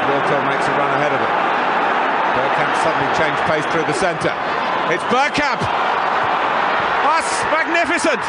Wiltord 0.00 0.44
makes 0.48 0.66
a 0.68 0.74
run 0.78 0.90
ahead 0.96 1.12
of 1.12 1.20
him. 1.20 1.34
Bergkamp 2.32 2.72
suddenly 2.82 3.10
changed 3.18 3.40
pace 3.44 3.66
through 3.72 3.84
the 3.84 3.92
centre. 3.92 4.32
It's 4.88 5.04
Bergkamp! 5.12 5.60
That's 7.04 7.32
magnificent! 7.52 8.22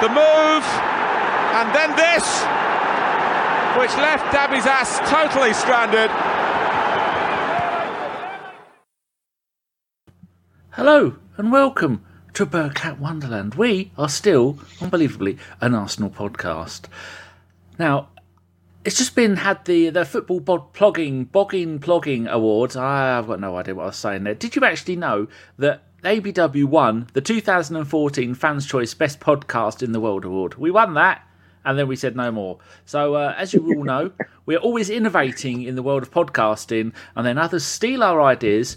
The 0.00 0.08
move, 0.08 0.64
and 1.60 1.74
then 1.74 1.94
this, 1.94 2.42
which 3.76 3.94
left 4.00 4.24
Dabizas 4.34 5.06
totally 5.08 5.52
stranded. 5.52 6.10
Hello 10.92 11.14
and 11.36 11.52
welcome 11.52 12.04
to 12.34 12.44
Bergkamp 12.44 12.98
Wonderland. 12.98 13.54
We 13.54 13.92
are 13.96 14.08
still, 14.08 14.58
unbelievably, 14.80 15.38
an 15.60 15.72
Arsenal 15.72 16.10
podcast. 16.10 16.86
Now, 17.78 18.08
it's 18.84 18.98
just 18.98 19.14
been 19.14 19.36
had 19.36 19.64
the 19.66 19.90
the 19.90 20.04
football 20.04 20.40
bod 20.40 20.74
plogging 20.74 21.30
bogging 21.30 21.78
plogging 21.78 22.28
awards. 22.28 22.74
I've 22.74 23.28
got 23.28 23.38
no 23.38 23.56
idea 23.56 23.76
what 23.76 23.84
I 23.84 23.86
was 23.86 23.98
saying 23.98 24.24
there. 24.24 24.34
Did 24.34 24.56
you 24.56 24.64
actually 24.64 24.96
know 24.96 25.28
that 25.58 25.84
ABW 26.02 26.64
won 26.64 27.06
the 27.12 27.20
2014 27.20 28.34
Fans 28.34 28.66
Choice 28.66 28.92
Best 28.92 29.20
Podcast 29.20 29.84
in 29.84 29.92
the 29.92 30.00
World 30.00 30.24
Award? 30.24 30.56
We 30.56 30.72
won 30.72 30.94
that. 30.94 31.24
And 31.64 31.78
then 31.78 31.86
we 31.86 31.94
said 31.94 32.16
no 32.16 32.32
more. 32.32 32.58
So, 32.84 33.14
uh, 33.14 33.34
as 33.38 33.54
you 33.54 33.64
all 33.64 33.84
know, 33.84 34.10
we're 34.44 34.58
always 34.58 34.90
innovating 34.90 35.62
in 35.62 35.76
the 35.76 35.84
world 35.84 36.02
of 36.02 36.10
podcasting, 36.10 36.94
and 37.14 37.24
then 37.24 37.38
others 37.38 37.64
steal 37.64 38.02
our 38.02 38.20
ideas 38.20 38.76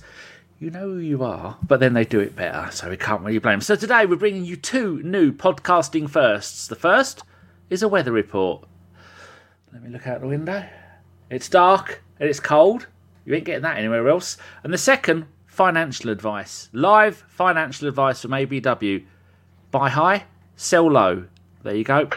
you 0.64 0.72
know 0.72 0.88
who 0.88 1.00
you 1.00 1.22
are, 1.25 1.58
but 1.67 1.81
then 1.81 1.94
they 1.94 2.06
do 2.06 2.22
it 2.22 2.38
better, 2.38 2.72
so 2.72 2.89
we 2.89 2.95
can't 2.95 3.22
really 3.22 3.38
blame. 3.38 3.59
So 3.59 3.75
today 3.75 4.06
we're 4.06 4.16
bringing 4.16 4.45
you 4.45 4.56
two 4.56 5.03
new 5.03 5.33
podcasting 5.33 6.09
firsts. 6.09 6.67
The 6.67 6.75
first 6.75 7.23
is 7.69 7.83
a 7.83 7.89
weather 7.89 8.14
report. 8.14 8.66
Let 9.73 9.84
me 9.84 9.89
look 9.89 10.08
out 10.08 10.22
the 10.22 10.28
window. 10.28 10.66
It's 11.30 11.50
dark 11.50 12.02
and 12.17 12.30
it's 12.30 12.39
cold. 12.39 12.88
You 13.25 13.36
ain't 13.36 13.44
getting 13.44 13.64
that 13.64 13.78
anywhere 13.78 14.08
else. 14.08 14.38
And 14.64 14.73
the 14.73 14.78
second, 14.78 15.25
financial 15.47 16.09
advice. 16.09 16.69
Live 16.72 17.25
financial 17.28 17.89
advice 17.89 18.22
from 18.22 18.31
ABW. 18.31 19.06
Buy 19.69 19.89
high, 19.89 20.23
sell 20.56 20.89
low. 20.89 21.25
There 21.64 21.75
you 21.75 21.84
go. 21.84 22.09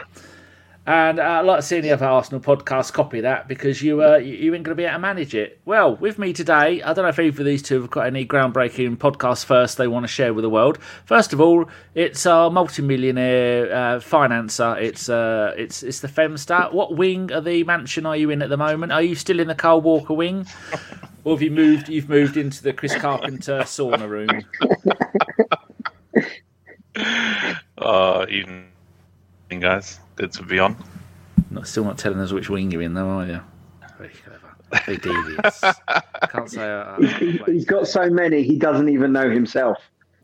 And 0.87 1.19
uh, 1.19 1.41
like 1.43 1.59
to 1.59 1.61
see 1.63 1.79
any 1.79 1.91
other 1.91 2.05
Arsenal 2.05 2.39
podcasts 2.39 2.93
copy 2.93 3.19
that 3.19 3.49
because 3.49 3.81
you 3.81 4.01
uh, 4.01 4.15
you, 4.15 4.55
ain't 4.55 4.63
going 4.63 4.71
to 4.71 4.75
be 4.75 4.85
able 4.85 4.93
to 4.93 4.99
manage 4.99 5.35
it. 5.35 5.59
Well, 5.65 5.97
with 5.97 6.17
me 6.17 6.31
today, 6.31 6.81
I 6.81 6.93
don't 6.93 7.03
know 7.03 7.09
if 7.09 7.19
either 7.19 7.41
of 7.41 7.45
these 7.45 7.61
two 7.61 7.81
have 7.81 7.89
got 7.89 8.07
any 8.07 8.25
groundbreaking 8.25 8.95
podcast 8.95 9.43
first 9.43 9.77
they 9.77 9.89
want 9.89 10.05
to 10.05 10.07
share 10.07 10.33
with 10.33 10.43
the 10.43 10.49
world. 10.49 10.77
First 11.03 11.33
of 11.33 11.41
all, 11.41 11.67
it's 11.93 12.25
our 12.25 12.49
multimillionaire 12.49 13.65
uh, 13.65 13.99
financer. 13.99 14.81
It's 14.81 15.09
uh, 15.09 15.53
it's 15.57 15.83
it's 15.83 15.99
the 15.99 16.07
Femstar. 16.07 16.71
What 16.71 16.95
wing 16.95 17.33
of 17.33 17.43
the 17.43 17.65
mansion 17.65 18.05
are 18.05 18.15
you 18.15 18.29
in 18.29 18.41
at 18.41 18.47
the 18.47 18.55
moment? 18.55 18.93
Are 18.93 19.01
you 19.01 19.15
still 19.15 19.41
in 19.41 19.49
the 19.49 19.55
Carl 19.55 19.81
Walker 19.81 20.13
wing, 20.13 20.47
or 21.25 21.35
have 21.35 21.41
you 21.41 21.51
moved? 21.51 21.89
You've 21.89 22.07
moved 22.07 22.37
into 22.37 22.63
the 22.63 22.71
Chris 22.71 22.95
Carpenter 22.95 23.59
sauna 23.63 24.07
room. 24.07 24.29
Uh, 27.77 28.25
evening, 28.27 28.71
guys. 29.59 29.99
Good 30.17 30.33
to 30.33 30.43
be 30.43 30.59
on. 30.59 30.75
Not 31.49 31.67
still 31.67 31.85
not 31.85 31.97
telling 31.97 32.19
us 32.19 32.31
which 32.33 32.49
wing 32.49 32.71
you're 32.71 32.81
in, 32.81 32.93
though, 32.93 33.07
are 33.07 33.25
you? 33.25 33.41
Very 33.97 34.09
clever. 34.09 34.83
Very 34.85 34.97
devious. 34.97 35.61
Can't 36.31 36.49
say. 36.51 36.61
I, 36.69 36.95
I 36.97 37.05
He- 37.05 37.41
He's 37.45 37.65
got 37.65 37.87
so 37.87 38.09
many, 38.09 38.43
he 38.43 38.57
doesn't 38.57 38.89
even 38.89 39.13
know 39.13 39.29
himself. 39.29 39.77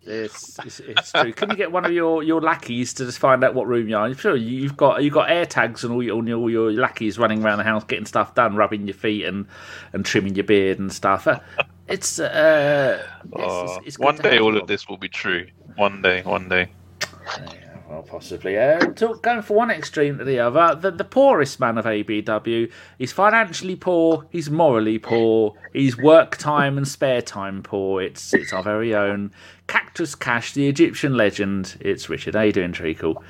It's, 0.05 0.59
it's, 0.59 0.81
it's 0.81 1.11
true. 1.13 1.31
Can 1.31 1.49
you 1.49 1.55
get 1.55 1.71
one 1.71 1.85
of 1.85 1.93
your, 1.93 2.23
your 2.23 2.41
lackeys 2.41 2.93
to 2.95 3.05
just 3.05 3.19
find 3.19 3.41
out 3.41 3.53
what 3.53 3.67
room 3.67 3.87
you're 3.87 3.99
in? 4.05 4.11
I'm 4.11 4.17
sure 4.17 4.35
you've 4.35 4.75
got 4.75 5.01
you've 5.01 5.13
got 5.13 5.31
air 5.31 5.45
tags 5.45 5.85
and 5.85 5.93
all 5.93 6.03
your, 6.03 6.15
all 6.17 6.49
your 6.49 6.73
lackeys 6.73 7.17
running 7.17 7.41
around 7.41 7.59
the 7.59 7.63
house 7.63 7.85
getting 7.85 8.05
stuff 8.05 8.35
done, 8.35 8.57
rubbing 8.57 8.85
your 8.85 8.95
feet 8.95 9.23
and, 9.23 9.45
and 9.93 10.05
trimming 10.05 10.35
your 10.35 10.43
beard 10.43 10.77
and 10.79 10.91
stuff. 10.91 11.25
Uh, 11.25 11.39
It's 11.87 12.19
uh, 12.19 13.01
yes, 13.37 13.49
Uh, 13.49 13.77
it's, 13.77 13.87
it's 13.87 13.99
one 13.99 14.17
day, 14.17 14.39
all 14.39 14.53
you 14.53 14.59
of 14.61 14.67
this 14.67 14.89
will 14.89 14.97
be 14.97 15.07
true. 15.07 15.47
One 15.77 16.01
day, 16.01 16.21
one 16.23 16.49
day. 16.49 16.67
Yeah, 17.01 17.62
well, 17.89 18.03
possibly. 18.03 18.57
Uh, 18.57 18.79
talk, 18.79 19.21
going 19.21 19.41
from 19.41 19.55
one 19.57 19.71
extreme 19.71 20.17
to 20.17 20.23
the 20.23 20.39
other, 20.39 20.75
the, 20.75 20.91
the 20.91 21.03
poorest 21.03 21.59
man 21.59 21.77
of 21.77 21.85
ABW. 21.85 22.71
He's 22.97 23.11
financially 23.11 23.75
poor. 23.75 24.25
He's 24.29 24.49
morally 24.49 24.99
poor. 24.99 25.53
He's 25.73 25.97
work 25.97 26.37
time 26.37 26.77
and 26.77 26.87
spare 26.87 27.21
time 27.21 27.61
poor. 27.61 28.01
It's 28.01 28.33
it's 28.33 28.53
our 28.53 28.63
very 28.63 28.95
own 28.95 29.31
Cactus 29.67 30.15
Cash, 30.15 30.53
the 30.53 30.67
Egyptian 30.67 31.15
legend. 31.15 31.77
It's 31.79 32.09
Richard. 32.09 32.35
How 32.35 32.41
you 32.41 32.53
doing, 32.53 32.71
Treacle? 32.71 33.23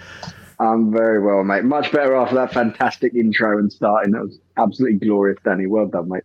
I'm 0.59 0.91
very 0.91 1.21
well, 1.21 1.43
mate. 1.43 1.63
Much 1.63 1.91
better 1.91 2.15
after 2.15 2.35
that 2.35 2.53
fantastic 2.53 3.13
intro 3.15 3.57
and 3.57 3.71
starting. 3.71 4.11
That 4.11 4.23
was 4.23 4.39
absolutely 4.57 5.07
glorious, 5.07 5.39
Danny. 5.43 5.65
Well 5.65 5.87
done, 5.87 6.09
mate. 6.09 6.23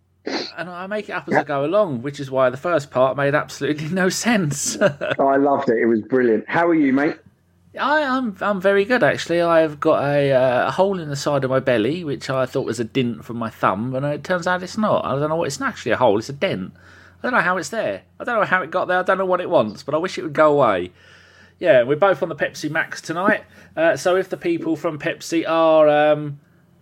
And 0.56 0.69
I 0.69 0.87
make 0.87 1.09
it 1.09 1.12
up 1.12 1.28
as 1.28 1.34
I 1.34 1.45
go 1.45 1.65
along, 1.65 2.03
which 2.03 2.21
is 2.21 2.31
why 2.31 2.50
the 2.50 2.56
first 2.56 2.91
part 2.91 3.16
made 3.16 3.34
absolutely 3.34 3.89
no 3.89 4.09
sense. 4.09 4.77
Oh, 4.81 5.27
I 5.27 5.37
loved 5.37 5.71
it. 5.71 5.78
It 5.78 5.87
was 5.87 6.03
brilliant. 6.03 6.45
How 6.49 6.66
are 6.66 6.75
you, 6.75 6.93
mate? 6.93 7.16
I, 7.78 8.03
I'm 8.03 8.37
I'm 8.41 8.61
very 8.61 8.84
good 8.84 9.03
actually. 9.03 9.41
I've 9.41 9.81
got 9.81 10.03
a, 10.03 10.33
uh, 10.33 10.71
hole 10.71 10.99
in 10.99 11.09
the 11.09 11.16
side 11.16 11.44
of 11.44 11.50
my 11.50 11.61
belly, 11.61 12.05
which 12.05 12.28
I 12.31 12.47
thought 12.47 12.66
was 12.66 12.81
a 12.81 12.84
dent 12.84 13.25
from 13.25 13.37
my 13.37 13.50
thumb, 13.50 13.94
and 13.94 14.05
it 14.05 14.25
turns 14.25 14.47
out 14.47 14.62
it's 14.62 14.78
not. 14.78 15.05
I 15.05 15.19
don't 15.19 15.28
know 15.28 15.37
what. 15.37 15.47
It's 15.47 15.61
actually 15.61 15.93
a 15.93 15.97
hole. 15.97 16.19
It's 16.19 16.28
a 16.28 16.34
dent. 16.34 16.72
I 16.75 17.27
don't 17.27 17.33
know 17.33 17.41
how 17.43 17.56
it's 17.56 17.71
there. 17.71 18.03
I 18.21 18.25
don't 18.25 18.39
know 18.39 18.47
how 18.47 18.62
it 18.62 18.71
got 18.71 18.87
there. 18.87 18.99
I 18.99 19.03
don't 19.03 19.19
know 19.19 19.27
what 19.27 19.41
it 19.41 19.50
wants, 19.50 19.83
but 19.83 19.94
I 19.94 19.99
wish 19.99 20.19
it 20.19 20.22
would 20.22 20.33
go 20.33 20.53
away. 20.53 20.93
Yeah, 21.59 21.83
we're 21.83 21.97
both 21.97 22.22
on 22.22 22.28
the 22.28 22.37
Pepsi 22.37 22.71
Max 22.71 23.00
tonight. 23.00 23.43
Uh, 23.77 23.97
so 23.97 24.15
if 24.16 24.28
the 24.28 24.37
people 24.37 24.77
from 24.77 24.99
Pepsi 24.99 25.49
are, 25.49 25.89
um, 25.89 26.39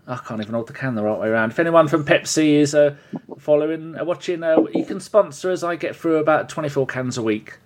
I 0.06 0.16
can't 0.16 0.40
even 0.40 0.52
hold 0.52 0.66
the 0.66 0.74
can 0.74 0.94
the 0.94 1.02
right 1.02 1.18
way 1.18 1.28
around. 1.28 1.52
If 1.52 1.58
anyone 1.58 1.88
from 1.88 2.04
Pepsi 2.04 2.56
is 2.56 2.74
uh, 2.74 2.96
following, 3.38 3.98
uh, 3.98 4.04
watching, 4.04 4.42
uh, 4.42 4.60
you 4.74 4.84
can 4.84 5.00
sponsor 5.00 5.50
us. 5.50 5.62
I 5.62 5.76
get 5.76 5.96
through 5.96 6.16
about 6.16 6.50
24 6.50 6.86
cans 6.86 7.16
a 7.16 7.22
week. 7.22 7.58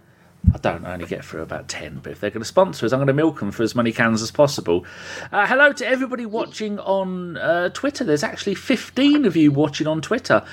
I 0.55 0.59
don't 0.59 0.87
only 0.87 1.07
get 1.07 1.25
through 1.25 1.43
about 1.43 1.69
10, 1.69 2.01
but 2.03 2.13
if 2.13 2.21
they're 2.21 2.31
going 2.31 2.41
to 2.41 2.47
sponsor 2.47 2.87
us, 2.87 2.93
I'm 2.93 2.99
going 2.99 3.09
to 3.09 3.13
milk 3.13 3.41
them 3.41 3.51
for 3.51 3.63
as 3.63 3.75
many 3.75 3.93
cans 3.93 4.23
as 4.23 4.31
possible. 4.31 4.85
Uh, 5.31 5.47
hello 5.47 5.73
to 5.73 5.87
everybody 5.87 6.27
watching 6.27 6.79
on 6.81 7.37
uh, 7.37 7.69
Twitter. 7.69 8.05
There's 8.05 8.25
actually 8.25 8.55
15 8.55 9.27
of 9.27 9.37
you 9.37 9.53
watching 9.53 9.87
on 9.87 10.01
Twitter. 10.01 10.45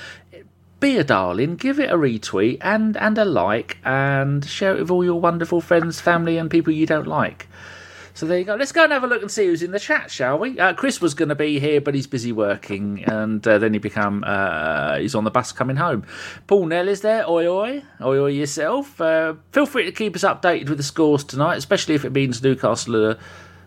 Be 0.79 0.97
a 0.97 1.03
darling, 1.03 1.55
give 1.55 1.79
it 1.79 1.89
a 1.89 1.95
retweet 1.95 2.59
and, 2.61 2.95
and 2.97 3.17
a 3.17 3.25
like, 3.25 3.77
and 3.83 4.45
share 4.45 4.75
it 4.75 4.81
with 4.81 4.91
all 4.91 5.03
your 5.03 5.19
wonderful 5.19 5.61
friends, 5.61 5.99
family, 5.99 6.37
and 6.37 6.51
people 6.51 6.71
you 6.71 6.85
don't 6.85 7.07
like. 7.07 7.47
So 8.17 8.25
there 8.25 8.39
you 8.39 8.45
go. 8.45 8.55
Let's 8.55 8.72
go 8.72 8.83
and 8.83 8.91
have 8.91 9.03
a 9.03 9.07
look 9.07 9.22
and 9.22 9.29
see 9.29 9.45
who's 9.45 9.61
in 9.61 9.69
the 9.69 9.79
chat, 9.79 10.09
shall 10.09 10.39
we? 10.39 10.57
Uh, 10.57 10.73
Chris 10.73 11.00
was 11.00 11.13
going 11.13 11.29
to 11.29 11.35
be 11.35 11.59
here, 11.59 11.79
but 11.79 11.94
he's 11.94 12.07
busy 12.07 12.31
working, 12.31 13.03
and 13.03 13.47
uh, 13.47 13.59
then 13.59 13.73
he 13.73 13.79
become 13.79 14.23
uh, 14.25 14.97
he's 14.97 15.13
on 15.13 15.23
the 15.23 15.29
bus 15.29 15.51
coming 15.51 15.75
home. 15.75 16.03
Paul 16.47 16.66
Nell 16.66 16.88
is 16.88 17.01
there. 17.01 17.29
Oi 17.29 17.45
oi, 17.45 17.83
oi 18.01 18.17
oi 18.17 18.31
yourself. 18.31 19.00
Uh, 19.00 19.35
feel 19.51 19.67
free 19.67 19.85
to 19.85 19.91
keep 19.91 20.16
us 20.16 20.23
updated 20.23 20.67
with 20.67 20.79
the 20.79 20.83
scores 20.83 21.23
tonight, 21.23 21.57
especially 21.57 21.94
if 21.94 22.06
it 22.06 22.11
means 22.11 22.41
Newcastle. 22.41 23.17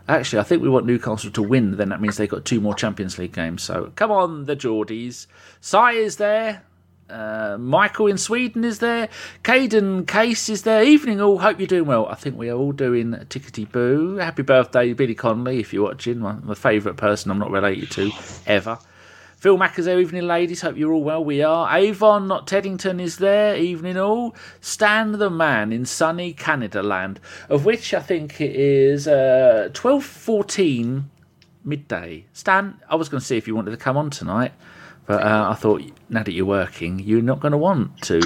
Actually, 0.08 0.40
I 0.40 0.42
think 0.42 0.62
we 0.62 0.68
want 0.68 0.84
Newcastle 0.84 1.30
to 1.30 1.42
win. 1.42 1.76
Then 1.76 1.90
that 1.90 2.00
means 2.00 2.16
they've 2.16 2.28
got 2.28 2.44
two 2.44 2.60
more 2.60 2.74
Champions 2.74 3.18
League 3.18 3.32
games. 3.32 3.62
So 3.62 3.92
come 3.94 4.10
on, 4.10 4.46
the 4.46 4.56
Geordies. 4.56 5.28
Sai 5.60 5.92
is 5.92 6.16
there. 6.16 6.64
Uh, 7.10 7.56
Michael 7.58 8.06
in 8.06 8.18
Sweden 8.18 8.64
is 8.64 8.78
there. 8.78 9.08
Caden 9.42 10.06
Case 10.06 10.48
is 10.48 10.62
there. 10.62 10.82
Evening 10.82 11.20
all. 11.20 11.38
Hope 11.38 11.58
you're 11.58 11.66
doing 11.66 11.86
well. 11.86 12.06
I 12.06 12.14
think 12.14 12.36
we 12.36 12.48
are 12.48 12.56
all 12.56 12.72
doing 12.72 13.12
tickety 13.28 13.70
boo. 13.70 14.16
Happy 14.16 14.42
birthday, 14.42 14.92
Billy 14.92 15.14
Connolly, 15.14 15.60
if 15.60 15.72
you're 15.72 15.84
watching. 15.84 16.20
My, 16.20 16.34
my 16.34 16.54
favourite 16.54 16.96
person 16.96 17.30
I'm 17.30 17.38
not 17.38 17.50
related 17.50 17.90
to 17.92 18.12
ever. 18.46 18.78
Phil 19.40 19.56
Mack 19.56 19.78
is 19.78 19.86
there. 19.86 19.98
Evening, 19.98 20.26
ladies. 20.26 20.60
Hope 20.60 20.76
you're 20.76 20.92
all 20.92 21.02
well. 21.02 21.24
We 21.24 21.42
are. 21.42 21.74
Avon, 21.74 22.28
not 22.28 22.46
Teddington, 22.46 23.00
is 23.00 23.16
there. 23.16 23.56
Evening 23.56 23.96
all. 23.96 24.36
Stan 24.60 25.12
the 25.12 25.30
man 25.30 25.72
in 25.72 25.86
sunny 25.86 26.34
Canada 26.34 26.82
land, 26.82 27.20
of 27.48 27.64
which 27.64 27.94
I 27.94 28.00
think 28.00 28.38
it 28.40 28.54
is 28.54 29.08
uh, 29.08 29.70
12.14 29.72 31.04
midday. 31.64 32.26
Stan, 32.34 32.78
I 32.86 32.96
was 32.96 33.08
going 33.08 33.20
to 33.20 33.26
see 33.26 33.38
if 33.38 33.48
you 33.48 33.54
wanted 33.54 33.70
to 33.70 33.78
come 33.78 33.96
on 33.96 34.10
tonight. 34.10 34.52
But 35.10 35.24
uh, 35.24 35.48
I 35.50 35.54
thought, 35.56 35.82
now 36.08 36.22
that 36.22 36.30
you're 36.30 36.46
working, 36.46 37.00
you're 37.00 37.20
not 37.20 37.40
going 37.40 37.50
to 37.50 37.58
want 37.58 38.00
to. 38.02 38.20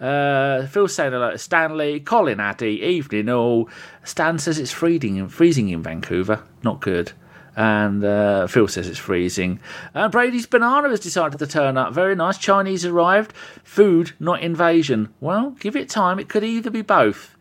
Uh, 0.00 0.66
Phil 0.68 0.88
saying 0.88 1.12
hello 1.12 1.32
to 1.32 1.36
Stanley, 1.36 2.00
Colin 2.00 2.40
Addy, 2.40 2.80
evening 2.80 3.28
all. 3.28 3.68
Stan 4.04 4.38
says 4.38 4.58
it's 4.58 4.72
freezing, 4.72 5.28
freezing 5.28 5.68
in 5.68 5.82
Vancouver. 5.82 6.42
Not 6.62 6.80
good. 6.80 7.12
And 7.56 8.02
uh, 8.02 8.46
Phil 8.46 8.68
says 8.68 8.88
it's 8.88 8.98
freezing. 8.98 9.60
Uh, 9.94 10.08
Brady's 10.08 10.46
banana 10.46 10.88
has 10.88 11.00
decided 11.00 11.38
to 11.40 11.46
turn 11.46 11.76
up. 11.76 11.92
Very 11.92 12.14
nice. 12.14 12.38
Chinese 12.38 12.86
arrived. 12.86 13.34
Food, 13.62 14.12
not 14.18 14.40
invasion. 14.40 15.12
Well, 15.20 15.50
give 15.60 15.76
it 15.76 15.90
time. 15.90 16.18
It 16.18 16.30
could 16.30 16.42
either 16.42 16.70
be 16.70 16.80
both. 16.80 17.36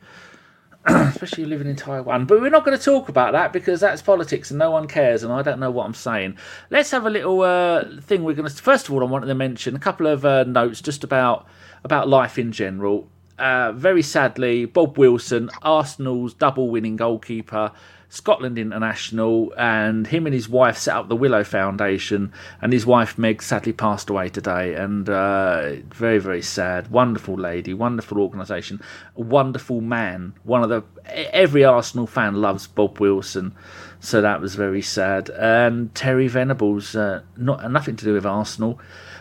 Especially 0.86 1.46
living 1.46 1.68
in 1.68 1.76
Taiwan. 1.76 2.26
But 2.26 2.42
we're 2.42 2.50
not 2.50 2.66
going 2.66 2.78
to 2.78 2.84
talk 2.84 3.10
about 3.10 3.34
that 3.34 3.52
because 3.52 3.80
that's 3.80 4.02
politics 4.02 4.52
and 4.52 4.60
no 4.60 4.72
one 4.72 4.88
cares, 4.88 5.24
and 5.24 5.32
I 5.32 5.42
don't 5.42 5.60
know 5.60 5.72
what 5.72 5.86
I'm 5.86 5.94
saying. 5.94 6.38
Let's 6.70 6.92
have 6.92 7.06
a 7.06 7.10
little 7.10 7.42
uh, 7.42 8.02
thing. 8.02 8.24
We're 8.24 8.34
going 8.34 8.48
to 8.48 8.56
first 8.56 8.88
of 8.88 8.94
all, 8.94 9.02
I 9.02 9.06
wanted 9.06 9.28
to 9.28 9.36
mention 9.36 9.76
a 9.76 9.80
couple 9.80 10.08
of 10.08 10.26
uh, 10.26 10.44
notes 10.44 10.82
just 10.82 11.04
about 11.04 11.48
about 11.84 12.08
life 12.08 12.38
in 12.38 12.52
general. 12.52 13.08
Uh, 13.38 13.72
very 13.72 14.02
sadly, 14.02 14.66
Bob 14.66 14.98
Wilson, 14.98 15.50
Arsenal's 15.62 16.34
double 16.34 16.70
winning 16.70 16.98
goalkeeper, 16.98 17.72
Scotland 18.10 18.58
international, 18.58 19.54
and 19.56 20.08
him 20.08 20.26
and 20.26 20.34
his 20.34 20.50
wife 20.50 20.78
set 20.78 20.96
up 20.96 21.08
the 21.08 21.16
Willow 21.16 21.44
Foundation. 21.44 22.34
And 22.62 22.74
his 22.74 22.86
wife 22.86 23.18
Meg 23.18 23.42
sadly 23.42 23.72
passed 23.72 24.10
away 24.10 24.30
today, 24.30 24.74
and 24.74 25.08
uh, 25.08 25.76
very 25.94 26.18
very 26.18 26.42
sad. 26.42 26.90
Wonderful 26.92 27.36
lady, 27.36 27.74
wonderful 27.74 28.20
organisation, 28.20 28.82
wonderful 29.16 29.80
man. 29.82 30.34
One 30.44 30.64
of 30.64 30.70
the 30.70 30.84
every 31.06 31.64
Arsenal 31.64 32.08
fan 32.08 32.36
loves 32.36 32.66
Bob 32.66 33.00
Wilson, 33.00 33.56
so 34.00 34.22
that 34.22 34.42
was 34.42 34.56
very 34.56 34.82
sad. 34.82 35.30
And 35.30 35.94
Terry 35.94 36.28
Venables, 36.28 36.96
uh, 36.96 37.22
not 37.38 37.72
nothing 37.72 37.96
to 37.96 38.06
do 38.06 38.14
with 38.14 38.26
Arsenal. 38.26 38.80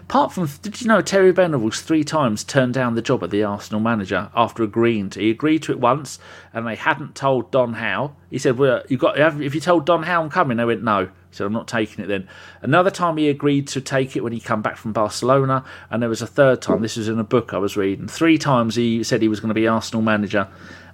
Apart 0.08 0.32
from, 0.32 0.48
did 0.62 0.80
you 0.80 0.88
know 0.88 1.02
Terry 1.02 1.32
Venables 1.32 1.82
three 1.82 2.02
times 2.02 2.42
turned 2.42 2.72
down 2.72 2.94
the 2.94 3.02
job 3.02 3.22
at 3.22 3.28
the 3.28 3.44
Arsenal 3.44 3.78
manager 3.78 4.30
after 4.34 4.62
agreeing 4.62 5.10
to? 5.10 5.20
He 5.20 5.28
agreed 5.28 5.62
to 5.64 5.72
it 5.72 5.80
once, 5.80 6.18
and 6.54 6.66
they 6.66 6.76
hadn't 6.76 7.14
told 7.14 7.50
Don 7.50 7.74
Howe. 7.74 8.16
He 8.30 8.38
said, 8.38 8.56
"Well, 8.56 8.82
you 8.88 8.96
got 8.96 9.18
if 9.18 9.54
you 9.54 9.60
told 9.60 9.84
Don 9.84 10.04
Howe 10.04 10.22
I'm 10.22 10.30
coming." 10.30 10.56
They 10.56 10.64
went, 10.64 10.82
"No." 10.82 11.04
He 11.04 11.10
said, 11.32 11.44
"I'm 11.44 11.52
not 11.52 11.68
taking 11.68 12.02
it." 12.02 12.06
Then 12.06 12.26
another 12.62 12.90
time 12.90 13.18
he 13.18 13.28
agreed 13.28 13.68
to 13.68 13.82
take 13.82 14.16
it 14.16 14.24
when 14.24 14.32
he 14.32 14.40
come 14.40 14.62
back 14.62 14.78
from 14.78 14.94
Barcelona, 14.94 15.62
and 15.90 16.00
there 16.00 16.08
was 16.08 16.22
a 16.22 16.26
third 16.26 16.62
time. 16.62 16.80
This 16.80 16.96
was 16.96 17.10
in 17.10 17.18
a 17.18 17.24
book 17.24 17.52
I 17.52 17.58
was 17.58 17.76
reading. 17.76 18.08
Three 18.08 18.38
times 18.38 18.76
he 18.76 19.04
said 19.04 19.20
he 19.20 19.28
was 19.28 19.40
going 19.40 19.50
to 19.50 19.54
be 19.54 19.68
Arsenal 19.68 20.00
manager, 20.00 20.48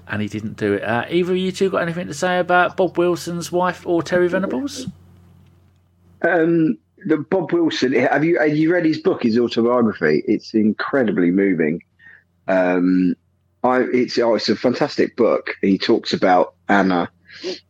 and 0.08 0.22
he 0.22 0.28
didn't 0.28 0.56
do 0.56 0.72
it. 0.72 0.82
Uh, 0.82 1.05
either 1.08 1.31
of 1.31 1.38
you 1.38 1.52
two 1.52 1.70
got 1.70 1.82
anything 1.82 2.08
to 2.08 2.14
say 2.14 2.40
about 2.40 2.76
Bob 2.76 2.99
Wilson's 2.99 3.52
wife 3.52 3.87
or 3.87 4.02
Terry 4.02 4.26
Venables? 4.26 4.88
Um, 6.20 6.78
the 7.06 7.18
Bob 7.18 7.52
Wilson. 7.52 7.92
Have 7.92 8.24
you 8.24 8.38
have 8.38 8.56
you 8.56 8.72
read 8.72 8.84
his 8.84 8.98
book, 8.98 9.22
his 9.22 9.38
autobiography? 9.38 10.22
It's 10.26 10.54
incredibly 10.54 11.30
moving. 11.30 11.82
Um, 12.48 13.14
I 13.62 13.80
it's 13.92 14.18
oh, 14.18 14.34
it's 14.34 14.48
a 14.48 14.56
fantastic 14.56 15.16
book. 15.16 15.54
He 15.62 15.78
talks 15.78 16.12
about 16.12 16.54
Anna, 16.68 17.10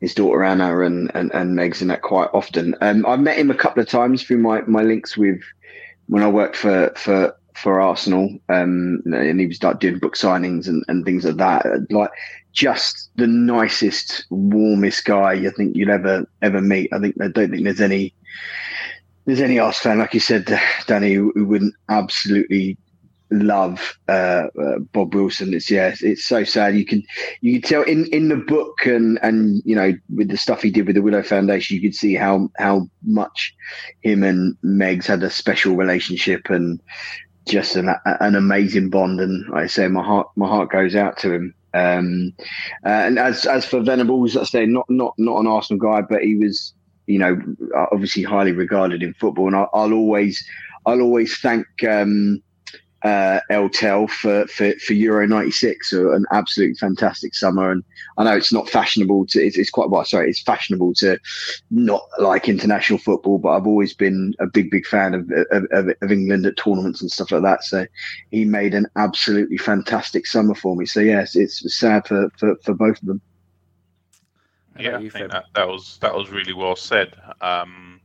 his 0.01 0.15
daughter 0.15 0.43
Anna, 0.43 0.81
and 0.81 1.11
and, 1.15 1.33
and 1.33 1.59
Megs 1.59 1.81
in 1.81 1.89
that 1.89 2.03
quite 2.03 2.31
often. 2.33 2.75
Um, 2.81 3.07
I've 3.07 3.21
met 3.21 3.39
him 3.39 3.51
a 3.51 3.57
couple 3.57 3.83
of 3.83 3.89
times 3.89 4.23
through 4.23 4.39
my 4.39 4.63
my 4.63 4.83
links 4.83 5.17
with 5.17 5.41
when 6.09 6.23
I 6.23 6.29
worked 6.29 6.57
for 6.57 6.93
for 6.97 7.35
for 7.55 7.81
Arsenal, 7.81 8.37
um, 8.49 9.01
and 9.07 9.39
he 9.39 9.47
was 9.47 9.63
like 9.63 9.79
doing 9.79 9.99
book 9.99 10.17
signings 10.17 10.67
and, 10.67 10.85
and 10.89 11.05
things 11.05 11.25
like 11.25 11.37
that. 11.37 11.65
Like 11.91 12.11
just 12.53 13.11
the 13.17 13.27
nicest, 13.27 14.27
warmest 14.31 15.05
guy 15.05 15.35
you 15.35 15.51
think 15.51 15.77
you'd 15.77 15.91
ever 15.91 16.29
ever 16.43 16.61
meet. 16.61 16.93
I 16.93 16.99
think 16.99 17.17
I 17.21 17.29
don't 17.29 17.51
think 17.51 17.65
there's 17.65 17.81
any 17.81 18.15
there's 19.25 19.41
any 19.41 19.59
Arsenal 19.59 19.93
fan, 19.95 19.99
like 20.01 20.15
you 20.15 20.21
said, 20.21 20.59
Danny, 20.87 21.15
who 21.15 21.33
wouldn't 21.35 21.75
absolutely 21.89 22.77
love 23.31 23.99
uh, 24.09 24.47
uh, 24.61 24.79
Bob 24.93 25.15
Wilson. 25.15 25.55
It's 25.55 25.71
yeah, 25.71 25.95
it's 26.01 26.25
so 26.25 26.45
sad. 26.45 26.77
You 26.77 26.85
can 26.85 27.03
you 27.41 27.61
can 27.61 27.69
tell 27.69 27.83
in, 27.83 28.07
in 28.07 28.29
the 28.29 28.37
book 28.37 28.87
and 28.87 29.19
and 29.23 29.63
you 29.65 29.75
know 29.75 29.93
with 30.15 30.29
the 30.29 30.37
stuff 30.37 30.63
he 30.63 30.71
did 30.71 30.87
with 30.87 30.97
the 30.97 31.03
Willow 31.03 31.23
Foundation, 31.23 31.77
you 31.77 31.83
could 31.83 31.95
see 31.95 32.15
how 32.15 32.49
how 32.59 32.89
much 33.05 33.55
him 34.03 34.23
and 34.23 34.57
Megs 34.65 35.07
had 35.07 35.23
a 35.23 35.31
special 35.31 35.77
relationship 35.77 36.51
and 36.51 36.81
just 37.47 37.77
an 37.77 37.91
an 38.05 38.35
amazing 38.35 38.91
bond. 38.91 39.21
And 39.21 39.49
like 39.49 39.65
I 39.65 39.67
say 39.67 39.89
my 39.89 40.03
heart 40.03 40.29
my 40.37 40.49
heart 40.49 40.71
goes 40.71 40.95
out 40.95 41.19
to 41.19 41.33
him. 41.33 41.55
Um, 41.73 42.33
uh, 42.87 42.89
and 42.89 43.19
as 43.19 43.47
as 43.47 43.65
for 43.65 43.81
Venables, 43.81 44.37
I 44.37 44.45
say 44.45 44.67
not 44.67 44.89
not 44.89 45.15
not 45.19 45.41
an 45.41 45.47
Arsenal 45.47 45.81
guy, 45.81 46.03
but 46.03 46.23
he 46.23 46.37
was 46.37 46.74
you 47.07 47.19
know, 47.19 47.41
obviously 47.93 48.23
highly 48.23 48.53
regarded 48.53 49.03
in 49.03 49.15
football. 49.15 49.47
And 49.47 49.57
I'll, 49.57 49.71
I'll 49.73 49.93
always, 49.93 50.45
I'll 50.87 51.01
always 51.01 51.39
thank 51.39 51.67
um, 51.89 52.43
uh, 53.05 53.41
El 53.51 53.69
Tel 53.69 54.09
for, 54.09 54.47
for, 54.47 54.73
for 54.79 54.95
Euro 54.95 55.27
'96, 55.27 55.93
an 55.93 56.25
absolutely 56.33 56.77
fantastic 56.77 57.35
summer. 57.35 57.71
And 57.71 57.85
I 58.17 58.25
know 58.25 58.35
it's 58.35 58.53
not 58.53 58.69
fashionable 58.69 59.27
to, 59.27 59.45
it's, 59.45 59.59
it's, 59.59 59.71
quite 59.71 59.91
well, 59.91 60.05
sorry, 60.07 60.31
it's 60.31 60.43
fashionable 60.43 60.95
to 60.95 61.19
not 61.71 62.03
like 62.19 62.49
international 62.49 62.99
football, 62.99 63.39
but 63.39 63.51
I've 63.51 63.67
always 63.67 63.93
been 63.93 64.35
a 64.41 64.47
big, 64.47 64.71
big 64.71 64.87
fan 64.87 65.15
of, 65.15 65.31
of, 65.51 65.91
of 66.01 66.11
England 66.11 66.47
at 66.47 66.57
tournaments 66.57 67.03
and 67.03 67.13
stuff 67.13 67.31
like 67.31 67.43
that. 67.43 67.65
So 67.65 67.87
he 68.31 68.47
made 68.47 68.73
an 68.73 68.87
absolutely 68.97 69.59
fantastic 69.59 70.27
summer 70.27 70.55
for 70.55 70.75
me. 70.75 70.87
So 70.87 71.01
yes, 71.01 71.37
it's 71.37 71.63
sad 71.77 72.07
for, 72.09 72.31
for, 72.39 72.57
for 72.65 72.73
both 72.73 73.01
of 73.03 73.07
them. 73.09 73.21
Yeah, 74.79 74.97
I 74.97 75.09
think 75.09 75.31
that, 75.31 75.45
that 75.55 75.69
was 75.69 75.99
that 76.01 76.15
was 76.15 76.31
really 76.31 76.53
well 76.53 76.77
said. 76.77 77.15
Um, 77.41 78.01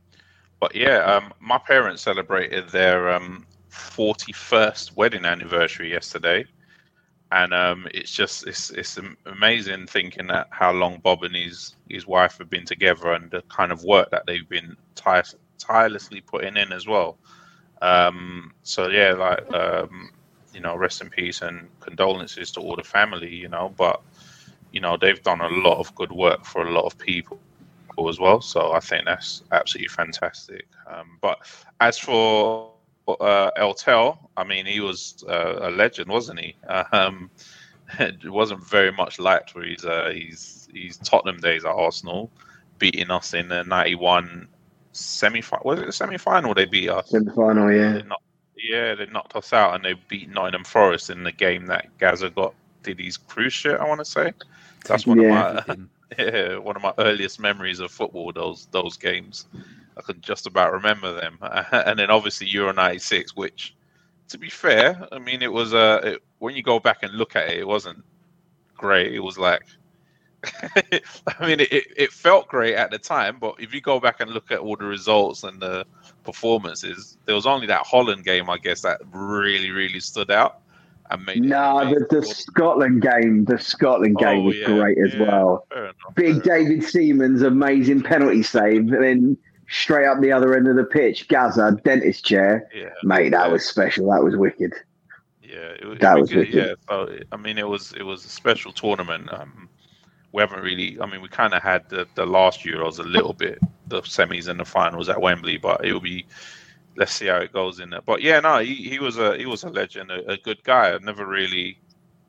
but 0.60 0.74
yeah, 0.74 0.98
um, 1.04 1.32
my 1.40 1.58
parents 1.58 2.02
celebrated 2.02 2.68
their 2.68 3.10
um, 3.10 3.46
41st 3.70 4.96
wedding 4.96 5.24
anniversary 5.24 5.90
yesterday, 5.90 6.44
and 7.32 7.52
um, 7.52 7.88
it's 7.92 8.12
just 8.12 8.46
it's 8.46 8.70
it's 8.70 8.98
amazing 9.26 9.86
thinking 9.86 10.26
that 10.28 10.48
how 10.50 10.72
long 10.72 11.00
Bob 11.02 11.24
and 11.24 11.34
his 11.34 11.76
his 11.88 12.06
wife 12.06 12.38
have 12.38 12.50
been 12.50 12.64
together 12.66 13.12
and 13.12 13.30
the 13.30 13.42
kind 13.48 13.72
of 13.72 13.82
work 13.84 14.10
that 14.10 14.24
they've 14.26 14.48
been 14.48 14.76
tire, 14.94 15.24
tirelessly 15.58 16.20
putting 16.20 16.56
in 16.56 16.72
as 16.72 16.86
well. 16.86 17.18
Um, 17.82 18.52
so 18.62 18.88
yeah, 18.88 19.12
like 19.12 19.52
um, 19.52 20.10
you 20.52 20.60
know, 20.60 20.76
rest 20.76 21.00
in 21.00 21.10
peace 21.10 21.42
and 21.42 21.68
condolences 21.80 22.50
to 22.52 22.60
all 22.60 22.76
the 22.76 22.84
family. 22.84 23.34
You 23.34 23.48
know, 23.48 23.72
but 23.76 24.02
you 24.72 24.80
know 24.80 24.96
they've 24.96 25.22
done 25.22 25.40
a 25.40 25.48
lot 25.48 25.78
of 25.78 25.94
good 25.94 26.12
work 26.12 26.44
for 26.44 26.66
a 26.66 26.70
lot 26.70 26.84
of 26.84 26.96
people 26.98 27.38
as 28.08 28.18
well. 28.18 28.40
So 28.40 28.72
I 28.72 28.80
think 28.80 29.04
that's 29.04 29.42
absolutely 29.52 29.88
fantastic. 29.88 30.66
Um, 30.86 31.18
but 31.20 31.38
as 31.80 31.98
for 31.98 32.72
uh, 33.08 33.50
El 33.56 33.74
Tel, 33.74 34.30
I 34.36 34.44
mean, 34.44 34.66
he 34.66 34.80
was 34.80 35.24
uh, 35.28 35.68
a 35.68 35.70
legend, 35.70 36.08
wasn't 36.08 36.40
he? 36.40 36.56
Um, 36.92 37.30
it 37.98 38.30
wasn't 38.30 38.64
very 38.64 38.92
much 38.92 39.18
liked 39.18 39.50
for 39.50 39.62
his 39.62 39.84
uh, 39.84 40.12
his 40.14 40.68
his 40.72 40.96
Tottenham 40.98 41.40
days 41.40 41.64
at 41.64 41.72
Arsenal, 41.72 42.30
beating 42.78 43.10
us 43.10 43.34
in 43.34 43.48
the 43.48 43.64
'91 43.64 44.46
semi 44.92 45.40
final. 45.40 45.64
Was 45.66 45.80
it 45.80 45.86
the 45.86 45.92
semi 45.92 46.16
final? 46.16 46.54
They 46.54 46.66
beat 46.66 46.88
us. 46.88 47.10
Semi 47.10 47.32
final, 47.32 47.72
yeah. 47.72 47.94
They 47.94 48.02
knocked, 48.02 48.22
yeah, 48.56 48.94
they 48.94 49.06
knocked 49.06 49.34
us 49.34 49.52
out, 49.52 49.74
and 49.74 49.84
they 49.84 49.94
beat 50.08 50.30
Nottingham 50.30 50.64
Forest 50.64 51.10
in 51.10 51.24
the 51.24 51.32
game 51.32 51.66
that 51.66 51.86
Gazza 51.98 52.30
got 52.30 52.54
did 52.82 53.00
his 53.00 53.18
cruciate. 53.18 53.80
I 53.80 53.88
want 53.88 54.00
to 54.00 54.04
say. 54.04 54.32
That's 54.84 55.06
one 55.06 55.20
yeah. 55.20 55.62
of 55.66 55.68
my 55.68 55.76
yeah, 56.18 56.56
one 56.56 56.76
of 56.76 56.82
my 56.82 56.92
earliest 56.98 57.40
memories 57.40 57.80
of 57.80 57.90
football. 57.90 58.32
Those 58.32 58.66
those 58.70 58.96
games, 58.96 59.46
I 59.96 60.02
can 60.02 60.20
just 60.20 60.46
about 60.46 60.72
remember 60.72 61.12
them. 61.12 61.38
and 61.72 61.98
then 61.98 62.10
obviously 62.10 62.48
Euro 62.48 62.72
'96, 62.72 63.36
which, 63.36 63.74
to 64.28 64.38
be 64.38 64.50
fair, 64.50 65.06
I 65.12 65.18
mean 65.18 65.42
it 65.42 65.52
was 65.52 65.74
uh, 65.74 66.00
it, 66.04 66.22
when 66.38 66.56
you 66.56 66.62
go 66.62 66.80
back 66.80 67.02
and 67.02 67.12
look 67.14 67.36
at 67.36 67.48
it, 67.48 67.58
it 67.58 67.66
wasn't 67.66 68.04
great. 68.76 69.14
It 69.14 69.20
was 69.20 69.38
like. 69.38 69.62
I 70.62 71.46
mean, 71.46 71.60
it, 71.60 71.70
it 71.70 72.12
felt 72.12 72.48
great 72.48 72.74
at 72.74 72.90
the 72.90 72.98
time, 72.98 73.36
but 73.38 73.56
if 73.58 73.74
you 73.74 73.82
go 73.82 74.00
back 74.00 74.20
and 74.20 74.30
look 74.30 74.50
at 74.50 74.60
all 74.60 74.74
the 74.74 74.86
results 74.86 75.42
and 75.42 75.60
the 75.60 75.84
performances, 76.24 77.18
there 77.26 77.34
was 77.34 77.44
only 77.44 77.66
that 77.66 77.82
Holland 77.84 78.24
game, 78.24 78.48
I 78.48 78.56
guess, 78.56 78.80
that 78.80 79.02
really, 79.12 79.70
really 79.70 80.00
stood 80.00 80.30
out 80.30 80.59
and 81.10 81.24
made 81.26 81.42
no, 81.42 81.92
the, 81.92 82.06
the 82.08 82.24
Scotland 82.24 83.02
game, 83.02 83.44
the 83.44 83.58
Scotland 83.58 84.16
oh, 84.18 84.24
game 84.24 84.44
was 84.44 84.56
yeah, 84.56 84.66
great 84.66 84.98
as 84.98 85.14
yeah, 85.14 85.22
well. 85.22 85.66
Enough, 85.74 85.94
Big 86.14 86.42
David 86.42 86.82
Seaman's 86.84 87.42
amazing 87.42 88.02
penalty 88.02 88.42
save, 88.42 88.92
and 88.92 89.02
then 89.02 89.38
straight 89.68 90.06
up 90.06 90.20
the 90.20 90.32
other 90.32 90.56
end 90.56 90.68
of 90.68 90.76
the 90.76 90.84
pitch, 90.84 91.28
Gazza 91.28 91.78
dentist 91.84 92.24
chair, 92.24 92.68
yeah, 92.74 92.90
mate. 93.02 93.30
That 93.30 93.50
was 93.50 93.64
special. 93.64 94.10
That 94.10 94.22
was 94.22 94.36
wicked. 94.36 94.72
Yeah, 95.42 95.56
it, 95.56 96.00
that 96.00 96.16
it 96.16 96.20
was, 96.20 96.30
was 96.30 96.36
wicked. 96.36 96.54
Yeah, 96.54 96.74
so 96.88 97.18
I 97.32 97.36
mean, 97.36 97.58
it 97.58 97.68
was 97.68 97.92
it 97.92 98.02
was 98.02 98.24
a 98.24 98.28
special 98.28 98.72
tournament. 98.72 99.32
Um, 99.32 99.68
we 100.32 100.40
haven't 100.40 100.62
really. 100.62 100.98
I 101.00 101.06
mean, 101.06 101.22
we 101.22 101.28
kind 101.28 101.54
of 101.54 101.62
had 101.62 101.88
the, 101.88 102.06
the 102.14 102.26
last 102.26 102.60
Euros 102.60 102.98
a 102.98 103.02
little 103.02 103.32
bit, 103.32 103.58
the 103.88 104.02
semis 104.02 104.48
and 104.48 104.60
the 104.60 104.64
finals 104.64 105.08
at 105.08 105.20
Wembley, 105.20 105.56
but 105.56 105.84
it 105.84 105.92
will 105.92 106.00
be 106.00 106.26
let's 107.00 107.12
see 107.12 107.26
how 107.26 107.38
it 107.38 107.52
goes 107.52 107.80
in 107.80 107.88
there. 107.90 108.02
But 108.04 108.20
yeah, 108.20 108.40
no, 108.40 108.58
he, 108.58 108.74
he 108.74 108.98
was 108.98 109.16
a 109.18 109.36
he 109.36 109.46
was 109.46 109.64
a 109.64 109.70
legend, 109.70 110.10
a, 110.10 110.32
a 110.32 110.36
good 110.36 110.62
guy. 110.62 110.94
I've 110.94 111.02
never 111.02 111.26
really 111.26 111.78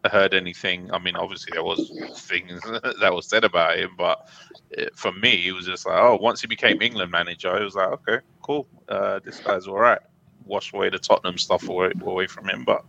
heard 0.10 0.34
anything. 0.34 0.90
I 0.94 0.98
mean, 0.98 1.18
obviously 1.18 1.52
there 1.52 1.64
was 1.64 1.92
things 2.16 2.62
that 3.02 3.14
was 3.14 3.28
said 3.28 3.44
about 3.44 3.78
him, 3.78 3.92
but 3.98 4.30
it, 4.72 4.98
for 4.98 5.12
me, 5.12 5.36
he 5.36 5.52
was 5.52 5.66
just 5.66 5.86
like, 5.86 6.00
oh, 6.00 6.18
once 6.20 6.40
he 6.42 6.48
became 6.48 6.82
England 6.82 7.12
manager, 7.12 7.56
it 7.56 7.64
was 7.64 7.76
like, 7.76 7.90
okay, 7.90 8.20
cool, 8.42 8.66
uh, 8.88 9.20
this 9.24 9.40
guy's 9.42 9.68
all 9.68 9.78
right. 9.78 10.00
Wash 10.46 10.74
away 10.74 10.90
the 10.90 10.98
Tottenham 10.98 11.38
stuff 11.38 11.68
away, 11.68 11.92
away 12.02 12.26
from 12.26 12.50
him, 12.50 12.64
but 12.66 12.84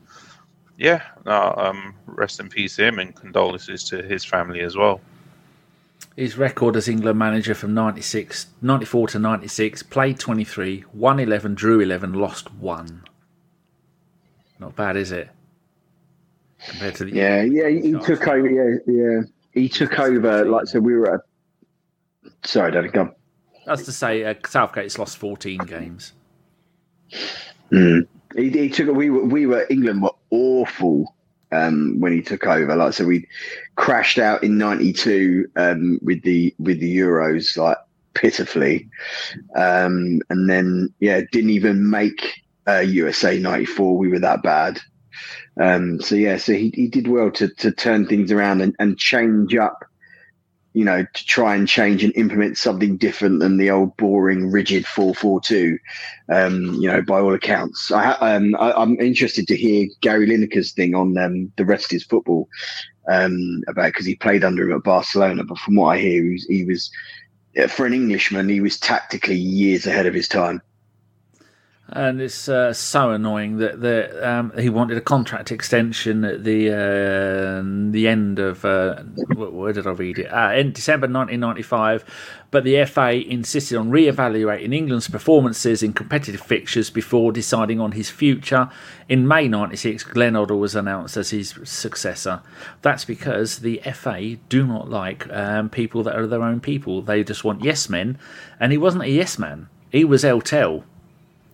yeah, 0.78 1.02
no, 1.26 1.52
um, 1.58 1.94
rest 2.06 2.40
in 2.40 2.48
peace 2.48 2.78
him 2.78 2.98
and 3.00 3.14
condolences 3.14 3.84
to 3.90 4.02
his 4.02 4.24
family 4.24 4.60
as 4.60 4.76
well. 4.76 5.00
His 6.16 6.36
record 6.36 6.76
as 6.76 6.88
England 6.88 7.18
manager 7.18 7.54
from 7.54 7.72
96, 7.72 8.48
94 8.60 9.08
to 9.08 9.18
96, 9.18 9.82
played 9.84 10.18
23, 10.18 10.84
won 10.92 11.18
11, 11.18 11.54
drew 11.54 11.80
11, 11.80 12.12
lost 12.12 12.52
1. 12.54 13.04
Not 14.58 14.76
bad, 14.76 14.96
is 14.96 15.10
it? 15.10 15.30
Compared 16.68 16.94
to 16.96 17.04
the 17.04 17.12
Yeah, 17.12 17.42
yeah, 17.42 17.68
he 17.68 17.92
took 17.92 18.28
over, 18.28 18.48
yeah, 18.48 18.78
yeah. 18.86 19.20
he 19.52 19.68
took 19.68 19.98
over. 19.98 20.44
Like 20.44 20.66
so, 20.66 20.80
we 20.80 20.94
were. 20.94 21.14
At, 21.14 21.20
sorry, 22.44 22.70
Danny, 22.72 22.90
come. 22.90 23.14
That's 23.66 23.84
to 23.84 23.92
say, 23.92 24.24
uh, 24.24 24.34
Southgate's 24.46 24.98
lost 24.98 25.16
14 25.16 25.58
games. 25.60 26.12
Mm. 27.72 28.06
He, 28.36 28.50
he, 28.50 28.68
took. 28.68 28.94
We 28.94 29.10
were. 29.10 29.24
We 29.24 29.46
were. 29.46 29.66
England 29.70 30.02
were 30.02 30.12
awful 30.30 31.14
um, 31.52 32.00
when 32.00 32.12
he 32.12 32.22
took 32.22 32.46
over. 32.46 32.74
Like 32.74 32.94
so, 32.94 33.04
we 33.04 33.28
crashed 33.76 34.18
out 34.18 34.42
in 34.42 34.58
'92 34.58 35.46
um, 35.56 35.98
with 36.02 36.22
the 36.22 36.54
with 36.58 36.80
the 36.80 36.96
Euros, 36.96 37.56
like 37.56 37.78
pitifully, 38.14 38.88
um, 39.56 40.20
and 40.30 40.48
then 40.48 40.92
yeah, 41.00 41.20
didn't 41.30 41.50
even 41.50 41.88
make 41.88 42.42
uh, 42.66 42.80
USA 42.80 43.38
'94. 43.38 43.96
We 43.96 44.08
were 44.08 44.20
that 44.20 44.42
bad. 44.42 44.80
Um, 45.60 46.00
so 46.00 46.14
yeah, 46.14 46.38
so 46.38 46.54
he, 46.54 46.72
he 46.74 46.88
did 46.88 47.06
well 47.06 47.30
to 47.32 47.48
to 47.48 47.70
turn 47.72 48.06
things 48.06 48.32
around 48.32 48.62
and, 48.62 48.74
and 48.78 48.98
change 48.98 49.54
up 49.54 49.84
you 50.74 50.84
know, 50.84 51.04
to 51.04 51.26
try 51.26 51.54
and 51.54 51.68
change 51.68 52.02
and 52.02 52.14
implement 52.16 52.56
something 52.56 52.96
different 52.96 53.40
than 53.40 53.58
the 53.58 53.70
old 53.70 53.96
boring, 53.96 54.50
rigid 54.50 54.86
442. 54.86 55.78
Um, 56.32 56.74
you 56.74 56.88
know, 56.88 57.02
by 57.02 57.20
all 57.20 57.34
accounts, 57.34 57.90
I, 57.90 58.12
um, 58.12 58.56
am 58.58 58.98
interested 59.00 59.46
to 59.48 59.56
hear 59.56 59.88
Gary 60.00 60.26
Lineker's 60.26 60.72
thing 60.72 60.94
on 60.94 61.16
um, 61.18 61.52
the 61.56 61.64
rest 61.64 61.86
of 61.86 61.90
his 61.90 62.04
football 62.04 62.48
um, 63.10 63.62
about 63.68 63.86
because 63.86 64.06
he 64.06 64.14
played 64.14 64.44
under 64.44 64.68
him 64.68 64.76
at 64.76 64.84
Barcelona. 64.84 65.44
But 65.44 65.58
from 65.58 65.76
what 65.76 65.88
I 65.88 65.98
hear, 65.98 66.22
he 66.22 66.30
was, 66.30 66.46
he 66.46 66.64
was 66.64 66.90
for 67.70 67.84
an 67.84 67.92
Englishman, 67.92 68.48
he 68.48 68.60
was 68.60 68.78
tactically 68.78 69.36
years 69.36 69.86
ahead 69.86 70.06
of 70.06 70.14
his 70.14 70.28
time 70.28 70.62
and 71.94 72.22
it's 72.22 72.48
uh, 72.48 72.72
so 72.72 73.10
annoying 73.10 73.58
that 73.58 74.26
um, 74.26 74.50
he 74.58 74.70
wanted 74.70 74.96
a 74.96 75.00
contract 75.02 75.52
extension 75.52 76.24
at 76.24 76.42
the 76.42 76.70
uh, 76.70 77.62
the 77.90 78.08
end 78.08 78.38
of 78.38 78.64
uh, 78.64 79.02
where 79.34 79.74
did 79.74 79.86
I 79.86 79.90
read 79.90 80.18
it? 80.18 80.26
In 80.58 80.72
December 80.72 81.04
1995, 81.06 82.04
but 82.50 82.64
the 82.64 82.82
FA 82.86 83.12
insisted 83.12 83.76
on 83.76 83.90
re-evaluating 83.90 84.72
England's 84.72 85.08
performances 85.08 85.82
in 85.82 85.92
competitive 85.92 86.40
fixtures 86.40 86.88
before 86.88 87.30
deciding 87.30 87.78
on 87.78 87.92
his 87.92 88.08
future. 88.08 88.70
In 89.08 89.28
May 89.28 89.46
96, 89.46 90.04
Glenn 90.04 90.32
Hoddle 90.32 90.58
was 90.58 90.74
announced 90.74 91.18
as 91.18 91.30
his 91.30 91.54
successor. 91.64 92.40
That's 92.80 93.04
because 93.04 93.58
the 93.58 93.82
FA 93.92 94.36
do 94.48 94.66
not 94.66 94.88
like 94.88 95.30
um, 95.30 95.68
people 95.68 96.02
that 96.04 96.16
are 96.16 96.26
their 96.26 96.42
own 96.42 96.60
people. 96.60 97.02
They 97.02 97.22
just 97.22 97.44
want 97.44 97.62
yes 97.62 97.90
men, 97.90 98.18
and 98.58 98.72
he 98.72 98.78
wasn't 98.78 99.04
a 99.04 99.10
yes 99.10 99.38
man. 99.38 99.68
He 99.90 100.04
was 100.04 100.24
El 100.24 100.40
Tel 100.40 100.84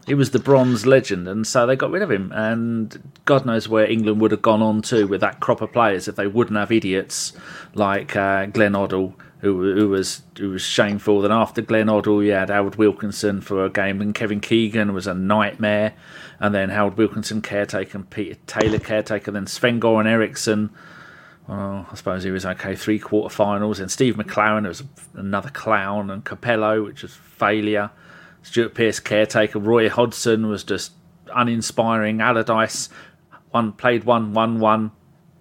he 0.09 0.15
was 0.15 0.31
the 0.31 0.39
bronze 0.39 0.87
legend, 0.87 1.29
and 1.29 1.47
so 1.47 1.67
they 1.67 1.77
got 1.77 1.91
rid 1.91 2.03
of 2.03 2.11
him. 2.11 2.33
And 2.33 3.13
God 3.25 3.45
knows 3.45 3.69
where 3.69 3.89
England 3.89 4.21
would 4.21 4.31
have 4.31 4.43
gone 4.43 4.63
on 4.63 4.83
to 4.83 5.07
with 5.07 5.21
that 5.21 5.41
crop 5.41 5.61
of 5.61 5.73
players 5.73 6.09
if 6.09 6.17
they 6.17 6.27
wouldn't 6.27 6.57
have 6.57 6.73
idiots 6.73 7.33
like 7.75 8.17
uh, 8.17 8.47
Glenn 8.47 8.73
Hoddle, 8.73 9.15
who, 9.41 9.75
who 9.75 9.89
was 9.91 10.23
who 10.39 10.51
was 10.51 10.63
shameful. 10.63 11.21
Then 11.21 11.31
after 11.31 11.61
Glenn 11.61 11.87
Hoddle, 11.87 12.25
you 12.25 12.33
had 12.33 12.49
Howard 12.49 12.77
Wilkinson 12.77 13.41
for 13.41 13.65
a 13.65 13.71
game, 13.71 14.01
and 14.01 14.15
Kevin 14.15 14.41
Keegan 14.41 14.95
was 14.95 15.07
a 15.07 15.15
nightmare. 15.15 15.95
And 16.41 16.55
then 16.55 16.71
Howard 16.71 16.97
Wilkinson 16.97 17.43
caretaker, 17.43 17.99
and 17.99 18.09
Peter 18.09 18.39
Taylor 18.47 18.79
caretaker, 18.79 19.31
then 19.31 19.47
Sven 19.47 19.81
Goran 19.81 20.07
Eriksson. 20.07 20.71
Well, 21.47 21.87
I 21.91 21.95
suppose 21.95 22.25
he 22.25 22.31
was 22.31 22.47
okay. 22.47 22.77
Three 22.77 22.99
quarter 22.99 23.35
finals, 23.35 23.81
and 23.81 23.91
Steve 23.91 24.17
McClaren 24.17 24.67
was 24.67 24.83
another 25.15 25.51
clown, 25.51 26.11
and 26.11 26.25
Capello, 26.25 26.85
which 26.85 27.03
was 27.03 27.15
failure. 27.15 27.91
Stuart 28.43 28.75
Pearce 28.75 29.01
caretaker. 29.01 29.59
Roy 29.59 29.89
Hodgson 29.89 30.49
was 30.49 30.65
just 30.65 30.93
uninspiring. 31.35 32.21
Allardyce 32.21 32.89
one 33.51 33.73
played 33.73 34.05
one 34.05 34.33
one 34.33 34.61
one. 34.61 34.93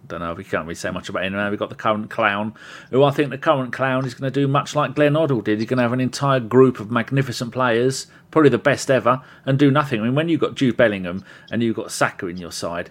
Don't 0.08 0.22
know. 0.22 0.34
We 0.34 0.46
can't 0.46 0.64
really 0.64 0.76
say 0.76 0.90
much 0.90 1.10
about 1.10 1.26
him. 1.26 1.50
We've 1.50 1.60
got 1.60 1.70
the 1.70 1.76
current 1.76 2.10
clown, 2.10 2.54
who 2.92 3.04
I 3.04 3.12
think 3.12 3.30
the 3.30 3.38
current 3.38 3.74
clown 3.74 4.06
is 4.06 4.14
going 4.14 4.32
to 4.32 4.40
do 4.40 4.48
much 4.48 4.74
like 4.74 4.96
Glenn 4.96 5.14
Hoddle 5.14 5.44
did. 5.44 5.60
He's 5.60 5.68
going 5.68 5.78
to 5.78 5.84
have 5.84 5.92
an 5.92 6.00
entire 6.00 6.40
group 6.40 6.80
of 6.80 6.90
magnificent 6.90 7.52
players, 7.52 8.08
probably 8.32 8.50
the 8.50 8.58
best 8.58 8.90
ever, 8.90 9.22
and 9.46 9.60
do 9.60 9.70
nothing. 9.70 10.00
I 10.00 10.06
mean, 10.06 10.16
when 10.16 10.30
you've 10.30 10.40
got 10.40 10.56
Jude 10.56 10.78
Bellingham 10.78 11.26
and 11.52 11.62
you've 11.62 11.76
got 11.76 11.92
Saka 11.92 12.28
in 12.28 12.38
your 12.38 12.54
side, 12.54 12.90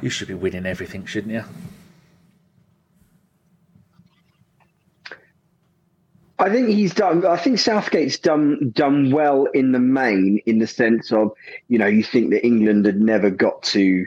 you 0.00 0.08
should 0.08 0.28
be 0.28 0.34
winning 0.34 0.64
everything, 0.64 1.04
shouldn't 1.04 1.34
you? 1.34 1.44
I 6.40 6.50
think 6.50 6.68
he's 6.68 6.94
done. 6.94 7.26
I 7.26 7.36
think 7.36 7.58
Southgate's 7.58 8.18
done 8.18 8.70
done 8.70 9.10
well 9.10 9.46
in 9.46 9.72
the 9.72 9.80
main, 9.80 10.40
in 10.46 10.60
the 10.60 10.66
sense 10.66 11.12
of 11.12 11.32
you 11.68 11.78
know 11.78 11.86
you 11.86 12.04
think 12.04 12.30
that 12.30 12.46
England 12.46 12.86
had 12.86 13.00
never 13.00 13.28
got 13.28 13.62
to, 13.64 14.06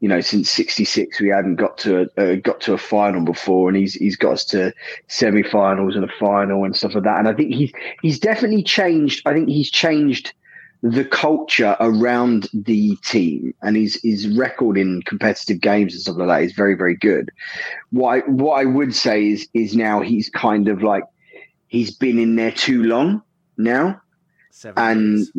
you 0.00 0.08
know, 0.08 0.20
since 0.20 0.50
'66 0.50 1.20
we 1.20 1.28
hadn't 1.28 1.56
got 1.56 1.78
to 1.78 2.10
a, 2.16 2.32
uh, 2.32 2.36
got 2.36 2.60
to 2.62 2.72
a 2.72 2.78
final 2.78 3.24
before, 3.24 3.68
and 3.68 3.76
he's 3.76 3.94
he's 3.94 4.16
got 4.16 4.32
us 4.32 4.44
to 4.46 4.72
semi-finals 5.06 5.94
and 5.94 6.04
a 6.04 6.12
final 6.18 6.64
and 6.64 6.74
stuff 6.74 6.94
like 6.94 7.04
that. 7.04 7.18
And 7.18 7.28
I 7.28 7.34
think 7.34 7.54
he's 7.54 7.72
he's 8.02 8.18
definitely 8.18 8.64
changed. 8.64 9.22
I 9.24 9.32
think 9.32 9.48
he's 9.48 9.70
changed 9.70 10.32
the 10.82 11.04
culture 11.04 11.76
around 11.80 12.48
the 12.52 12.96
team 13.04 13.52
and 13.62 13.76
his 13.76 14.00
his 14.02 14.28
record 14.36 14.78
in 14.78 15.02
competitive 15.02 15.60
games 15.60 15.92
and 15.92 16.02
stuff 16.02 16.16
like 16.16 16.28
that 16.28 16.42
is 16.42 16.52
very 16.52 16.74
very 16.74 16.96
good. 16.96 17.30
What 17.90 18.16
I, 18.16 18.18
what 18.28 18.60
I 18.60 18.64
would 18.64 18.96
say 18.96 19.28
is 19.28 19.48
is 19.54 19.76
now 19.76 20.00
he's 20.00 20.28
kind 20.28 20.66
of 20.66 20.82
like 20.82 21.04
he's 21.68 21.94
been 21.96 22.18
in 22.18 22.36
there 22.36 22.52
too 22.52 22.82
long 22.84 23.22
now, 23.56 24.00
Seven 24.50 24.82
and 24.82 25.18
years. 25.18 25.32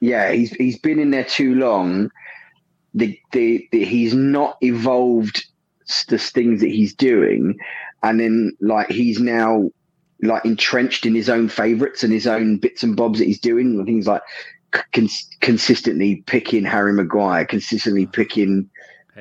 yeah, 0.00 0.32
he's 0.32 0.50
he's 0.52 0.78
been 0.78 0.98
in 0.98 1.10
there 1.10 1.24
too 1.24 1.54
long. 1.54 2.10
The, 2.94 3.18
the, 3.32 3.66
the 3.72 3.84
he's 3.84 4.12
not 4.14 4.58
evolved 4.60 5.46
the 6.08 6.18
things 6.18 6.60
that 6.60 6.68
he's 6.70 6.94
doing, 6.94 7.56
and 8.02 8.20
then 8.20 8.52
like 8.60 8.90
he's 8.90 9.18
now 9.20 9.70
like 10.22 10.44
entrenched 10.44 11.04
in 11.06 11.14
his 11.14 11.28
own 11.28 11.48
favorites 11.48 12.04
and 12.04 12.12
his 12.12 12.26
own 12.26 12.58
bits 12.58 12.82
and 12.82 12.96
bobs 12.96 13.18
that 13.18 13.24
he's 13.26 13.40
doing. 13.40 13.76
and 13.78 13.86
Things 13.86 14.06
like 14.06 14.22
cons- 14.92 15.28
consistently 15.40 16.22
picking 16.26 16.64
Harry 16.64 16.92
Maguire, 16.92 17.44
consistently 17.44 18.06
picking 18.06 18.68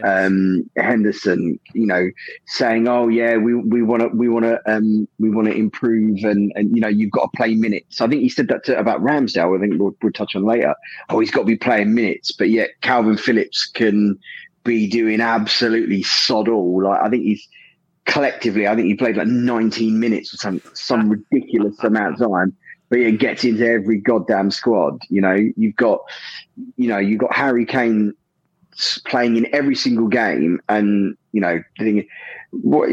um, 0.04 0.70
Henderson, 0.78 1.60
you 1.74 1.86
know, 1.86 2.10
saying, 2.46 2.88
"Oh 2.88 3.08
yeah, 3.08 3.38
we 3.38 3.56
we 3.56 3.82
want 3.82 4.02
to 4.02 4.08
we 4.10 4.30
want 4.30 4.46
to 4.46 4.60
um, 4.72 5.08
we 5.20 5.30
want 5.30 5.48
to 5.48 5.54
improve, 5.54 6.24
and 6.24 6.52
and 6.56 6.74
you 6.76 6.82
know, 6.82 6.88
you've 6.88 7.12
got 7.12 7.32
to 7.32 7.38
play 7.38 7.56
minutes." 7.56 8.00
I 8.00 8.08
think 8.08 8.22
he 8.22 8.30
said 8.30 8.48
that 8.48 8.64
to, 8.66 8.78
about 8.78 9.02
Ramsdale. 9.02 9.58
I 9.58 9.60
think 9.60 9.80
we'll, 9.80 9.96
we'll 10.02 10.14
touch 10.14 10.36
on 10.36 10.44
later. 10.44 10.76
Oh, 11.10 11.20
he's 11.20 11.32
got 11.32 11.42
to 11.42 11.46
be 11.46 11.58
playing 11.58 11.94
minutes, 11.94 12.32
but 12.32 12.50
yet 12.50 12.70
Kalvin 12.82 13.20
Phillips 13.20 13.66
can 13.66 14.18
be 14.64 14.88
doing 14.88 15.20
absolutely 15.20 16.04
sod 16.04 16.48
all. 16.48 16.84
Like 16.84 17.02
I 17.02 17.10
think 17.10 17.24
he's 17.24 17.48
collectively, 18.06 18.68
I 18.68 18.76
think 18.76 18.88
he 18.88 18.96
played 18.96 19.18
like 19.18 19.28
19 19.28 20.00
minutes 20.00 20.34
or 20.34 20.38
some 20.38 20.62
some 20.74 21.10
ridiculous 21.32 21.84
amount 21.84 22.22
of 22.22 22.30
time. 22.30 22.56
But 22.90 23.00
he 23.00 23.12
gets 23.14 23.46
into 23.46 23.66
every 23.66 24.00
goddamn 24.00 24.52
squad. 24.52 25.02
You 25.10 25.22
know, 25.22 25.38
you've 25.56 25.78
got, 25.78 26.02
you 26.76 26.90
know, 26.90 26.98
you've 26.98 27.20
got 27.20 27.34
Harry 27.34 27.66
Kane 27.66 28.14
playing 29.06 29.38
in 29.38 29.54
every 29.54 29.76
single 29.76 30.08
game, 30.08 30.60
and 30.70 31.16
you 31.32 31.42
know, 31.42 31.62
the 31.80 32.08
what 32.52 32.90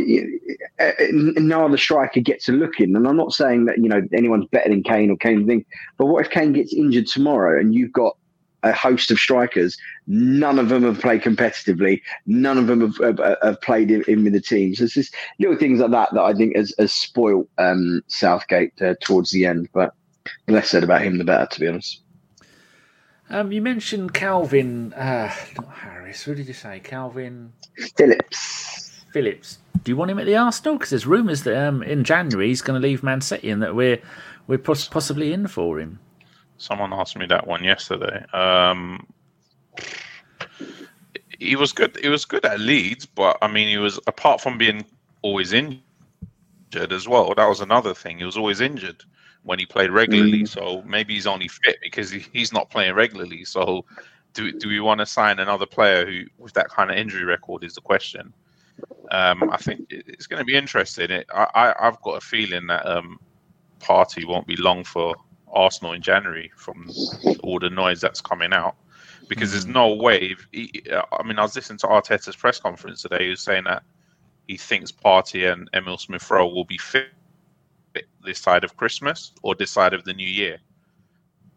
no 1.11 1.65
other 1.65 1.77
striker 1.77 2.21
gets 2.21 2.49
a 2.49 2.53
look 2.53 2.81
in. 2.81 2.95
And 2.95 3.07
I'm 3.07 3.17
not 3.17 3.33
saying 3.33 3.67
that 3.67 3.79
you 3.79 3.89
know 3.89 4.03
anyone's 4.13 4.47
better 4.47 4.69
than 4.69 4.83
Kane 4.83 5.11
or 5.11 5.17
Kane 5.17 5.47
thing, 5.47 5.65
but 5.97 6.07
what 6.07 6.25
if 6.25 6.31
Kane 6.31 6.53
gets 6.53 6.73
injured 6.73 7.07
tomorrow 7.07 7.59
and 7.61 7.75
you've 7.75 7.93
got 7.93 8.17
a 8.63 8.73
host 8.73 9.11
of 9.11 9.19
strikers. 9.19 9.77
None 10.07 10.59
of 10.59 10.69
them 10.69 10.83
have 10.83 11.01
played 11.01 11.23
competitively. 11.23 12.01
None 12.27 12.59
of 12.59 12.67
them 12.67 12.81
have, 12.81 13.19
have, 13.19 13.39
have 13.43 13.61
played 13.61 13.91
in, 13.91 14.03
in, 14.09 14.25
with 14.25 14.33
the 14.33 14.41
team. 14.41 14.75
So 14.75 14.85
it's 14.85 14.95
just 14.95 15.15
little 15.39 15.57
things 15.57 15.81
like 15.81 15.91
that 15.93 16.13
that 16.13 16.23
I 16.23 16.35
think 16.35 16.57
has, 16.57 16.75
has 16.79 16.93
spoiled 16.93 17.49
um, 17.59 18.03
Southgate 18.09 18.73
uh, 18.83 18.95
towards 19.01 19.31
the 19.31 19.47
end. 19.47 19.69
But 19.73 19.95
the 20.47 20.55
less 20.55 20.71
said 20.71 20.85
about 20.85 21.03
him, 21.03 21.19
the 21.19 21.25
better, 21.25 21.47
to 21.47 21.61
be 21.61 21.69
honest. 21.69 22.03
Um, 23.31 23.53
you 23.53 23.61
mentioned 23.61 24.15
Calvin, 24.15 24.93
uh, 24.95 25.33
not 25.57 25.69
Harris. 25.73 26.27
What 26.27 26.39
did 26.39 26.47
you 26.47 26.55
say, 26.55 26.81
Kalvin 26.83 27.51
Phillips? 27.97 29.05
Phillips. 29.13 29.59
Do 29.85 29.93
you 29.93 29.97
want 29.97 30.11
him 30.11 30.19
at 30.19 30.27
the 30.27 30.37
Arsenal? 30.37 30.77
Because 30.77 30.91
there's 30.91 31.07
rumours 31.07 31.43
that 31.43 31.57
um, 31.57 31.83
in 31.83 32.05
January 32.05 32.49
he's 32.49 32.63
going 32.63 32.81
to 32.81 32.87
leave 32.87 33.03
Man 33.03 33.21
City 33.21 33.51
and 33.51 33.63
that 33.63 33.75
we're 33.75 34.01
we're 34.47 34.59
possibly 34.59 35.33
in 35.33 35.47
for 35.47 35.79
him. 35.79 35.99
Someone 36.57 36.93
asked 36.93 37.17
me 37.17 37.27
that 37.27 37.47
one 37.47 37.63
yesterday. 37.63 38.25
Um, 38.33 39.07
he 41.39 41.55
was 41.55 41.73
good. 41.73 41.97
He 42.01 42.09
was 42.09 42.25
good 42.25 42.45
at 42.47 42.59
Leeds, 42.59 43.05
but 43.07 43.37
I 43.43 43.49
mean, 43.49 43.69
he 43.69 43.79
was 43.79 44.01
apart 44.07 44.41
from 44.41 44.57
being 44.57 44.85
always 45.23 45.53
injured 45.53 45.83
as 46.75 47.07
well. 47.07 47.35
That 47.35 47.49
was 47.49 47.61
another 47.61 47.95
thing. 47.95 48.19
He 48.19 48.25
was 48.25 48.39
always 48.39 48.61
injured 48.63 49.05
when 49.43 49.59
he 49.59 49.67
played 49.67 49.91
regularly. 49.91 50.43
Mm. 50.43 50.49
So 50.49 50.83
maybe 50.87 51.15
he's 51.15 51.27
only 51.27 51.49
fit 51.49 51.79
because 51.83 52.11
he, 52.11 52.25
he's 52.33 52.53
not 52.53 52.71
playing 52.71 52.95
regularly. 52.95 53.45
So 53.45 53.85
do 54.35 54.53
do 54.53 54.69
we 54.69 54.81
want 54.81 55.01
to 55.01 55.07
sign 55.07 55.39
another 55.39 55.67
player 55.67 56.07
who 56.07 56.25
with 56.39 56.53
that 56.55 56.69
kind 56.69 56.91
of 56.91 56.97
injury 56.97 57.25
record 57.25 57.65
is 57.65 57.75
the 57.75 57.81
question. 57.81 58.33
Um, 59.11 59.51
I 59.51 59.57
think 59.57 59.87
it's 59.91 60.27
going 60.27 60.39
to 60.39 60.45
be 60.45 60.55
interesting. 60.55 61.11
It, 61.11 61.27
I, 61.35 61.75
I 61.79 61.85
have 61.85 62.01
got 62.03 62.19
a 62.19 62.21
feeling 62.21 62.67
that 62.69 62.87
um, 62.87 63.19
Partey 63.81 64.25
won't 64.27 64.47
be 64.47 64.57
long 64.57 64.85
for 64.85 65.17
Arsenal 65.53 65.95
in 65.95 66.03
January 66.03 66.53
from 66.57 66.89
all 67.43 67.59
the 67.59 67.71
noise 67.71 68.01
that's 68.01 68.21
coming 68.21 68.53
out. 68.53 68.77
Because 69.29 69.51
mm 69.51 69.53
there's 69.53 69.67
no 69.67 69.93
way. 69.93 70.37
He, 70.53 70.83
I 70.91 71.23
mean, 71.23 71.39
I 71.39 71.43
was 71.43 71.55
listening 71.55 71.79
to 71.81 71.87
Arteta's 71.87 72.37
press 72.37 72.61
conference 72.61 73.03
today. 73.03 73.25
He 73.25 73.31
was 73.31 73.43
saying 73.43 73.65
that 73.65 73.83
he 74.47 74.57
thinks 74.57 74.91
Partey 74.91 75.53
and 75.53 75.69
Emile 75.75 75.99
Smith 75.99 76.31
Rowe 76.31 76.49
will 76.49 76.65
be 76.65 76.79
fit 76.79 77.11
this 78.25 78.39
side 78.39 78.65
of 78.65 78.77
Christmas 78.77 79.33
or 79.43 79.55
this 79.55 79.71
side 79.71 79.95
of 79.95 80.05
the 80.05 80.15
new 80.15 80.29
year. 80.29 80.59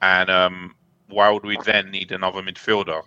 And 0.01 0.29
um, 0.29 0.75
why 1.09 1.29
would 1.29 1.43
we 1.43 1.57
then 1.65 1.91
need 1.91 2.11
another 2.11 2.41
midfielder 2.41 3.01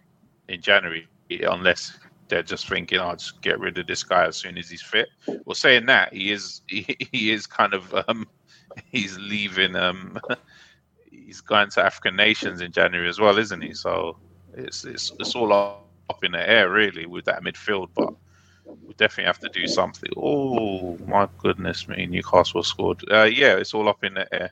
in 0.49 0.61
January 0.61 1.08
unless 1.30 1.99
they're 2.28 2.42
just 2.42 2.68
thinking, 2.68 3.00
"I'll 3.00 3.12
oh, 3.12 3.16
just 3.16 3.40
get 3.42 3.58
rid 3.58 3.78
of 3.78 3.87
this 3.87 4.02
guy 4.02 4.26
as 4.26 4.37
soon 4.37 4.58
as 4.58 4.68
he's 4.68 4.82
fit." 4.82 5.08
Well, 5.44 5.54
saying 5.54 5.87
that, 5.87 6.12
he 6.12 6.32
is 6.32 6.62
he, 6.68 6.96
he 7.12 7.32
is 7.32 7.46
kind 7.46 7.75
of 7.75 7.94
um, 8.08 8.26
he's 8.90 9.18
leaving. 9.18 9.76
Um, 9.76 10.18
he's 11.11 11.40
going 11.40 11.70
to 11.70 11.84
African 11.84 12.16
nations 12.16 12.61
in 12.61 12.73
January 12.73 13.08
as 13.08 13.20
well, 13.20 13.38
isn't 13.38 13.61
he? 13.61 13.75
So 13.75 14.18
it's 14.54 14.84
it's 14.84 15.12
it's 15.18 15.34
all 15.34 15.52
up 15.52 16.23
in 16.23 16.32
the 16.32 16.49
air 16.49 16.70
really 16.70 17.06
with 17.06 17.25
that 17.25 17.42
midfield, 17.42 17.88
but 17.94 18.14
we 18.64 18.94
definitely 18.94 19.25
have 19.25 19.38
to 19.40 19.49
do 19.49 19.66
something. 19.66 20.11
Oh 20.16 20.99
my 21.06 21.28
goodness 21.38 21.88
me, 21.88 22.06
Newcastle 22.06 22.62
scored. 22.62 23.04
Uh, 23.11 23.25
yeah, 23.25 23.56
it's 23.56 23.75
all 23.75 23.88
up 23.88 24.04
in 24.04 24.14
the 24.14 24.35
air. 24.35 24.50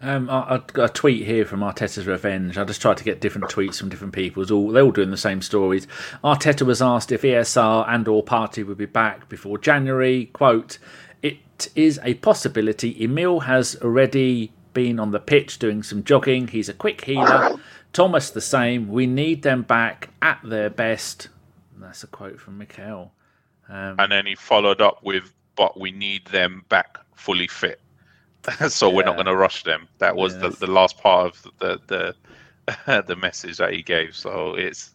Um, 0.00 0.30
I, 0.30 0.54
I, 0.54 0.58
got 0.58 0.90
a 0.90 0.92
tweet 0.92 1.26
here 1.26 1.44
from 1.44 1.60
Arteta's 1.60 2.06
Revenge. 2.06 2.56
I 2.56 2.64
just 2.64 2.80
tried 2.80 2.98
to 2.98 3.04
get 3.04 3.20
different 3.20 3.48
tweets 3.48 3.80
from 3.80 3.88
different 3.88 4.12
people. 4.12 4.44
All 4.52 4.70
they're 4.70 4.84
all 4.84 4.92
doing 4.92 5.10
the 5.10 5.16
same 5.16 5.42
stories. 5.42 5.88
Arteta 6.22 6.64
was 6.64 6.80
asked 6.80 7.10
if 7.10 7.22
ESR 7.22 7.84
and 7.88 8.06
or 8.06 8.24
Partey 8.24 8.64
would 8.64 8.78
be 8.78 8.86
back 8.86 9.28
before 9.28 9.58
January. 9.58 10.26
Quote: 10.26 10.78
It 11.20 11.68
is 11.74 11.98
a 12.04 12.14
possibility. 12.14 13.02
Emile 13.02 13.40
has 13.40 13.76
already 13.82 14.52
been 14.72 15.00
on 15.00 15.10
the 15.10 15.18
pitch 15.18 15.58
doing 15.58 15.82
some 15.82 16.04
jogging. 16.04 16.46
He's 16.46 16.68
a 16.68 16.74
quick 16.74 17.02
healer. 17.02 17.58
Thomas 17.92 18.30
the 18.30 18.40
same. 18.40 18.88
We 18.88 19.06
need 19.06 19.42
them 19.42 19.62
back 19.62 20.10
at 20.22 20.38
their 20.44 20.70
best. 20.70 21.28
That's 21.76 22.04
a 22.04 22.06
quote 22.06 22.38
from 22.38 22.58
Mikel. 22.58 23.12
Um, 23.68 23.96
and 23.98 24.12
then 24.12 24.26
he 24.26 24.34
followed 24.34 24.80
up 24.80 25.02
with, 25.02 25.32
"But 25.56 25.78
we 25.78 25.90
need 25.90 26.26
them 26.26 26.64
back 26.68 26.98
fully 27.14 27.48
fit." 27.48 27.80
so 28.68 28.88
yeah. 28.88 28.94
we're 28.94 29.04
not 29.04 29.14
going 29.14 29.26
to 29.26 29.36
rush 29.36 29.64
them. 29.64 29.88
That 29.98 30.16
was 30.16 30.38
the, 30.38 30.50
the 30.50 30.66
last 30.66 30.98
part 30.98 31.26
of 31.26 31.52
the 31.58 31.80
the 31.86 33.02
the 33.06 33.16
message 33.16 33.58
that 33.58 33.72
he 33.72 33.82
gave. 33.82 34.14
So 34.14 34.54
it's 34.54 34.92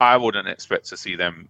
I 0.00 0.16
wouldn't 0.16 0.48
expect 0.48 0.86
to 0.88 0.96
see 0.96 1.16
them 1.16 1.48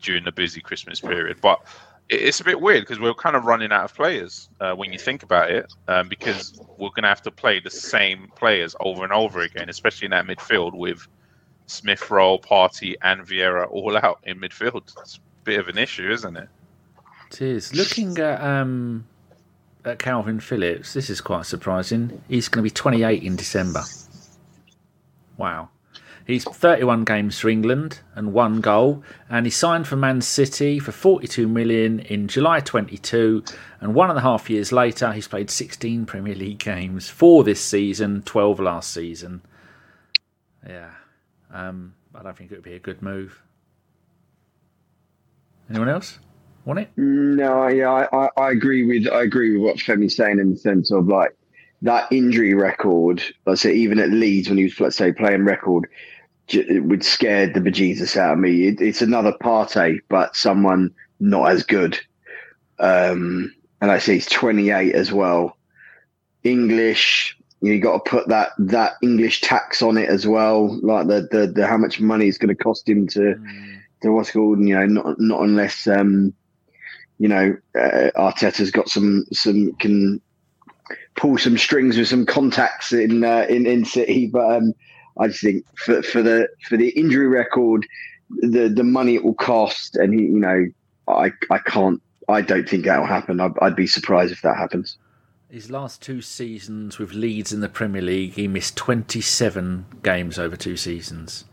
during 0.00 0.24
the 0.24 0.32
busy 0.32 0.60
Christmas 0.60 1.00
period, 1.00 1.40
but 1.40 1.60
it's 2.08 2.40
a 2.40 2.44
bit 2.44 2.60
weird 2.60 2.82
because 2.82 3.00
we're 3.00 3.14
kind 3.14 3.36
of 3.36 3.44
running 3.44 3.72
out 3.72 3.84
of 3.84 3.94
players 3.94 4.48
uh, 4.60 4.72
when 4.72 4.92
you 4.92 4.98
think 4.98 5.22
about 5.22 5.50
it, 5.50 5.72
um, 5.88 6.08
because 6.08 6.58
we're 6.78 6.88
going 6.90 7.02
to 7.02 7.08
have 7.08 7.22
to 7.22 7.30
play 7.30 7.60
the 7.60 7.70
same 7.70 8.30
players 8.36 8.74
over 8.80 9.04
and 9.04 9.12
over 9.12 9.40
again, 9.40 9.68
especially 9.68 10.06
in 10.06 10.12
that 10.12 10.26
midfield 10.26 10.74
with 10.74 11.06
Smith 11.66 12.10
Rowe, 12.10 12.38
Partey, 12.38 12.94
and 13.02 13.26
Vieira 13.26 13.70
all 13.70 13.96
out 14.02 14.20
in 14.22 14.40
midfield. 14.40 14.90
It's 15.00 15.20
bit 15.48 15.58
of 15.58 15.68
an 15.68 15.78
issue, 15.78 16.10
isn't 16.10 16.36
it? 16.36 16.48
It 17.30 17.40
is. 17.40 17.74
Looking 17.74 18.18
at 18.18 18.40
um, 18.42 19.06
at 19.82 19.98
Kalvin 19.98 20.42
Phillips, 20.42 20.92
this 20.92 21.08
is 21.08 21.22
quite 21.22 21.46
surprising. 21.46 22.22
He's 22.28 22.48
going 22.48 22.62
to 22.62 22.70
be 22.70 22.74
28 22.74 23.22
in 23.22 23.34
December. 23.34 23.82
Wow. 25.38 25.70
He's 26.26 26.44
31 26.44 27.04
games 27.04 27.38
for 27.38 27.48
England 27.48 28.00
and 28.14 28.34
one 28.34 28.60
goal, 28.60 29.02
and 29.30 29.46
he 29.46 29.50
signed 29.50 29.86
for 29.86 29.96
Man 29.96 30.20
City 30.20 30.78
for 30.78 30.92
42 30.92 31.48
million 31.48 32.00
in 32.00 32.28
July 32.28 32.60
22. 32.60 33.42
And 33.80 33.94
one 33.94 34.10
and 34.10 34.18
a 34.18 34.22
half 34.22 34.50
years 34.50 34.70
later, 34.70 35.12
he's 35.12 35.28
played 35.28 35.48
16 35.48 36.04
Premier 36.04 36.34
League 36.34 36.58
games 36.58 37.08
for 37.08 37.42
this 37.42 37.64
season, 37.64 38.20
12 38.26 38.60
last 38.60 38.92
season. 38.92 39.40
Yeah, 40.68 40.90
um, 41.50 41.94
I 42.14 42.22
don't 42.22 42.36
think 42.36 42.52
it 42.52 42.56
would 42.56 42.64
be 42.64 42.74
a 42.74 42.78
good 42.78 43.00
move. 43.00 43.42
Anyone 45.70 45.88
else 45.88 46.18
want 46.64 46.80
it? 46.80 46.90
No, 46.96 47.68
yeah, 47.68 48.06
I, 48.12 48.28
I, 48.36 48.50
agree 48.50 48.84
with 48.84 49.12
I 49.12 49.22
agree 49.22 49.56
with 49.56 49.62
what 49.62 49.80
Femi's 49.80 50.16
saying 50.16 50.38
in 50.38 50.50
the 50.50 50.56
sense 50.56 50.90
of 50.90 51.08
like 51.08 51.36
that 51.82 52.10
injury 52.10 52.54
record. 52.54 53.22
Let's 53.46 53.62
say 53.62 53.74
even 53.74 53.98
at 53.98 54.10
Leeds 54.10 54.48
when 54.48 54.58
he 54.58 54.64
was 54.64 54.80
let's 54.80 54.96
say 54.96 55.12
playing 55.12 55.44
record, 55.44 55.88
it 56.48 56.84
would 56.84 57.04
scare 57.04 57.46
the 57.46 57.60
bejesus 57.60 58.16
out 58.16 58.34
of 58.34 58.38
me. 58.38 58.68
It, 58.68 58.80
it's 58.80 59.02
another 59.02 59.32
Partey, 59.42 60.00
but 60.08 60.36
someone 60.36 60.94
not 61.20 61.50
as 61.50 61.62
good. 61.62 61.98
Um, 62.78 63.54
and 63.80 63.90
I 63.90 63.98
say 63.98 64.14
he's 64.14 64.26
28 64.26 64.94
as 64.94 65.12
well. 65.12 65.56
English, 66.44 67.36
you, 67.60 67.80
got 67.80 68.04
to 68.04 68.10
put 68.10 68.28
that 68.28 68.50
that 68.58 68.92
English 69.02 69.40
tax 69.40 69.82
on 69.82 69.98
it 69.98 70.08
as 70.08 70.26
well, 70.26 70.78
like 70.82 71.08
the 71.08 71.28
the, 71.30 71.46
the 71.46 71.66
how 71.66 71.76
much 71.76 72.00
money 72.00 72.26
it's 72.26 72.38
going 72.38 72.54
to 72.54 72.62
cost 72.62 72.88
him 72.88 73.06
to 73.08 73.20
mm. 73.20 73.77
To 74.02 74.12
what's 74.12 74.30
called. 74.30 74.60
You 74.60 74.74
know, 74.74 74.86
not 74.86 75.20
not 75.20 75.42
unless 75.42 75.86
um, 75.86 76.32
you 77.18 77.28
know 77.28 77.56
uh, 77.74 78.10
Arteta's 78.16 78.70
got 78.70 78.88
some 78.88 79.24
some 79.32 79.72
can 79.74 80.20
pull 81.16 81.38
some 81.38 81.58
strings 81.58 81.96
with 81.96 82.08
some 82.08 82.26
contacts 82.26 82.92
in 82.92 83.24
uh, 83.24 83.46
in 83.48 83.66
in 83.66 83.84
City, 83.84 84.26
but 84.26 84.56
um, 84.56 84.72
I 85.18 85.28
just 85.28 85.42
think 85.42 85.64
for 85.76 86.02
for 86.02 86.22
the 86.22 86.48
for 86.68 86.76
the 86.76 86.90
injury 86.90 87.28
record, 87.28 87.86
the 88.30 88.68
the 88.68 88.84
money 88.84 89.14
it 89.14 89.24
will 89.24 89.34
cost, 89.34 89.96
and 89.96 90.14
he, 90.14 90.26
you 90.26 90.38
know, 90.38 90.66
I 91.08 91.32
I 91.50 91.58
can't. 91.58 92.00
I 92.28 92.42
don't 92.42 92.68
think 92.68 92.84
that 92.84 92.98
will 92.98 93.06
happen. 93.06 93.40
I'd, 93.40 93.58
I'd 93.62 93.76
be 93.76 93.86
surprised 93.86 94.32
if 94.32 94.42
that 94.42 94.56
happens. 94.56 94.98
His 95.48 95.70
last 95.70 96.02
two 96.02 96.20
seasons 96.20 96.98
with 96.98 97.14
Leeds 97.14 97.54
in 97.54 97.60
the 97.60 97.70
Premier 97.70 98.02
League, 98.02 98.34
he 98.34 98.46
missed 98.46 98.76
27 98.76 99.86
games 100.02 100.38
over 100.38 100.56
two 100.56 100.76
seasons, 100.76 101.46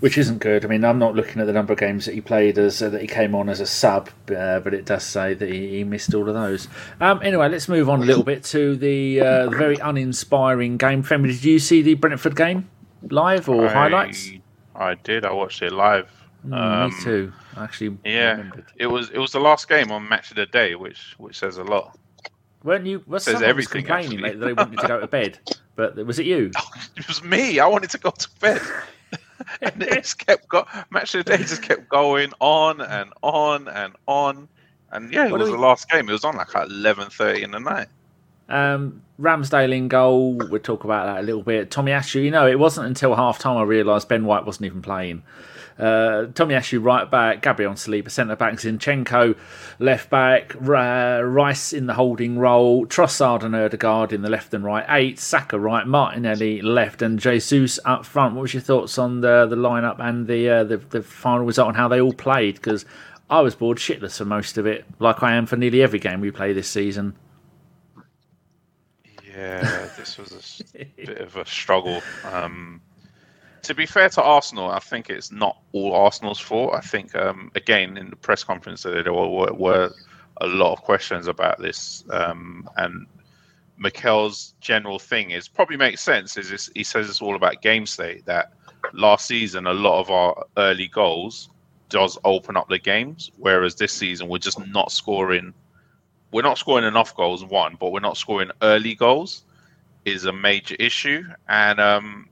which 0.00 0.18
isn't 0.18 0.38
good. 0.38 0.64
I 0.64 0.68
mean, 0.68 0.84
I'm 0.84 0.98
not 0.98 1.14
looking 1.14 1.40
at 1.40 1.46
the 1.46 1.52
number 1.52 1.72
of 1.72 1.78
games 1.78 2.06
that 2.06 2.14
he 2.14 2.20
played 2.20 2.58
as 2.58 2.82
uh, 2.82 2.90
that 2.90 3.00
he 3.00 3.06
came 3.06 3.34
on 3.34 3.48
as 3.48 3.60
a 3.60 3.66
sub, 3.66 4.08
uh, 4.36 4.60
but 4.60 4.74
it 4.74 4.84
does 4.84 5.04
say 5.04 5.34
that 5.34 5.48
he, 5.48 5.78
he 5.78 5.84
missed 5.84 6.14
all 6.14 6.28
of 6.28 6.34
those. 6.34 6.68
Um, 7.00 7.20
anyway, 7.22 7.48
let's 7.48 7.68
move 7.68 7.88
on 7.88 8.02
a 8.02 8.04
little 8.04 8.24
bit 8.24 8.44
to 8.44 8.76
the, 8.76 9.20
uh, 9.20 9.44
the 9.44 9.56
very 9.56 9.76
uninspiring 9.76 10.76
game. 10.76 11.02
Femi, 11.02 11.26
did 11.26 11.44
you 11.44 11.58
see 11.58 11.82
the 11.82 11.94
Brentford 11.94 12.36
game? 12.36 12.68
live 13.10 13.48
or 13.48 13.66
I, 13.66 13.72
highlights? 13.72 14.30
I 14.74 14.94
did. 14.94 15.24
I 15.24 15.32
watched 15.32 15.62
it 15.62 15.72
live. 15.72 16.10
Mm, 16.46 16.54
um, 16.54 16.90
me 16.90 16.96
too. 17.02 17.32
Actually, 17.56 17.96
yeah, 18.04 18.32
remembered. 18.32 18.66
it 18.76 18.86
was 18.86 19.10
it 19.10 19.18
was 19.18 19.32
the 19.32 19.40
last 19.40 19.68
game 19.68 19.90
on 19.90 20.08
Match 20.08 20.30
of 20.30 20.36
the 20.36 20.46
Day, 20.46 20.74
which 20.74 21.14
which 21.18 21.38
says 21.38 21.56
a 21.56 21.64
lot. 21.64 21.98
Weren't 22.62 22.86
you? 22.86 23.02
Was 23.06 23.24
says 23.24 23.42
everything. 23.42 23.84
complaining 23.84 24.22
that 24.22 24.40
they 24.40 24.52
wanted 24.52 24.78
to 24.78 24.88
go 24.88 25.00
to 25.00 25.06
bed, 25.06 25.38
but 25.76 25.96
was 26.04 26.18
it 26.18 26.26
you? 26.26 26.50
it 26.96 27.06
was 27.08 27.22
me. 27.22 27.60
I 27.60 27.66
wanted 27.66 27.90
to 27.90 27.98
go 27.98 28.10
to 28.10 28.28
bed. 28.40 28.60
and 29.62 29.82
it 29.82 30.02
just 30.02 30.24
kept 30.24 30.48
go- 30.48 30.66
match 30.90 31.14
of 31.14 31.24
the 31.24 31.36
day 31.36 31.42
just 31.42 31.62
kept 31.62 31.88
going 31.88 32.32
on 32.40 32.80
and 32.80 33.12
on 33.22 33.68
and 33.68 33.94
on 34.06 34.48
and 34.92 35.12
yeah 35.12 35.26
it 35.26 35.30
what 35.30 35.40
was 35.40 35.50
we... 35.50 35.56
the 35.56 35.60
last 35.60 35.88
game 35.90 36.08
it 36.08 36.12
was 36.12 36.24
on 36.24 36.36
like 36.36 36.54
at 36.54 36.68
11.30 36.68 37.42
in 37.42 37.50
the 37.50 37.60
night 37.60 37.88
um, 38.48 39.02
Ramsdale 39.20 39.74
in 39.74 39.88
goal. 39.88 40.34
We'll 40.34 40.60
talk 40.60 40.84
about 40.84 41.06
that 41.06 41.22
a 41.22 41.26
little 41.26 41.42
bit. 41.42 41.70
Tomiyasu, 41.70 42.22
you 42.22 42.30
know, 42.30 42.46
it 42.46 42.58
wasn't 42.58 42.86
until 42.86 43.14
half 43.14 43.38
time 43.38 43.56
I 43.56 43.62
realised 43.62 44.08
Ben 44.08 44.26
White 44.26 44.44
wasn't 44.44 44.66
even 44.66 44.82
playing. 44.82 45.22
Uh, 45.78 46.26
Tomiyasu 46.32 46.82
right 46.82 47.10
back, 47.10 47.42
Gabriel 47.42 47.72
Saliba 47.72 48.08
centre 48.08 48.36
back, 48.36 48.54
Zinchenko 48.54 49.36
left 49.80 50.08
back, 50.08 50.54
Rice 50.60 51.72
in 51.72 51.86
the 51.86 51.94
holding 51.94 52.38
role, 52.38 52.86
Trossard 52.86 53.42
and 53.42 53.56
Odegaard 53.56 54.12
in 54.12 54.22
the 54.22 54.30
left 54.30 54.54
and 54.54 54.64
right 54.64 54.84
eight, 54.88 55.18
Saka 55.18 55.58
right, 55.58 55.84
Martinelli 55.84 56.62
left, 56.62 57.02
and 57.02 57.18
Jesus 57.18 57.80
up 57.84 58.06
front. 58.06 58.34
What 58.34 58.42
was 58.42 58.54
your 58.54 58.62
thoughts 58.62 58.98
on 58.98 59.20
the 59.20 59.46
the 59.46 59.56
lineup 59.56 59.98
and 59.98 60.28
the 60.28 60.48
uh, 60.48 60.64
the, 60.64 60.76
the 60.76 61.02
final 61.02 61.44
result 61.44 61.68
and 61.68 61.76
how 61.76 61.88
they 61.88 62.00
all 62.00 62.12
played? 62.12 62.54
Because 62.54 62.86
I 63.28 63.40
was 63.40 63.56
bored 63.56 63.78
shitless 63.78 64.18
for 64.18 64.24
most 64.24 64.58
of 64.58 64.66
it, 64.66 64.84
like 65.00 65.24
I 65.24 65.34
am 65.34 65.46
for 65.46 65.56
nearly 65.56 65.82
every 65.82 65.98
game 65.98 66.20
we 66.20 66.30
play 66.30 66.52
this 66.52 66.68
season. 66.68 67.16
Yeah, 69.26 69.88
this 69.96 70.16
was 70.18 70.62
a 70.76 70.84
bit 70.84 71.18
of 71.18 71.36
a 71.36 71.44
struggle. 71.44 72.00
Um, 72.30 72.80
to 73.64 73.74
be 73.74 73.86
fair 73.86 74.08
to 74.10 74.22
Arsenal, 74.22 74.70
I 74.70 74.78
think 74.78 75.10
it's 75.10 75.32
not 75.32 75.58
all 75.72 75.92
Arsenal's 75.94 76.40
fault. 76.40 76.74
I 76.74 76.80
think, 76.80 77.14
um, 77.14 77.50
again, 77.54 77.96
in 77.96 78.10
the 78.10 78.16
press 78.16 78.44
conference 78.44 78.82
today, 78.82 79.02
there 79.02 79.12
were, 79.12 79.52
were 79.52 79.92
a 80.40 80.46
lot 80.46 80.72
of 80.72 80.82
questions 80.82 81.26
about 81.26 81.60
this. 81.60 82.04
Um, 82.10 82.68
and 82.76 83.06
Mikel's 83.76 84.54
general 84.60 84.98
thing 84.98 85.30
is 85.30 85.48
probably 85.48 85.76
makes 85.76 86.02
sense. 86.02 86.36
Is 86.36 86.70
he 86.74 86.84
says 86.84 87.08
it's 87.08 87.22
all 87.22 87.36
about 87.36 87.62
game 87.62 87.86
state. 87.86 88.24
That 88.26 88.52
last 88.92 89.26
season, 89.26 89.66
a 89.66 89.74
lot 89.74 90.00
of 90.00 90.10
our 90.10 90.46
early 90.56 90.88
goals 90.88 91.50
does 91.88 92.18
open 92.24 92.56
up 92.56 92.68
the 92.68 92.78
games, 92.78 93.30
whereas 93.36 93.74
this 93.74 93.92
season 93.92 94.28
we're 94.28 94.38
just 94.38 94.64
not 94.68 94.90
scoring 94.90 95.52
we're 96.32 96.42
not 96.42 96.58
scoring 96.58 96.84
enough 96.84 97.14
goals, 97.14 97.44
one, 97.44 97.76
but 97.78 97.92
we're 97.92 98.00
not 98.00 98.16
scoring 98.16 98.50
early 98.60 98.94
goals 98.94 99.44
is 100.04 100.24
a 100.24 100.32
major 100.32 100.74
issue. 100.78 101.22
And 101.48 101.80
um, 101.80 102.28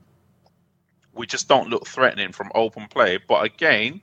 we 1.13 1.25
just 1.27 1.47
don't 1.47 1.69
look 1.69 1.87
threatening 1.87 2.31
from 2.31 2.51
open 2.55 2.87
play. 2.87 3.17
But 3.17 3.43
again, 3.45 4.01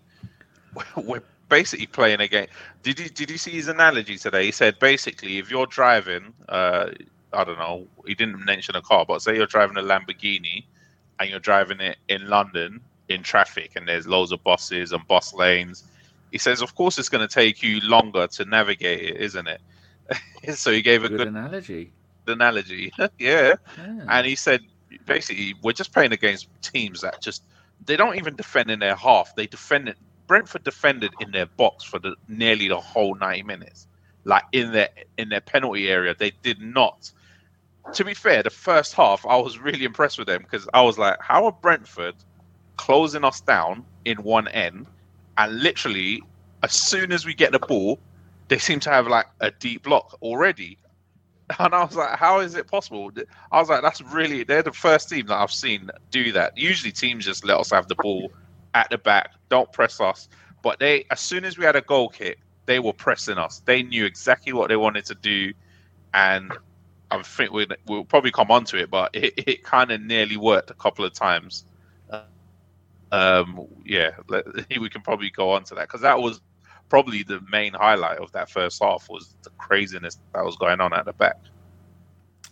we're 0.96 1.23
basically 1.49 1.87
playing 1.87 2.20
again. 2.20 2.46
Did 2.83 2.99
you 2.99 3.09
did 3.09 3.31
you 3.31 3.38
see 3.38 3.53
his 3.53 3.68
analogy 3.68 4.16
today? 4.16 4.46
He 4.46 4.53
said 4.53 4.79
basically, 4.79 5.38
if 5.38 5.51
you're 5.51 5.66
driving, 5.66 6.33
uh, 6.49 6.90
I 7.33 7.44
don't 7.44 7.59
know, 7.59 7.87
he 8.07 8.14
didn't 8.14 8.44
mention 8.44 8.77
a 8.77 8.83
car, 8.83 9.05
but 9.07 9.23
say 9.23 9.37
you're 9.37 9.46
driving 9.46 9.77
a 9.77 9.83
Lamborghini 9.83 10.64
and 11.18 11.29
you're 11.29 11.40
driving 11.40 11.81
it 11.81 11.99
in 12.09 12.29
London 12.29 12.81
in 13.09 13.23
traffic, 13.23 13.73
and 13.77 13.87
there's 13.87 14.07
loads 14.07 14.33
of 14.33 14.42
buses 14.42 14.92
and 14.92 15.07
bus 15.07 15.35
lanes, 15.35 15.85
He 16.31 16.38
says, 16.38 16.62
"Of 16.62 16.75
course, 16.77 16.96
it's 16.99 17.09
going 17.09 17.27
to 17.27 17.33
take 17.33 17.62
you 17.62 17.81
longer 17.81 18.27
to 18.29 18.44
navigate 18.44 19.01
it, 19.01 19.16
isn't 19.20 19.49
it?" 19.49 19.61
so 20.55 20.70
he 20.70 20.81
gave 20.81 21.05
a 21.05 21.09
good, 21.09 21.18
good 21.18 21.29
analogy. 21.29 21.92
Analogy, 22.27 22.92
yeah. 22.99 23.09
yeah. 23.18 23.55
And 24.09 24.27
he 24.27 24.37
said, 24.37 24.62
basically, 25.07 25.55
we're 25.62 25.72
just 25.72 25.92
playing 25.92 26.12
against 26.12 26.48
teams 26.62 27.00
that 27.03 27.20
just 27.22 27.42
they 27.85 27.96
don't 27.96 28.16
even 28.16 28.37
defend 28.37 28.70
in 28.70 28.79
their 28.79 28.94
half. 28.94 29.35
They 29.37 29.46
defended. 29.46 29.96
Brentford 30.26 30.62
defended 30.62 31.12
in 31.20 31.33
their 31.33 31.46
box 31.46 31.83
for 31.85 31.98
the 31.98 32.14
nearly 32.29 32.68
the 32.68 32.79
whole 32.79 33.14
ninety 33.16 33.42
minutes, 33.42 33.87
like 34.24 34.44
in 34.53 34.72
their 34.72 34.88
in 35.18 35.29
their 35.29 35.40
penalty 35.40 35.88
area. 35.88 36.14
They 36.18 36.33
did 36.42 36.61
not. 36.61 37.11
To 37.94 38.05
be 38.05 38.14
fair, 38.14 38.42
the 38.42 38.50
first 38.50 38.94
half 38.94 39.26
I 39.26 39.37
was 39.37 39.59
really 39.59 39.85
impressed 39.85 40.18
with 40.18 40.29
them 40.29 40.42
because 40.42 40.68
I 40.72 40.83
was 40.83 40.98
like, 40.98 41.16
how 41.20 41.46
are 41.46 41.53
Brentford 41.53 42.14
closing 42.76 43.24
us 43.24 43.40
down 43.40 43.85
in 44.05 44.22
one 44.22 44.48
end, 44.48 44.87
and 45.37 45.61
literally 45.61 46.22
as 46.62 46.72
soon 46.72 47.12
as 47.12 47.24
we 47.24 47.35
get 47.35 47.53
the 47.53 47.59
ball, 47.59 47.98
they 48.48 48.59
seem 48.59 48.81
to 48.81 48.90
have 48.90 49.07
like 49.07 49.26
a 49.40 49.50
deep 49.50 49.83
block 49.85 50.18
already. 50.22 50.79
And 51.59 51.75
I 51.75 51.85
was 51.85 51.97
like, 51.97 52.19
how 52.19 52.41
is 52.41 52.55
it 52.55 52.67
possible? 52.67 53.11
I 53.51 53.59
was 53.61 53.69
like, 53.69 53.83
that's 53.83 54.01
really, 54.03 54.45
they're 54.45 54.63
the 54.63 54.73
first 54.73 55.09
team 55.09 55.27
that 55.27 55.37
I've 55.37 55.51
seen 55.51 55.91
do 56.11 56.33
that. 56.33 56.57
Usually 56.57 56.93
teams 56.93 57.25
just 57.25 57.45
let 57.45 57.59
us 57.59 57.71
have 57.71 57.89
the 57.89 57.97
ball 57.97 58.31
at 58.75 58.89
the 58.91 58.99
back, 58.99 59.33
don't 59.49 59.71
press 59.73 60.01
us. 60.01 60.29
But 60.63 60.79
they, 60.79 61.07
as 61.11 61.21
soon 61.21 61.45
as 61.45 61.59
we 61.59 61.65
had 61.65 61.77
a 61.77 61.81
goal 61.81 62.09
kick, 62.09 62.39
they 62.67 62.79
were 62.79 62.93
pressing 62.93 63.39
us. 63.39 63.63
They 63.65 63.83
knew 63.83 64.05
exactly 64.05 64.53
what 64.53 64.69
they 64.69 64.77
wanted 64.77 65.07
to 65.07 65.15
do. 65.15 65.53
And 66.15 66.53
I 67.11 67.23
think 67.23 67.53
we'll, 67.53 67.67
we'll 67.87 68.05
probably 68.05 68.31
come 68.31 68.51
onto 68.51 68.77
it, 68.77 68.91
but 68.91 69.11
it, 69.15 69.35
it 69.37 69.65
kind 69.65 69.91
of 69.91 70.01
nearly 70.01 70.37
worked 70.37 70.71
a 70.71 70.75
couple 70.75 71.05
of 71.05 71.13
times. 71.13 71.65
Um, 73.13 73.67
yeah, 73.85 74.11
we 74.81 74.89
can 74.89 75.03
probably 75.03 75.31
go 75.31 75.51
on 75.51 75.65
to 75.65 75.75
that 75.75 75.89
because 75.89 76.03
that 76.03 76.21
was 76.21 76.41
probably 76.90 77.22
the 77.22 77.40
main 77.50 77.72
highlight 77.72 78.18
of 78.18 78.31
that 78.33 78.50
first 78.50 78.83
half 78.83 79.09
was 79.09 79.35
the 79.42 79.50
craziness 79.57 80.18
that 80.35 80.44
was 80.44 80.57
going 80.57 80.81
on 80.81 80.92
at 80.92 81.07
the 81.07 81.14
back. 81.14 81.38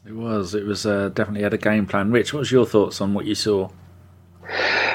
It 0.06 0.14
was. 0.14 0.54
It 0.54 0.64
was 0.64 0.86
uh, 0.86 1.10
definitely 1.10 1.42
had 1.42 1.52
a 1.52 1.58
game 1.58 1.84
plan. 1.84 2.10
Rich, 2.10 2.32
what's 2.32 2.50
your 2.50 2.64
thoughts 2.64 3.00
on 3.02 3.12
what 3.12 3.26
you 3.26 3.34
saw? 3.34 3.68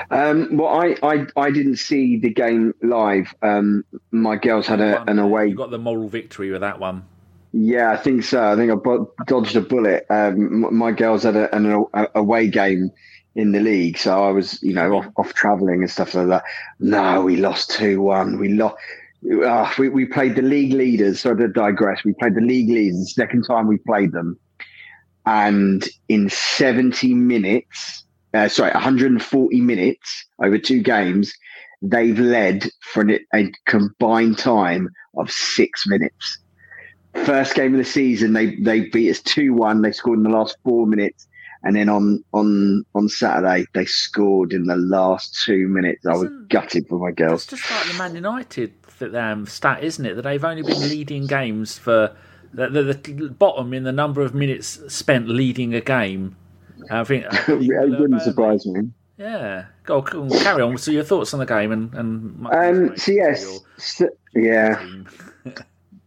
Um, 0.09 0.57
well, 0.57 0.69
I, 0.69 0.95
I 1.03 1.27
I 1.35 1.51
didn't 1.51 1.75
see 1.75 2.17
the 2.17 2.29
game 2.29 2.73
live. 2.81 3.35
Um, 3.43 3.85
my 4.11 4.35
girls 4.35 4.65
had 4.65 4.81
a, 4.81 5.03
an 5.09 5.19
away. 5.19 5.47
You 5.47 5.55
got 5.55 5.69
the 5.69 5.77
moral 5.77 6.09
victory 6.09 6.49
with 6.49 6.61
that 6.61 6.79
one. 6.79 7.05
Yeah, 7.51 7.91
I 7.91 7.97
think 7.97 8.23
so. 8.23 8.43
I 8.43 8.55
think 8.55 8.71
I 8.71 9.23
dodged 9.25 9.55
a 9.55 9.61
bullet. 9.61 10.07
Um, 10.09 10.75
my 10.75 10.91
girls 10.91 11.21
had 11.21 11.35
a, 11.35 11.55
an 11.55 11.85
away 12.15 12.47
game 12.47 12.91
in 13.35 13.51
the 13.51 13.59
league, 13.59 13.97
so 13.97 14.23
I 14.23 14.31
was, 14.31 14.61
you 14.63 14.73
know, 14.73 14.97
off, 14.97 15.07
off 15.17 15.33
travelling 15.35 15.81
and 15.81 15.89
stuff 15.89 16.15
like 16.15 16.27
that. 16.27 16.43
No, 16.79 17.21
we 17.21 17.37
lost 17.37 17.69
two 17.69 18.01
one. 18.01 18.39
We 18.39 18.49
lost. 18.49 18.75
Uh, 19.45 19.71
we, 19.77 19.89
we 19.89 20.05
played 20.05 20.35
the 20.35 20.41
league 20.41 20.73
leaders. 20.73 21.21
So 21.21 21.33
to 21.33 21.47
digress, 21.47 22.03
we 22.03 22.13
played 22.13 22.35
the 22.35 22.41
league 22.41 22.69
leaders 22.69 22.97
the 22.99 23.05
second 23.05 23.43
time 23.43 23.67
we 23.67 23.77
played 23.77 24.11
them, 24.11 24.37
and 25.25 25.87
in 26.09 26.29
seventy 26.29 27.13
minutes, 27.13 28.03
uh, 28.33 28.49
sorry, 28.49 28.71
140 28.71 29.61
minutes 29.61 30.25
over 30.43 30.57
two 30.57 30.81
games, 30.81 31.33
they've 31.81 32.19
led 32.19 32.69
for 32.81 33.05
a 33.33 33.51
combined 33.65 34.37
time 34.37 34.89
of 35.17 35.29
six 35.29 35.85
minutes. 35.85 36.39
First 37.25 37.55
game 37.55 37.73
of 37.73 37.77
the 37.77 37.85
season, 37.85 38.33
they 38.33 38.55
they 38.55 38.89
beat 38.89 39.11
us 39.11 39.21
two 39.21 39.53
one. 39.53 39.83
They 39.83 39.91
scored 39.91 40.17
in 40.17 40.23
the 40.23 40.31
last 40.31 40.57
four 40.63 40.87
minutes, 40.87 41.27
and 41.63 41.75
then 41.75 41.87
on 41.87 42.23
on 42.33 42.83
on 42.95 43.07
Saturday 43.07 43.67
they 43.73 43.85
scored 43.85 44.51
in 44.51 44.65
the 44.65 44.75
last 44.75 45.43
two 45.45 45.67
minutes. 45.67 46.05
I 46.05 46.15
was 46.15 46.29
gutted 46.49 46.87
for 46.87 46.97
my 46.97 47.11
girls. 47.11 47.43
It's 47.43 47.61
just 47.61 47.71
like 47.71 47.91
the 47.91 47.97
Man 47.97 48.15
United 48.15 48.81
um, 49.15 49.45
stat, 49.45 49.83
isn't 49.83 50.05
it? 50.05 50.15
That 50.15 50.23
they've 50.23 50.43
only 50.43 50.63
been 50.63 50.81
leading 50.81 51.27
games 51.27 51.77
for 51.77 52.15
the, 52.53 52.69
the, 52.69 52.83
the 52.93 53.29
bottom 53.29 53.73
in 53.73 53.83
the 53.83 53.91
number 53.91 54.21
of 54.21 54.33
minutes 54.33 54.79
spent 54.93 55.27
leading 55.27 55.73
a 55.73 55.81
game. 55.81 56.35
I 56.91 57.03
think 57.03 57.25
it 57.47 57.99
wouldn't 57.99 58.21
surprise 58.21 58.65
me. 58.65 58.89
Yeah, 59.17 59.65
go 59.83 60.01
on, 60.01 60.29
carry 60.29 60.63
on. 60.63 60.77
So 60.77 60.91
your 60.91 61.03
thoughts 61.03 61.33
on 61.33 61.39
the 61.39 61.45
game 61.45 61.71
and 61.71 61.93
and 61.93 62.47
um, 62.47 62.97
so 62.97 63.11
yes, 63.11 63.59
so, 63.77 64.09
yeah. 64.33 64.83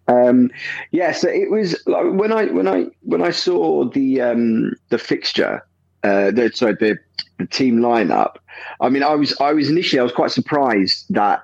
Um, 0.09 0.51
yeah, 0.93 1.13
so 1.13 1.29
it 1.29 1.51
was 1.51 1.83
like 1.87 2.05
when 2.13 2.33
I 2.33 2.47
when 2.47 2.69
I 2.69 2.87
when 3.03 3.23
I 3.23 3.31
saw 3.31 3.89
the 3.89 4.21
um, 4.21 4.73
the 4.91 4.99
fixture, 4.99 5.67
uh, 6.05 6.31
the 6.31 6.53
sorry 6.55 6.75
the, 6.75 6.97
the 7.39 7.47
team 7.47 7.79
lineup. 7.79 8.37
I 8.81 8.89
mean, 8.89 9.03
I 9.03 9.15
was 9.17 9.39
I 9.41 9.53
was 9.53 9.69
initially 9.69 9.99
I 9.99 10.05
was 10.05 10.13
quite 10.13 10.31
surprised 10.31 11.07
that 11.11 11.43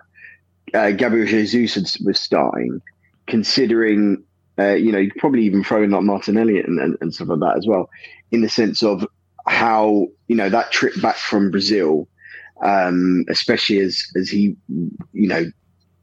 uh, 0.75 0.91
Gabriel 0.93 1.27
Jesus 1.27 1.99
was 1.99 2.19
starting, 2.19 2.81
considering 3.27 4.23
uh, 4.59 4.75
you 4.75 4.93
know 4.93 5.07
probably 5.19 5.45
even 5.45 5.65
throwing 5.65 5.91
like 5.91 6.03
Martinelli 6.03 6.61
and, 6.61 6.79
and, 6.79 6.97
and 7.01 7.15
stuff 7.15 7.29
like 7.29 7.41
that 7.41 7.57
as 7.59 7.67
well, 7.67 7.89
in 8.31 8.43
the 8.43 8.49
sense 8.49 8.83
of 8.83 9.07
how 9.47 10.07
you 10.29 10.37
know 10.37 10.49
that 10.49 10.73
trip 10.73 11.01
back 11.01 11.17
from 11.17 11.51
Brazil, 11.51 12.09
um, 12.63 13.25
especially 13.29 13.81
as 13.81 14.03
as 14.17 14.29
he 14.29 14.57
you 15.13 15.29
know 15.29 15.45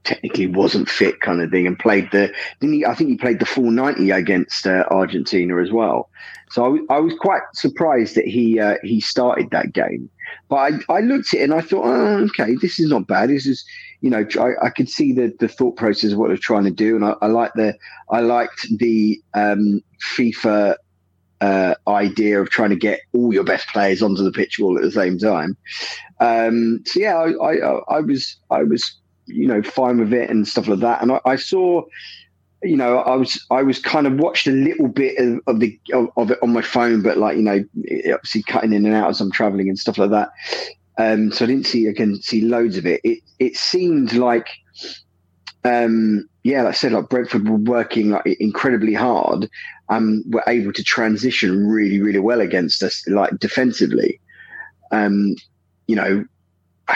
technically 0.03 0.47
wasn't 0.47 0.89
fit 0.89 1.19
kind 1.19 1.41
of 1.41 1.51
thing 1.51 1.67
and 1.67 1.77
played 1.77 2.09
the 2.11 2.33
didn't 2.59 2.75
he 2.75 2.85
I 2.85 2.95
think 2.95 3.09
he 3.09 3.17
played 3.17 3.39
the 3.39 3.45
full 3.45 3.69
90 3.69 4.11
against 4.11 4.65
uh, 4.65 4.85
Argentina 4.89 5.61
as 5.61 5.71
well. 5.71 6.09
So 6.49 6.63
I, 6.63 6.67
w- 6.67 6.87
I 6.89 6.99
was 6.99 7.13
quite 7.19 7.41
surprised 7.53 8.15
that 8.15 8.25
he 8.25 8.59
uh, 8.59 8.77
he 8.83 9.01
started 9.01 9.51
that 9.51 9.73
game. 9.73 10.09
But 10.47 10.55
I, 10.89 10.97
I 10.97 10.99
looked 11.01 11.33
at 11.33 11.41
it 11.41 11.43
and 11.43 11.53
I 11.53 11.61
thought 11.61 11.85
oh, 11.85 12.27
okay 12.29 12.55
this 12.55 12.79
is 12.79 12.89
not 12.89 13.07
bad. 13.07 13.29
This 13.29 13.45
is 13.45 13.63
you 14.01 14.09
know 14.09 14.25
I, 14.39 14.67
I 14.67 14.69
could 14.69 14.89
see 14.89 15.13
the 15.13 15.33
the 15.39 15.47
thought 15.47 15.75
process 15.75 16.11
of 16.11 16.17
what 16.17 16.29
they're 16.29 16.37
trying 16.37 16.65
to 16.65 16.71
do 16.71 16.95
and 16.95 17.05
I, 17.05 17.15
I 17.21 17.27
like 17.27 17.53
the 17.53 17.77
I 18.09 18.21
liked 18.21 18.67
the 18.77 19.21
um, 19.33 19.81
FIFA 20.15 20.75
uh, 21.41 21.75
idea 21.87 22.41
of 22.41 22.49
trying 22.49 22.69
to 22.69 22.75
get 22.75 23.01
all 23.13 23.33
your 23.33 23.43
best 23.43 23.67
players 23.69 24.01
onto 24.01 24.23
the 24.23 24.31
pitch 24.31 24.59
all 24.59 24.77
at 24.77 24.83
the 24.83 24.91
same 24.91 25.17
time. 25.17 25.55
Um, 26.19 26.83
so 26.85 26.99
yeah, 26.99 27.15
I, 27.15 27.53
I, 27.53 27.97
I, 27.97 27.99
was 28.01 28.37
I 28.49 28.63
was 28.63 28.97
you 29.25 29.47
know 29.47 29.61
fine 29.61 29.99
with 29.99 30.13
it 30.13 30.29
and 30.29 30.47
stuff 30.47 30.67
like 30.67 30.79
that. 30.79 31.01
And 31.01 31.11
I, 31.13 31.21
I, 31.25 31.35
saw, 31.37 31.83
you 32.61 32.75
know, 32.75 32.99
I 32.99 33.15
was 33.15 33.45
I 33.49 33.63
was 33.63 33.79
kind 33.79 34.05
of 34.05 34.19
watched 34.19 34.47
a 34.47 34.51
little 34.51 34.89
bit 34.89 35.17
of, 35.17 35.39
of 35.47 35.59
the 35.59 35.79
of, 35.93 36.09
of, 36.17 36.31
it 36.31 36.39
on 36.43 36.51
my 36.51 36.61
phone, 36.61 37.01
but 37.01 37.17
like 37.17 37.37
you 37.37 37.43
know, 37.43 37.63
obviously 38.13 38.43
cutting 38.43 38.73
in 38.73 38.85
and 38.85 38.95
out 38.95 39.09
as 39.09 39.21
I'm 39.21 39.31
traveling 39.31 39.69
and 39.69 39.79
stuff 39.79 39.97
like 39.97 40.11
that. 40.11 40.31
Um, 40.99 41.31
so 41.31 41.45
I 41.45 41.47
didn't 41.47 41.65
see 41.65 41.87
again 41.87 42.21
see 42.21 42.41
loads 42.41 42.77
of 42.77 42.85
it. 42.85 43.01
It 43.03 43.19
it 43.39 43.57
seemed 43.57 44.13
like. 44.13 44.47
Um, 45.65 46.29
yeah, 46.43 46.61
like 46.63 46.73
I 46.73 46.77
said, 46.77 46.93
like 46.93 47.09
Brentford 47.09 47.49
were 47.49 47.57
working 47.57 48.11
like 48.11 48.25
incredibly 48.39 48.93
hard 48.93 49.49
and 49.89 50.23
were 50.33 50.43
able 50.47 50.71
to 50.71 50.83
transition 50.83 51.67
really, 51.67 51.99
really 52.01 52.19
well 52.19 52.39
against 52.39 52.81
us, 52.81 53.03
like 53.07 53.37
defensively. 53.39 54.21
Um, 54.91 55.35
you 55.87 55.95
know, 55.95 56.25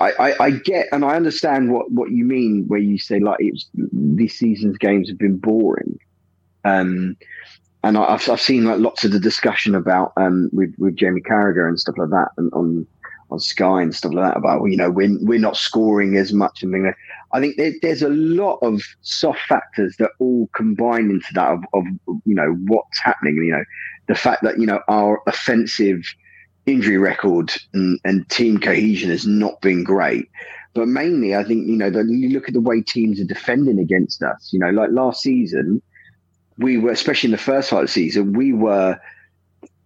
I, 0.00 0.12
I, 0.12 0.44
I, 0.44 0.50
get 0.50 0.88
and 0.90 1.04
I 1.04 1.16
understand 1.16 1.70
what, 1.70 1.90
what 1.90 2.10
you 2.10 2.24
mean 2.24 2.64
where 2.66 2.80
you 2.80 2.98
say 2.98 3.20
like 3.20 3.38
it's 3.40 3.68
this 3.74 4.34
season's 4.34 4.78
games 4.78 5.08
have 5.08 5.18
been 5.18 5.36
boring. 5.36 5.98
Um, 6.64 7.16
and 7.84 7.98
I, 7.98 8.10
have 8.10 8.28
I've 8.28 8.40
seen 8.40 8.64
like 8.64 8.80
lots 8.80 9.04
of 9.04 9.12
the 9.12 9.20
discussion 9.20 9.74
about 9.74 10.12
um 10.16 10.50
with, 10.52 10.74
with 10.78 10.96
Jamie 10.96 11.20
Carragher 11.20 11.68
and 11.68 11.78
stuff 11.78 11.96
like 11.98 12.10
that 12.10 12.28
and 12.36 12.52
on 12.52 12.86
on 13.30 13.38
Sky 13.38 13.82
and 13.82 13.94
stuff 13.94 14.12
like 14.12 14.24
that 14.24 14.36
about 14.36 14.60
well, 14.60 14.70
you 14.70 14.76
know 14.76 14.90
we're 14.90 15.16
we're 15.20 15.38
not 15.38 15.56
scoring 15.56 16.16
as 16.16 16.32
much 16.32 16.62
and 16.62 16.72
things. 16.72 16.94
I 17.32 17.40
think 17.40 17.56
there, 17.56 17.72
there's 17.82 18.02
a 18.02 18.08
lot 18.08 18.58
of 18.62 18.82
soft 19.02 19.40
factors 19.48 19.96
that 19.98 20.10
all 20.18 20.48
combine 20.54 21.10
into 21.10 21.32
that 21.34 21.50
of, 21.50 21.60
of 21.74 21.84
you 22.24 22.34
know 22.34 22.52
what's 22.66 23.00
happening. 23.02 23.36
You 23.36 23.52
know 23.52 23.64
the 24.08 24.14
fact 24.14 24.42
that 24.42 24.58
you 24.58 24.66
know 24.66 24.80
our 24.88 25.22
offensive 25.26 26.02
injury 26.66 26.96
record 26.96 27.52
and, 27.74 27.98
and 28.04 28.28
team 28.30 28.58
cohesion 28.58 29.10
has 29.10 29.26
not 29.26 29.60
been 29.60 29.84
great. 29.84 30.28
But 30.74 30.88
mainly, 30.88 31.36
I 31.36 31.44
think 31.44 31.68
you 31.68 31.76
know 31.76 31.90
that 31.90 32.06
you 32.08 32.30
look 32.30 32.48
at 32.48 32.54
the 32.54 32.60
way 32.60 32.80
teams 32.80 33.20
are 33.20 33.24
defending 33.24 33.78
against 33.78 34.22
us. 34.22 34.50
You 34.52 34.58
know, 34.58 34.70
like 34.70 34.90
last 34.90 35.22
season, 35.22 35.82
we 36.58 36.78
were 36.78 36.90
especially 36.90 37.28
in 37.28 37.32
the 37.32 37.38
first 37.38 37.70
part 37.70 37.82
of 37.82 37.88
the 37.88 37.92
season, 37.92 38.32
we 38.32 38.52
were 38.52 38.98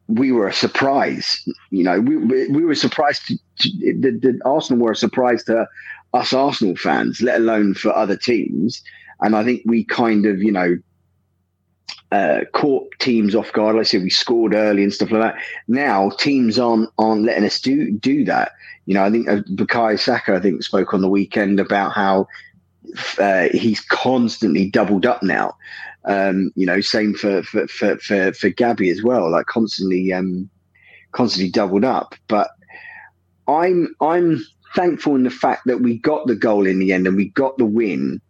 we 0.09 0.33
were 0.33 0.49
a 0.49 0.53
surprise. 0.53 1.47
You 1.71 1.85
know, 1.85 2.01
we 2.01 2.17
we 2.17 2.65
were 2.65 2.75
surprised. 2.75 3.27
To, 3.27 3.39
to, 3.61 3.69
the, 4.01 4.11
the 4.11 4.41
Arsenal 4.45 4.83
were 4.83 4.93
a 4.93 4.97
surprise 4.97 5.45
to 5.45 5.69
us 6.15 6.33
Arsenal 6.33 6.77
fans, 6.77 7.21
let 7.21 7.41
alone 7.41 7.75
for 7.75 7.95
other 7.95 8.17
teams. 8.17 8.83
And 9.21 9.37
I 9.37 9.45
think 9.45 9.63
we 9.67 9.85
kind 9.85 10.27
of, 10.27 10.43
you 10.43 10.53
know, 10.53 10.79
uh, 12.13 12.41
caught 12.53 12.91
teams 12.99 13.35
off 13.35 13.53
guard. 13.53 13.77
Like 13.77 13.81
I 13.81 13.85
said, 13.85 14.03
we 14.03 14.11
scored 14.11 14.55
early 14.55 14.83
and 14.83 14.93
stuff 14.93 15.11
like 15.11 15.21
that. 15.21 15.43
Now 15.67 16.11
teams 16.11 16.59
aren't 16.59 16.89
aren't 16.99 17.25
letting 17.25 17.45
us 17.45 17.61
do 17.61 17.91
do 17.93 18.25
that. 18.25 18.53
You 18.87 18.95
know, 18.95 19.05
I 19.05 19.11
think 19.11 19.29
uh, 19.29 19.41
Bukayo 19.51 19.99
Saka, 19.99 20.35
I 20.35 20.41
think, 20.41 20.63
spoke 20.63 20.95
on 20.95 21.03
the 21.03 21.09
weekend 21.11 21.61
about 21.61 21.93
how 21.93 22.27
uh, 23.19 23.49
he's 23.53 23.81
constantly 23.81 24.71
doubled 24.71 25.05
up 25.05 25.23
now. 25.23 25.55
Um, 26.09 26.51
you 26.57 26.67
know, 26.67 26.81
same 26.81 27.15
for 27.15 27.43
for 27.43 27.69
for 27.69 27.99
for, 27.99 28.33
for 28.33 28.49
Gabby 28.49 28.89
as 28.91 29.03
well, 29.03 29.31
like 29.31 29.47
constantly 29.47 30.13
um, 30.13 30.49
constantly 31.13 31.51
doubled 31.51 31.85
up. 31.85 32.15
But 32.29 32.51
I'm 33.47 33.95
I'm 34.01 34.41
thankful 34.75 35.15
in 35.17 35.25
the 35.25 35.31
fact 35.31 35.63
that 35.67 35.81
we 35.81 35.99
got 35.99 36.27
the 36.27 36.35
goal 36.35 36.67
in 36.67 36.79
the 36.79 36.93
end 36.93 37.07
and 37.07 37.17
we 37.17 37.29
got 37.31 37.57
the 37.59 37.65
win. 37.65 38.21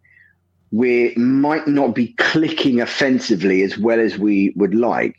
We 0.71 1.15
might 1.15 1.67
not 1.67 1.95
be 1.95 2.13
clicking 2.13 2.79
offensively 2.79 3.63
as 3.63 3.77
well 3.77 3.99
as 3.99 4.17
we 4.17 4.53
would 4.55 4.75
like, 4.75 5.15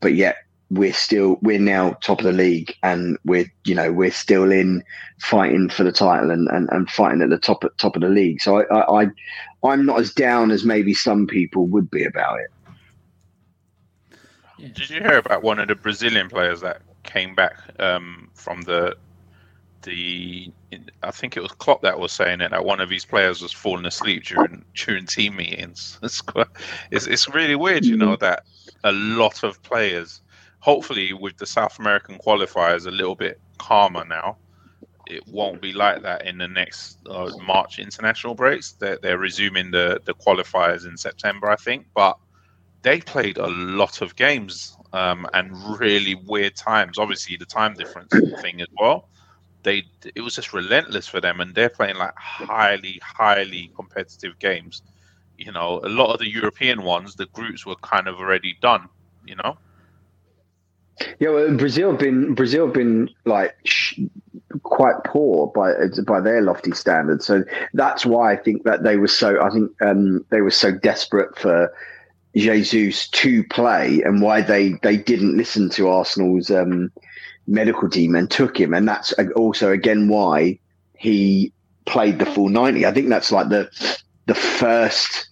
but 0.00 0.14
yet 0.14 0.36
we're 0.70 0.92
still 0.92 1.38
we're 1.40 1.58
now 1.58 1.92
top 2.02 2.18
of 2.18 2.26
the 2.26 2.32
league 2.32 2.74
and 2.82 3.16
we're 3.24 3.50
you 3.64 3.74
know 3.74 3.90
we're 3.90 4.10
still 4.10 4.52
in 4.52 4.84
fighting 5.18 5.70
for 5.70 5.82
the 5.82 5.92
title 5.92 6.30
and, 6.30 6.46
and, 6.48 6.68
and 6.70 6.90
fighting 6.90 7.22
at 7.22 7.30
the 7.30 7.38
top 7.38 7.64
top 7.78 7.96
of 7.96 8.02
the 8.02 8.08
league. 8.08 8.40
So 8.40 8.60
I, 8.60 8.74
I, 8.74 9.02
I 9.02 9.06
I'm 9.64 9.86
not 9.86 10.00
as 10.00 10.12
down 10.12 10.50
as 10.50 10.64
maybe 10.64 10.94
some 10.94 11.26
people 11.26 11.66
would 11.66 11.90
be 11.90 12.04
about 12.04 12.40
it. 12.40 12.50
Did 14.58 14.90
you 14.90 15.00
hear 15.00 15.18
about 15.18 15.42
one 15.42 15.58
of 15.60 15.68
the 15.68 15.76
Brazilian 15.76 16.28
players 16.28 16.60
that 16.60 16.82
came 17.04 17.34
back 17.34 17.56
um, 17.78 18.30
from 18.34 18.62
the 18.62 18.96
the? 19.82 20.52
I 21.02 21.10
think 21.12 21.36
it 21.36 21.40
was 21.40 21.52
Klopp 21.52 21.82
that 21.82 21.98
was 21.98 22.12
saying 22.12 22.40
it 22.40 22.50
that 22.50 22.64
one 22.64 22.80
of 22.80 22.90
his 22.90 23.04
players 23.04 23.40
was 23.40 23.52
falling 23.52 23.86
asleep 23.86 24.24
during 24.24 24.64
during 24.74 25.06
team 25.06 25.36
meetings. 25.36 25.98
It's 26.02 26.20
quite, 26.20 26.48
it's, 26.90 27.06
it's 27.06 27.28
really 27.28 27.54
weird, 27.54 27.84
you 27.84 27.96
know, 27.96 28.16
that 28.16 28.44
a 28.84 28.92
lot 28.92 29.42
of 29.44 29.62
players. 29.62 30.20
Hopefully, 30.60 31.12
with 31.12 31.36
the 31.36 31.46
South 31.46 31.78
American 31.78 32.18
qualifiers 32.18 32.86
a 32.86 32.90
little 32.90 33.14
bit 33.14 33.40
calmer 33.58 34.04
now, 34.04 34.36
it 35.06 35.26
won't 35.26 35.62
be 35.62 35.72
like 35.72 36.02
that 36.02 36.26
in 36.26 36.38
the 36.38 36.48
next 36.48 36.98
uh, 37.08 37.30
March 37.46 37.78
international 37.78 38.34
breaks. 38.34 38.72
They're, 38.72 38.98
they're 39.00 39.18
resuming 39.18 39.70
the 39.70 40.00
the 40.04 40.14
qualifiers 40.14 40.86
in 40.86 40.96
September, 40.96 41.48
I 41.50 41.56
think, 41.56 41.86
but 41.94 42.18
they 42.82 43.00
played 43.00 43.38
a 43.38 43.46
lot 43.46 44.02
of 44.02 44.16
games 44.16 44.76
um, 44.92 45.26
and 45.34 45.50
really 45.80 46.14
weird 46.14 46.56
times. 46.56 46.98
Obviously, 46.98 47.36
the 47.36 47.46
time 47.46 47.74
difference 47.74 48.12
thing 48.40 48.60
as 48.60 48.68
well. 48.78 49.08
They 49.62 49.84
it 50.14 50.20
was 50.20 50.34
just 50.34 50.52
relentless 50.52 51.08
for 51.08 51.20
them, 51.20 51.40
and 51.40 51.54
they're 51.54 51.68
playing 51.68 51.96
like 51.96 52.14
highly, 52.16 53.00
highly 53.02 53.70
competitive 53.74 54.38
games. 54.38 54.82
You 55.36 55.52
know, 55.52 55.80
a 55.84 55.88
lot 55.88 56.12
of 56.12 56.18
the 56.18 56.28
European 56.28 56.82
ones, 56.82 57.14
the 57.14 57.26
groups 57.26 57.64
were 57.66 57.76
kind 57.76 58.08
of 58.08 58.16
already 58.16 58.56
done. 58.60 58.88
You 59.26 59.36
know. 59.36 59.58
Yeah, 61.18 61.30
well, 61.30 61.56
Brazil 61.56 61.96
been 61.96 62.34
Brazil 62.34 62.68
been 62.68 63.08
like 63.24 63.54
sh- 63.64 64.00
quite 64.62 64.96
poor 65.04 65.48
by 65.48 65.72
by 66.06 66.20
their 66.20 66.42
lofty 66.42 66.72
standards. 66.72 67.26
So 67.26 67.44
that's 67.74 68.04
why 68.06 68.32
I 68.32 68.36
think 68.36 68.64
that 68.64 68.82
they 68.82 68.96
were 68.96 69.08
so. 69.08 69.40
I 69.42 69.50
think 69.50 69.70
um, 69.82 70.24
they 70.30 70.40
were 70.40 70.50
so 70.50 70.72
desperate 70.72 71.38
for 71.38 71.72
Jesus 72.36 73.08
to 73.08 73.44
play 73.44 74.02
and 74.02 74.22
why 74.22 74.40
they 74.40 74.74
they 74.82 74.96
didn't 74.96 75.36
listen 75.36 75.70
to 75.70 75.88
Arsenal's 75.88 76.50
um, 76.50 76.92
medical 77.46 77.88
team 77.88 78.14
and 78.14 78.30
took 78.30 78.58
him, 78.58 78.74
and 78.74 78.86
that's 78.88 79.12
also 79.36 79.70
again 79.70 80.08
why 80.08 80.58
he 80.96 81.52
played 81.86 82.18
the 82.18 82.26
full 82.26 82.48
ninety. 82.48 82.86
I 82.86 82.92
think 82.92 83.08
that's 83.08 83.32
like 83.32 83.48
the 83.48 83.70
the 84.26 84.34
first. 84.34 85.28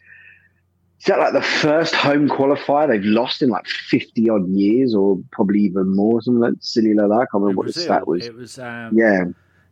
Is 0.98 1.04
that 1.06 1.18
like 1.18 1.34
the 1.34 1.42
first 1.42 1.94
home 1.94 2.28
qualifier 2.28 2.88
they've 2.88 3.04
lost 3.04 3.42
in 3.42 3.50
like 3.50 3.66
fifty 3.66 4.28
odd 4.30 4.48
years, 4.48 4.94
or 4.94 5.18
probably 5.30 5.60
even 5.60 5.94
more, 5.94 6.22
something 6.22 6.40
like 6.40 6.54
silly 6.60 6.94
like 6.94 7.08
that? 7.08 7.14
I 7.14 7.18
can't 7.18 7.42
remember 7.42 7.58
what 7.58 7.66
the 7.66 7.80
stat 7.80 8.06
was. 8.06 8.26
It 8.26 8.34
was 8.34 8.58
um, 8.58 8.96
yeah, 8.96 9.24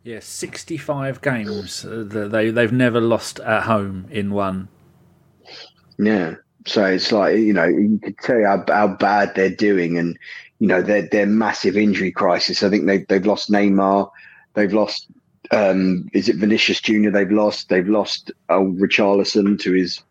yeah, 0.03 0.19
sixty-five 0.21 1.21
games. 1.21 1.83
Uh, 1.83 2.03
they 2.31 2.51
they've 2.51 2.71
never 2.71 3.01
lost 3.01 3.39
at 3.39 3.63
home 3.63 4.07
in 4.11 4.31
one. 4.31 4.67
Yeah, 5.97 6.35
so 6.67 6.85
it's 6.85 7.11
like 7.11 7.37
you 7.37 7.53
know 7.53 7.65
you 7.65 7.99
could 8.03 8.17
tell 8.19 8.43
how, 8.45 8.63
how 8.67 8.87
bad 8.87 9.33
they're 9.33 9.49
doing, 9.49 9.97
and 9.97 10.17
you 10.59 10.67
know 10.67 10.83
their 10.83 11.01
their 11.01 11.25
massive 11.25 11.75
injury 11.75 12.11
crisis. 12.11 12.61
I 12.61 12.69
think 12.69 12.85
they've 12.85 13.07
they've 13.07 13.25
lost 13.25 13.49
Neymar, 13.49 14.11
they've 14.53 14.73
lost 14.73 15.07
um, 15.51 16.09
is 16.13 16.29
it 16.29 16.37
Vinicius 16.37 16.81
Junior? 16.81 17.11
They've 17.11 17.31
lost 17.31 17.69
they've 17.69 17.87
lost 17.87 18.31
uh, 18.49 18.59
Richarlison 18.59 19.59
to 19.59 19.73
his 19.73 20.01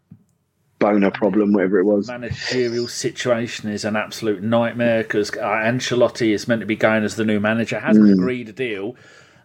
boner 0.79 1.11
problem, 1.11 1.53
whatever 1.53 1.79
it 1.79 1.85
was. 1.85 2.09
Managerial 2.09 2.89
situation 2.89 3.71
is 3.71 3.85
an 3.85 3.97
absolute 3.97 4.43
nightmare 4.43 5.03
because 5.03 5.31
uh, 5.31 5.43
Ancelotti 5.43 6.33
is 6.33 6.49
meant 6.49 6.61
to 6.61 6.67
be 6.67 6.77
going 6.77 7.05
as 7.05 7.17
the 7.17 7.25
new 7.25 7.41
manager, 7.41 7.81
hasn't 7.81 8.07
mm. 8.07 8.13
agreed 8.13 8.49
a 8.49 8.53
deal, 8.53 8.97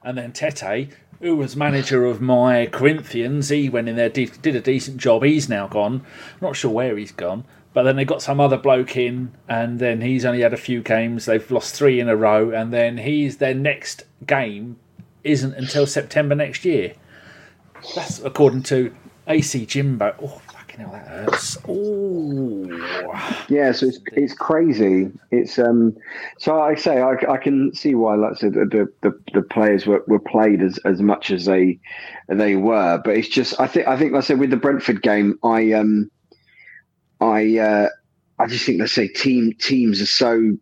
and 0.04 0.18
then 0.18 0.32
Tite 0.32 0.90
who 1.22 1.36
was 1.36 1.56
manager 1.56 2.06
of 2.06 2.22
my 2.22 2.66
Corinthians. 2.68 3.50
He 3.50 3.70
went 3.70 3.90
in 3.90 3.96
there, 3.96 4.10
did, 4.10 4.42
did 4.42 4.56
a 4.56 4.62
decent 4.62 4.98
job. 4.98 5.24
He's 5.24 5.50
now 5.50 5.68
gone. 5.68 6.04
Not 6.42 6.56
sure 6.56 6.72
where 6.72 6.98
he's 6.98 7.12
gone. 7.12 7.44
But 7.74 7.84
then 7.84 7.98
they 7.98 8.06
got 8.06 8.22
some 8.22 8.40
other 8.40 8.58
bloke 8.58 8.96
in, 8.96 9.34
and 9.48 9.80
then 9.80 10.02
he's 10.02 10.26
only 10.26 10.42
had 10.42 10.54
a 10.54 10.58
few 10.58 10.82
games. 10.82 11.26
They've 11.26 11.52
lost 11.52 11.76
three 11.76 12.00
in 12.00 12.10
a 12.10 12.16
row, 12.16 12.50
and 12.52 12.74
then 12.74 12.98
he's 12.98 13.38
their 13.38 13.54
next 13.54 14.04
game 14.26 14.78
isn't 15.24 15.54
until 15.54 15.86
September 15.86 16.34
next 16.36 16.66
year. 16.66 16.94
That's 17.96 18.20
according 18.20 18.64
to 18.64 18.96
AC 19.28 19.66
Jimbo. 19.66 20.16
Oh, 20.22 20.42
hell, 20.80 20.92
that 20.92 21.08
hurts. 21.08 21.58
Oh, 21.68 23.46
yeah. 23.50 23.72
So 23.72 23.88
it's 23.88 24.00
it's 24.14 24.34
crazy. 24.34 25.12
It's 25.32 25.60
um. 25.60 25.96
So 26.38 26.62
I 26.62 26.76
say 26.76 27.02
I, 27.02 27.14
I 27.30 27.38
can 27.38 27.74
see 27.74 27.96
why, 27.96 28.16
like 28.16 28.38
said, 28.38 28.54
the 28.54 28.88
the, 29.02 29.20
the 29.34 29.42
players 29.42 29.86
were, 29.86 30.04
were 30.08 30.20
played 30.20 30.62
as, 30.62 30.78
as 30.86 31.02
much 31.02 31.32
as 31.32 31.46
they 31.46 31.80
they 32.28 32.56
were, 32.56 33.02
but 33.04 33.16
it's 33.16 33.30
just 33.30 33.60
I 33.60 33.68
think 33.68 33.88
I 33.88 33.98
think 33.98 34.14
like 34.14 34.24
I 34.24 34.26
said 34.26 34.40
with 34.40 34.50
the 34.50 34.58
Brentford 34.58 35.02
game, 35.02 35.38
I 35.44 35.74
um, 35.74 36.10
I 37.22 37.58
uh, 37.58 37.90
I 38.40 38.48
just 38.48 38.66
think 38.66 38.80
let's 38.80 38.94
say 38.94 39.08
team 39.08 39.54
teams 39.60 40.02
are 40.02 40.06
so 40.06 40.58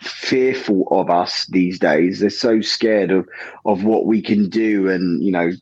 fearful 0.00 0.86
of 0.90 1.10
us 1.10 1.46
these 1.46 1.78
days. 1.78 2.20
They're 2.20 2.30
so 2.30 2.60
scared 2.60 3.10
of 3.10 3.28
of 3.64 3.84
what 3.84 4.06
we 4.06 4.22
can 4.22 4.48
do, 4.48 4.88
and 4.88 5.22
you 5.22 5.32
know 5.32 5.52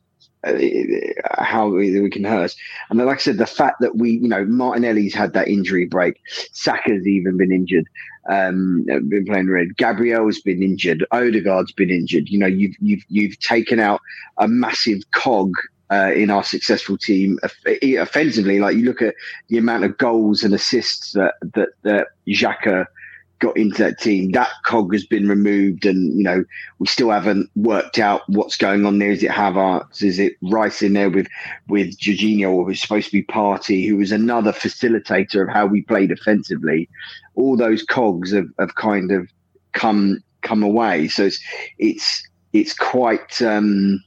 how 1.39 1.69
we 1.69 2.11
can 2.11 2.25
hurt. 2.25 2.45
us. 2.45 2.57
And 2.91 2.99
like 2.99 3.19
I 3.19 3.21
said, 3.21 3.39
the 3.39 3.47
fact 3.47 3.81
that 3.81 3.97
we, 3.97 4.13
you 4.13 4.29
know, 4.29 4.45
Martinelli's 4.45 5.15
had 5.15 5.33
that 5.33 5.49
injury 5.49 5.85
break, 5.85 6.21
Saka's 6.53 7.07
even 7.07 7.37
been 7.37 7.53
injured, 7.53 7.87
um, 8.29 8.85
been 8.85 9.25
playing 9.27 9.49
red. 9.49 9.77
Gabriel's 9.77 10.41
been 10.41 10.63
injured. 10.63 11.05
Odegaard's 11.11 11.73
been 11.73 11.91
injured. 11.91 12.29
You 12.29 12.39
know, 12.39 12.47
you've 12.47 12.77
you've 12.81 13.05
you've 13.09 13.39
taken 13.41 13.81
out 13.81 14.01
a 14.39 14.47
massive 14.47 15.01
cog 15.13 15.53
uh, 15.91 16.13
in 16.15 16.31
our 16.31 16.45
successful 16.45 16.99
team 16.99 17.39
offensively. 17.83 18.59
Like 18.59 18.77
you 18.77 18.85
look 18.85 19.03
at 19.03 19.15
the 19.49 19.59
amount 19.59 19.85
of 19.85 19.99
goals 19.99 20.43
and 20.43 20.55
assists 20.55 21.13
that 21.13 21.35
that 21.55 21.71
that 21.83 22.09
Xhaka 22.27 22.87
got 23.39 23.57
into 23.57 23.83
that 23.83 24.01
team. 24.01 24.33
That 24.33 24.51
cog 24.65 24.93
has 24.93 25.05
been 25.07 25.29
removed, 25.29 25.87
and 25.87 26.17
you 26.17 26.25
know 26.25 26.45
we 26.79 26.87
still 26.87 27.11
haven't 27.11 27.51
worked 27.57 27.99
out 27.99 28.23
what's 28.29 28.57
going 28.57 28.85
on 28.87 28.99
there. 28.99 29.11
Is 29.11 29.23
it 29.23 29.31
Havertz? 29.31 30.03
Is 30.03 30.19
it 30.19 30.35
Rice 30.43 30.83
in 30.83 30.95
there 30.95 31.11
with 31.11 31.29
with 31.69 31.99
Jorginho, 31.99 32.51
or 32.51 32.65
was 32.65 32.81
supposed 32.81 33.07
to 33.07 33.13
be 33.13 33.25
Partey, 33.25 33.87
who 33.87 33.97
was 33.97 34.13
another 34.13 34.53
facilitator 34.53 35.43
of 35.43 35.49
how 35.49 35.67
we 35.67 35.83
played 35.83 36.11
offensively? 36.11 36.89
All 37.35 37.57
those 37.57 37.83
cogs 37.83 38.33
have, 38.33 38.49
have 38.59 38.75
kind 38.75 39.13
of 39.13 39.29
come 39.73 40.23
come 40.43 40.63
away. 40.63 41.09
So 41.09 41.25
it's 41.25 41.41
it's 41.79 42.29
it's 42.53 42.75
quite. 42.75 43.41
Um, 43.43 44.03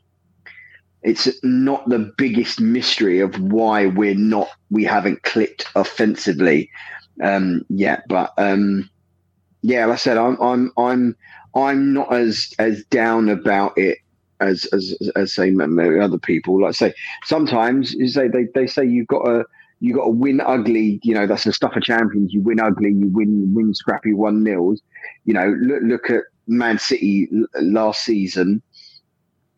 it's 1.04 1.28
not 1.42 1.90
the 1.90 2.14
biggest 2.20 2.62
mystery 2.62 3.22
of 3.22 3.34
why 3.40 3.88
we're 3.88 4.14
not 4.14 4.50
we 4.70 4.84
haven't 4.84 5.24
clicked 5.24 5.66
offensively 5.76 6.70
um, 7.24 7.66
yet, 7.70 8.04
but 8.08 8.34
um, 8.38 8.88
yeah, 9.62 9.86
like 9.86 9.94
I 9.96 9.98
said, 9.98 10.18
I'm 10.18 10.40
I'm 10.42 10.72
I'm 10.78 11.16
I'm 11.56 11.94
not 11.94 12.14
as 12.14 12.52
as 12.60 12.84
down 12.86 13.30
about 13.30 13.78
it 13.78 14.00
as 14.40 14.66
as 14.74 14.98
as 15.16 15.34
say 15.34 15.54
other 15.56 16.18
people. 16.18 16.62
Like 16.62 16.70
I 16.70 16.72
say, 16.72 16.94
sometimes 17.26 17.94
you 17.94 18.08
say 18.08 18.28
they, 18.28 18.46
they 18.56 18.68
say 18.68 18.86
you've 18.86 19.08
got 19.08 19.24
to 19.26 19.46
you 19.80 19.94
got 19.96 20.06
to 20.06 20.12
win 20.12 20.42
ugly. 20.42 21.00
You 21.04 21.14
know 21.14 21.28
that's 21.28 21.44
the 21.44 21.54
stuff 21.54 21.76
of 21.76 21.84
champions. 21.84 22.34
You 22.34 22.42
win 22.42 22.60
ugly. 22.60 22.92
You 22.92 23.08
win 23.08 23.54
win 23.54 23.74
scrappy 23.74 24.14
one 24.14 24.44
nils. 24.44 24.82
You 25.26 25.34
know 25.34 25.56
look 25.62 25.82
look 25.84 26.10
at 26.10 26.24
Man 26.48 26.80
City 26.80 27.30
last 27.62 28.04
season. 28.04 28.64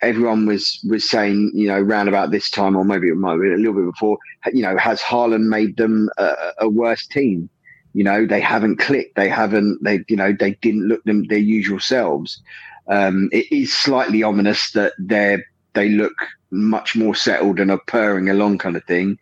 Everyone 0.02 0.46
was 0.46 0.86
was 0.89 1.10
saying 1.10 1.52
you 1.56 1.68
know 1.68 1.80
round 1.80 2.10
about 2.10 2.32
this 2.32 2.50
time 2.50 2.76
or 2.76 2.84
maybe 2.84 3.08
it 3.08 3.16
might 3.16 3.39
be 3.39 3.54
a 3.54 3.58
little 3.58 3.74
bit 3.74 3.86
before. 3.86 4.18
You 4.52 4.63
know 4.63 4.78
has 4.78 5.02
Haaland 5.02 5.48
made 5.48 5.78
them 5.78 6.10
a, 6.18 6.34
a 6.60 6.70
worse 6.70 7.08
team? 7.08 7.50
You 7.93 8.03
know, 8.03 8.25
they 8.25 8.41
haven't 8.41 8.77
clicked. 8.77 9.15
They 9.15 9.29
haven't. 9.29 9.84
They 9.84 10.03
you 10.08 10.15
know 10.15 10.34
they 10.38 10.51
didn't 10.62 10.88
look 10.88 11.03
them 11.03 11.25
their 11.27 11.38
usual 11.38 11.79
selves. 11.79 12.41
Um, 12.88 13.29
it 13.32 13.51
is 13.51 13.73
slightly 13.73 14.23
ominous 14.23 14.71
that 14.71 14.93
they're 14.97 15.45
they 15.73 15.89
look 15.89 16.13
much 16.51 16.95
more 16.95 17.15
settled 17.15 17.60
and 17.60 17.71
are 17.71 17.82
purring 17.88 18.29
along 18.29 18.60
kind 18.60 18.75
of 18.75 18.84
thing. 18.86 19.17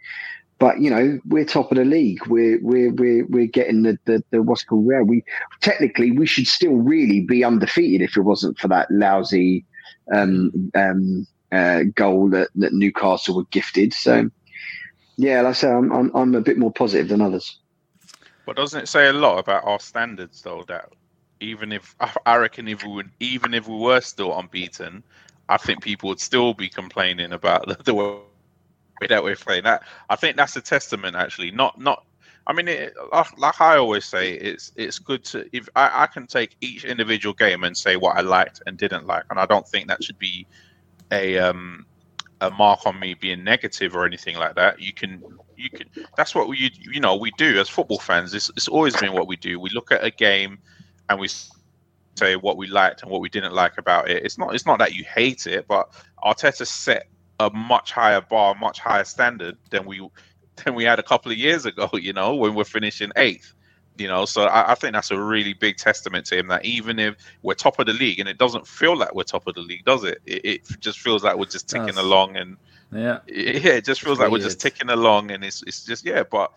But 0.60 0.80
you 0.80 0.92
know, 0.92 1.20
we're 1.26 1.46
top 1.46 1.72
of 1.72 1.78
the 1.78 1.86
league. 1.86 2.26
We're 2.28 2.60
we're 2.62 2.92
we're 2.94 3.26
we're 3.26 3.48
getting 3.48 3.84
the 3.84 3.98
the, 4.06 4.24
the 4.30 4.44
what's 4.44 4.64
called 4.64 4.88
rare. 4.88 5.04
We 5.04 5.24
technically 5.62 6.12
we 6.12 6.26
should 6.28 6.48
still 6.48 6.76
really 6.76 7.22
be 7.22 7.44
undefeated 7.44 8.02
if 8.02 8.16
it 8.16 8.22
wasn't 8.22 8.60
for 8.60 8.68
that 8.68 8.92
lousy 8.92 9.66
um, 10.14 10.72
um, 10.76 11.26
uh, 11.52 11.84
goal 11.96 12.30
that, 12.30 12.50
that 12.56 12.74
Newcastle 12.74 13.36
were 13.36 13.46
gifted. 13.46 13.94
So 13.94 14.30
yeah, 15.18 15.42
like 15.42 15.50
I 15.50 15.54
say, 15.54 15.70
I'm, 15.70 15.92
I'm 15.92 16.12
I'm 16.16 16.36
a 16.36 16.42
bit 16.42 16.58
more 16.58 16.72
positive 16.72 17.08
than 17.08 17.22
others. 17.22 17.58
But 18.46 18.56
doesn't 18.56 18.82
it 18.82 18.88
say 18.88 19.08
a 19.08 19.14
lot 19.14 19.38
about 19.38 19.66
our 19.66 19.80
standards 19.80 20.42
though? 20.42 20.64
That 20.68 20.90
even 21.40 21.72
if 21.72 21.96
I 22.26 22.38
reckon 22.38 22.68
if 22.68 22.84
we 22.84 22.92
would, 22.92 23.10
even 23.20 23.54
if 23.54 23.68
we 23.68 23.78
were 23.78 24.02
still 24.02 24.38
unbeaten, 24.38 25.04
I 25.50 25.58
think 25.58 25.84
people 25.84 26.10
would 26.10 26.20
still 26.20 26.54
be 26.54 26.70
complaining 26.70 27.34
about 27.34 27.68
the, 27.68 27.78
the 27.84 27.94
way 27.94 28.20
that 29.10 29.24
we're 29.24 29.36
playing. 29.36 29.64
That 29.64 29.84
I 30.10 30.16
think 30.16 30.38
that's 30.38 30.56
a 30.56 30.62
testament, 30.62 31.16
actually. 31.16 31.52
Not 31.52 31.80
not. 31.80 32.06
I 32.48 32.54
mean, 32.54 32.68
it, 32.68 32.96
like 33.38 33.62
I 33.62 33.78
always 33.78 34.06
say, 34.06 34.32
it's 34.32 34.72
it's 34.76 34.98
good 34.98 35.24
to 35.26 35.48
if 35.56 35.70
I, 35.76 36.04
I 36.04 36.08
can 36.08 36.26
take 36.26 36.56
each 36.62 36.86
individual 36.86 37.34
game 37.36 37.64
and 37.64 37.78
say 37.78 37.98
what 37.98 38.18
I 38.18 38.22
liked 38.22 38.64
and 38.66 38.78
didn't 38.78 39.06
like, 39.06 39.24
and 39.30 39.40
I 39.40 39.46
don't 39.46 39.68
think 39.68 39.88
that 39.88 40.04
should 40.04 40.18
be 40.18 40.48
a 41.12 41.38
um 41.38 41.86
a 42.42 42.50
mark 42.50 42.88
on 42.88 43.00
me 43.00 43.14
being 43.14 43.44
negative 43.44 43.96
or 43.96 44.06
anything 44.06 44.38
like 44.38 44.56
that. 44.56 44.82
You 44.82 44.92
can 44.92 45.24
you 45.62 45.70
can 45.70 45.90
that's 46.18 46.34
what 46.34 46.48
we 46.48 46.72
you 46.80 47.00
know 47.00 47.16
we 47.16 47.32
do 47.38 47.60
as 47.60 47.70
football 47.70 48.00
fans. 48.00 48.34
It's 48.34 48.50
it's 48.50 48.68
always 48.68 48.96
been 48.96 49.14
what 49.14 49.28
we 49.28 49.36
do. 49.36 49.60
We 49.60 49.70
look 49.70 49.92
at 49.92 50.04
a 50.04 50.12
game 50.12 50.60
and 51.10 51.20
we 51.20 51.30
say 52.16 52.36
what 52.36 52.58
we 52.58 52.68
liked 52.68 53.02
and 53.02 53.12
what 53.12 53.22
we 53.22 53.30
didn't 53.30 53.54
like 53.54 53.78
about 53.78 54.10
it. 54.10 54.24
It's 54.26 54.38
not 54.38 54.54
it's 54.56 54.66
not 54.66 54.80
that 54.80 54.94
you 54.94 55.04
hate 55.04 55.48
it, 55.48 55.68
but 55.68 55.92
Arteta 56.24 56.66
set 56.66 57.08
a 57.40 57.50
much 57.52 57.92
higher 57.92 58.22
bar, 58.22 58.56
much 58.56 58.80
higher 58.80 59.04
standard 59.04 59.58
than 59.70 59.86
we 59.86 60.08
than 60.64 60.76
we 60.76 60.84
had 60.84 61.00
a 61.00 61.04
couple 61.04 61.32
of 61.32 61.38
years 61.38 61.66
ago. 61.66 61.90
You 62.08 62.14
know, 62.14 62.36
when 62.36 62.56
we're 62.56 62.64
finishing 62.64 63.12
eighth. 63.16 63.54
You 63.98 64.08
know, 64.08 64.26
so 64.26 64.46
I, 64.46 64.72
I 64.72 64.76
think 64.76 64.94
that's 64.94 65.12
a 65.12 65.20
really 65.20 65.54
big 65.54 65.78
testament 65.78 66.26
to 66.28 66.38
him 66.38 66.48
that 66.48 66.66
even 66.66 66.98
if 66.98 67.18
we're 67.44 67.54
top 67.54 67.78
of 67.78 67.86
the 67.86 67.94
league 67.94 68.20
and 68.20 68.28
it 68.28 68.38
doesn't 68.38 68.66
feel 68.66 68.96
like 68.98 69.14
we're 69.14 69.24
top 69.24 69.46
of 69.48 69.54
the 69.54 69.62
league, 69.62 69.84
does 69.84 70.04
it? 70.06 70.20
It, 70.26 70.46
it 70.46 70.80
just 70.80 71.00
feels 71.00 71.24
like 71.24 71.36
we're 71.36 71.46
just 71.46 71.70
ticking 71.70 71.88
that's, 71.88 71.98
along 71.98 72.38
and 72.38 72.58
yeah, 72.92 73.20
yeah, 73.28 73.74
it 73.74 73.86
just 73.86 74.02
feels 74.02 74.20
like 74.20 74.32
we're 74.32 74.40
just 74.40 74.60
ticking 74.60 74.90
along 74.90 75.32
and 75.32 75.44
it's 75.44 75.64
it's 75.64 75.86
just 75.86 76.06
yeah, 76.06 76.24
but 76.24 76.52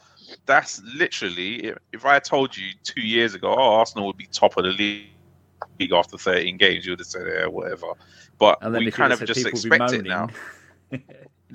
that's 0.46 0.82
literally 0.82 1.72
if 1.92 2.04
I 2.04 2.18
told 2.18 2.56
you 2.56 2.70
two 2.82 3.02
years 3.02 3.34
ago, 3.34 3.54
oh, 3.56 3.74
Arsenal 3.74 4.06
would 4.06 4.16
be 4.16 4.26
top 4.26 4.56
of 4.56 4.64
the 4.64 4.72
league 4.72 5.92
after 5.92 6.18
13 6.18 6.56
games, 6.56 6.84
you 6.84 6.92
would 6.92 7.00
have 7.00 7.06
said, 7.06 7.26
yeah, 7.26 7.46
whatever. 7.46 7.88
But 8.38 8.58
we 8.72 8.90
kind 8.90 9.12
of 9.12 9.24
just 9.24 9.46
expect 9.46 9.92
it 9.92 10.04
now. 10.04 10.28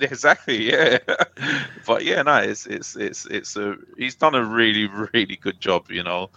exactly, 0.00 0.70
yeah. 0.70 0.98
but 1.86 2.04
yeah, 2.04 2.22
no, 2.22 2.36
it's 2.36 2.66
it's 2.66 2.96
it's 2.96 3.26
it's 3.26 3.56
a 3.56 3.76
he's 3.96 4.14
done 4.14 4.34
a 4.34 4.44
really 4.44 4.88
really 5.12 5.36
good 5.36 5.60
job, 5.60 5.90
you 5.90 6.02
know. 6.02 6.30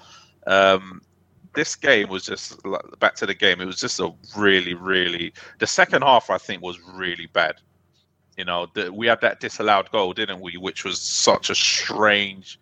Um, 0.48 1.02
this 1.54 1.76
game 1.76 2.10
was 2.10 2.24
just 2.24 2.60
back 3.00 3.16
to 3.16 3.26
the 3.26 3.34
game. 3.34 3.62
It 3.62 3.66
was 3.66 3.80
just 3.80 4.00
a 4.00 4.12
really 4.38 4.74
really 4.74 5.34
the 5.60 5.68
second 5.68 6.02
half 6.02 6.30
I 6.30 6.38
think 6.38 6.62
was 6.62 6.80
really 6.94 7.28
bad. 7.28 7.56
You 8.38 8.46
know, 8.46 8.68
the, 8.74 8.92
we 8.92 9.08
had 9.08 9.22
that 9.22 9.40
disallowed 9.40 9.92
goal, 9.92 10.14
didn't 10.14 10.42
we? 10.42 10.58
Which 10.58 10.84
was 10.84 11.00
such 11.00 11.50
a 11.50 11.56
strange 11.56 12.60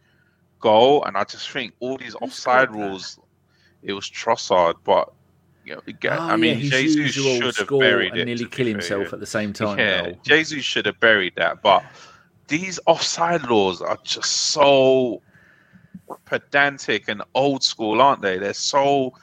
goal, 0.59 1.03
and 1.05 1.17
I 1.17 1.23
just 1.23 1.49
think 1.49 1.73
all 1.79 1.97
these 1.97 2.15
offside 2.15 2.71
rules 2.71 3.19
it 3.83 3.93
was 3.93 4.09
Trossard, 4.09 4.75
but 4.83 5.11
you 5.65 5.75
know, 5.75 5.81
oh, 5.85 6.09
I 6.09 6.35
mean, 6.37 6.59
yeah, 6.59 6.69
Jesus 6.69 7.13
should 7.13 7.55
have 7.57 7.67
buried 7.67 8.11
and 8.11 8.21
it. 8.21 8.25
Nearly 8.25 8.45
kill 8.45 8.67
himself 8.67 9.13
at 9.13 9.19
the 9.19 9.25
same 9.25 9.53
time. 9.53 9.77
Yeah, 9.77 10.13
Jesus 10.23 10.63
should 10.63 10.85
have 10.87 10.99
buried 10.99 11.33
that. 11.35 11.61
But 11.61 11.83
these 12.47 12.79
offside 12.87 13.43
laws 13.43 13.81
are 13.81 13.97
just 14.03 14.31
so 14.31 15.21
pedantic 16.25 17.07
and 17.07 17.21
old 17.35 17.63
school, 17.63 18.01
aren't 18.01 18.21
they? 18.21 18.39
They're 18.39 18.53
so, 18.53 19.13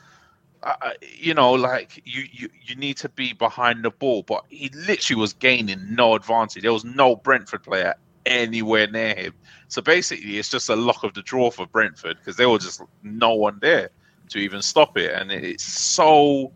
you 1.17 1.35
know, 1.35 1.53
like 1.53 2.03
you, 2.05 2.25
you 2.33 2.49
you 2.63 2.75
need 2.77 2.97
to 2.99 3.09
be 3.09 3.33
behind 3.33 3.85
the 3.85 3.91
ball, 3.91 4.23
but 4.23 4.45
he 4.49 4.71
literally 4.71 5.21
was 5.21 5.33
gaining 5.33 5.95
no 5.95 6.15
advantage. 6.15 6.63
There 6.63 6.73
was 6.73 6.85
no 6.85 7.17
Brentford 7.17 7.63
player 7.63 7.95
anywhere 8.27 8.87
near 8.89 9.15
him. 9.15 9.35
So 9.69 9.83
basically, 9.83 10.39
it's 10.39 10.51
just 10.51 10.69
a 10.69 10.77
lock 10.77 11.05
of 11.05 11.15
the 11.15 11.23
draw 11.23 11.51
for 11.51 11.67
Brentford 11.67 12.19
because 12.19 12.37
there 12.37 12.49
was 12.49 12.65
just 12.65 12.83
no 13.03 13.35
one 13.35 13.59
there 13.61 13.91
to 14.31 14.39
even 14.39 14.63
stop 14.63 14.97
it, 14.97 15.13
and 15.15 15.31
it's 15.31 15.65
so 15.65 16.53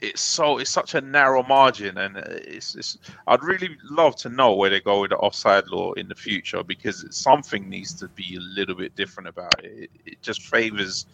it's 0.00 0.20
so 0.20 0.58
it's 0.58 0.70
such 0.70 0.94
a 0.94 1.00
narrow 1.00 1.44
margin, 1.44 1.98
and 1.98 2.16
it's, 2.16 2.74
it's 2.74 2.98
I'd 3.28 3.42
really 3.44 3.76
love 3.90 4.16
to 4.16 4.28
know 4.28 4.54
where 4.54 4.68
they 4.68 4.80
go 4.80 5.00
with 5.00 5.10
the 5.10 5.16
offside 5.18 5.68
law 5.68 5.92
in 5.92 6.08
the 6.08 6.14
future 6.14 6.62
because 6.64 7.06
something 7.10 7.68
needs 7.68 7.94
to 7.94 8.08
be 8.08 8.36
a 8.36 8.40
little 8.40 8.74
bit 8.74 8.96
different 8.96 9.28
about 9.28 9.62
it. 9.64 9.72
It, 9.84 9.90
it 10.04 10.22
just 10.22 10.42
favors 10.42 11.06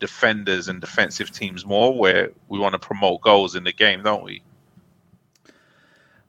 defenders 0.00 0.68
and 0.68 0.80
defensive 0.80 1.30
teams 1.30 1.64
more, 1.64 1.96
where 1.96 2.30
we 2.48 2.58
want 2.58 2.72
to 2.74 2.78
promote 2.78 3.20
goals 3.22 3.54
in 3.54 3.64
the 3.64 3.72
game, 3.72 4.02
don't 4.02 4.24
we? 4.24 4.42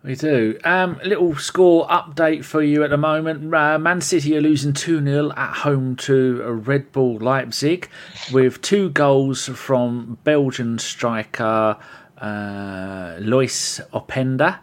We 0.05 0.13
do. 0.13 0.59
Um, 0.63 0.99
little 1.03 1.35
score 1.35 1.87
update 1.87 2.45
for 2.45 2.61
you 2.61 2.83
at 2.83 2.91
the 2.91 2.97
moment. 2.97 3.51
Uh, 3.51 3.79
Man 3.79 4.01
City 4.01 4.37
are 4.37 4.41
losing 4.41 4.71
2 4.71 5.03
0 5.03 5.31
at 5.35 5.53
home 5.57 5.95
to 5.95 6.43
Red 6.43 6.91
Bull 6.91 7.17
Leipzig 7.17 7.89
with 8.31 8.61
two 8.61 8.91
goals 8.91 9.47
from 9.47 10.19
Belgian 10.23 10.77
striker 10.77 11.77
uh, 12.19 13.15
Lois 13.19 13.81
Openda. 13.93 14.59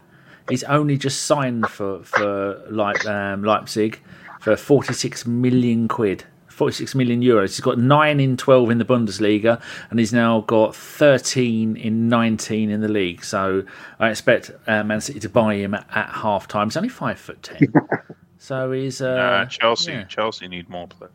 He's 0.48 0.62
only 0.64 0.96
just 0.96 1.24
signed 1.24 1.66
for, 1.68 2.04
for 2.04 2.64
um, 3.08 3.42
Leipzig 3.42 4.00
for 4.40 4.56
46 4.56 5.26
million 5.26 5.88
quid. 5.88 6.24
46 6.62 6.94
million 6.94 7.22
euros. 7.22 7.48
He's 7.48 7.60
got 7.60 7.76
9 7.76 8.20
in 8.20 8.36
12 8.36 8.70
in 8.70 8.78
the 8.78 8.84
Bundesliga 8.84 9.60
and 9.90 9.98
he's 9.98 10.12
now 10.12 10.42
got 10.42 10.76
13 10.76 11.76
in 11.76 12.08
19 12.08 12.70
in 12.70 12.80
the 12.80 12.86
league. 12.86 13.24
So 13.24 13.64
I 13.98 14.10
expect 14.10 14.52
uh, 14.68 14.84
Man 14.84 15.00
City 15.00 15.18
to 15.18 15.28
buy 15.28 15.56
him 15.56 15.74
at, 15.74 15.88
at 15.92 16.10
half 16.10 16.46
time. 16.46 16.68
He's 16.68 16.76
only 16.76 16.88
5 16.88 17.18
foot 17.18 17.42
10. 17.42 17.72
so 18.38 18.70
he's. 18.70 19.02
Uh, 19.02 19.16
nah, 19.16 19.44
Chelsea. 19.46 19.90
Yeah. 19.90 20.04
Chelsea 20.04 20.46
need 20.46 20.68
more 20.70 20.86
play. 20.86 21.08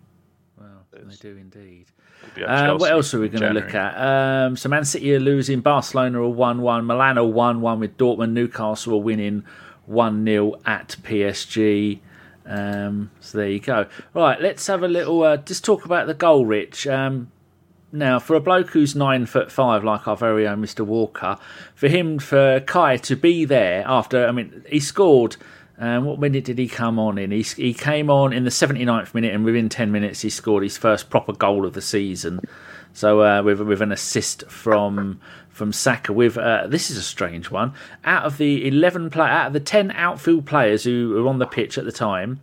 Well, 0.59 0.85
they 0.91 1.15
do 1.15 1.37
indeed. 1.37 1.85
Uh, 2.45 2.75
what 2.75 2.91
else 2.91 3.13
are 3.13 3.21
we 3.21 3.29
going 3.29 3.53
to 3.53 3.57
look 3.57 3.73
at? 3.73 3.95
Um, 3.95 4.57
so 4.57 4.67
Man 4.67 4.83
City 4.83 5.15
are 5.15 5.19
losing. 5.21 5.61
Barcelona 5.61 6.23
are 6.23 6.27
1 6.27 6.61
1. 6.61 6.85
Milan 6.85 7.17
are 7.17 7.25
1 7.25 7.61
1 7.61 7.79
with 7.79 7.95
Dortmund. 7.95 8.33
Newcastle 8.33 8.95
are 8.95 9.01
winning 9.01 9.45
1 9.85 10.25
0 10.25 10.55
at 10.65 10.97
PSG. 11.03 11.99
Um, 12.47 13.11
so 13.19 13.37
there 13.37 13.49
you 13.49 13.59
go. 13.59 13.87
Right, 14.13 14.39
let's 14.41 14.65
have 14.67 14.83
a 14.83 14.87
little. 14.87 15.21
Uh, 15.23 15.37
just 15.37 15.65
talk 15.65 15.85
about 15.85 16.07
the 16.07 16.13
goal, 16.13 16.45
Rich. 16.45 16.87
Um, 16.87 17.31
now, 17.91 18.19
for 18.19 18.35
a 18.35 18.39
bloke 18.39 18.69
who's 18.69 18.95
nine 18.95 19.25
foot 19.25 19.51
five, 19.51 19.83
like 19.83 20.07
our 20.07 20.17
very 20.17 20.47
own 20.47 20.61
Mr. 20.61 20.85
Walker, 20.85 21.37
for 21.75 21.87
him, 21.87 22.19
for 22.19 22.59
Kai 22.61 22.97
to 22.97 23.15
be 23.15 23.45
there 23.45 23.83
after, 23.85 24.27
I 24.27 24.31
mean, 24.31 24.63
he 24.69 24.79
scored. 24.79 25.37
Um, 25.79 26.05
what 26.05 26.19
minute 26.19 26.43
did 26.45 26.57
he 26.57 26.67
come 26.67 26.97
on 26.97 27.19
in? 27.19 27.29
He, 27.29 27.43
he 27.43 27.71
came 27.71 28.09
on 28.09 28.33
in 28.33 28.45
the 28.45 28.49
79th 28.49 29.13
minute, 29.13 29.31
and 29.31 29.45
within 29.45 29.69
10 29.69 29.91
minutes, 29.91 30.21
he 30.21 30.29
scored 30.31 30.63
his 30.63 30.75
first 30.75 31.11
proper 31.11 31.33
goal 31.33 31.67
of 31.67 31.73
the 31.73 31.83
season. 31.83 32.39
So, 32.97 33.21
uh, 33.21 33.43
with, 33.43 33.61
with 33.61 33.83
an 33.83 33.91
assist 33.91 34.49
from 34.49 35.21
from 35.51 35.71
Saka. 35.71 36.11
With 36.11 36.35
uh, 36.35 36.65
this 36.65 36.89
is 36.89 36.97
a 36.97 37.03
strange 37.03 37.51
one. 37.51 37.73
Out 38.03 38.25
of 38.25 38.39
the 38.39 38.67
eleven 38.67 39.11
play, 39.11 39.29
out 39.29 39.45
of 39.45 39.53
the 39.53 39.59
ten 39.59 39.91
outfield 39.91 40.47
players 40.47 40.83
who 40.85 41.09
were 41.09 41.27
on 41.27 41.37
the 41.37 41.45
pitch 41.45 41.77
at 41.77 41.85
the 41.85 41.91
time, 41.91 42.39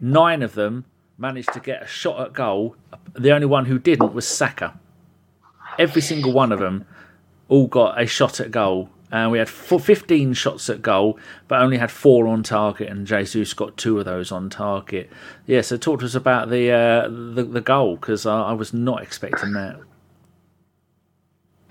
nine 0.00 0.42
of 0.42 0.54
them 0.54 0.86
managed 1.18 1.52
to 1.52 1.60
get 1.60 1.84
a 1.84 1.86
shot 1.86 2.20
at 2.20 2.32
goal. 2.32 2.74
The 3.14 3.30
only 3.30 3.46
one 3.46 3.66
who 3.66 3.78
didn't 3.78 4.12
was 4.12 4.26
Saka. 4.26 4.76
Every 5.78 6.02
single 6.02 6.32
one 6.32 6.50
of 6.50 6.58
them 6.58 6.84
all 7.48 7.68
got 7.68 8.02
a 8.02 8.04
shot 8.04 8.40
at 8.40 8.50
goal. 8.50 8.88
And 9.12 9.30
we 9.30 9.38
had 9.38 9.48
15 9.48 10.32
shots 10.32 10.68
at 10.68 10.82
goal, 10.82 11.16
but 11.46 11.60
only 11.60 11.76
had 11.76 11.92
four 11.92 12.26
on 12.26 12.42
target, 12.42 12.88
and 12.88 13.06
Jesus 13.06 13.54
got 13.54 13.76
two 13.76 14.00
of 14.00 14.04
those 14.04 14.32
on 14.32 14.50
target. 14.50 15.10
Yeah, 15.46 15.60
so 15.60 15.76
talk 15.76 16.00
to 16.00 16.06
us 16.06 16.16
about 16.16 16.50
the 16.50 16.72
uh, 16.72 17.08
the, 17.08 17.44
the 17.44 17.60
goal 17.60 17.94
because 17.94 18.26
I, 18.26 18.42
I 18.42 18.52
was 18.54 18.74
not 18.74 19.00
expecting 19.00 19.52
that. 19.52 19.78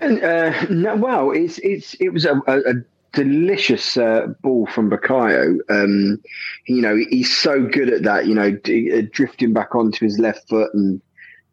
Uh, 0.02 0.66
no, 0.68 0.96
well, 0.96 1.30
it's 1.30 1.58
it's 1.58 1.94
it 1.94 2.10
was 2.10 2.24
a, 2.24 2.40
a, 2.46 2.74
delicious 3.12 3.96
uh, 3.96 4.26
ball 4.40 4.66
from 4.66 4.90
Bukayo. 4.90 5.58
Um, 5.68 6.20
you 6.66 6.82
know, 6.82 6.96
he's 7.10 7.34
so 7.36 7.64
good 7.64 7.92
at 7.92 8.02
that. 8.02 8.26
You 8.26 8.34
know, 8.34 8.50
d- 8.50 8.92
uh, 8.92 9.02
drifting 9.12 9.52
back 9.52 9.74
onto 9.74 10.04
his 10.04 10.18
left 10.18 10.48
foot, 10.48 10.72
and 10.74 11.00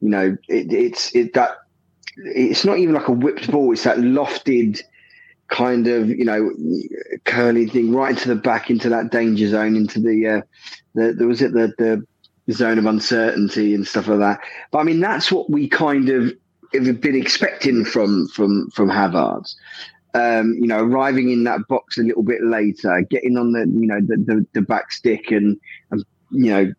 you 0.01 0.09
know, 0.09 0.37
it, 0.47 0.73
it's 0.73 1.13
it 1.15 1.33
that 1.33 1.57
it's 2.17 2.65
not 2.65 2.79
even 2.79 2.95
like 2.95 3.07
a 3.07 3.13
whipped 3.13 3.51
ball. 3.51 3.71
It's 3.71 3.83
that 3.83 3.97
lofted 3.97 4.81
kind 5.49 5.87
of 5.87 6.09
you 6.09 6.25
know 6.25 6.51
curly 7.25 7.67
thing 7.67 7.91
right 7.93 8.11
into 8.11 8.29
the 8.29 8.35
back 8.35 8.69
into 8.69 8.87
that 8.89 9.11
danger 9.11 9.47
zone 9.49 9.75
into 9.75 9.99
the 9.99 10.27
uh 10.27 10.41
the, 10.93 11.13
the 11.13 11.25
was 11.25 11.41
it 11.41 11.53
the 11.53 11.73
the 11.77 12.53
zone 12.53 12.77
of 12.77 12.85
uncertainty 12.85 13.73
and 13.73 13.87
stuff 13.87 14.07
like 14.07 14.19
that 14.19 14.39
but 14.71 14.77
i 14.77 14.83
mean 14.83 14.99
that's 14.99 15.31
what 15.31 15.49
we 15.49 15.67
kind 15.67 16.09
of 16.09 16.31
been 16.71 17.15
expecting 17.15 17.85
from 17.85 18.27
from 18.29 18.69
from 18.71 18.89
Havertz. 18.89 19.55
Um, 20.15 20.55
you 20.59 20.67
know, 20.67 20.79
arriving 20.79 21.29
in 21.29 21.43
that 21.43 21.67
box 21.67 21.97
a 21.97 22.03
little 22.03 22.23
bit 22.23 22.43
later, 22.43 23.05
getting 23.09 23.37
on 23.37 23.51
the 23.51 23.59
you 23.59 23.87
know 23.87 23.99
the 24.01 24.17
the, 24.17 24.45
the 24.53 24.61
back 24.61 24.91
stick 24.91 25.31
and 25.31 25.59
and 25.91 26.03
you 26.31 26.51
know 26.51 26.73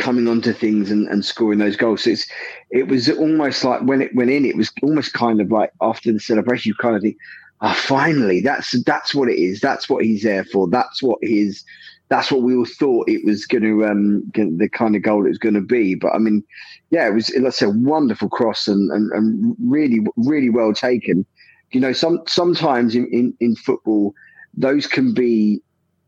coming 0.00 0.28
onto 0.28 0.52
things 0.52 0.90
and, 0.90 1.06
and 1.08 1.24
scoring 1.24 1.58
those 1.58 1.76
goals. 1.76 2.04
So 2.04 2.10
it's 2.10 2.26
it 2.70 2.88
was 2.88 3.10
almost 3.10 3.64
like 3.64 3.82
when 3.82 4.00
it 4.00 4.14
went 4.14 4.30
in, 4.30 4.44
it 4.44 4.56
was 4.56 4.72
almost 4.82 5.12
kind 5.12 5.40
of 5.40 5.50
like 5.50 5.72
after 5.80 6.12
the 6.12 6.20
celebration, 6.20 6.70
you 6.70 6.74
kind 6.74 6.96
of 6.96 7.02
think, 7.02 7.16
ah, 7.60 7.70
oh, 7.70 7.80
finally, 7.80 8.40
that's 8.40 8.82
that's 8.84 9.14
what 9.14 9.28
it 9.28 9.38
is. 9.38 9.60
That's 9.60 9.88
what 9.88 10.04
he's 10.04 10.22
there 10.22 10.44
for. 10.44 10.68
That's 10.68 11.02
what 11.02 11.18
his 11.22 11.64
that's 12.10 12.30
what 12.30 12.42
we 12.42 12.56
all 12.56 12.66
thought 12.66 13.08
it 13.08 13.24
was 13.24 13.46
going 13.46 13.62
to 13.62 13.86
um 13.86 14.22
the 14.34 14.68
kind 14.68 14.96
of 14.96 15.02
goal 15.02 15.24
it 15.24 15.30
was 15.30 15.38
going 15.38 15.54
to 15.54 15.60
be. 15.60 15.94
But 15.94 16.12
I 16.12 16.18
mean, 16.18 16.44
yeah, 16.90 17.08
it 17.08 17.14
was 17.14 17.32
let's 17.38 17.58
say 17.58 17.66
a 17.66 17.70
wonderful 17.70 18.28
cross 18.28 18.68
and, 18.68 18.90
and 18.90 19.10
and 19.12 19.56
really 19.64 20.00
really 20.16 20.50
well 20.50 20.74
taken. 20.74 21.24
You 21.70 21.80
know, 21.80 21.92
some 21.92 22.20
sometimes 22.26 22.94
in 22.94 23.06
in, 23.12 23.34
in 23.40 23.56
football, 23.56 24.12
those 24.54 24.88
can 24.88 25.14
be 25.14 25.62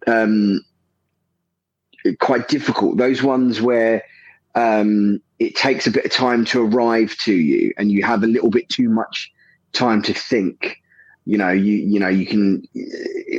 um, 0.08 0.60
quite 2.18 2.48
difficult. 2.48 2.98
Those 2.98 3.22
ones 3.22 3.62
where 3.62 4.02
um, 4.56 5.22
it 5.38 5.54
takes 5.54 5.86
a 5.86 5.92
bit 5.92 6.04
of 6.04 6.10
time 6.10 6.44
to 6.46 6.62
arrive 6.66 7.16
to 7.24 7.32
you, 7.32 7.72
and 7.78 7.92
you 7.92 8.02
have 8.02 8.24
a 8.24 8.26
little 8.26 8.50
bit 8.50 8.68
too 8.68 8.88
much 8.88 9.30
time 9.72 10.02
to 10.02 10.12
think. 10.12 10.81
You 11.24 11.38
know, 11.38 11.50
you 11.50 11.74
you 11.74 12.00
know 12.00 12.08
you 12.08 12.26
can 12.26 12.62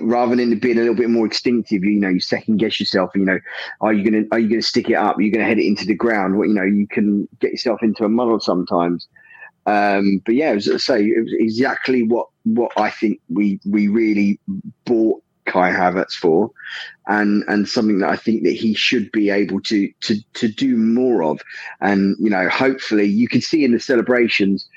rather 0.04 0.36
than 0.36 0.58
being 0.60 0.78
a 0.78 0.82
little 0.82 0.96
bit 0.96 1.10
more 1.10 1.26
instinctive. 1.26 1.84
You 1.84 2.00
know, 2.00 2.10
you 2.10 2.20
second 2.20 2.58
guess 2.58 2.80
yourself. 2.80 3.12
You 3.16 3.26
know, 3.26 3.40
are 3.82 3.94
you 3.94 4.10
gonna 4.10 4.26
are 4.32 4.40
you 4.40 4.50
gonna 4.50 4.62
stick 4.62 4.90
it 4.90 4.96
up? 4.96 5.18
Are 5.18 5.22
you 5.22 5.32
gonna 5.32 5.46
head 5.46 5.60
it 5.60 5.66
into 5.66 5.86
the 5.86 5.96
ground? 5.96 6.36
You 6.36 6.54
know, 6.54 6.64
you 6.64 6.88
can 6.88 7.28
get 7.40 7.52
yourself 7.52 7.84
into 7.84 8.06
a 8.06 8.10
muddle 8.10 8.40
sometimes. 8.40 9.08
Um, 9.66 10.22
but 10.26 10.36
yeah, 10.36 10.52
as 10.52 10.70
I 10.70 10.78
say, 10.78 11.04
it 11.04 11.24
was 11.24 11.34
exactly 11.34 12.04
what 12.04 12.28
what 12.44 12.72
I 12.78 12.90
think 12.90 13.20
we 13.30 13.60
we 13.66 13.88
really 13.88 14.40
bought 14.86 15.24
Kai 15.46 15.72
Havertz 15.72 16.14
for, 16.14 16.52
and 17.08 17.44
and 17.48 17.68
something 17.68 18.00
that 18.00 18.10
I 18.10 18.16
think 18.16 18.44
that 18.44 18.54
he 18.54 18.74
should 18.74 19.12
be 19.12 19.30
able 19.30 19.62
to 19.62 19.90
to 20.02 20.16
to 20.34 20.48
do 20.48 20.76
more 20.76 21.24
of, 21.24 21.42
and 21.82 22.16
you 22.20 22.30
know, 22.30 22.50
hopefully, 22.50 23.06
you 23.06 23.28
can 23.28 23.42
see 23.42 23.64
in 23.64 23.72
the 23.72 23.80
celebrations, 23.80 24.68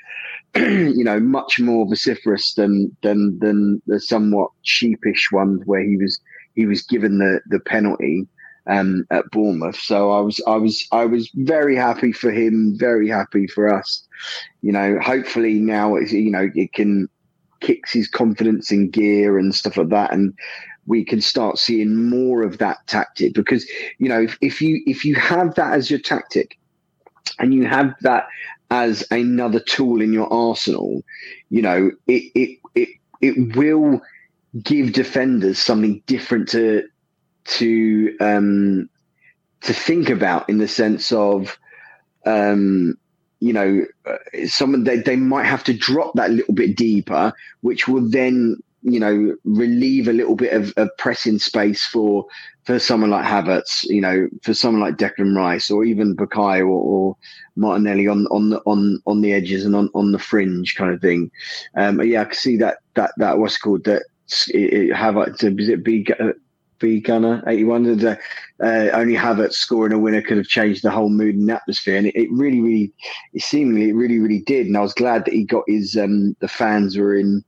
you 0.55 1.03
know, 1.03 1.19
much 1.19 1.59
more 1.59 1.87
vociferous 1.87 2.53
than 2.53 2.95
than 3.01 3.37
than 3.39 3.81
the 3.87 3.99
somewhat 3.99 4.49
sheepish 4.63 5.29
ones 5.31 5.61
where 5.65 5.83
he 5.83 5.97
was 5.97 6.19
he 6.55 6.65
was 6.65 6.81
given 6.81 7.19
the 7.19 7.41
the 7.47 7.59
penalty 7.59 8.27
um, 8.67 9.05
at 9.11 9.29
Bournemouth. 9.31 9.77
So 9.77 10.11
I 10.11 10.19
was 10.19 10.41
I 10.47 10.55
was 10.55 10.87
I 10.91 11.05
was 11.05 11.29
very 11.35 11.75
happy 11.75 12.11
for 12.11 12.31
him, 12.31 12.75
very 12.77 13.09
happy 13.09 13.47
for 13.47 13.73
us. 13.73 14.07
You 14.61 14.71
know, 14.71 14.99
hopefully 14.99 15.59
now 15.59 15.95
it's 15.95 16.11
you 16.11 16.31
know 16.31 16.49
it 16.53 16.73
can 16.73 17.09
kicks 17.59 17.91
his 17.91 18.07
confidence 18.07 18.71
in 18.71 18.89
gear 18.89 19.37
and 19.37 19.55
stuff 19.55 19.77
like 19.77 19.89
that, 19.89 20.13
and 20.13 20.33
we 20.85 21.03
can 21.03 21.21
start 21.21 21.57
seeing 21.57 22.09
more 22.09 22.43
of 22.43 22.57
that 22.57 22.77
tactic 22.87 23.33
because 23.33 23.69
you 23.99 24.09
know 24.09 24.21
if, 24.21 24.37
if 24.41 24.61
you 24.61 24.81
if 24.85 25.05
you 25.05 25.15
have 25.15 25.55
that 25.55 25.73
as 25.73 25.89
your 25.89 25.99
tactic 25.99 26.57
and 27.39 27.53
you 27.53 27.65
have 27.65 27.93
that 28.01 28.27
as 28.69 29.05
another 29.11 29.59
tool 29.59 30.01
in 30.01 30.13
your 30.13 30.31
arsenal, 30.31 31.03
you 31.49 31.61
know 31.61 31.91
it 32.07 32.31
it 32.35 32.59
it 32.75 32.89
it 33.21 33.55
will 33.55 34.01
give 34.63 34.93
defenders 34.93 35.59
something 35.59 36.01
different 36.05 36.49
to 36.49 36.83
to 37.45 38.15
um, 38.19 38.89
to 39.61 39.73
think 39.73 40.09
about 40.09 40.49
in 40.49 40.57
the 40.57 40.67
sense 40.67 41.11
of 41.11 41.57
um, 42.25 42.97
you 43.39 43.53
know 43.53 43.85
uh, 44.05 44.47
someone 44.47 44.83
they, 44.83 44.97
they 44.97 45.15
might 45.15 45.45
have 45.45 45.63
to 45.63 45.73
drop 45.73 46.13
that 46.15 46.31
little 46.31 46.53
bit 46.53 46.75
deeper 46.75 47.33
which 47.61 47.87
will 47.87 48.07
then 48.09 48.57
you 48.91 48.99
know 48.99 49.35
relieve 49.43 50.07
a 50.07 50.13
little 50.13 50.35
bit 50.35 50.53
of, 50.53 50.73
of 50.77 50.89
pressing 50.97 51.39
space 51.39 51.85
for 51.85 52.25
for 52.65 52.79
someone 52.79 53.09
like 53.09 53.25
Havertz, 53.25 53.85
you 53.85 54.01
know, 54.01 54.27
for 54.43 54.53
someone 54.53 54.81
like 54.81 54.97
Declan 54.97 55.35
Rice 55.37 55.71
or 55.71 55.85
even 55.85 56.17
Bukayo 56.17 56.63
or, 56.63 56.65
or 56.67 57.17
Martinelli 57.55 58.07
on 58.07 58.27
on 58.27 58.49
the 58.49 58.59
on 58.65 59.01
on 59.07 59.21
the 59.21 59.33
edges 59.33 59.65
and 59.65 59.75
on, 59.75 59.89
on 59.93 60.11
the 60.11 60.19
fringe 60.19 60.75
kind 60.75 60.93
of 60.93 61.01
thing. 61.01 61.31
Um, 61.75 62.01
yeah, 62.01 62.21
I 62.21 62.25
can 62.25 62.33
see 62.33 62.57
that 62.57 62.79
that 62.95 63.11
that 63.17 63.39
what's 63.39 63.57
called 63.57 63.85
that 63.85 64.03
Havertz 64.29 65.43
is 65.59 65.69
it 65.69 65.83
B 65.83 66.05
B 66.79 66.99
Gunner 66.99 67.43
81. 67.47 68.05
Uh, 68.07 68.15
only 68.59 69.15
Havertz 69.15 69.53
scoring 69.53 69.93
a 69.93 69.99
winner 69.99 70.21
could 70.21 70.37
have 70.37 70.47
changed 70.47 70.83
the 70.83 70.91
whole 70.91 71.09
mood 71.09 71.35
and 71.35 71.49
atmosphere. 71.49 71.97
And 71.97 72.07
it, 72.07 72.15
it, 72.15 72.29
really, 72.31 72.61
really, 72.61 72.93
it 73.33 73.41
seemingly, 73.41 73.89
it 73.89 73.95
really, 73.95 74.19
really 74.19 74.41
did. 74.41 74.67
And 74.67 74.77
I 74.77 74.81
was 74.81 74.93
glad 74.93 75.25
that 75.25 75.33
he 75.33 75.43
got 75.43 75.63
his, 75.67 75.95
um, 75.95 76.35
the 76.39 76.47
fans 76.47 76.97
were 76.97 77.15
in, 77.15 77.43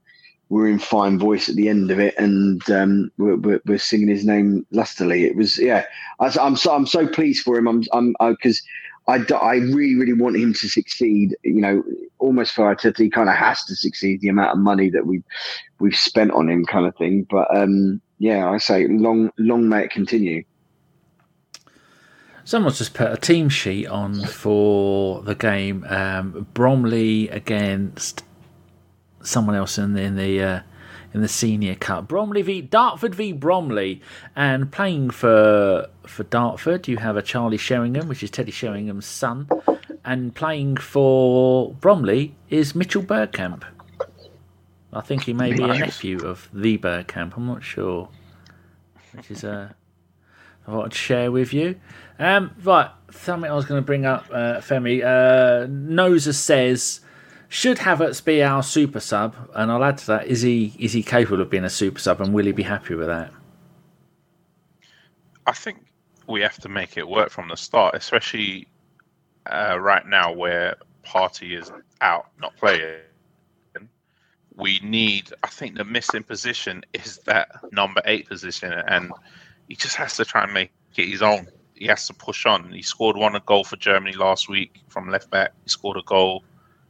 were 0.50 0.68
in 0.68 0.80
fine 0.80 1.20
voice 1.20 1.48
at 1.48 1.56
the 1.56 1.70
end 1.70 1.92
of 1.92 2.00
it 2.00 2.16
and 2.18 2.68
um, 2.72 3.12
we're, 3.18 3.60
we're, 3.66 3.78
singing 3.78 4.08
his 4.08 4.26
name 4.26 4.66
lustily. 4.72 5.26
It 5.26 5.36
was, 5.36 5.60
yeah, 5.60 5.86
I, 6.20 6.34
am 6.40 6.56
so, 6.56 6.74
I'm 6.74 6.88
so 6.88 7.08
pleased 7.08 7.44
for 7.44 7.58
him. 7.58 7.68
I'm, 7.68 7.84
I'm, 7.94 8.16
because 8.32 8.62
I, 9.08 9.24
I 9.34 9.56
really, 9.56 9.96
really 9.96 10.14
want 10.14 10.38
him 10.38 10.54
to 10.54 10.70
succeed. 10.70 11.36
You 11.44 11.62
know, 11.62 11.84
almost 12.20 12.54
for 12.54 12.64
Arteta, 12.74 13.00
he 13.00 13.10
kind 13.10 13.30
of 13.30 13.36
has 13.36 13.64
to 13.66 13.76
succeed. 13.76 14.22
The 14.22 14.30
amount 14.30 14.52
of 14.52 14.60
money 14.60 14.90
that 14.92 15.08
we 15.08 15.24
we've 15.80 15.96
spent 15.96 16.32
on 16.32 16.48
him, 16.48 16.64
kind 16.66 16.86
of 16.86 16.96
thing. 16.96 17.26
But 17.30 17.48
um, 17.56 18.02
yeah, 18.20 18.50
I 18.50 18.60
say 18.60 18.88
long, 18.88 19.32
long 19.40 19.68
may 19.68 19.86
it 19.86 19.92
continue. 19.92 20.44
Someone's 22.44 22.78
just 22.78 22.94
put 22.94 23.12
a 23.12 23.18
team 23.18 23.50
sheet 23.50 23.88
on 23.88 24.26
for 24.26 25.22
the 25.22 25.36
game. 25.36 25.86
Um, 25.88 26.48
Bromley 26.54 27.30
against 27.30 28.24
someone 29.22 29.56
else 29.56 29.78
in 29.78 29.94
the 29.94 30.02
in 30.02 30.16
the, 30.16 30.42
uh, 30.42 30.62
in 31.14 31.22
the 31.22 31.28
senior 31.28 31.76
cup. 31.76 32.08
Bromley 32.08 32.42
v 32.42 32.62
Dartford 32.62 33.16
v 33.16 33.34
Bromley, 33.34 34.02
and 34.36 34.72
playing 34.72 35.10
for 35.10 35.88
for 36.06 36.24
Dartford, 36.24 36.88
you 36.88 36.98
have 36.98 37.18
a 37.18 37.22
Charlie 37.22 37.58
Sheringham, 37.58 38.08
which 38.08 38.24
is 38.24 38.32
Teddy 38.32 38.52
Sheringham's 38.52 39.06
son, 39.06 39.48
and 40.04 40.36
playing 40.36 40.78
for 40.78 41.74
Bromley 41.74 42.36
is 42.50 42.76
Mitchell 42.76 43.04
Bergkamp. 43.04 43.64
I 44.92 45.02
think 45.02 45.24
he 45.24 45.34
may 45.34 45.54
be 45.54 45.64
a 45.64 45.68
nephew 45.68 46.26
of 46.26 46.50
the 46.52 46.78
Bergkamp. 46.78 47.38
I'm 47.38 47.46
not 47.46 47.64
sure. 47.64 48.10
Which 49.14 49.30
is 49.30 49.44
uh, 49.44 49.74
I 50.68 50.72
wanted 50.72 50.92
to 50.92 50.98
share 50.98 51.32
with 51.32 51.54
you. 51.54 51.80
Um, 52.20 52.52
right, 52.64 52.90
something 53.12 53.50
I 53.50 53.56
was 53.56 53.66
going 53.66 53.82
to 53.82 53.86
bring 53.86 54.06
up, 54.06 54.26
uh, 54.32 54.58
Femi. 54.58 55.04
Uh, 55.04 55.68
Noza 55.68 56.34
says, 56.34 57.02
should 57.50 57.80
Havertz 57.80 58.24
be 58.24 58.42
our 58.44 58.64
super 58.64 59.00
sub? 59.00 59.36
And 59.54 59.72
I'll 59.72 59.84
add 59.84 59.98
to 60.00 60.08
that: 60.08 60.28
is 60.28 60.42
he 60.42 60.74
is 60.80 60.94
he 60.94 61.04
capable 61.04 61.42
of 61.42 61.50
being 61.50 61.66
a 61.66 61.70
super 61.70 62.00
sub, 62.00 62.22
and 62.22 62.34
will 62.34 62.46
he 62.46 62.52
be 62.52 62.64
happy 62.64 62.96
with 62.96 63.08
that? 63.08 63.32
I 65.46 65.52
think 65.52 65.86
we 66.28 66.42
have 66.42 66.58
to 66.60 66.70
make 66.70 66.96
it 66.96 67.08
work 67.08 67.32
from 67.32 67.50
the 67.50 67.58
start, 67.58 67.96
especially 67.96 68.68
uh, 69.48 69.78
right 69.80 70.06
now 70.06 70.32
where 70.32 70.78
Partey 71.04 71.60
is 71.60 71.72
out, 72.02 72.28
not 72.40 72.56
playing 72.56 73.00
we 74.60 74.80
need. 74.84 75.32
I 75.44 75.48
think 75.48 75.76
the 75.76 75.86
missing 75.86 76.24
position 76.24 76.84
is 76.94 77.18
that 77.20 77.50
number 77.72 78.02
eight 78.06 78.28
position, 78.28 78.74
and 78.74 79.12
he 79.68 79.76
just 79.76 79.96
has 79.96 80.16
to 80.18 80.26
try 80.26 80.44
and 80.44 80.54
make 80.54 80.72
it 80.96 81.08
his 81.08 81.22
own. 81.22 81.48
He 81.74 81.88
has 81.88 82.06
to 82.08 82.14
push 82.14 82.46
on. 82.46 82.72
He 82.72 82.82
scored 82.82 83.16
one 83.16 83.40
goal 83.46 83.64
for 83.64 83.78
Germany 83.78 84.16
last 84.16 84.50
week 84.50 84.82
from 84.90 85.10
left 85.10 85.32
back. 85.32 85.54
He 85.64 85.70
scored 85.70 85.98
a 85.98 86.04
goal 86.04 86.44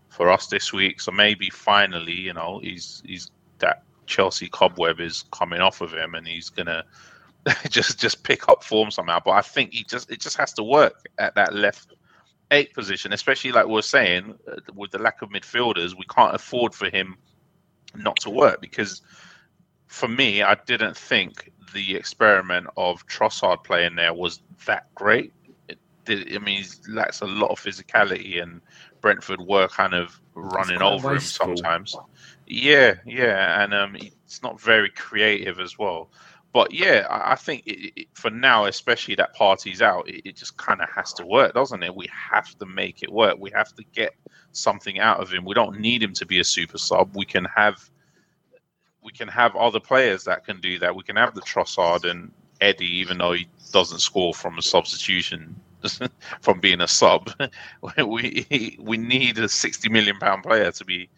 for 0.09 0.29
us 0.29 0.47
this 0.47 0.73
week. 0.73 1.01
So 1.01 1.11
maybe 1.11 1.49
finally, 1.49 2.13
you 2.13 2.33
know, 2.33 2.59
he's 2.59 3.01
he's 3.05 3.31
that 3.59 3.83
Chelsea 4.05 4.49
cobweb 4.49 4.99
is 4.99 5.25
coming 5.31 5.61
off 5.61 5.81
of 5.81 5.93
him, 5.93 6.15
and 6.15 6.27
he's 6.27 6.49
gonna 6.49 6.83
just 7.69 7.99
just 7.99 8.23
pick 8.23 8.49
up 8.49 8.63
form 8.63 8.91
somehow. 8.91 9.19
But 9.23 9.31
I 9.31 9.41
think 9.41 9.73
he 9.73 9.83
just 9.83 10.11
it 10.11 10.19
just 10.19 10.37
has 10.37 10.53
to 10.53 10.63
work 10.63 11.05
at 11.17 11.35
that 11.35 11.53
left 11.53 11.93
eight 12.51 12.73
position, 12.73 13.13
especially 13.13 13.51
like 13.51 13.67
we 13.67 13.77
are 13.77 13.83
saying 13.83 14.35
uh, 14.51 14.55
with 14.73 14.91
the 14.91 14.99
lack 14.99 15.21
of 15.21 15.29
midfielders, 15.29 15.95
we 15.97 16.05
can't 16.05 16.35
afford 16.35 16.73
for 16.73 16.89
him 16.89 17.15
not 17.95 18.15
to 18.17 18.29
work 18.29 18.61
because 18.61 19.01
for 19.89 20.07
me, 20.07 20.43
I 20.43 20.55
didn't 20.55 20.95
think 20.95 21.51
the 21.73 21.95
experiment 21.95 22.67
of 22.77 23.05
Trossard 23.07 23.63
playing 23.63 23.95
there 23.95 24.13
was 24.13 24.41
that 24.65 24.93
great. 24.95 25.33
It 25.67 25.79
did, 26.05 26.35
I 26.35 26.39
mean, 26.39 26.63
he 26.63 26.91
lacks 26.91 27.21
a 27.21 27.25
lot 27.25 27.49
of 27.49 27.59
physicality, 27.59 28.41
and 28.41 28.61
Brentford 29.01 29.41
were 29.41 29.67
kind 29.67 29.93
of 29.93 30.19
running 30.35 30.81
over 30.81 31.09
wasteful. 31.09 31.51
him 31.51 31.57
sometimes. 31.57 31.95
Yeah, 32.47 32.95
yeah, 33.05 33.63
and 33.63 33.73
um, 33.73 33.95
it's 33.95 34.41
not 34.41 34.59
very 34.59 34.89
creative 34.89 35.59
as 35.59 35.77
well. 35.77 36.09
But 36.51 36.73
yeah, 36.73 37.05
I, 37.09 37.33
I 37.33 37.35
think 37.35 37.63
it, 37.67 37.93
it, 37.95 38.07
for 38.13 38.31
now, 38.31 38.65
especially 38.65 39.15
that 39.15 39.35
Partey's 39.35 39.81
out, 39.81 40.09
it, 40.09 40.29
it 40.29 40.35
just 40.35 40.57
kind 40.57 40.81
of 40.81 40.89
has 40.89 41.13
to 41.13 41.25
work, 41.25 41.53
doesn't 41.53 41.83
it? 41.83 41.95
We 41.95 42.07
have 42.31 42.57
to 42.57 42.65
make 42.65 43.03
it 43.03 43.11
work. 43.11 43.37
We 43.39 43.51
have 43.51 43.73
to 43.75 43.83
get 43.93 44.13
something 44.51 44.99
out 44.99 45.19
of 45.19 45.31
him. 45.31 45.45
We 45.45 45.53
don't 45.53 45.79
need 45.79 46.01
him 46.01 46.13
to 46.13 46.25
be 46.25 46.39
a 46.39 46.43
super 46.43 46.77
sub. 46.77 47.15
We 47.15 47.25
can 47.25 47.45
have 47.45 47.89
we 49.01 49.11
can 49.11 49.27
have 49.29 49.55
other 49.55 49.79
players 49.79 50.25
that 50.25 50.45
can 50.45 50.59
do 50.59 50.77
that. 50.79 50.95
We 50.95 51.03
can 51.03 51.15
have 51.15 51.33
the 51.33 51.41
Trossard 51.41 52.09
and 52.09 52.31
Eddie, 52.59 52.97
even 52.97 53.17
though 53.17 53.31
he 53.31 53.47
doesn't 53.71 53.99
score 53.99 54.33
from 54.33 54.57
a 54.57 54.61
substitution, 54.61 55.55
from 56.41 56.59
being 56.59 56.81
a 56.81 56.87
sub. 56.87 57.31
we 58.05 58.77
we 58.79 58.97
need 58.97 59.37
a 59.37 59.49
sixty 59.49 59.89
million 59.89 60.17
pound 60.17 60.43
player 60.43 60.71
to 60.71 60.85
be 60.85 61.09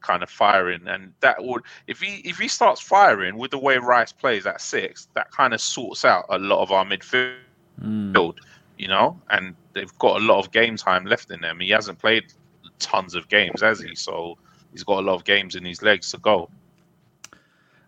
kind 0.00 0.22
of 0.22 0.30
firing, 0.30 0.86
and 0.86 1.12
that 1.20 1.42
would 1.42 1.62
if 1.86 2.00
he 2.00 2.16
if 2.28 2.38
he 2.38 2.48
starts 2.48 2.80
firing 2.80 3.36
with 3.36 3.50
the 3.50 3.58
way 3.58 3.78
Rice 3.78 4.12
plays 4.12 4.46
at 4.46 4.60
six, 4.60 5.08
that 5.14 5.30
kind 5.30 5.54
of 5.54 5.60
sorts 5.60 6.04
out 6.04 6.26
a 6.28 6.38
lot 6.38 6.62
of 6.62 6.72
our 6.72 6.84
midfield. 6.84 7.36
Mm. 7.80 8.34
You 8.76 8.88
know, 8.88 9.20
and 9.28 9.54
they've 9.74 9.96
got 9.98 10.20
a 10.20 10.24
lot 10.24 10.38
of 10.38 10.52
game 10.52 10.76
time 10.76 11.04
left 11.04 11.30
in 11.30 11.42
them. 11.42 11.60
He 11.60 11.68
hasn't 11.68 11.98
played 11.98 12.32
tons 12.78 13.14
of 13.14 13.28
games, 13.28 13.60
has 13.60 13.80
he? 13.80 13.94
So 13.94 14.38
he's 14.72 14.84
got 14.84 15.00
a 15.00 15.06
lot 15.06 15.14
of 15.16 15.24
games 15.24 15.54
in 15.54 15.64
his 15.66 15.82
legs 15.82 16.10
to 16.12 16.18
go. 16.18 16.48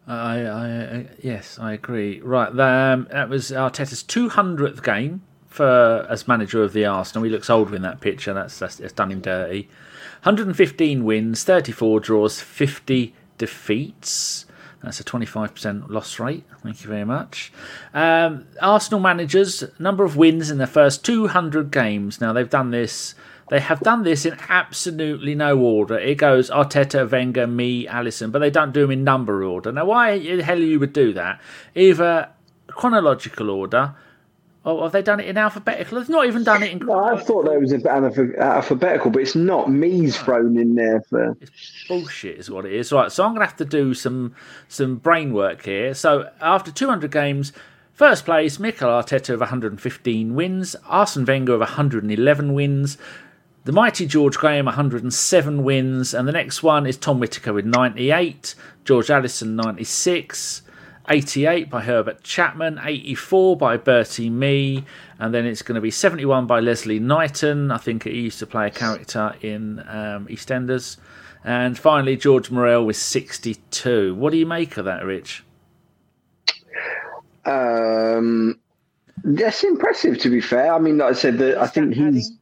I, 0.06 0.46
I 0.46 1.06
yes, 1.22 1.58
I 1.58 1.72
agree. 1.72 2.20
Right, 2.20 2.48
um, 2.48 3.08
that 3.10 3.28
was 3.28 3.50
Arteta's 3.50 4.02
two 4.02 4.28
hundredth 4.28 4.82
game 4.82 5.22
for 5.52 6.06
as 6.08 6.26
manager 6.26 6.62
of 6.62 6.72
the 6.72 6.86
Arsenal. 6.86 7.24
He 7.24 7.30
looks 7.30 7.50
older 7.50 7.76
in 7.76 7.82
that 7.82 8.00
picture. 8.00 8.32
That's 8.32 8.58
that's 8.58 8.80
it's 8.80 8.92
done 8.92 9.12
him 9.12 9.20
dirty. 9.20 9.68
115 10.22 11.04
wins, 11.04 11.44
34 11.44 12.00
draws, 12.00 12.40
50 12.40 13.14
defeats. 13.38 14.46
That's 14.82 15.00
a 15.00 15.04
25% 15.04 15.90
loss 15.90 16.18
rate. 16.18 16.44
Thank 16.62 16.82
you 16.82 16.88
very 16.88 17.04
much. 17.04 17.52
Um, 17.92 18.46
Arsenal 18.60 19.00
managers, 19.00 19.64
number 19.78 20.04
of 20.04 20.16
wins 20.16 20.50
in 20.50 20.58
their 20.58 20.66
first 20.66 21.04
200 21.04 21.70
games. 21.70 22.20
Now, 22.20 22.32
they've 22.32 22.48
done 22.48 22.70
this. 22.70 23.14
They 23.48 23.60
have 23.60 23.80
done 23.80 24.02
this 24.02 24.24
in 24.24 24.36
absolutely 24.48 25.34
no 25.34 25.58
order. 25.58 25.98
It 25.98 26.16
goes 26.16 26.50
Arteta, 26.50 27.08
Wenger, 27.08 27.46
Mee, 27.46 27.86
Allison, 27.86 28.30
but 28.30 28.38
they 28.38 28.50
don't 28.50 28.72
do 28.72 28.82
them 28.82 28.90
in 28.92 29.04
number 29.04 29.44
order. 29.44 29.70
Now, 29.70 29.84
why 29.84 30.18
the 30.18 30.42
hell 30.42 30.58
you 30.58 30.80
would 30.80 30.92
do 30.92 31.12
that? 31.12 31.40
Either 31.74 32.30
chronological 32.68 33.50
order 33.50 33.94
or 34.64 34.84
have 34.84 34.92
they 34.92 35.02
done 35.02 35.18
it 35.18 35.26
in 35.26 35.36
alphabetical? 35.36 35.98
They've 35.98 36.08
not 36.08 36.26
even 36.26 36.44
done 36.44 36.62
it 36.62 36.70
in. 36.70 36.78
No, 36.78 37.04
I 37.04 37.20
thought 37.20 37.46
there 37.46 37.58
was 37.58 37.72
a 37.72 37.88
alphabetical, 37.88 39.10
but 39.10 39.22
it's 39.22 39.34
not. 39.34 39.70
Mee's 39.70 40.16
thrown 40.16 40.56
in 40.56 40.76
there 40.76 41.02
for. 41.02 41.36
It's 41.40 41.50
bullshit, 41.88 42.38
is 42.38 42.50
what 42.50 42.64
it 42.64 42.72
is. 42.72 42.92
Right, 42.92 43.10
so 43.10 43.24
I'm 43.24 43.30
going 43.30 43.40
to 43.40 43.46
have 43.46 43.56
to 43.56 43.64
do 43.64 43.92
some 43.94 44.34
some 44.68 44.96
brain 44.96 45.34
work 45.34 45.64
here. 45.64 45.94
So 45.94 46.30
after 46.40 46.70
200 46.70 47.10
games, 47.10 47.52
first 47.92 48.24
place 48.24 48.60
Mikel 48.60 48.88
Arteta 48.88 49.34
of 49.34 49.40
115 49.40 50.34
wins, 50.34 50.76
Arsene 50.86 51.24
Wenger 51.24 51.54
of 51.54 51.60
111 51.60 52.54
wins. 52.54 52.98
The 53.64 53.72
mighty 53.72 54.06
George 54.06 54.38
Graham, 54.38 54.66
107 54.66 55.62
wins, 55.62 56.14
and 56.14 56.26
the 56.26 56.32
next 56.32 56.64
one 56.64 56.84
is 56.84 56.96
Tom 56.96 57.20
Whitaker 57.20 57.52
with 57.52 57.64
98, 57.64 58.56
George 58.84 59.08
Allison, 59.08 59.54
96, 59.54 60.62
88 61.08 61.68
by 61.68 61.82
Herbert 61.82 62.22
Chapman, 62.22 62.80
84 62.82 63.56
by 63.56 63.76
Bertie 63.76 64.30
Mee, 64.30 64.84
and 65.18 65.34
then 65.34 65.46
it's 65.46 65.62
going 65.62 65.74
to 65.74 65.80
be 65.80 65.90
71 65.90 66.46
by 66.46 66.60
Leslie 66.60 67.00
Knighton. 67.00 67.70
I 67.70 67.78
think 67.78 68.04
he 68.04 68.20
used 68.20 68.38
to 68.38 68.46
play 68.46 68.68
a 68.68 68.70
character 68.70 69.34
in 69.40 69.80
um, 69.80 70.26
EastEnders. 70.28 70.96
And 71.44 71.76
finally, 71.76 72.16
George 72.16 72.50
Morrell 72.50 72.86
with 72.86 72.96
62. 72.96 74.14
What 74.14 74.30
do 74.30 74.38
you 74.38 74.46
make 74.46 74.76
of 74.76 74.84
that, 74.84 75.04
Rich? 75.04 75.44
Um, 77.44 78.60
that's 79.24 79.64
impressive, 79.64 80.18
to 80.18 80.30
be 80.30 80.40
fair. 80.40 80.72
I 80.72 80.78
mean, 80.78 80.98
like 80.98 81.10
I 81.10 81.18
said, 81.18 81.38
the, 81.38 81.60
I 81.60 81.66
think 81.66 81.94
he's 81.94 82.32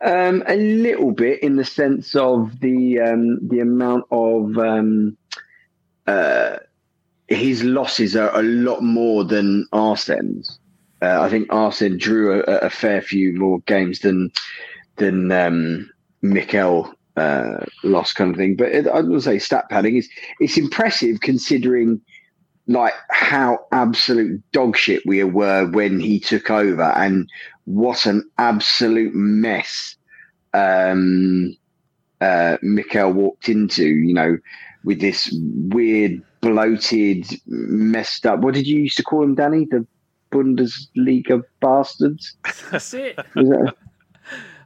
um, 0.00 0.42
a 0.46 0.56
little 0.56 1.12
bit 1.12 1.42
in 1.42 1.56
the 1.56 1.64
sense 1.64 2.14
of 2.14 2.60
the 2.60 3.00
um, 3.00 3.48
the 3.48 3.60
amount 3.60 4.04
of 4.10 4.56
um, 4.58 5.16
uh, 6.06 6.56
his 7.28 7.64
losses 7.64 8.16
are 8.16 8.36
a 8.38 8.42
lot 8.42 8.82
more 8.82 9.24
than 9.24 9.66
Arsene's. 9.72 10.58
Uh, 11.02 11.20
I 11.20 11.28
think 11.28 11.52
Arsene 11.52 11.98
drew 11.98 12.40
a, 12.40 12.58
a, 12.58 12.70
fair 12.70 13.02
few 13.02 13.34
more 13.34 13.60
games 13.66 14.00
than 14.00 14.32
than 14.96 15.30
um, 15.32 15.90
Mikel 16.22 16.94
uh, 17.16 17.64
lost, 17.82 18.16
kind 18.16 18.30
of 18.30 18.36
thing. 18.36 18.56
But 18.56 18.68
it, 18.68 18.86
I 18.86 19.00
would 19.00 19.22
say 19.22 19.38
stat 19.38 19.68
padding 19.68 19.96
is 19.96 20.08
it's 20.40 20.56
impressive 20.56 21.20
considering 21.20 22.00
like 22.66 22.94
how 23.10 23.58
absolute 23.70 24.42
dogshit 24.52 25.00
we 25.04 25.22
were 25.24 25.70
when 25.70 26.00
he 26.00 26.18
took 26.18 26.50
over, 26.50 26.84
and 26.96 27.28
what 27.64 28.06
an 28.06 28.28
absolute 28.38 29.14
mess 29.14 29.96
um, 30.54 31.54
uh, 32.22 32.56
Mikel 32.62 33.12
walked 33.12 33.50
into. 33.50 33.86
You 33.86 34.14
know, 34.14 34.38
with 34.84 35.00
this 35.00 35.34
weird 35.68 36.22
bloated, 36.40 37.26
messed 37.46 38.26
up. 38.26 38.40
What 38.40 38.54
did 38.54 38.66
you 38.66 38.80
used 38.80 38.96
to 38.98 39.02
call 39.02 39.22
them, 39.22 39.34
Danny? 39.34 39.64
The 39.64 39.86
Bundesliga 40.30 41.42
bastards. 41.60 42.36
That's 42.70 42.94
it. 42.94 43.18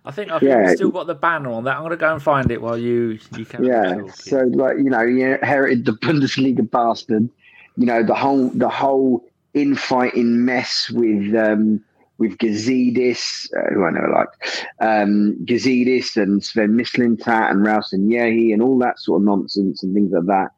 I 0.04 0.10
think 0.10 0.30
I've 0.30 0.42
yeah. 0.42 0.74
still 0.74 0.90
got 0.90 1.06
the 1.06 1.14
banner 1.14 1.50
on 1.50 1.64
that. 1.64 1.76
I'm 1.76 1.82
going 1.82 1.90
to 1.90 1.96
go 1.96 2.12
and 2.12 2.22
find 2.22 2.50
it 2.50 2.62
while 2.62 2.78
you 2.78 3.18
you 3.36 3.44
can. 3.44 3.64
Yeah. 3.64 4.00
So 4.14 4.38
like 4.54 4.78
you 4.78 4.90
know, 4.90 5.02
you 5.02 5.34
inherited 5.34 5.84
the 5.84 5.92
Bundesliga 6.02 6.68
bastard. 6.68 7.28
You 7.76 7.86
know 7.86 8.02
the 8.02 8.14
whole 8.14 8.48
the 8.48 8.68
whole 8.68 9.24
infighting 9.54 10.44
mess 10.44 10.90
with 10.90 11.34
um, 11.34 11.84
with 12.18 12.38
Gazidis, 12.38 13.48
uh, 13.56 13.74
who 13.74 13.84
I 13.84 13.90
never 13.90 14.10
liked, 14.10 14.66
um, 14.80 15.36
Gazidis 15.44 16.16
and 16.16 16.44
Sven 16.44 16.70
Mislintat 16.76 17.50
and 17.50 17.64
Raúl 17.64 17.82
Yehi 17.94 18.52
and 18.52 18.62
all 18.62 18.78
that 18.80 18.98
sort 18.98 19.22
of 19.22 19.26
nonsense 19.26 19.82
and 19.82 19.94
things 19.94 20.12
like 20.12 20.26
that. 20.26 20.50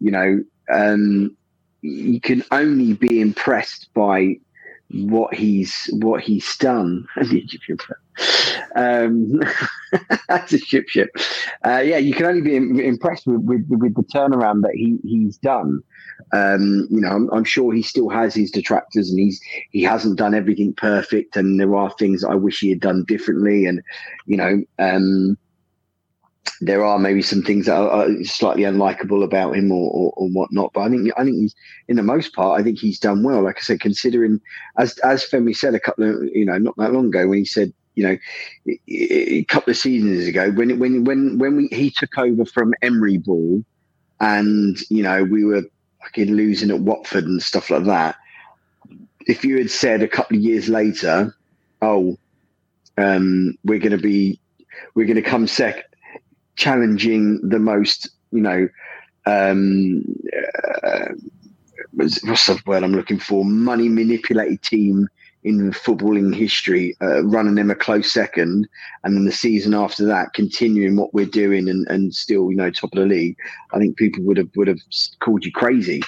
You 0.00 0.10
know, 0.10 0.44
um, 0.72 1.36
you 1.82 2.20
can 2.20 2.44
only 2.50 2.94
be 2.94 3.20
impressed 3.20 3.88
by 3.94 4.36
what 4.90 5.34
he's 5.34 5.88
what 5.94 6.22
he's 6.22 6.56
done. 6.58 7.06
um, 8.74 9.40
that's 10.28 10.52
a 10.52 10.58
ship 10.58 10.88
ship. 10.88 11.10
Uh, 11.64 11.78
yeah, 11.78 11.98
you 11.98 12.14
can 12.14 12.26
only 12.26 12.42
be 12.42 12.56
impressed 12.56 13.26
with, 13.26 13.40
with, 13.42 13.66
with 13.68 13.94
the 13.94 14.02
turnaround 14.02 14.62
that 14.62 14.74
he 14.74 14.98
he's 15.02 15.36
done. 15.38 15.82
Um, 16.32 16.86
you 16.90 17.00
know, 17.00 17.10
I'm, 17.10 17.30
I'm, 17.30 17.44
sure 17.44 17.72
he 17.72 17.82
still 17.82 18.08
has 18.08 18.34
his 18.34 18.50
detractors, 18.50 19.10
and 19.10 19.18
he's 19.18 19.40
he 19.70 19.82
hasn't 19.82 20.18
done 20.18 20.34
everything 20.34 20.74
perfect, 20.74 21.36
and 21.36 21.60
there 21.60 21.74
are 21.74 21.90
things 21.92 22.24
I 22.24 22.34
wish 22.34 22.60
he 22.60 22.70
had 22.70 22.80
done 22.80 23.04
differently, 23.04 23.66
and 23.66 23.82
you 24.26 24.36
know. 24.36 24.62
Um, 24.78 25.38
there 26.60 26.84
are 26.84 26.98
maybe 26.98 27.20
some 27.22 27.42
things 27.42 27.66
that 27.66 27.76
are, 27.76 28.08
slightly 28.24 28.62
unlikable 28.62 29.22
about 29.22 29.56
him 29.56 29.70
or, 29.70 29.90
or, 29.90 30.12
or, 30.16 30.28
whatnot. 30.28 30.72
But 30.72 30.82
I 30.82 30.88
think 30.88 31.10
I 31.16 31.24
think 31.24 31.36
he's 31.36 31.54
in 31.88 31.96
the 31.96 32.02
most 32.02 32.34
part, 32.34 32.58
I 32.58 32.62
think 32.62 32.78
he's 32.78 32.98
done 32.98 33.22
well. 33.22 33.42
Like 33.42 33.58
I 33.58 33.60
said, 33.60 33.80
considering 33.80 34.40
as 34.78 34.96
as 34.98 35.28
Femi 35.28 35.54
said 35.54 35.74
a 35.74 35.80
couple 35.80 36.08
of 36.08 36.24
you 36.32 36.46
know 36.46 36.56
not 36.56 36.76
that 36.78 36.92
long 36.92 37.08
ago 37.08 37.28
when 37.28 37.38
he 37.38 37.44
said 37.44 37.72
you 37.96 38.06
know 38.06 38.16
a 38.88 39.44
couple 39.44 39.70
of 39.70 39.76
seasons 39.76 40.26
ago 40.26 40.50
when 40.52 40.78
when 40.78 41.04
when 41.04 41.38
when 41.38 41.56
we 41.56 41.68
he 41.72 41.90
took 41.90 42.16
over 42.18 42.44
from 42.44 42.72
Emery 42.82 43.18
Ball 43.18 43.64
and 44.20 44.78
you 44.90 45.02
know 45.02 45.24
we 45.24 45.44
were 45.44 45.62
fucking 46.02 46.34
losing 46.34 46.70
at 46.70 46.80
Watford 46.80 47.24
and 47.24 47.42
stuff 47.42 47.70
like 47.70 47.84
that. 47.84 48.16
If 49.26 49.44
you 49.44 49.58
had 49.58 49.70
said 49.70 50.02
a 50.02 50.08
couple 50.08 50.36
of 50.36 50.42
years 50.42 50.68
later, 50.68 51.34
oh, 51.82 52.16
um, 52.96 53.58
we're 53.64 53.80
going 53.80 53.90
to 53.90 53.98
be 53.98 54.38
we're 54.94 55.06
going 55.06 55.16
to 55.16 55.22
come 55.22 55.46
second 55.48 55.82
challenging 56.56 57.38
the 57.48 57.58
most, 57.58 58.08
you 58.32 58.40
know, 58.40 58.68
um, 59.26 60.02
uh, 60.82 61.08
what's 61.92 62.20
the 62.46 62.60
word 62.66 62.82
I'm 62.82 62.92
looking 62.94 63.18
for? 63.18 63.44
Money 63.44 63.88
manipulated 63.88 64.62
team 64.62 65.08
in 65.46 65.70
footballing 65.70 66.34
history, 66.34 66.96
uh, 67.00 67.22
running 67.24 67.54
them 67.54 67.70
a 67.70 67.74
close 67.76 68.12
second, 68.12 68.68
and 69.04 69.16
then 69.16 69.24
the 69.24 69.30
season 69.30 69.74
after 69.74 70.04
that, 70.04 70.32
continuing 70.34 70.96
what 70.96 71.14
we're 71.14 71.24
doing 71.24 71.68
and, 71.68 71.86
and 71.88 72.12
still, 72.12 72.50
you 72.50 72.56
know, 72.56 72.68
top 72.68 72.92
of 72.92 72.98
the 72.98 73.06
league. 73.06 73.36
I 73.72 73.78
think 73.78 73.96
people 73.96 74.24
would 74.24 74.38
have 74.38 74.50
would 74.56 74.66
have 74.66 74.80
called 75.20 75.44
you 75.44 75.52
crazy. 75.52 76.02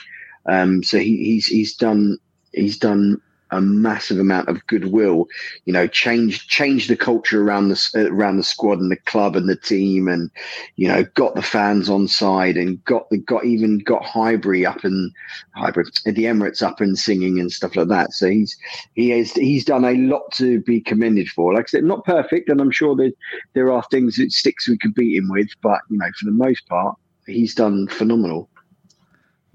Um, 0.47 0.82
so 0.82 0.99
he, 0.99 1.18
he's 1.18 1.47
he's 1.47 1.76
done 1.76 2.18
he's 2.53 2.78
done 2.78 3.22
a 3.51 3.61
massive 3.61 4.18
amount 4.18 4.49
of 4.49 4.66
goodwill. 4.66 5.26
You 5.64 5.72
know, 5.72 5.86
change 5.86 6.49
change 6.49 6.88
the 6.88 6.96
culture 6.96 7.42
around 7.42 7.68
the 7.68 8.09
around 8.11 8.36
the 8.36 8.42
squad 8.42 8.78
and 8.80 8.90
the 8.90 8.96
club 8.96 9.36
and 9.36 9.49
the 9.49 9.57
team, 9.57 10.09
and 10.09 10.30
you 10.76 10.88
know, 10.88 11.05
got 11.14 11.34
the 11.34 11.42
fans 11.42 11.88
on 11.88 12.09
side 12.09 12.57
and 12.57 12.82
got 12.84 13.09
the 13.11 13.18
got 13.18 13.44
even 13.44 13.78
got 13.78 14.05
Highbury 14.05 14.66
up 14.66 14.84
and 14.84 15.12
Highbury 15.55 15.84
the 16.05 16.24
Emirates 16.24 16.62
up 16.62 16.80
and 16.80 16.99
singing 16.99 17.38
and 17.38 17.51
stuff 17.51 17.76
like 17.76 17.88
that. 17.88 18.12
So 18.12 18.28
he's 18.28 18.57
he 18.94 19.11
has 19.11 19.32
he's 19.32 19.64
done 19.64 19.84
a 19.84 19.94
lot 19.94 20.30
to 20.34 20.61
be 20.61 20.80
commended 20.80 21.28
for. 21.28 21.55
Like 21.55 21.66
I 21.68 21.70
said, 21.70 21.84
not 21.84 22.05
perfect, 22.05 22.49
and 22.49 22.61
I'm 22.61 22.70
sure 22.70 22.94
that 22.96 23.12
there 23.55 23.72
are 23.72 23.82
things 23.90 24.16
that 24.16 24.32
sticks 24.32 24.68
we 24.68 24.78
could 24.78 24.94
beat 24.94 25.16
him 25.16 25.28
with, 25.28 25.49
but 25.62 25.80
you 25.90 25.99
know, 25.99 26.11
for 26.18 26.26
the 26.26 26.32
most 26.32 26.66
part, 26.68 26.96
he's 27.26 27.55
done 27.55 27.88
phenomenal. 27.88 28.49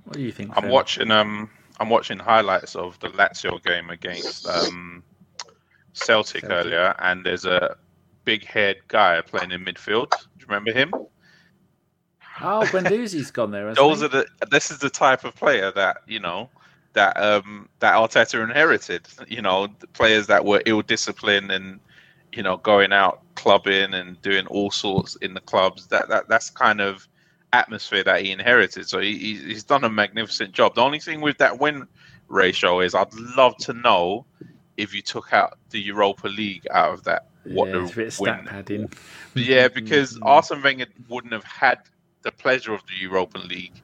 What 0.06 0.18
do 0.18 0.22
you 0.22 0.32
think? 0.32 0.52
I'm 0.56 0.70
watching 0.70 1.12
um 1.12 1.50
I'm 1.84 1.90
watching 1.90 2.18
highlights 2.18 2.78
of 2.78 2.98
the 3.02 3.10
Lazio 3.10 3.62
game 3.62 3.90
against 3.90 4.48
um, 4.48 5.04
Celtic, 5.92 6.44
Celtic, 6.44 6.50
earlier, 6.50 6.96
and 7.00 7.26
there's 7.26 7.44
a 7.44 7.76
big-haired 8.24 8.78
guy 8.88 9.20
playing 9.20 9.52
in 9.52 9.66
midfield. 9.66 10.10
Do 10.12 10.18
you 10.40 10.46
remember 10.48 10.72
him? 10.72 10.94
Oh, 12.40 12.62
Guendouzi's 12.72 13.32
gone 13.32 13.52
there. 13.52 13.76
Those 13.76 14.00
he? 14.00 14.06
are 14.06 14.08
the. 14.08 14.28
This 14.50 14.72
is 14.72 14.78
the 14.78 14.90
type 14.90 15.26
of 15.26 15.36
player 15.36 15.72
that 15.72 15.98
you 16.08 16.22
know 16.22 16.50
that 16.94 17.18
um 17.22 17.68
that 17.80 17.96
Arteta 17.96 18.42
inherited. 18.42 19.06
You 19.28 19.42
know, 19.42 19.68
players 19.92 20.28
that 20.28 20.46
were 20.46 20.64
ill-disciplined 20.66 21.52
and 21.52 21.82
you 22.32 22.44
know 22.44 22.56
going 22.56 22.94
out 22.94 23.24
clubbing 23.36 23.94
and 23.94 24.22
doing 24.22 24.48
all 24.48 24.72
sorts 24.72 25.18
in 25.18 25.34
the 25.34 25.42
clubs. 25.42 25.88
That 25.88 26.08
that 26.08 26.30
that's 26.30 26.50
kind 26.50 26.80
of 26.80 27.10
atmosphere 27.54 28.04
that 28.04 28.22
he 28.22 28.32
inherited. 28.32 28.90
So 28.90 29.00
he, 29.00 29.36
he's 29.36 29.64
done 29.64 29.84
a 29.84 29.90
magnificent 29.90 30.52
job. 30.52 30.76
The 30.76 30.82
only 30.82 31.00
thing 31.00 31.22
with 31.22 31.38
that 31.38 31.60
win 31.60 31.88
ratio 32.28 32.82
is 32.82 32.96
I'd 32.96 33.14
love 33.14 33.56
to 33.58 33.74
know 33.74 34.26
if 34.76 34.94
you 34.94 35.02
took 35.02 35.32
out 35.32 35.58
the 35.70 35.80
Europa 35.80 36.28
League 36.28 36.68
out 36.72 36.94
of 36.94 37.04
that. 37.06 37.28
What 37.46 37.70
yeah, 37.70 37.86
the 37.86 38.18
win? 38.20 38.46
Padding. 38.46 38.90
Yeah, 39.36 39.68
because 39.68 40.16
mm-hmm. 40.16 40.28
Arsene 40.28 40.62
Wenger 40.62 40.88
wouldn't 41.10 41.34
have 41.34 41.44
had 41.44 41.80
the 42.24 42.32
pleasure 42.32 42.74
of 42.74 42.82
the 42.88 42.96
Europa 43.02 43.38
League 43.38 43.82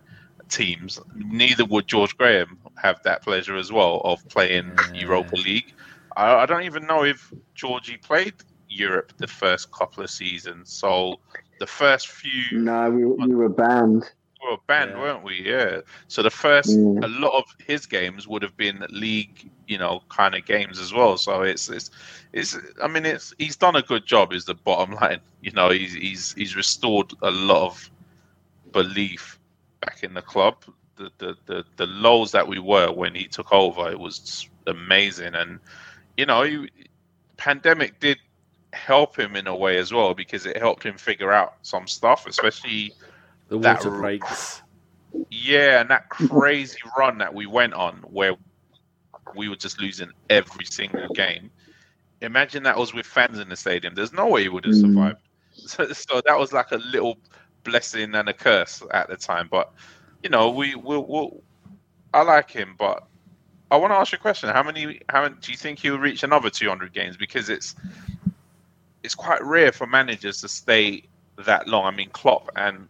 teams. 0.49 0.99
Neither 1.13 1.65
would 1.65 1.85
George 1.87 2.17
Graham 2.17 2.57
have 2.77 3.03
that 3.03 3.21
pleasure 3.21 3.55
as 3.55 3.71
well 3.71 4.01
of 4.03 4.27
playing 4.29 4.71
yeah. 4.93 5.01
Europa 5.01 5.35
League. 5.35 5.73
I, 6.17 6.35
I 6.35 6.45
don't 6.45 6.63
even 6.63 6.87
know 6.87 7.03
if 7.03 7.31
Georgie 7.53 7.97
played 7.97 8.33
Europe 8.69 9.13
the 9.17 9.27
first 9.27 9.71
couple 9.71 10.03
of 10.03 10.09
seasons. 10.09 10.71
So 10.71 11.19
the 11.59 11.67
first 11.67 12.07
few. 12.07 12.59
No, 12.59 12.89
we, 12.89 13.05
we 13.05 13.35
were 13.35 13.49
banned. 13.49 14.09
we 14.41 14.51
were 14.51 14.57
banned, 14.67 14.91
yeah. 14.91 14.99
weren't 14.99 15.23
we? 15.23 15.41
Yeah. 15.45 15.81
So 16.07 16.23
the 16.23 16.29
first, 16.29 16.69
mm. 16.69 17.03
a 17.03 17.07
lot 17.07 17.37
of 17.37 17.43
his 17.65 17.85
games 17.85 18.27
would 18.27 18.41
have 18.41 18.57
been 18.57 18.85
league, 18.89 19.49
you 19.67 19.77
know, 19.77 20.01
kind 20.09 20.35
of 20.35 20.45
games 20.45 20.79
as 20.79 20.93
well. 20.93 21.17
So 21.17 21.41
it's 21.43 21.69
it's 21.69 21.91
it's. 22.33 22.57
I 22.81 22.87
mean, 22.87 23.05
it's 23.05 23.33
he's 23.37 23.55
done 23.55 23.75
a 23.75 23.81
good 23.81 24.05
job. 24.05 24.33
Is 24.33 24.45
the 24.45 24.55
bottom 24.55 24.95
line. 25.01 25.19
You 25.41 25.51
know, 25.51 25.69
he's 25.69 25.93
he's 25.93 26.33
he's 26.33 26.55
restored 26.55 27.13
a 27.21 27.31
lot 27.31 27.67
of 27.67 27.89
belief 28.71 29.39
back 29.81 30.03
in 30.03 30.13
the 30.13 30.21
club. 30.21 30.63
The 30.95 31.11
the 31.17 31.37
the, 31.45 31.65
the 31.75 31.85
lows 31.85 32.31
that 32.31 32.47
we 32.47 32.59
were 32.59 32.91
when 32.91 33.15
he 33.15 33.25
took 33.25 33.53
over, 33.53 33.89
it 33.89 33.99
was 33.99 34.49
amazing, 34.67 35.35
and 35.35 35.59
you 36.17 36.25
know, 36.25 36.43
he, 36.43 36.69
pandemic 37.37 37.99
did 37.99 38.17
help 38.73 39.17
him 39.17 39.35
in 39.35 39.47
a 39.47 39.55
way 39.55 39.77
as 39.77 39.91
well 39.91 40.13
because 40.13 40.45
it 40.45 40.57
helped 40.57 40.83
him 40.83 40.97
figure 40.97 41.31
out 41.31 41.55
some 41.61 41.87
stuff, 41.87 42.27
especially 42.27 42.93
the 43.47 43.57
water 43.57 43.89
breaks. 43.89 44.61
Yeah, 45.29 45.81
and 45.81 45.89
that 45.89 46.09
crazy 46.09 46.77
run 46.97 47.17
that 47.17 47.33
we 47.33 47.45
went 47.45 47.73
on 47.73 47.97
where 48.09 48.35
we 49.35 49.49
were 49.49 49.55
just 49.55 49.79
losing 49.79 50.11
every 50.29 50.65
single 50.65 51.07
game. 51.09 51.49
Imagine 52.21 52.63
that 52.63 52.77
was 52.77 52.93
with 52.93 53.05
fans 53.05 53.39
in 53.39 53.49
the 53.49 53.55
stadium. 53.55 53.95
There's 53.95 54.13
no 54.13 54.27
way 54.27 54.43
he 54.43 54.49
would 54.49 54.65
have 54.65 54.75
mm. 54.75 54.81
survived. 54.81 55.17
So, 55.65 55.91
so, 55.91 56.21
that 56.25 56.39
was 56.39 56.53
like 56.53 56.71
a 56.71 56.77
little 56.77 57.17
blessing 57.65 58.15
and 58.15 58.29
a 58.29 58.33
curse 58.33 58.81
at 58.91 59.09
the 59.09 59.17
time. 59.17 59.49
But 59.51 59.73
you 60.23 60.29
know, 60.29 60.49
we 60.51 60.75
will. 60.75 61.05
We'll, 61.05 61.43
I 62.13 62.21
like 62.21 62.49
him, 62.49 62.75
but 62.79 63.05
I 63.69 63.75
want 63.75 63.91
to 63.91 63.97
ask 63.97 64.13
you 64.13 64.17
a 64.17 64.21
question. 64.21 64.47
How 64.47 64.63
many? 64.63 65.01
How 65.09 65.23
many, 65.23 65.35
do 65.41 65.51
you 65.51 65.57
think 65.57 65.79
he'll 65.79 65.99
reach 65.99 66.23
another 66.23 66.49
200 66.49 66.93
games? 66.93 67.17
Because 67.17 67.49
it's 67.49 67.75
it's 69.03 69.15
quite 69.15 69.43
rare 69.43 69.71
for 69.71 69.87
managers 69.87 70.41
to 70.41 70.47
stay 70.47 71.03
that 71.45 71.67
long. 71.67 71.85
I 71.85 71.91
mean, 71.91 72.09
Klopp 72.09 72.49
and 72.55 72.87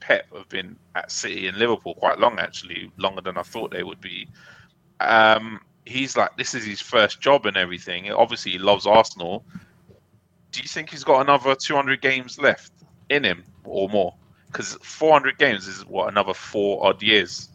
Pep 0.00 0.26
have 0.36 0.48
been 0.48 0.76
at 0.94 1.10
City 1.10 1.46
and 1.46 1.56
Liverpool 1.56 1.94
quite 1.94 2.18
long, 2.18 2.38
actually, 2.38 2.90
longer 2.96 3.20
than 3.20 3.38
I 3.38 3.42
thought 3.42 3.70
they 3.70 3.84
would 3.84 4.00
be. 4.00 4.28
Um, 5.00 5.60
he's 5.86 6.16
like, 6.16 6.36
this 6.36 6.54
is 6.54 6.64
his 6.64 6.80
first 6.80 7.20
job 7.20 7.46
and 7.46 7.56
everything. 7.56 8.10
Obviously, 8.10 8.52
he 8.52 8.58
loves 8.58 8.86
Arsenal. 8.86 9.44
Do 10.50 10.60
you 10.60 10.68
think 10.68 10.90
he's 10.90 11.04
got 11.04 11.20
another 11.20 11.54
200 11.54 12.00
games 12.00 12.38
left 12.38 12.72
in 13.08 13.24
him 13.24 13.44
or 13.64 13.88
more? 13.88 14.14
Because 14.46 14.74
400 14.82 15.38
games 15.38 15.66
is 15.66 15.86
what 15.86 16.08
another 16.08 16.34
four 16.34 16.84
odd 16.84 17.02
years. 17.02 17.48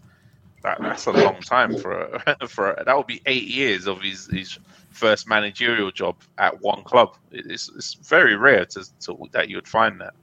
That, 0.64 0.82
that's 0.82 1.06
a 1.06 1.12
long 1.12 1.42
time 1.42 1.78
for 1.78 2.02
a, 2.02 2.48
for 2.48 2.72
a, 2.72 2.84
that 2.86 2.98
would 2.98 3.08
be 3.08 3.22
eight 3.28 3.48
years 3.48 3.88
of 3.88 4.02
his 4.02 4.26
his 4.28 4.58
first 4.98 5.28
managerial 5.28 5.92
job 5.92 6.16
at 6.38 6.60
one 6.62 6.84
club. 6.84 7.16
It's 7.32 7.70
it's 7.70 7.94
very 7.94 8.36
rare 8.36 8.66
to, 8.66 8.84
to 9.02 9.18
that 9.32 9.50
you 9.50 9.58
would 9.58 9.68
find 9.68 10.02
that. 10.02 10.14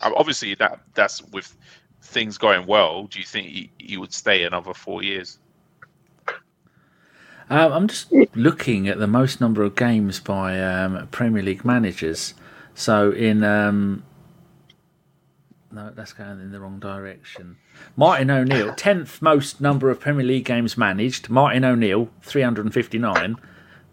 Um, 0.00 0.14
obviously, 0.16 0.54
that 0.56 0.80
that's 0.94 1.22
with 1.28 1.54
things 2.02 2.38
going 2.38 2.66
well. 2.66 3.04
Do 3.04 3.18
you 3.18 3.24
think 3.24 3.70
he 3.78 3.96
would 3.96 4.12
stay 4.12 4.44
another 4.44 4.74
four 4.74 5.02
years? 5.02 5.38
Um, 7.50 7.72
I'm 7.72 7.88
just 7.88 8.10
looking 8.34 8.88
at 8.88 8.98
the 8.98 9.06
most 9.06 9.40
number 9.40 9.62
of 9.62 9.76
games 9.76 10.20
by 10.20 10.60
um, 10.60 11.06
Premier 11.08 11.42
League 11.42 11.64
managers. 11.64 12.34
So 12.74 13.10
in 13.10 13.44
um, 13.44 14.02
no, 15.72 15.90
that's 15.94 16.12
going 16.12 16.40
in 16.40 16.52
the 16.52 16.60
wrong 16.60 16.78
direction. 16.78 17.56
Martin 17.96 18.30
O'Neill, 18.30 18.74
tenth 18.74 19.22
most 19.22 19.60
number 19.60 19.90
of 19.90 20.00
Premier 20.00 20.26
League 20.26 20.44
games 20.44 20.76
managed. 20.76 21.30
Martin 21.30 21.64
O'Neill, 21.64 22.08
three 22.20 22.42
hundred 22.42 22.66
and 22.66 22.74
fifty-nine. 22.74 23.36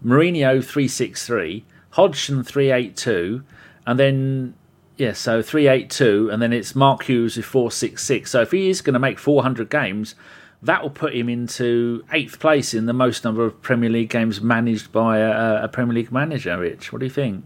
Mourinho, 0.04 0.64
three 0.64 0.88
six 0.88 1.26
three. 1.26 1.66
Hodgson, 1.92 2.44
three 2.44 2.72
eight 2.72 2.96
two, 2.96 3.44
and 3.86 3.98
then 3.98 4.54
yeah, 4.98 5.14
so 5.14 5.42
three 5.42 5.68
eight 5.68 5.90
two, 5.90 6.30
and 6.32 6.42
then 6.42 6.54
it's 6.54 6.76
Mark 6.76 7.04
Hughes 7.04 7.38
with 7.38 7.46
four 7.46 7.72
six 7.72 8.04
six. 8.04 8.32
So 8.32 8.42
if 8.42 8.52
he 8.52 8.70
is 8.70 8.82
going 8.82 8.94
to 8.94 9.00
make 9.00 9.18
four 9.18 9.44
hundred 9.44 9.70
games, 9.70 10.16
that 10.62 10.84
will 10.84 10.90
put 10.90 11.16
him 11.16 11.30
into 11.30 12.04
eighth 12.12 12.40
place 12.40 12.74
in 12.74 12.86
the 12.86 12.94
most 12.94 13.24
number 13.24 13.46
of 13.46 13.62
Premier 13.62 13.90
League 13.90 14.10
games 14.10 14.42
managed 14.42 14.92
by 14.92 15.18
a, 15.18 15.64
a 15.64 15.68
Premier 15.68 15.96
League 15.96 16.12
manager. 16.12 16.60
Rich, 16.60 16.92
what 16.92 17.00
do 17.00 17.06
you 17.06 17.12
think? 17.12 17.46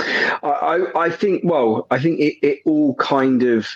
I, 0.00 0.86
I 0.94 1.10
think. 1.10 1.42
Well, 1.44 1.86
I 1.90 1.98
think 1.98 2.20
it, 2.20 2.36
it 2.42 2.60
all 2.64 2.94
kind 2.96 3.42
of. 3.42 3.68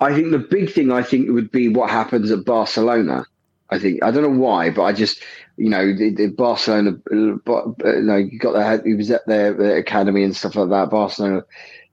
I 0.00 0.14
think 0.14 0.30
the 0.30 0.38
big 0.38 0.72
thing 0.72 0.90
I 0.90 1.02
think 1.02 1.28
would 1.30 1.50
be 1.50 1.68
what 1.68 1.90
happens 1.90 2.30
at 2.30 2.44
Barcelona. 2.44 3.24
I 3.70 3.78
think 3.78 4.02
I 4.02 4.10
don't 4.10 4.22
know 4.22 4.40
why, 4.40 4.70
but 4.70 4.82
I 4.82 4.92
just 4.92 5.22
you 5.56 5.68
know 5.68 5.94
the, 5.94 6.10
the 6.14 6.26
Barcelona. 6.28 6.92
Uh, 7.10 7.14
you 7.14 8.02
know, 8.02 8.16
you 8.16 8.38
got 8.38 8.52
the 8.52 8.82
he 8.84 8.94
was 8.94 9.10
at 9.10 9.26
their, 9.26 9.52
their 9.52 9.76
academy 9.76 10.24
and 10.24 10.36
stuff 10.36 10.56
like 10.56 10.70
that. 10.70 10.90
Barcelona 10.90 11.42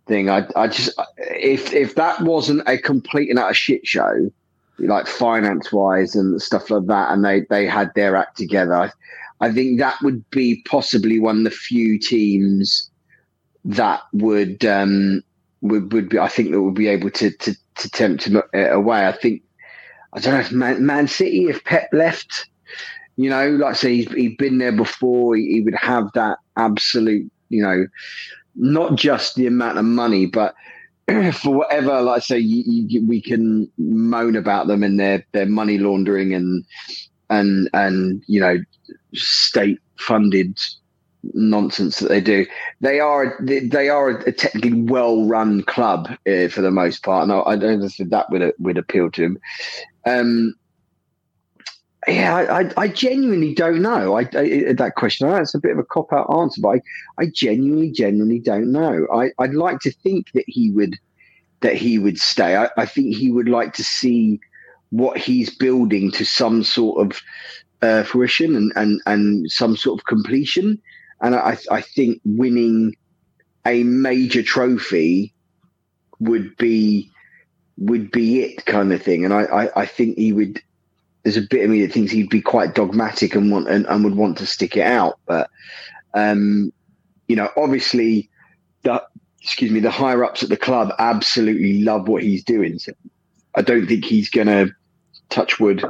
thing. 0.08 0.30
I, 0.30 0.48
I 0.56 0.68
just 0.68 1.00
if 1.18 1.74
if 1.74 1.96
that 1.96 2.22
wasn't 2.22 2.68
a 2.68 2.78
complete 2.78 3.30
and 3.30 3.38
utter 3.38 3.54
shit 3.54 3.86
show, 3.86 4.32
like 4.80 5.08
finance 5.08 5.72
wise 5.72 6.16
and 6.16 6.42
stuff 6.42 6.70
like 6.72 6.88
that, 6.88 7.12
and 7.12 7.24
they 7.24 7.42
they 7.50 7.68
had 7.68 7.92
their 7.94 8.16
act 8.16 8.38
together, 8.38 8.74
I, 8.74 8.92
I 9.40 9.52
think 9.52 9.80
that 9.80 9.98
would 10.02 10.28
be 10.32 10.64
possibly 10.68 11.20
one 11.20 11.40
of 11.40 11.44
the 11.44 11.52
few 11.52 12.00
teams 12.00 12.87
that 13.68 14.02
would 14.14 14.66
um 14.66 15.22
would 15.62 15.94
would 15.94 16.10
be 16.10 16.20
I 16.20 16.28
think 16.30 16.52
that 16.52 16.62
would 16.62 16.74
be 16.74 16.88
able 16.88 17.12
to 17.12 17.32
to 17.32 17.56
to 17.76 17.90
tempt 17.92 18.24
him 18.26 18.42
away. 18.54 19.06
I 19.08 19.12
think 19.12 19.44
I 20.14 20.20
don't 20.20 20.34
know 20.34 20.40
if 20.40 20.52
Man, 20.52 20.86
Man 20.86 21.08
City 21.08 21.46
if 21.50 21.64
Pep 21.64 21.90
left. 21.94 22.48
You 23.18 23.32
know, 23.32 23.50
like 23.50 23.72
I 23.72 23.74
say, 23.74 23.96
he's, 23.96 24.12
he'd 24.12 24.38
been 24.38 24.60
there 24.60 24.72
before. 24.72 25.36
He, 25.36 25.54
he 25.54 25.62
would 25.62 25.74
have 25.76 26.12
that 26.14 26.38
absolute, 26.56 27.32
you 27.50 27.64
know, 27.64 27.88
not 28.56 28.96
just 28.96 29.36
the 29.36 29.48
amount 29.48 29.80
of 29.80 29.86
money, 29.86 30.28
but 30.28 30.54
for 31.34 31.56
whatever, 31.58 32.00
like 32.02 32.18
I 32.18 32.20
say, 32.20 32.38
you, 32.38 32.64
you, 32.88 33.06
we 33.08 33.20
can 33.22 33.72
moan 33.80 34.36
about 34.36 34.68
them 34.68 34.84
and 34.84 35.00
their 35.00 35.26
their 35.32 35.48
money 35.48 35.78
laundering 35.80 36.34
and 36.34 36.64
and 37.30 37.70
and 37.74 38.24
you 38.28 38.40
know 38.40 38.58
state 39.14 39.80
funded 39.98 40.58
nonsense 41.34 42.00
that 42.00 42.10
they 42.10 42.22
do. 42.22 42.46
They 42.82 43.00
are 43.00 43.38
they 43.42 43.90
are 43.90 44.10
a 44.10 44.32
technically 44.32 44.82
well 44.82 45.26
run 45.26 45.64
club 45.64 46.10
uh, 46.28 46.48
for 46.50 46.62
the 46.62 46.72
most 46.72 47.04
part, 47.04 47.24
and 47.24 47.32
I, 47.32 47.42
I 47.42 47.56
don't 47.56 47.88
think 47.90 48.10
that 48.10 48.30
would 48.30 48.54
would 48.60 48.78
appeal 48.78 49.12
to 49.12 49.24
him. 49.24 49.40
Um, 50.06 50.56
yeah, 52.08 52.36
I, 52.36 52.72
I, 52.82 52.88
genuinely 52.88 53.54
don't 53.54 53.82
know. 53.82 54.18
I, 54.18 54.22
I 54.34 54.74
that 54.74 54.94
question. 54.96 55.28
That's 55.28 55.54
a 55.54 55.60
bit 55.60 55.74
of 55.74 55.80
a 55.80 55.84
cop 55.84 56.14
out 56.14 56.34
answer, 56.34 56.62
but 56.62 56.70
I, 56.70 56.82
I 57.18 57.26
genuinely, 57.26 57.92
genuinely 57.92 58.40
don't 58.40 58.72
know. 58.72 59.08
I, 59.14 59.32
I'd 59.40 59.54
like 59.54 59.80
to 59.82 59.92
think 59.92 60.32
that 60.34 60.46
he 60.48 60.72
would 60.72 60.98
that 61.62 61.76
he 61.76 62.00
would 62.00 62.18
stay. 62.18 62.56
I, 62.56 62.70
I 62.78 62.86
think 62.86 63.16
he 63.16 63.32
would 63.32 63.50
like 63.50 63.74
to 63.74 63.84
see 63.84 64.40
what 64.92 65.18
he's 65.18 65.50
building 65.50 66.12
to 66.12 66.24
some 66.24 66.64
sort 66.64 67.06
of 67.06 67.22
uh, 67.82 68.04
fruition 68.04 68.56
and, 68.56 68.72
and 68.76 69.02
and 69.06 69.52
some 69.52 69.76
sort 69.76 70.00
of 70.00 70.06
completion. 70.06 70.82
And 71.22 71.36
I, 71.36 71.58
I 71.72 71.82
think 71.82 72.22
winning 72.26 72.96
a 73.66 73.84
major 73.84 74.44
trophy 74.44 75.34
would 76.20 76.56
be 76.58 77.12
would 77.78 78.12
be 78.12 78.42
it 78.42 78.66
kind 78.66 78.92
of 78.92 79.02
thing. 79.02 79.24
And 79.24 79.34
I, 79.34 79.44
I, 79.44 79.82
I 79.82 79.86
think 79.86 80.18
he 80.18 80.34
would 80.34 80.62
there's 81.24 81.38
a 81.38 81.42
bit 81.42 81.66
of 81.66 81.70
me 81.70 81.86
that 81.86 81.92
thinks 81.92 82.12
he'd 82.12 82.30
be 82.30 82.42
quite 82.42 82.74
dogmatic 82.74 83.36
and 83.36 83.52
want 83.52 83.68
and, 83.68 83.86
and 83.88 84.04
would 84.04 84.16
want 84.16 84.38
to 84.38 84.46
stick 84.46 84.78
it 84.78 84.86
out. 84.86 85.20
But 85.26 85.50
um, 86.14 86.72
you 87.28 87.36
know, 87.36 87.50
obviously, 87.58 88.30
the 88.84 89.04
excuse 89.42 89.72
me, 89.72 89.80
the 89.80 89.92
higher 89.92 90.24
ups 90.24 90.44
at 90.44 90.50
the 90.50 90.58
club 90.58 90.94
absolutely 91.00 91.82
love 91.84 92.08
what 92.08 92.24
he's 92.24 92.44
doing. 92.44 92.80
So 92.80 92.94
I 93.56 93.62
don't 93.62 93.88
think 93.88 94.06
he's 94.06 94.30
going 94.30 94.48
to 94.48 94.74
touch 95.30 95.60
wood 95.60 95.84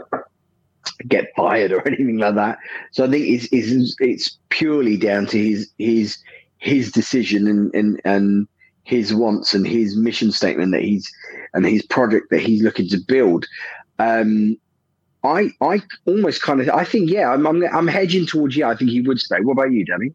get 1.07 1.33
fired 1.35 1.71
or 1.71 1.81
anything 1.87 2.17
like 2.17 2.35
that. 2.35 2.57
So 2.91 3.05
I 3.05 3.09
think 3.09 3.25
it's 3.27 3.47
it's, 3.51 3.95
it's 3.99 4.37
purely 4.49 4.97
down 4.97 5.25
to 5.27 5.37
his 5.37 5.71
his 5.77 6.17
his 6.57 6.91
decision 6.91 7.47
and 7.47 7.73
and 7.73 8.01
and 8.05 8.47
his 8.83 9.13
wants 9.13 9.53
and 9.53 9.67
his 9.67 9.95
mission 9.95 10.31
statement 10.31 10.71
that 10.71 10.81
he's 10.81 11.11
and 11.53 11.65
his 11.65 11.85
project 11.85 12.29
that 12.31 12.39
he's 12.39 12.61
looking 12.61 12.87
to 12.89 12.97
build. 12.97 13.45
Um, 13.99 14.57
I 15.23 15.49
I 15.61 15.81
almost 16.05 16.41
kind 16.41 16.61
of 16.61 16.69
I 16.69 16.83
think 16.83 17.09
yeah 17.09 17.29
I'm 17.31 17.45
I'm, 17.45 17.63
I'm 17.73 17.87
hedging 17.87 18.25
towards 18.25 18.55
yeah 18.55 18.69
I 18.69 18.75
think 18.75 18.91
he 18.91 19.01
would 19.01 19.19
stay. 19.19 19.39
What 19.41 19.53
about 19.53 19.71
you, 19.71 19.85
Danny? 19.85 20.13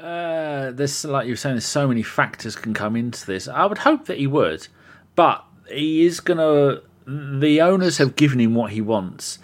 Uh, 0.00 0.70
there's 0.70 1.04
like 1.04 1.26
you 1.26 1.32
were 1.32 1.36
saying, 1.36 1.56
there's 1.56 1.66
so 1.66 1.86
many 1.86 2.02
factors 2.02 2.56
can 2.56 2.72
come 2.72 2.96
into 2.96 3.26
this. 3.26 3.46
I 3.46 3.66
would 3.66 3.78
hope 3.78 4.06
that 4.06 4.16
he 4.16 4.26
would, 4.26 4.66
but 5.14 5.44
he 5.68 6.06
is 6.06 6.20
gonna. 6.20 6.80
The 7.12 7.60
owners 7.60 7.98
have 7.98 8.14
given 8.14 8.38
him 8.38 8.54
what 8.54 8.70
he 8.70 8.80
wants, 8.80 9.40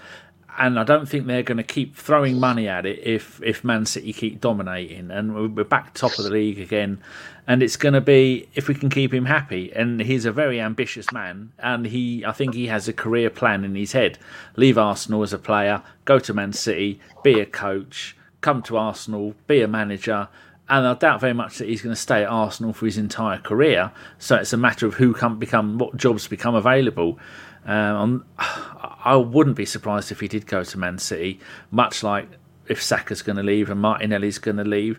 and 0.57 0.79
I 0.79 0.85
don't 0.85 1.09
think 1.09 1.27
they're 1.27 1.43
going 1.43 1.57
to 1.57 1.65
keep 1.65 1.97
throwing 1.97 2.39
money 2.39 2.69
at 2.69 2.87
it 2.87 3.01
if 3.03 3.43
if 3.43 3.65
Man 3.65 3.87
City 3.87 4.13
keep 4.13 4.41
dominating. 4.41 5.11
And 5.11 5.57
we're 5.57 5.65
back 5.65 5.93
top 5.93 6.17
of 6.17 6.25
the 6.25 6.31
league 6.31 6.61
again, 6.61 7.01
and 7.45 7.65
it's 7.65 7.77
going 7.77 7.95
to 7.95 8.01
be 8.01 8.49
if 8.55 8.69
we 8.69 8.75
can 8.77 8.89
keep 8.89 9.13
him 9.13 9.25
happy. 9.25 9.73
And 9.75 10.01
he's 10.01 10.25
a 10.25 10.31
very 10.31 10.61
ambitious 10.61 11.11
man, 11.11 11.51
and 11.59 11.87
he 11.87 12.25
I 12.25 12.31
think 12.31 12.55
he 12.55 12.69
has 12.69 12.87
a 12.87 12.93
career 12.93 13.31
plan 13.31 13.65
in 13.65 13.75
his 13.75 13.91
head: 13.91 14.19
leave 14.55 14.79
Arsenal 14.79 15.25
as 15.25 15.33
a 15.33 15.39
player, 15.39 15.83
go 16.05 16.21
to 16.21 16.33
Man 16.33 16.53
City, 16.53 17.01
be 17.25 17.41
a 17.41 17.47
coach, 17.47 18.17
come 18.43 18.63
to 18.63 18.77
Arsenal, 18.77 19.35
be 19.49 19.61
a 19.61 19.67
manager, 19.67 20.29
and 20.69 20.87
I 20.87 20.95
doubt 20.95 21.21
very 21.21 21.35
much 21.35 21.59
that 21.59 21.69
he's 21.69 21.83
going 21.83 21.95
to 21.95 22.01
stay 22.01 22.23
at 22.23 22.29
Arsenal 22.29 22.73
for 22.73 22.87
his 22.87 22.99
entire 22.99 23.39
career. 23.39 23.91
So 24.19 24.37
it's 24.37 24.53
a 24.53 24.57
matter 24.57 24.87
of 24.87 24.95
who 24.95 25.15
come 25.15 25.39
become 25.41 25.79
what 25.79 25.97
jobs 25.97 26.29
become 26.29 26.55
available. 26.55 27.19
Um, 27.67 28.25
I 28.39 29.17
wouldn't 29.17 29.57
be 29.57 29.67
surprised 29.67 30.11
if 30.11 30.21
he 30.21 30.29
did 30.29 30.47
go 30.47 30.65
to 30.65 30.79
Man 30.79 30.99
City, 30.99 31.41
much 31.71 32.03
like 32.03 32.29
if 32.69 32.83
Saka's 32.83 33.23
going 33.23 33.37
to 33.37 33.43
leave 33.43 33.71
and 33.71 33.81
Martinelli's 33.81 34.39
going 34.39 34.57
to 34.57 34.65
leave, 34.65 34.99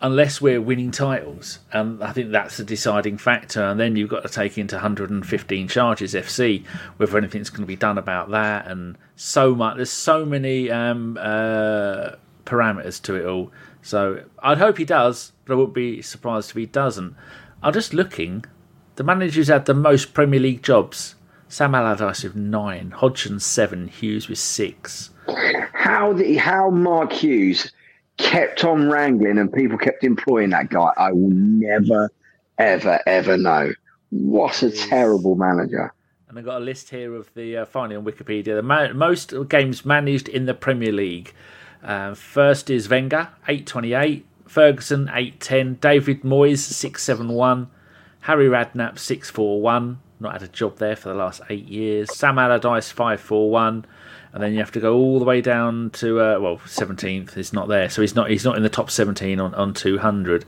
unless 0.00 0.40
we're 0.40 0.60
winning 0.60 0.90
titles. 0.90 1.58
And 1.72 2.02
I 2.02 2.12
think 2.12 2.30
that's 2.30 2.56
the 2.56 2.64
deciding 2.64 3.18
factor. 3.18 3.62
And 3.62 3.78
then 3.78 3.96
you've 3.96 4.10
got 4.10 4.22
to 4.22 4.28
take 4.28 4.58
into 4.58 4.76
115 4.76 5.68
charges 5.68 6.14
FC, 6.14 6.64
whether 6.96 7.18
anything's 7.18 7.50
going 7.50 7.62
to 7.62 7.66
be 7.66 7.76
done 7.76 7.98
about 7.98 8.30
that. 8.30 8.66
And 8.66 8.96
so 9.16 9.54
much, 9.54 9.76
there's 9.76 9.90
so 9.90 10.24
many 10.24 10.70
um, 10.70 11.18
uh, 11.20 12.12
parameters 12.44 13.00
to 13.02 13.14
it 13.14 13.26
all. 13.26 13.50
So 13.82 14.24
I'd 14.40 14.58
hope 14.58 14.78
he 14.78 14.84
does, 14.84 15.32
but 15.44 15.54
I 15.54 15.56
wouldn't 15.56 15.74
be 15.74 16.02
surprised 16.02 16.50
if 16.50 16.56
he 16.56 16.66
doesn't. 16.66 17.14
I'm 17.62 17.72
just 17.72 17.92
looking. 17.92 18.44
The 18.96 19.04
manager's 19.04 19.48
had 19.48 19.66
the 19.66 19.74
most 19.74 20.14
Premier 20.14 20.40
League 20.40 20.62
jobs. 20.62 21.14
Sam 21.48 21.74
Allardyce 21.74 22.24
with 22.24 22.36
nine, 22.36 22.90
Hodgson 22.90 23.40
seven, 23.40 23.88
Hughes 23.88 24.28
with 24.28 24.38
six. 24.38 25.10
How 25.72 26.12
the, 26.12 26.36
how 26.36 26.70
Mark 26.70 27.12
Hughes 27.12 27.72
kept 28.18 28.64
on 28.64 28.90
wrangling 28.90 29.38
and 29.38 29.52
people 29.52 29.78
kept 29.78 30.04
employing 30.04 30.50
that 30.50 30.68
guy, 30.68 30.92
I 30.96 31.12
will 31.12 31.30
never, 31.30 32.10
ever, 32.58 33.00
ever 33.06 33.36
know. 33.38 33.72
What 34.10 34.62
a 34.62 34.70
terrible 34.70 35.36
manager. 35.36 35.92
And 36.28 36.38
I've 36.38 36.44
got 36.44 36.60
a 36.60 36.64
list 36.64 36.90
here 36.90 37.14
of 37.14 37.32
the, 37.34 37.58
uh, 37.58 37.64
finally 37.64 37.96
on 37.96 38.04
Wikipedia, 38.04 38.54
the 38.54 38.62
ma- 38.62 38.92
most 38.92 39.32
games 39.48 39.86
managed 39.86 40.28
in 40.28 40.44
the 40.44 40.54
Premier 40.54 40.92
League. 40.92 41.32
Uh, 41.82 42.14
first 42.14 42.68
is 42.68 42.88
Wenger, 42.88 43.28
828. 43.46 44.26
Ferguson, 44.46 45.08
810. 45.08 45.74
David 45.74 46.22
Moyes, 46.22 46.58
671. 46.58 47.70
Harry 48.20 48.46
Redknapp, 48.46 48.98
641. 48.98 50.00
Not 50.20 50.32
had 50.32 50.42
a 50.42 50.48
job 50.48 50.78
there 50.78 50.96
for 50.96 51.08
the 51.08 51.14
last 51.14 51.40
eight 51.48 51.66
years. 51.66 52.14
Sam 52.16 52.38
Allardyce, 52.38 52.90
541 52.90 53.86
and 54.32 54.42
then 54.42 54.52
you 54.52 54.58
have 54.58 54.72
to 54.72 54.80
go 54.80 54.96
all 54.96 55.18
the 55.18 55.24
way 55.24 55.40
down 55.40 55.90
to 55.90 56.20
uh, 56.20 56.38
well, 56.38 56.60
seventeenth 56.66 57.36
is 57.36 57.52
not 57.52 57.68
there, 57.68 57.88
so 57.88 58.02
he's 58.02 58.14
not 58.14 58.30
he's 58.30 58.44
not 58.44 58.56
in 58.56 58.62
the 58.62 58.68
top 58.68 58.90
seventeen 58.90 59.40
on 59.40 59.54
on 59.54 59.74
two 59.74 59.98
hundred. 59.98 60.44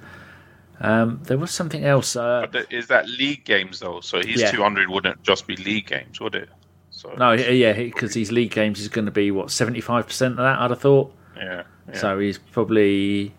Um, 0.81 1.21
there 1.25 1.39
was 1.39 1.51
something 1.51 1.85
else. 1.85 2.17
Uh, 2.17 2.47
is 2.71 2.87
that 2.89 3.09
league 3.09 3.45
games 3.45 3.81
though? 3.81 4.01
So 4.01 4.19
his 4.19 4.43
yeah. 4.43 4.51
two 4.51 4.63
hundred 4.63 4.89
wouldn't 4.89 5.23
just 5.23 5.47
be 5.47 5.57
league 5.57 5.87
games, 5.87 6.21
would 6.21 6.35
it? 6.35 6.49
So 6.91 7.15
no, 7.15 7.33
yeah, 7.33 7.73
because 7.73 8.15
his 8.15 8.31
league 8.31 8.51
games 8.51 8.81
is 8.81 8.89
going 8.89 9.07
to 9.07 9.11
be 9.11 9.31
what 9.31 9.51
seventy 9.51 9.81
five 9.81 10.07
percent 10.07 10.33
of 10.33 10.39
that. 10.39 10.59
I'd 10.59 10.71
have 10.71 10.81
thought. 10.81 11.15
Yeah, 11.37 11.63
yeah. 11.89 11.99
So 11.99 12.19
he's 12.19 12.39
probably 12.39 13.35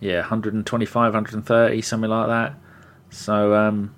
yeah 0.00 0.20
125, 0.20 1.12
130, 1.12 1.82
something 1.82 2.10
like 2.10 2.28
that. 2.28 2.54
So 3.10 3.54
um, 3.54 3.94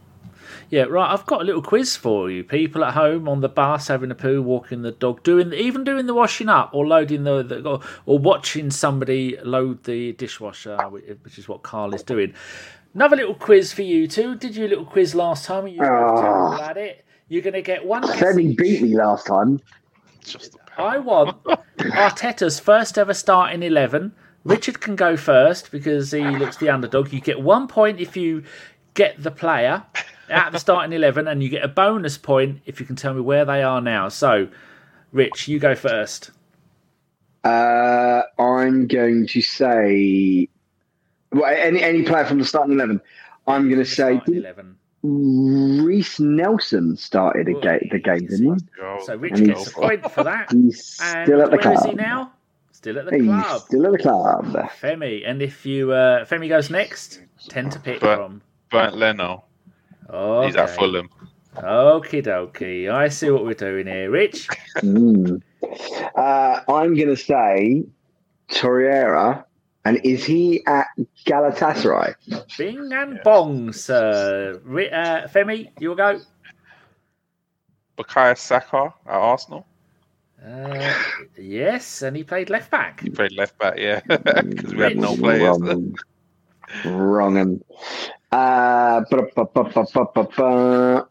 yeah, 0.70 0.82
right. 0.82 1.12
I've 1.12 1.26
got 1.26 1.40
a 1.40 1.44
little 1.44 1.62
quiz 1.62 1.96
for 1.96 2.30
you. 2.30 2.44
People 2.44 2.84
at 2.84 2.94
home 2.94 3.28
on 3.28 3.40
the 3.40 3.48
bus, 3.48 3.88
having 3.88 4.10
a 4.10 4.14
poo, 4.14 4.42
walking 4.42 4.82
the 4.82 4.92
dog, 4.92 5.22
doing 5.22 5.52
even 5.52 5.84
doing 5.84 6.06
the 6.06 6.14
washing 6.14 6.48
up, 6.48 6.70
or 6.72 6.86
loading 6.86 7.24
the, 7.24 7.42
the 7.42 7.68
or, 7.68 7.80
or 8.06 8.18
watching 8.18 8.70
somebody 8.70 9.36
load 9.42 9.84
the 9.84 10.12
dishwasher, 10.12 10.76
which 11.22 11.38
is 11.38 11.48
what 11.48 11.62
Carl 11.62 11.94
is 11.94 12.02
doing. 12.02 12.34
Another 12.94 13.16
little 13.16 13.34
quiz 13.34 13.72
for 13.72 13.82
you 13.82 14.06
two. 14.06 14.36
Did 14.36 14.54
you 14.56 14.66
a 14.66 14.68
little 14.68 14.86
quiz 14.86 15.14
last 15.14 15.44
time? 15.44 15.66
You 15.66 15.80
were 15.80 15.86
terrible 15.86 16.54
at 16.54 16.76
it. 16.76 17.04
You're 17.28 17.42
going 17.42 17.54
to 17.54 17.62
get 17.62 17.84
one. 17.84 18.02
Femi 18.02 18.56
beat 18.56 18.82
me 18.82 18.94
last 18.94 19.26
time. 19.26 19.60
I 20.76 20.98
want 20.98 21.42
Arteta's 21.78 22.60
first 22.60 22.98
ever 22.98 23.14
start 23.14 23.52
in 23.52 23.62
eleven. 23.62 24.12
Richard 24.44 24.80
can 24.80 24.94
go 24.94 25.16
first 25.16 25.70
because 25.70 26.10
he 26.10 26.20
looks 26.20 26.58
the 26.58 26.68
underdog. 26.68 27.12
You 27.12 27.20
get 27.20 27.40
one 27.40 27.66
point 27.66 27.98
if 27.98 28.16
you 28.16 28.44
get 28.92 29.22
the 29.22 29.30
player 29.30 29.82
at 30.28 30.52
the 30.52 30.58
starting 30.58 30.92
11, 30.92 31.28
and 31.28 31.42
you 31.42 31.48
get 31.48 31.64
a 31.64 31.68
bonus 31.68 32.18
point 32.18 32.60
if 32.66 32.80
you 32.80 32.86
can 32.86 32.96
tell 32.96 33.14
me 33.14 33.20
where 33.20 33.44
they 33.44 33.62
are 33.62 33.80
now. 33.80 34.08
So, 34.08 34.48
Rich, 35.12 35.48
you 35.48 35.58
go 35.58 35.74
first. 35.74 36.30
Uh, 37.44 38.22
I'm 38.38 38.86
going 38.86 39.26
to 39.28 39.42
say 39.42 40.48
well, 41.32 41.52
any 41.52 41.82
any 41.82 42.02
player 42.04 42.24
from 42.24 42.38
the 42.38 42.44
starting 42.44 42.74
11. 42.74 43.00
I'm 43.46 43.68
going 43.68 43.82
to 43.82 43.90
say 43.90 44.20
11. 44.26 44.76
Reiss 45.02 46.18
Nelson 46.18 46.96
started 46.96 47.48
Ooh, 47.48 47.60
ga- 47.60 47.86
the 47.90 47.98
game, 47.98 48.26
didn't 48.26 48.54
he? 48.54 49.04
So 49.04 49.16
Rich 49.16 49.44
gets 49.44 49.66
a 49.66 49.70
point 49.72 50.10
for 50.10 50.24
that. 50.24 50.50
He's 50.52 50.98
and 51.02 51.26
still 51.26 51.42
at 51.42 51.50
the 51.50 51.58
club. 51.58 51.74
Where 51.74 51.84
is 51.84 51.90
he 51.90 51.94
now? 51.94 52.32
Still 52.72 52.98
at 52.98 53.06
the 53.06 53.16
he's 53.16 53.24
club. 53.24 53.62
Still 53.62 53.86
at 53.86 53.92
the 53.92 53.98
club. 53.98 54.52
Femi, 54.80 55.22
and 55.26 55.42
if 55.42 55.64
you 55.66 55.92
uh, 55.92 56.24
Femi 56.24 56.48
goes 56.48 56.70
next, 56.70 57.20
ten 57.48 57.70
to 57.70 57.78
pick 57.78 58.00
but, 58.00 58.16
from. 58.16 58.42
Bernd 58.70 58.96
Leno. 58.96 59.44
Okay. 60.10 60.46
He's 60.46 60.56
at 60.56 60.70
Fulham. 60.70 61.08
Okie 61.56 62.24
dokie. 62.24 62.90
I 62.90 63.08
see 63.08 63.30
what 63.30 63.44
we're 63.44 63.54
doing 63.54 63.86
here, 63.86 64.10
Rich. 64.10 64.48
Mm. 64.76 65.40
Uh, 66.14 66.60
I'm 66.68 66.94
going 66.94 67.08
to 67.08 67.16
say 67.16 67.84
Torreira. 68.48 69.44
And 69.86 70.00
is 70.02 70.24
he 70.24 70.64
at 70.66 70.86
Galatasaray? 71.26 72.14
Bing 72.56 72.90
and 72.92 73.20
bong, 73.22 73.72
sir. 73.72 74.58
Uh, 74.64 75.28
Femi, 75.28 75.70
you 75.78 75.90
will 75.90 75.96
go. 75.96 76.20
Bukayo 77.98 78.36
Saka 78.36 78.94
at 79.06 79.12
Arsenal. 79.12 79.66
Uh, 80.44 80.92
yes, 81.38 82.02
and 82.02 82.16
he 82.16 82.24
played 82.24 82.50
left 82.50 82.70
back. 82.70 83.00
He 83.00 83.10
played 83.10 83.32
left 83.32 83.58
back, 83.58 83.78
yeah, 83.78 84.00
because 84.06 84.74
we 84.74 84.82
had 84.82 84.96
no 84.96 85.16
players. 85.16 85.58
Wrong, 85.58 85.94
wrong 86.84 87.36
and 87.38 87.64
uh, 88.34 89.04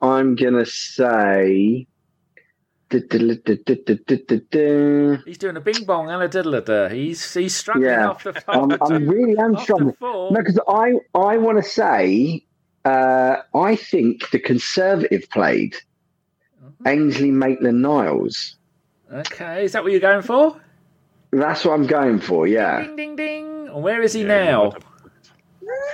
I'm 0.01 0.35
gonna 0.35 0.65
say. 0.65 1.87
He's 2.91 3.07
doing 5.39 5.57
a 5.57 5.61
bing 5.61 5.83
bong 5.85 6.11
and 6.11 6.21
a 6.21 6.27
diddle 6.27 6.61
da. 6.61 6.89
He's 6.89 7.33
he's 7.33 7.55
struggling 7.55 7.87
yeah. 7.87 8.09
off 8.09 8.23
the. 8.23 8.43
I'm, 8.47 8.71
I'm 8.81 9.07
really 9.07 9.35
am 9.37 9.57
struggling. 9.57 9.95
No, 9.99 10.31
because 10.31 10.59
I 10.67 10.99
I 11.15 11.37
want 11.37 11.57
to 11.63 11.67
say 11.67 12.45
uh, 12.85 13.37
I 13.55 13.75
think 13.77 14.29
the 14.29 14.39
Conservative 14.39 15.27
played 15.31 15.75
mm-hmm. 16.63 16.87
Ainsley 16.87 17.31
Maitland 17.31 17.81
Niles. 17.81 18.57
Okay, 19.11 19.65
is 19.65 19.71
that 19.71 19.81
what 19.83 19.91
you're 19.91 20.01
going 20.01 20.21
for? 20.21 20.61
That's 21.31 21.65
what 21.65 21.73
I'm 21.73 21.87
going 21.87 22.19
for. 22.19 22.47
Yeah. 22.47 22.83
Ding 22.83 22.95
ding 22.95 23.15
ding. 23.15 23.81
Where 23.81 24.03
is 24.03 24.13
he 24.13 24.21
yeah, 24.21 24.45
now? 24.45 24.73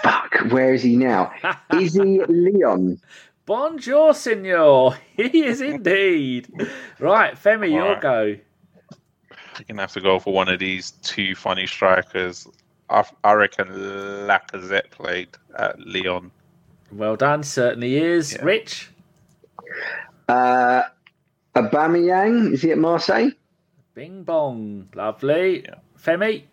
Fuck, 0.04 0.52
where 0.52 0.74
is 0.74 0.84
he 0.84 0.96
now? 0.96 1.32
is 1.74 1.94
he 1.94 2.22
Lyon? 2.28 3.02
Bonjour, 3.46 4.14
senor. 4.14 4.96
He 5.18 5.44
is 5.44 5.62
indeed. 5.62 6.48
Right, 7.00 7.34
Femi, 7.36 7.72
your 7.72 7.94
right. 7.94 8.02
go. 8.02 8.24
You're 8.24 9.66
going 9.68 9.76
to 9.76 9.82
have 9.82 9.92
to 9.94 10.02
go 10.02 10.20
for 10.20 10.34
one 10.34 10.48
of 10.48 10.60
these 10.60 10.92
two 11.02 11.36
funny 11.36 11.68
strikers. 11.68 12.48
I, 12.90 13.04
I 13.24 13.34
reckon 13.34 13.68
Lacazette 13.68 14.92
played 14.92 15.30
at 15.58 15.80
Lyon. 15.80 16.32
Well 16.92 17.16
done, 17.16 17.44
certainly 17.44 17.98
is. 17.98 18.34
Yeah. 18.34 18.44
Rich? 18.44 18.90
Uh, 20.28 20.84
Aubameyang, 21.56 22.54
is 22.54 22.62
he 22.62 22.72
at 22.72 22.78
Marseille? 22.78 23.32
Bing 23.94 24.24
bong. 24.24 24.90
Lovely. 24.96 25.64
Yeah. 25.64 25.76
Femi? 26.02 26.44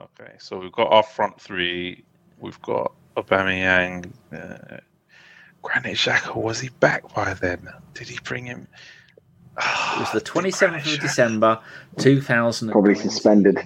Okay, 0.00 0.32
so 0.38 0.58
we've 0.58 0.72
got 0.72 0.90
our 0.90 1.02
front 1.02 1.40
three. 1.40 2.04
We've 2.38 2.60
got 2.62 2.92
Aubameyang. 3.16 4.12
Uh, 4.32 4.78
Granit 5.62 5.96
Xhaka, 5.96 6.34
was 6.36 6.60
he 6.60 6.70
back 6.80 7.14
by 7.14 7.34
then? 7.34 7.68
Did 7.92 8.08
he 8.08 8.18
bring 8.24 8.46
him? 8.46 8.66
it 9.58 10.00
was 10.00 10.12
the 10.12 10.20
27th 10.20 10.94
of 10.94 11.00
December, 11.00 11.60
2000. 11.98 12.70
Probably 12.70 12.94
suspended. 12.94 13.58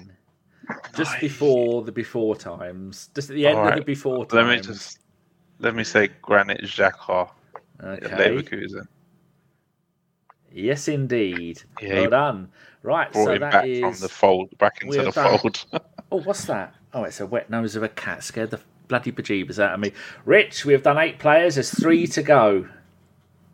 Just 0.96 1.12
nice. 1.12 1.20
before 1.20 1.82
the 1.82 1.92
before 1.92 2.34
times. 2.34 3.10
Just 3.14 3.30
at 3.30 3.36
the 3.36 3.46
end 3.46 3.58
right. 3.58 3.74
of 3.74 3.78
the 3.78 3.84
before 3.84 4.24
times. 4.26 4.32
Let 4.32 4.46
me 4.46 4.60
just 4.60 4.98
let 5.60 5.74
me 5.74 5.84
say 5.84 6.08
Granit 6.22 6.62
Xhaka. 6.62 7.30
Okay. 7.82 8.06
Leverkusen. 8.08 8.86
Yes, 10.50 10.88
indeed. 10.88 11.62
Yeah, 11.82 12.00
well 12.00 12.10
done. 12.10 12.48
Right, 12.84 13.10
brought 13.10 13.24
so 13.24 13.32
him 13.32 13.40
that 13.40 13.52
back 13.52 13.66
is... 13.66 13.80
from 13.80 13.94
the 13.94 14.08
fold, 14.10 14.58
back 14.58 14.82
into 14.82 15.04
the 15.04 15.10
done... 15.10 15.38
fold. 15.38 15.64
oh, 16.12 16.20
what's 16.20 16.44
that? 16.44 16.74
Oh, 16.92 17.04
it's 17.04 17.18
a 17.18 17.26
wet 17.26 17.48
nose 17.48 17.76
of 17.76 17.82
a 17.82 17.88
cat. 17.88 18.22
Scared 18.22 18.50
the 18.50 18.60
bloody 18.88 19.10
bejeebers 19.10 19.58
out 19.58 19.72
of 19.72 19.80
me. 19.80 19.92
Rich, 20.26 20.66
we 20.66 20.74
have 20.74 20.82
done 20.82 20.98
eight 20.98 21.18
players. 21.18 21.54
There's 21.54 21.70
three 21.70 22.06
to 22.08 22.22
go. 22.22 22.68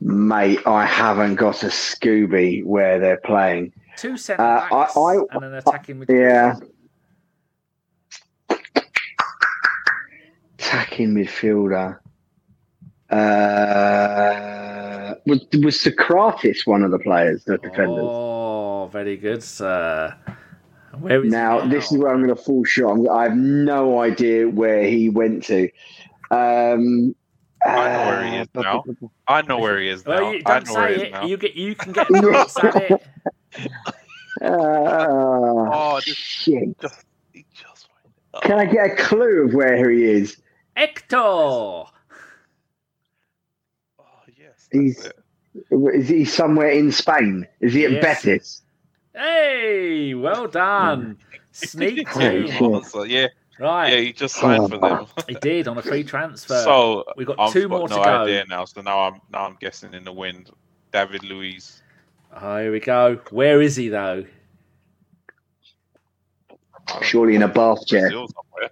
Mate, 0.00 0.58
I 0.66 0.84
haven't 0.84 1.36
got 1.36 1.62
a 1.62 1.66
Scooby 1.66 2.64
where 2.64 2.98
they're 2.98 3.20
playing. 3.24 3.72
Two 3.96 4.16
centre 4.16 4.42
backs 4.42 4.96
uh, 4.96 5.00
I, 5.00 5.14
I, 5.14 5.18
and 5.30 5.44
an 5.44 5.54
attacking 5.54 6.00
midfielder. 6.00 6.68
Yeah. 8.48 8.56
Attacking 10.58 11.14
midfielder. 11.14 12.00
Uh, 13.10 15.14
was 15.26 15.46
was 15.52 15.76
Sokratis 15.76 16.66
one 16.66 16.82
of 16.82 16.90
the 16.90 16.98
players, 16.98 17.44
the 17.44 17.58
defenders? 17.58 18.00
Oh, 18.00 18.29
very 18.90 19.16
good, 19.16 19.42
sir. 19.42 20.16
Where 20.98 21.24
is 21.24 21.32
now, 21.32 21.66
this 21.66 21.90
is 21.90 21.98
where 21.98 22.12
I'm 22.12 22.22
going 22.22 22.34
to 22.34 22.42
fall 22.42 22.64
short. 22.64 23.08
i 23.08 23.22
have 23.22 23.36
no 23.36 24.00
idea 24.00 24.48
where 24.48 24.82
he 24.82 25.08
went 25.08 25.44
to. 25.44 25.70
Um, 26.30 27.14
I 27.64 27.92
know 27.92 28.06
where 28.06 28.26
he 28.26 28.36
is 28.38 28.48
uh, 28.54 28.60
now. 28.62 28.84
I 29.28 29.42
know 29.42 29.58
where 29.58 29.78
he 29.78 29.88
is 29.88 30.06
now. 30.06 30.22
Well, 30.22 30.34
you 30.34 30.42
don't 30.42 30.66
say 30.66 31.10
it. 31.12 31.28
You 31.28 31.36
get. 31.36 31.54
You 31.54 31.74
can 31.74 31.92
get 31.92 32.08
the 32.08 32.50
at 32.62 32.90
it. 32.90 33.72
Uh, 34.40 34.46
oh, 34.48 36.00
shit. 36.00 36.80
Just, 36.80 37.04
just, 37.52 37.88
oh. 38.32 38.40
Can 38.40 38.58
I 38.58 38.64
get 38.64 38.92
a 38.92 38.96
clue 38.96 39.46
of 39.46 39.54
where 39.54 39.90
he 39.90 40.04
is? 40.04 40.40
Hector. 40.74 41.16
Oh 41.16 41.90
yes. 44.36 44.68
He's. 44.72 45.04
It. 45.04 45.16
Is 45.70 46.08
he 46.08 46.24
somewhere 46.24 46.70
in 46.70 46.92
Spain? 46.92 47.46
Is 47.60 47.74
he 47.74 47.84
at 47.84 47.90
yes. 47.90 48.24
Betis? 48.24 48.62
Hey, 49.14 50.14
well 50.14 50.46
done. 50.46 51.18
Sneak 51.52 52.10
team. 52.14 52.46
yeah. 53.06 53.26
Right. 53.58 53.92
Yeah, 53.92 54.00
he 54.00 54.12
just 54.14 54.36
signed 54.36 54.70
for 54.70 54.78
them. 54.78 55.06
he 55.28 55.34
did 55.34 55.68
on 55.68 55.76
a 55.76 55.82
free 55.82 56.02
transfer. 56.02 56.62
So 56.62 57.04
we've 57.16 57.26
got 57.26 57.38
I've 57.38 57.52
two 57.52 57.68
got 57.68 57.78
more 57.78 57.88
no 57.88 57.98
to 57.98 58.02
go. 58.04 58.22
idea 58.22 58.44
now. 58.48 58.64
So 58.64 58.80
now 58.80 59.00
I'm 59.00 59.20
now 59.30 59.44
I'm 59.44 59.56
guessing 59.60 59.92
in 59.92 60.04
the 60.04 60.12
wind. 60.12 60.50
David 60.92 61.22
Luiz. 61.24 61.82
Oh, 62.40 62.58
here 62.58 62.72
we 62.72 62.80
go. 62.80 63.20
Where 63.30 63.60
is 63.60 63.76
he 63.76 63.88
though? 63.88 64.24
Surely 67.02 67.34
in 67.34 67.42
a 67.42 67.48
bath 67.48 67.86
chair. 67.86 68.10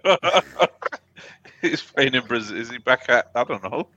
He's 1.61 1.81
playing 1.81 2.15
in 2.15 2.25
Brazil. 2.25 2.57
Is 2.57 2.69
he 2.69 2.77
back 2.77 3.05
at? 3.09 3.31
I 3.35 3.43
don't 3.43 3.63
know. 3.63 3.87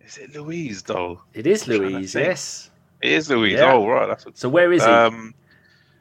Is 0.00 0.18
it 0.18 0.34
Luiz 0.34 0.82
though? 0.82 1.22
It 1.32 1.46
is 1.46 1.66
Luiz. 1.66 2.14
Yes. 2.14 2.70
It 3.00 3.12
is 3.12 3.28
Luiz. 3.30 3.54
Yeah. 3.54 3.72
Oh 3.72 3.86
right. 3.86 4.06
That's 4.06 4.26
so 4.34 4.48
where 4.48 4.72
is 4.72 4.84
he? 4.84 4.88
Um, 4.90 5.34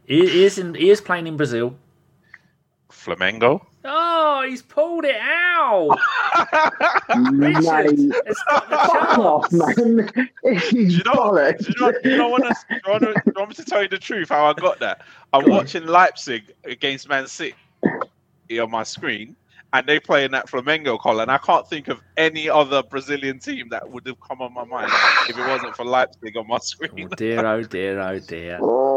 he 0.06 0.44
is 0.44 0.58
in. 0.58 0.74
He 0.76 0.90
is 0.90 1.02
playing 1.02 1.28
in 1.28 1.38
Brazil. 1.38 1.76
Flamengo. 2.92 3.66
Oh, 3.86 4.46
he's 4.48 4.62
pulled 4.62 5.04
it 5.04 5.18
out. 5.20 5.90
Richard, 7.34 8.00
it's 8.26 8.44
not 8.48 8.70
the 8.70 8.78
Fuck 8.78 9.18
off, 9.18 9.52
man. 9.52 10.30
do 10.72 10.78
you 10.78 11.04
know, 11.04 11.52
do 11.60 11.66
you 11.68 11.76
know, 11.80 11.92
do 12.02 12.10
you 12.10 12.18
know, 12.18 12.30
want 12.30 12.46
to, 12.46 12.56
do 12.70 12.76
you 12.76 12.92
want 12.92 13.04
to, 13.04 13.34
want 13.36 13.50
me 13.50 13.56
to 13.56 13.66
tell 13.66 13.82
you 13.82 13.90
the 13.90 13.98
truth 13.98 14.30
how 14.30 14.46
I 14.46 14.54
got 14.54 14.80
that? 14.80 15.02
I'm 15.34 15.50
watching 15.50 15.86
Leipzig 15.86 16.54
against 16.64 17.10
Man 17.10 17.28
City 17.28 17.56
on 18.58 18.72
my 18.72 18.84
screen, 18.84 19.36
and 19.74 19.86
they 19.86 20.00
play 20.00 20.24
in 20.24 20.32
that 20.32 20.48
Flamengo 20.48 20.98
color. 21.00 21.24
And 21.24 21.32
I 21.32 21.40
can't 21.40 21.68
think 21.68 21.90
of 21.90 22.00
any 22.16 22.48
other 22.50 22.84
Brazilian 22.84 23.40
team 23.40 23.68
that 23.70 23.90
would 23.90 24.08
have 24.08 24.20
come 24.22 24.42
on 24.42 24.54
my 24.54 24.64
mind 24.64 24.92
if 25.28 25.38
it 25.38 25.46
wasn't 25.46 25.76
for 25.76 25.84
Leipzig 25.84 26.38
on 26.38 26.48
my 26.48 26.60
screen. 26.60 27.10
Oh 27.12 27.16
dear, 27.16 27.46
oh 27.46 27.64
dear, 27.64 28.00
oh 28.00 28.20
dear. 28.20 28.60
Oh, 28.62 28.93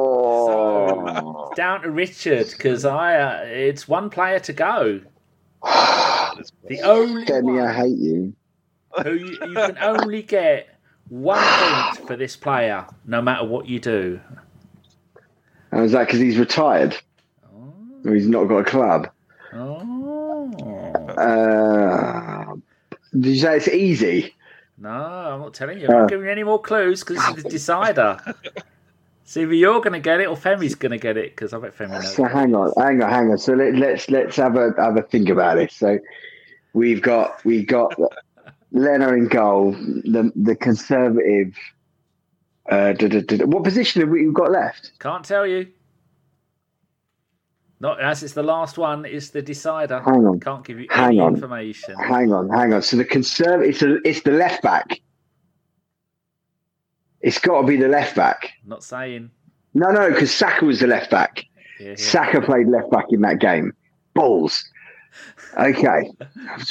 Oh. 0.49 1.49
So 1.49 1.55
down 1.55 1.83
to 1.83 1.91
Richard 1.91 2.49
because 2.51 2.85
I 2.85 3.17
uh, 3.17 3.43
it's 3.47 3.89
one 3.89 4.11
player 4.11 4.39
to 4.41 4.53
go. 4.53 5.01
the 5.63 6.81
only 6.85 7.25
Demi, 7.25 7.61
I 7.61 7.73
hate 7.73 7.99
you. 7.99 8.35
Who 9.03 9.13
you, 9.13 9.39
you 9.47 9.55
can 9.55 9.79
only 9.79 10.23
get 10.23 10.69
one 11.09 11.39
point 11.39 12.07
for 12.07 12.17
this 12.17 12.37
player, 12.37 12.87
no 13.05 13.21
matter 13.21 13.45
what 13.45 13.67
you 13.67 13.79
do. 13.79 14.21
And 15.71 15.85
is 15.85 15.93
that 15.93 16.07
because 16.07 16.21
he's 16.21 16.39
retired? 16.39 16.97
Oh. 17.45 17.75
Or 18.05 18.15
he's 18.15 18.29
not 18.29 18.45
got 18.45 18.59
a 18.59 18.65
club? 18.65 19.11
Oh. 19.53 20.53
Uh, 21.17 22.55
did 23.13 23.27
you 23.27 23.41
say 23.41 23.57
it's 23.57 23.69
easy? 23.69 24.35
No, 24.79 24.91
I'm 24.91 25.41
not 25.41 25.55
telling 25.55 25.81
you. 25.81 25.87
I'm 25.87 25.93
not 25.93 26.03
uh. 26.03 26.07
giving 26.07 26.27
you 26.27 26.33
any 26.33 26.45
more 26.45 26.61
clues 26.61 27.01
because 27.01 27.17
this 27.17 27.39
is 27.39 27.43
the 27.43 27.49
decider. 27.51 28.19
See, 29.29 29.43
either 29.43 29.55
you're 29.55 29.81
going 29.81 29.93
to 29.93 29.99
get 29.99 30.21
it 30.21 30.29
or 30.29 30.37
Femi's 30.37 30.77
going 30.77 30.93
to 30.93 30.99
get 30.99 31.17
it 31.17 31.35
because 31.35 31.53
I 31.53 31.59
bet 31.59 31.77
Femi 31.77 31.91
knows. 31.91 32.15
So 32.15 32.25
hang 32.25 32.55
on, 32.55 32.73
hang 32.77 33.03
on, 33.03 33.11
hang 33.11 33.31
on. 33.33 33.39
So 33.39 33.55
let, 33.55 33.75
us 33.75 33.81
let's, 33.81 34.11
let's 34.11 34.37
have 34.37 34.55
a 34.57 34.73
have 34.79 34.97
a 34.97 35.03
think 35.03 35.29
about 35.29 35.57
this. 35.57 35.75
So 35.75 35.99
we've 36.75 37.03
got 37.03 37.45
we 37.45 37.65
got 37.65 37.93
Leno 38.71 39.13
in 39.13 39.27
goal, 39.27 39.73
the 39.73 40.31
the 40.37 40.55
conservative. 40.55 41.57
Uh, 42.71 42.93
da, 42.93 43.09
da, 43.09 43.21
da, 43.21 43.45
what 43.47 43.65
position 43.65 44.01
have 44.01 44.11
we 44.11 44.31
got 44.33 44.53
left? 44.53 44.93
Can't 45.01 45.25
tell 45.25 45.47
you. 45.47 45.69
Not 47.81 48.01
as 48.01 48.23
it's 48.23 48.33
the 48.33 48.43
last 48.45 48.79
one. 48.79 49.05
It's 49.05 49.31
the 49.31 49.43
decider. 49.43 50.01
Hang 50.01 50.25
on. 50.25 50.39
Can't 50.39 50.65
give 50.65 50.79
you 50.79 50.87
hang 50.91 51.09
any 51.09 51.21
on. 51.21 51.35
information. 51.35 51.97
Hang 51.97 52.33
on, 52.33 52.49
hang 52.49 52.73
on. 52.73 52.83
So 52.83 52.97
the 52.97 53.05
conservative. 53.05 53.75
It's, 53.75 53.83
a, 53.83 53.97
it's 54.09 54.23
the 54.23 54.31
left 54.33 54.63
back. 54.63 55.01
It's 57.27 57.41
got 57.41 57.63
to 57.63 57.67
be 57.67 57.77
the 57.77 57.89
left 57.89 58.15
back. 58.15 58.53
Not 58.65 58.85
saying. 58.85 59.33
No, 59.75 59.91
no, 59.91 60.11
because 60.13 60.33
Saka 60.33 60.65
was 60.65 60.79
the 60.79 60.87
left 60.87 61.11
back. 61.11 61.45
Yeah, 61.81 61.89
yeah. 61.89 61.95
Saka 61.97 62.41
played 62.41 62.69
left 62.69 62.89
back 62.93 63.07
in 63.11 63.21
that 63.23 63.41
game. 63.41 63.73
Balls. 64.15 64.65
Okay. 65.59 66.09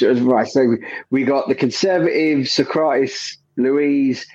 right. 0.00 0.48
So 0.48 0.76
we 1.10 1.24
got 1.24 1.48
the 1.48 1.54
conservative 1.54 2.46
Sokratis, 2.46 3.36
Luiz, 3.58 4.26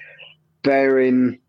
Bellerin, 0.62 1.40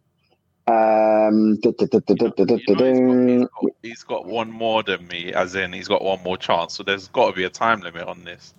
um, 0.67 1.61
da, 1.61 1.73
da, 1.73 1.99
da, 1.99 3.47
he's 3.83 4.05
got 4.05 4.25
one 4.25 4.51
more 4.51 4.83
than 4.83 5.07
me, 5.07 5.35
as 5.35 5.55
in 5.55 5.75
he's 5.75 5.89
got 5.89 6.03
one 6.03 6.23
more 6.23 6.39
chance. 6.39 6.75
So 6.75 6.83
there's 6.83 7.09
got 7.09 7.29
to 7.29 7.37
be 7.37 7.45
a 7.45 7.51
time 7.51 7.83
limit 7.83 8.09
on 8.09 8.25
this. 8.25 8.55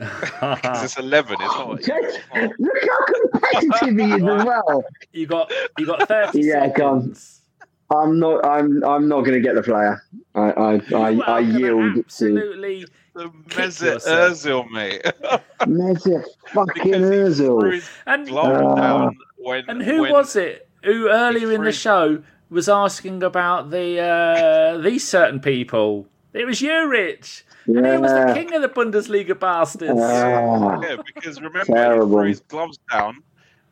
Because 0.00 0.84
it's 0.84 0.98
eleven. 0.98 1.36
It's 1.40 1.54
not. 1.54 1.80
Just, 1.80 2.20
look 2.58 2.78
how 2.88 3.04
competitive 3.30 3.98
he 3.98 4.04
is 4.04 4.22
as 4.22 4.44
well. 4.44 4.84
You 5.12 5.26
got 5.26 5.52
you 5.78 5.86
got 5.86 6.08
thirty. 6.08 6.42
yeah, 6.42 6.66
seconds. 6.66 7.42
I'm 7.90 8.18
not. 8.18 8.44
I'm. 8.44 8.82
I'm 8.84 9.08
not 9.08 9.20
going 9.20 9.34
to 9.34 9.40
get 9.40 9.54
the 9.54 9.62
player. 9.62 10.02
I. 10.34 10.50
I. 10.50 10.80
I, 10.94 11.20
I 11.26 11.38
yield. 11.40 11.98
Absolutely. 11.98 12.86
To... 13.16 13.28
Mesut 13.48 14.06
Ozil, 14.06 14.70
mate. 14.70 15.02
Mesut 15.60 16.24
fucking 16.46 16.92
Ozil. 16.92 17.82
And, 18.06 18.30
uh, 18.30 19.10
when, 19.36 19.64
and 19.68 19.82
who 19.82 20.02
when... 20.02 20.12
was 20.12 20.36
it? 20.36 20.70
who 20.84 21.08
earlier 21.08 21.52
in 21.52 21.64
the 21.64 21.72
show 21.72 22.22
was 22.48 22.68
asking 22.68 23.22
about 23.22 23.70
the 23.70 24.00
uh, 24.00 24.78
these 24.78 25.06
certain 25.06 25.40
people. 25.40 26.06
It 26.32 26.46
was 26.46 26.60
you, 26.60 26.88
Rich. 26.88 27.44
Yeah. 27.66 27.78
And 27.78 27.86
he 27.86 27.96
was 27.98 28.12
the 28.12 28.32
king 28.34 28.54
of 28.54 28.62
the 28.62 28.68
Bundesliga 28.68 29.38
bastards. 29.38 30.00
Uh, 30.00 30.80
yeah, 30.82 30.96
because 31.14 31.40
remember 31.40 31.64
terrible. 31.64 32.06
he 32.06 32.12
threw 32.12 32.28
his 32.28 32.40
gloves 32.40 32.78
down 32.90 33.22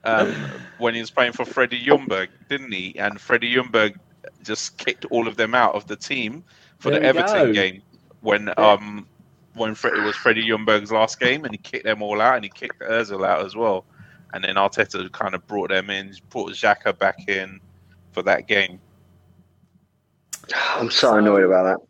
um, 0.04 0.34
when 0.78 0.94
he 0.94 1.00
was 1.00 1.10
playing 1.10 1.32
for 1.32 1.44
Freddie 1.44 1.84
Ljungberg, 1.84 2.28
didn't 2.48 2.72
he? 2.72 2.98
And 2.98 3.20
Freddie 3.20 3.54
Ljungberg 3.54 3.96
just 4.42 4.78
kicked 4.78 5.04
all 5.06 5.26
of 5.26 5.36
them 5.36 5.54
out 5.54 5.74
of 5.74 5.86
the 5.86 5.96
team 5.96 6.44
for 6.78 6.90
there 6.90 7.00
the 7.00 7.06
Everton 7.06 7.46
go. 7.46 7.52
game 7.52 7.82
when 8.20 8.52
um 8.58 9.06
when 9.54 9.72
it 9.72 10.04
was 10.04 10.14
Freddie 10.14 10.46
Ljungberg's 10.48 10.92
last 10.92 11.18
game, 11.18 11.44
and 11.44 11.52
he 11.52 11.58
kicked 11.58 11.84
them 11.84 12.02
all 12.02 12.20
out, 12.20 12.36
and 12.36 12.44
he 12.44 12.50
kicked 12.50 12.80
Özil 12.80 13.26
out 13.26 13.44
as 13.44 13.56
well 13.56 13.84
and 14.32 14.44
then 14.44 14.56
Arteta 14.56 15.10
kind 15.12 15.34
of 15.34 15.46
brought 15.46 15.70
them 15.70 15.90
in, 15.90 16.14
brought 16.30 16.52
Xhaka 16.52 16.98
back 16.98 17.28
in 17.28 17.60
for 18.12 18.22
that 18.22 18.46
game. 18.46 18.80
I'm 20.74 20.90
so, 20.90 21.10
so 21.12 21.16
annoyed 21.16 21.44
about 21.44 21.64
that. 21.64 21.86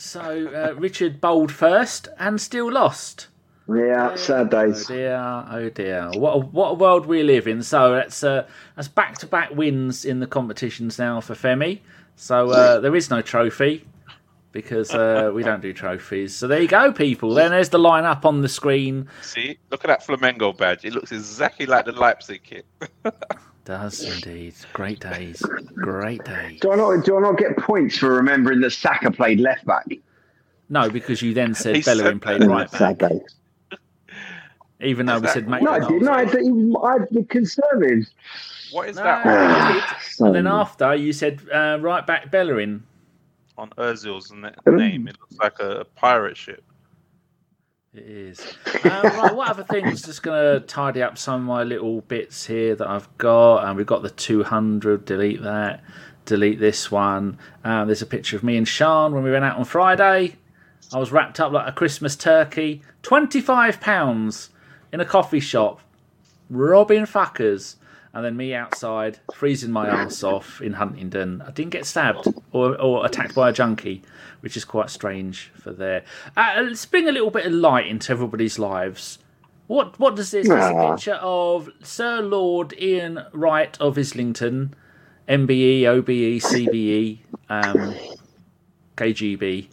So 0.00 0.20
uh, 0.20 0.74
Richard 0.78 1.20
bowled 1.20 1.52
first 1.52 2.08
and 2.18 2.40
still 2.40 2.72
lost. 2.72 3.28
Yeah, 3.68 4.16
sad 4.16 4.50
days. 4.50 4.90
Oh 4.90 4.94
dear, 4.94 5.44
oh 5.50 5.68
dear. 5.68 6.10
What 6.14 6.32
a, 6.32 6.38
what 6.38 6.70
a 6.70 6.74
world 6.74 7.06
we 7.06 7.22
live 7.22 7.46
in. 7.46 7.62
So 7.62 7.92
that's 7.92 8.24
uh, 8.24 8.46
that's 8.74 8.88
back 8.88 9.18
to 9.18 9.26
back 9.26 9.50
wins 9.54 10.04
in 10.04 10.20
the 10.20 10.26
competitions 10.26 10.98
now 10.98 11.20
for 11.20 11.34
Femi. 11.34 11.80
So 12.16 12.50
uh, 12.50 12.80
there 12.80 12.96
is 12.96 13.10
no 13.10 13.22
trophy 13.22 13.86
because 14.52 14.92
uh, 14.92 15.30
we 15.32 15.42
don't 15.42 15.62
do 15.62 15.72
trophies. 15.72 16.34
So 16.34 16.48
there 16.48 16.60
you 16.60 16.68
go, 16.68 16.92
people. 16.92 17.34
Then 17.34 17.52
there's 17.52 17.68
the 17.68 17.78
line 17.78 18.04
up 18.04 18.24
on 18.24 18.40
the 18.40 18.48
screen. 18.48 19.08
See, 19.22 19.58
look 19.70 19.84
at 19.84 19.88
that 19.88 20.04
Flamengo 20.04 20.56
badge. 20.56 20.84
It 20.84 20.92
looks 20.92 21.12
exactly 21.12 21.66
like 21.66 21.84
the 21.84 21.92
Leipzig 21.92 22.42
kit. 22.42 22.66
Does 23.70 24.02
indeed. 24.02 24.54
Great 24.72 24.98
days. 24.98 25.40
Great 25.76 26.24
days. 26.24 26.58
Do 26.58 26.72
I 26.72 26.74
not? 26.74 27.04
Do 27.04 27.16
I 27.16 27.20
not 27.20 27.38
get 27.38 27.56
points 27.56 27.96
for 27.96 28.12
remembering 28.16 28.60
that 28.62 28.72
Saka 28.72 29.12
played 29.12 29.38
left 29.38 29.64
back? 29.64 29.86
No, 30.68 30.90
because 30.90 31.22
you 31.22 31.34
then 31.34 31.54
said 31.54 31.84
Bellerin 31.84 32.18
played 32.18 32.42
right 32.42 32.68
back. 32.72 33.00
Even 34.80 35.06
though 35.06 35.20
we 35.20 35.28
said 35.28 35.48
No, 35.48 35.70
I 35.70 35.78
did. 35.78 36.02
No, 36.02 36.12
I 36.12 36.24
did. 36.24 36.74
I 36.82 36.98
did 37.12 37.28
conservative. 37.28 38.06
What 38.72 38.88
is 38.88 38.96
no, 38.96 39.04
that? 39.04 39.96
and 40.18 40.34
then 40.34 40.48
after 40.48 40.96
you 40.96 41.12
said 41.12 41.40
uh, 41.54 41.78
right 41.80 42.04
back 42.04 42.28
Bellerin 42.32 42.82
on 43.56 43.70
Ozil's 43.78 44.32
name. 44.32 45.06
It 45.06 45.16
looks 45.20 45.36
like 45.38 45.60
a, 45.60 45.84
pirate 45.94 46.36
ship. 46.36 46.64
It 47.92 48.04
is. 48.04 48.40
Um, 48.84 49.02
right, 49.02 49.34
what 49.34 49.48
other 49.48 49.64
things? 49.64 50.02
Just 50.02 50.22
going 50.22 50.60
to 50.60 50.64
tidy 50.64 51.02
up 51.02 51.18
some 51.18 51.40
of 51.40 51.46
my 51.46 51.64
little 51.64 52.02
bits 52.02 52.46
here 52.46 52.76
that 52.76 52.86
I've 52.86 53.08
got. 53.18 53.64
And 53.64 53.76
we've 53.76 53.86
got 53.86 54.02
the 54.02 54.10
200. 54.10 55.04
Delete 55.04 55.42
that. 55.42 55.82
Delete 56.24 56.60
this 56.60 56.92
one. 56.92 57.36
Um, 57.64 57.88
there's 57.88 58.02
a 58.02 58.06
picture 58.06 58.36
of 58.36 58.44
me 58.44 58.56
and 58.56 58.68
Sean 58.68 59.12
when 59.12 59.24
we 59.24 59.32
went 59.32 59.44
out 59.44 59.58
on 59.58 59.64
Friday. 59.64 60.36
I 60.92 60.98
was 60.98 61.10
wrapped 61.10 61.40
up 61.40 61.50
like 61.52 61.66
a 61.66 61.72
Christmas 61.72 62.14
turkey. 62.14 62.82
£25 63.02 64.50
in 64.92 65.00
a 65.00 65.04
coffee 65.04 65.40
shop. 65.40 65.80
Robbing 66.48 67.06
fuckers. 67.06 67.74
And 68.12 68.24
then 68.24 68.36
me 68.36 68.54
outside 68.54 69.20
freezing 69.34 69.70
my 69.70 69.88
ass 69.88 70.22
off 70.22 70.60
in 70.60 70.74
Huntingdon. 70.74 71.42
I 71.42 71.50
didn't 71.52 71.70
get 71.70 71.86
stabbed 71.86 72.26
or, 72.52 72.80
or 72.80 73.06
attacked 73.06 73.34
by 73.34 73.50
a 73.50 73.52
junkie, 73.52 74.02
which 74.40 74.56
is 74.56 74.64
quite 74.64 74.90
strange 74.90 75.52
for 75.54 75.72
there. 75.72 76.04
Uh, 76.36 76.62
let's 76.64 76.86
bring 76.86 77.08
a 77.08 77.12
little 77.12 77.30
bit 77.30 77.46
of 77.46 77.52
light 77.52 77.86
into 77.86 78.12
everybody's 78.12 78.58
lives. 78.58 79.18
What 79.68 80.00
what 80.00 80.16
does 80.16 80.32
this? 80.32 80.48
This 80.48 80.64
a 80.64 80.90
picture 80.90 81.20
of 81.22 81.68
Sir 81.82 82.20
Lord 82.22 82.74
Ian 82.80 83.24
Wright 83.32 83.80
of 83.80 83.96
Islington, 83.96 84.74
MBE, 85.28 85.84
OBE, 85.84 86.40
CBE, 86.42 87.18
um, 87.48 87.94
KGB. 88.96 89.68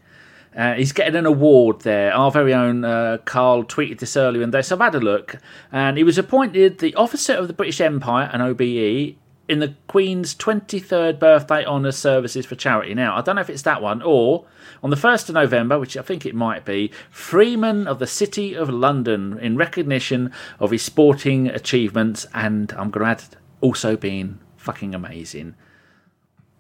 Uh, 0.58 0.74
he's 0.74 0.92
getting 0.92 1.16
an 1.16 1.28
award 1.28 1.82
there. 1.82 2.12
Our 2.12 2.32
very 2.32 2.54
own 2.54 2.84
uh, 2.84 3.20
Carl 3.26 3.64
tweeted 3.64 4.00
this 4.00 4.18
earlier 4.18 4.42
in 4.42 4.50
day, 4.50 4.64
so 4.64 4.76
I've 4.76 4.82
had 4.82 4.96
a 4.96 5.00
look. 5.00 5.36
And 5.72 5.98
he 5.98 6.04
was 6.04 6.18
appointed 6.18 6.80
the 6.80 6.96
Officer 6.96 7.34
of 7.34 7.48
the 7.48 7.54
British 7.54 7.80
Empire, 7.80 8.30
an 8.34 8.42
OBE, 8.42 9.16
in 9.48 9.60
the 9.60 9.76
Queen's 9.88 10.36
23rd 10.36 11.20
birthday 11.20 11.64
honour 11.64 11.92
services 11.92 12.46
for 12.46 12.56
charity. 12.56 12.94
Now, 12.94 13.16
I 13.16 13.22
don't 13.22 13.36
know 13.36 13.42
if 13.42 13.50
it's 13.50 13.62
that 13.62 13.82
one 13.82 14.02
or 14.02 14.46
on 14.84 14.90
the 14.90 14.96
1st 14.96 15.30
of 15.30 15.36
November, 15.36 15.80
which 15.80 15.96
I 15.96 16.02
think 16.02 16.26
it 16.26 16.36
might 16.36 16.66
be, 16.66 16.92
Freeman 17.10 17.88
of 17.88 18.00
the 18.00 18.08
City 18.08 18.54
of 18.54 18.70
London 18.70 19.40
in 19.40 19.56
recognition 19.56 20.32
of 20.60 20.72
his 20.72 20.82
sporting 20.82 21.48
achievements 21.48 22.26
and 22.34 22.74
I'm 22.74 22.90
going 22.90 23.06
to 23.06 23.12
add 23.12 23.38
also 23.62 23.96
being 23.96 24.40
fucking 24.58 24.94
amazing. 24.94 25.56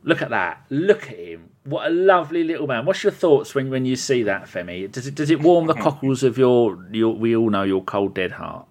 Look 0.07 0.21
at 0.21 0.29
that. 0.29 0.63
Look 0.69 1.11
at 1.11 1.17
him. 1.17 1.49
What 1.65 1.85
a 1.85 1.89
lovely 1.89 2.45
little 2.45 2.65
man. 2.65 2.85
What's 2.85 3.03
your 3.03 3.11
thoughts 3.11 3.53
when, 3.53 3.69
when 3.69 3.85
you 3.85 3.97
see 3.97 4.23
that, 4.23 4.43
Femi? 4.43 4.89
Does 4.89 5.05
it 5.05 5.15
does 5.15 5.29
it 5.29 5.41
warm 5.41 5.67
the 5.67 5.73
cockles 5.87 6.23
of 6.23 6.37
your, 6.37 6.81
your 6.93 7.13
we 7.13 7.35
all 7.35 7.49
know 7.49 7.63
your 7.63 7.83
cold 7.83 8.15
dead 8.15 8.31
heart? 8.31 8.65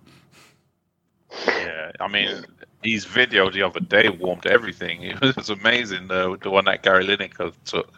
Yeah, 1.46 1.92
I 2.00 2.08
mean 2.08 2.42
his 2.82 3.04
video 3.04 3.50
the 3.50 3.60
other 3.60 3.80
day 3.80 4.08
warmed 4.08 4.46
everything. 4.46 5.02
It 5.22 5.36
was 5.36 5.50
amazing. 5.50 6.08
The 6.08 6.38
the 6.42 6.48
one 6.48 6.64
that 6.64 6.82
Gary 6.82 7.04
Lineker 7.04 7.52
took 7.66 7.92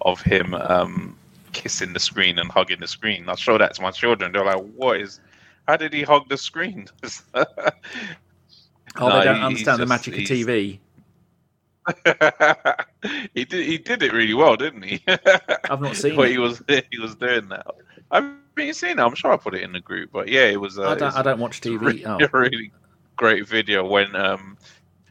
of 0.00 0.20
him 0.20 0.54
um, 0.54 1.16
kissing 1.52 1.92
the 1.92 2.00
screen 2.00 2.40
and 2.40 2.50
hugging 2.50 2.80
the 2.80 2.88
screen. 2.88 3.28
I 3.28 3.36
show 3.36 3.56
that 3.56 3.74
to 3.74 3.82
my 3.82 3.92
children. 3.92 4.32
They're 4.32 4.44
like, 4.44 4.64
"What 4.74 5.00
is? 5.00 5.20
How 5.68 5.76
did 5.76 5.92
he 5.92 6.02
hug 6.02 6.28
the 6.28 6.36
screen?" 6.36 6.88
oh, 7.34 7.44
no, 8.98 9.18
they 9.18 9.24
don't 9.26 9.42
understand 9.42 9.80
the 9.80 9.86
magic 9.86 10.14
of 10.14 10.20
TV. 10.24 10.80
he 13.34 13.44
did. 13.44 13.66
He 13.66 13.78
did 13.78 14.02
it 14.02 14.12
really 14.12 14.34
well, 14.34 14.56
didn't 14.56 14.82
he? 14.82 15.02
I've 15.06 15.80
not 15.80 15.96
seen. 15.96 16.16
what 16.16 16.28
it. 16.28 16.32
he 16.32 16.38
was 16.38 16.62
he 16.68 16.98
was 16.98 17.14
doing 17.16 17.48
that. 17.48 17.66
I've 18.10 18.54
been 18.54 18.74
seeing 18.74 18.98
it. 18.98 19.02
I'm 19.02 19.14
sure 19.14 19.32
I 19.32 19.36
put 19.36 19.54
it 19.54 19.62
in 19.62 19.72
the 19.72 19.80
group. 19.80 20.10
But 20.12 20.28
yeah, 20.28 20.46
it 20.46 20.60
was. 20.60 20.78
Uh, 20.78 20.90
I, 20.90 20.94
don't, 20.94 21.16
I 21.16 21.22
don't 21.22 21.38
watch 21.38 21.60
TV. 21.60 21.80
Really, 21.80 22.06
oh. 22.06 22.18
really 22.32 22.72
great 23.16 23.46
video 23.46 23.86
when 23.86 24.16
um 24.16 24.56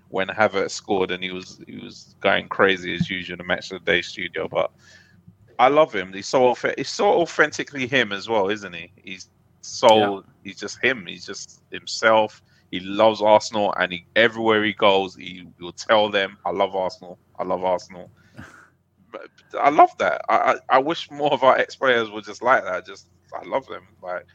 when 0.09 0.27
Havertz 0.27 0.71
scored 0.71 1.11
and 1.11 1.23
he 1.23 1.31
was 1.31 1.61
he 1.67 1.77
was 1.77 2.15
going 2.19 2.47
crazy 2.49 2.95
as 2.95 3.09
usual 3.09 3.35
in 3.35 3.37
the 3.37 3.43
match 3.43 3.71
of 3.71 3.83
the 3.83 3.91
day 3.91 4.01
studio. 4.01 4.47
But 4.47 4.71
I 5.59 5.67
love 5.67 5.93
him. 5.93 6.13
He's 6.13 6.27
so 6.27 6.55
he's 6.77 6.89
so 6.89 7.21
authentically 7.21 7.87
him 7.87 8.11
as 8.11 8.27
well, 8.27 8.49
isn't 8.49 8.73
he? 8.73 8.91
He's 8.95 9.29
so 9.61 9.97
yeah. 9.97 10.21
he's 10.43 10.59
just 10.59 10.83
him. 10.83 11.05
He's 11.05 11.25
just 11.25 11.61
himself. 11.71 12.41
He 12.71 12.79
loves 12.79 13.21
Arsenal, 13.21 13.73
and 13.77 13.91
he, 13.91 14.05
everywhere 14.15 14.63
he 14.63 14.73
goes, 14.73 15.15
he 15.15 15.47
will 15.59 15.73
tell 15.73 16.09
them, 16.09 16.37
"I 16.45 16.51
love 16.51 16.75
Arsenal. 16.75 17.19
I 17.37 17.43
love 17.43 17.63
Arsenal." 17.63 18.09
I 19.59 19.69
love 19.69 19.89
that. 19.97 20.21
I, 20.29 20.35
I, 20.35 20.55
I 20.69 20.77
wish 20.77 21.09
more 21.09 21.33
of 21.33 21.43
our 21.43 21.57
ex 21.57 21.75
players 21.75 22.11
were 22.11 22.21
just 22.21 22.43
like 22.43 22.63
that. 22.63 22.85
Just 22.85 23.07
I 23.33 23.43
love 23.47 23.65
them. 23.67 23.83
Like 24.01 24.25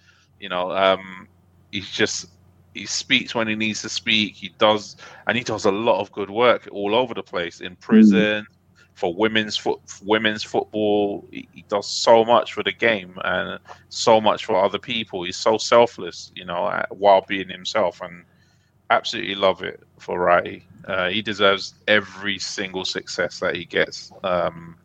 you 0.41 0.49
know, 0.49 0.73
um, 0.73 1.29
he's 1.71 1.91
just 1.91 2.27
he 2.75 2.87
speaks 2.87 3.35
when 3.35 3.47
he 3.47 3.55
needs 3.55 3.83
to 3.83 3.89
speak. 3.89 4.35
He 4.35 4.55
does, 4.59 4.97
and 5.27 5.39
he 5.39 5.45
does 5.45 5.65
a 5.65 5.71
lot 5.71 6.01
of 6.01 6.11
good 6.13 6.31
work 6.31 6.69
all 6.73 6.95
over 6.95 7.15
the 7.15 7.23
place 7.23 7.61
in 7.61 7.77
prison. 7.77 8.43
Mm. 8.43 8.47
For 8.95 9.13
women's 9.13 9.57
foot, 9.57 9.81
women's 10.05 10.45
football, 10.45 11.27
he, 11.31 11.49
he, 11.53 11.65
does 11.69 11.89
so 11.89 12.25
much 12.25 12.53
for 12.53 12.63
the 12.63 12.73
game 12.73 13.19
and 13.25 13.59
so 13.89 14.21
much 14.21 14.45
for 14.45 14.63
other 14.63 14.79
people. 14.79 15.25
He's 15.25 15.37
so 15.37 15.59
selfless, 15.59 16.31
you 16.37 16.45
know, 16.45 16.81
while 16.91 17.25
being 17.27 17.49
himself, 17.49 18.01
and 18.01 18.25
absolutely 18.91 19.35
love 19.35 19.63
it 19.63 19.83
for 19.99 20.21
Wrighty. 20.21 20.63
Uh, 20.87 21.09
he 21.09 21.23
deserves 21.23 21.75
every 21.89 22.39
single 22.39 22.85
success 22.85 23.41
that 23.41 23.57
he 23.57 23.65
gets. 23.65 24.13
Um, 24.23 24.77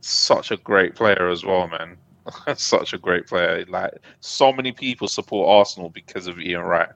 such 0.00 0.50
a 0.50 0.56
great 0.56 0.94
player 0.94 1.28
as 1.28 1.44
well, 1.44 1.68
man. 1.68 1.96
such 2.56 2.92
a 2.92 2.98
great 2.98 3.26
player. 3.26 3.64
Like 3.68 3.92
so 4.20 4.52
many 4.52 4.72
people 4.72 5.08
support 5.08 5.48
Arsenal 5.48 5.90
because 5.90 6.26
of 6.26 6.40
Ian 6.40 6.62
Wright. 6.62 6.90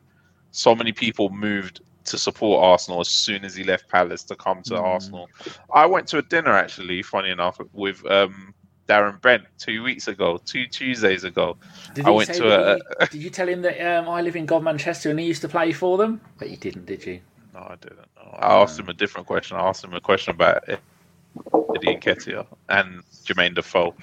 So 0.50 0.74
many 0.74 0.92
people 0.92 1.30
moved 1.30 1.80
to 2.04 2.18
support 2.18 2.64
Arsenal 2.64 3.00
as 3.00 3.08
soon 3.08 3.44
as 3.44 3.54
he 3.54 3.64
left 3.64 3.88
Palace 3.88 4.22
to 4.24 4.36
come 4.36 4.62
to 4.62 4.74
mm. 4.74 4.82
Arsenal. 4.82 5.28
I 5.72 5.86
went 5.86 6.08
to 6.08 6.18
a 6.18 6.22
dinner 6.22 6.52
actually, 6.52 7.02
funny 7.02 7.30
enough, 7.30 7.60
with 7.72 8.04
um, 8.10 8.54
Darren 8.88 9.20
Bent 9.20 9.44
two 9.58 9.82
weeks 9.82 10.08
ago, 10.08 10.38
two 10.44 10.66
Tuesdays 10.66 11.24
ago. 11.24 11.56
Did 11.94 12.06
I 12.06 12.10
went 12.10 12.32
to 12.34 12.78
a, 13.00 13.06
Did 13.06 13.22
you 13.22 13.30
tell 13.30 13.48
him 13.48 13.62
that 13.62 13.80
um, 13.80 14.08
I 14.08 14.20
live 14.22 14.36
in 14.36 14.46
God 14.46 14.62
Manchester 14.62 15.10
and 15.10 15.18
he 15.18 15.26
used 15.26 15.42
to 15.42 15.48
play 15.48 15.72
for 15.72 15.96
them? 15.96 16.20
But 16.38 16.50
you 16.50 16.56
didn't, 16.56 16.86
did 16.86 17.04
you? 17.06 17.20
No, 17.54 17.60
I 17.60 17.76
didn't. 17.80 18.06
No. 18.16 18.30
I 18.38 18.62
asked 18.62 18.78
him 18.78 18.88
a 18.88 18.94
different 18.94 19.26
question. 19.26 19.56
I 19.56 19.60
asked 19.60 19.84
him 19.84 19.94
a 19.94 20.00
question 20.00 20.34
about 20.34 20.68
Eddie 20.68 21.96
Nketiah 21.96 22.46
and 22.68 23.02
Jermaine 23.24 23.54
Defoe, 23.54 23.94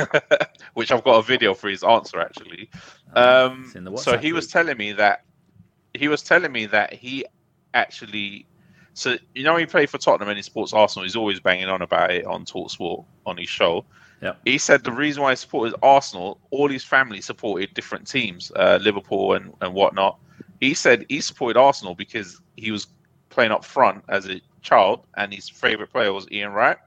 which 0.74 0.90
I've 0.90 1.04
got 1.04 1.18
a 1.18 1.22
video 1.22 1.54
for 1.54 1.68
his 1.68 1.82
answer 1.82 2.20
actually. 2.20 2.70
Oh, 3.14 3.46
um, 3.46 3.96
so 3.96 4.16
he 4.16 4.32
was 4.32 4.48
telling 4.48 4.76
me 4.76 4.92
that 4.92 5.24
he 5.96 6.08
was 6.08 6.22
telling 6.22 6.52
me 6.52 6.66
that 6.66 6.92
he 6.92 7.24
actually. 7.74 8.46
So 8.94 9.16
you 9.34 9.44
know 9.44 9.56
he 9.56 9.66
played 9.66 9.90
for 9.90 9.98
Tottenham 9.98 10.28
and 10.28 10.36
he 10.36 10.42
supports 10.42 10.72
Arsenal. 10.72 11.04
He's 11.04 11.16
always 11.16 11.40
banging 11.40 11.68
on 11.68 11.82
about 11.82 12.10
it 12.10 12.24
on 12.26 12.44
Talksport 12.44 13.04
on 13.26 13.36
his 13.36 13.48
show. 13.48 13.84
Yeah. 14.22 14.32
He 14.44 14.56
said 14.58 14.84
the 14.84 14.92
reason 14.92 15.22
why 15.22 15.30
he 15.32 15.36
supported 15.36 15.76
Arsenal, 15.82 16.40
all 16.50 16.68
his 16.68 16.82
family 16.82 17.20
supported 17.20 17.74
different 17.74 18.06
teams, 18.06 18.50
uh, 18.56 18.78
Liverpool 18.80 19.34
and, 19.34 19.52
and 19.60 19.74
whatnot. 19.74 20.18
He 20.60 20.72
said 20.72 21.04
he 21.10 21.20
supported 21.20 21.58
Arsenal 21.58 21.94
because 21.94 22.40
he 22.56 22.70
was 22.70 22.86
playing 23.28 23.50
up 23.52 23.64
front 23.64 24.02
as 24.08 24.26
a 24.26 24.40
child, 24.62 25.04
and 25.16 25.32
his 25.32 25.48
favorite 25.48 25.92
player 25.92 26.12
was 26.12 26.26
Ian 26.32 26.52
Wright, 26.52 26.78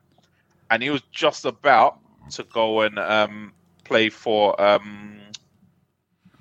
and 0.71 0.81
he 0.81 0.89
was 0.89 1.01
just 1.11 1.45
about 1.45 1.99
to 2.31 2.43
go 2.43 2.81
and 2.81 2.97
um, 2.97 3.53
play 3.83 4.09
for. 4.09 4.59
Um, 4.59 5.19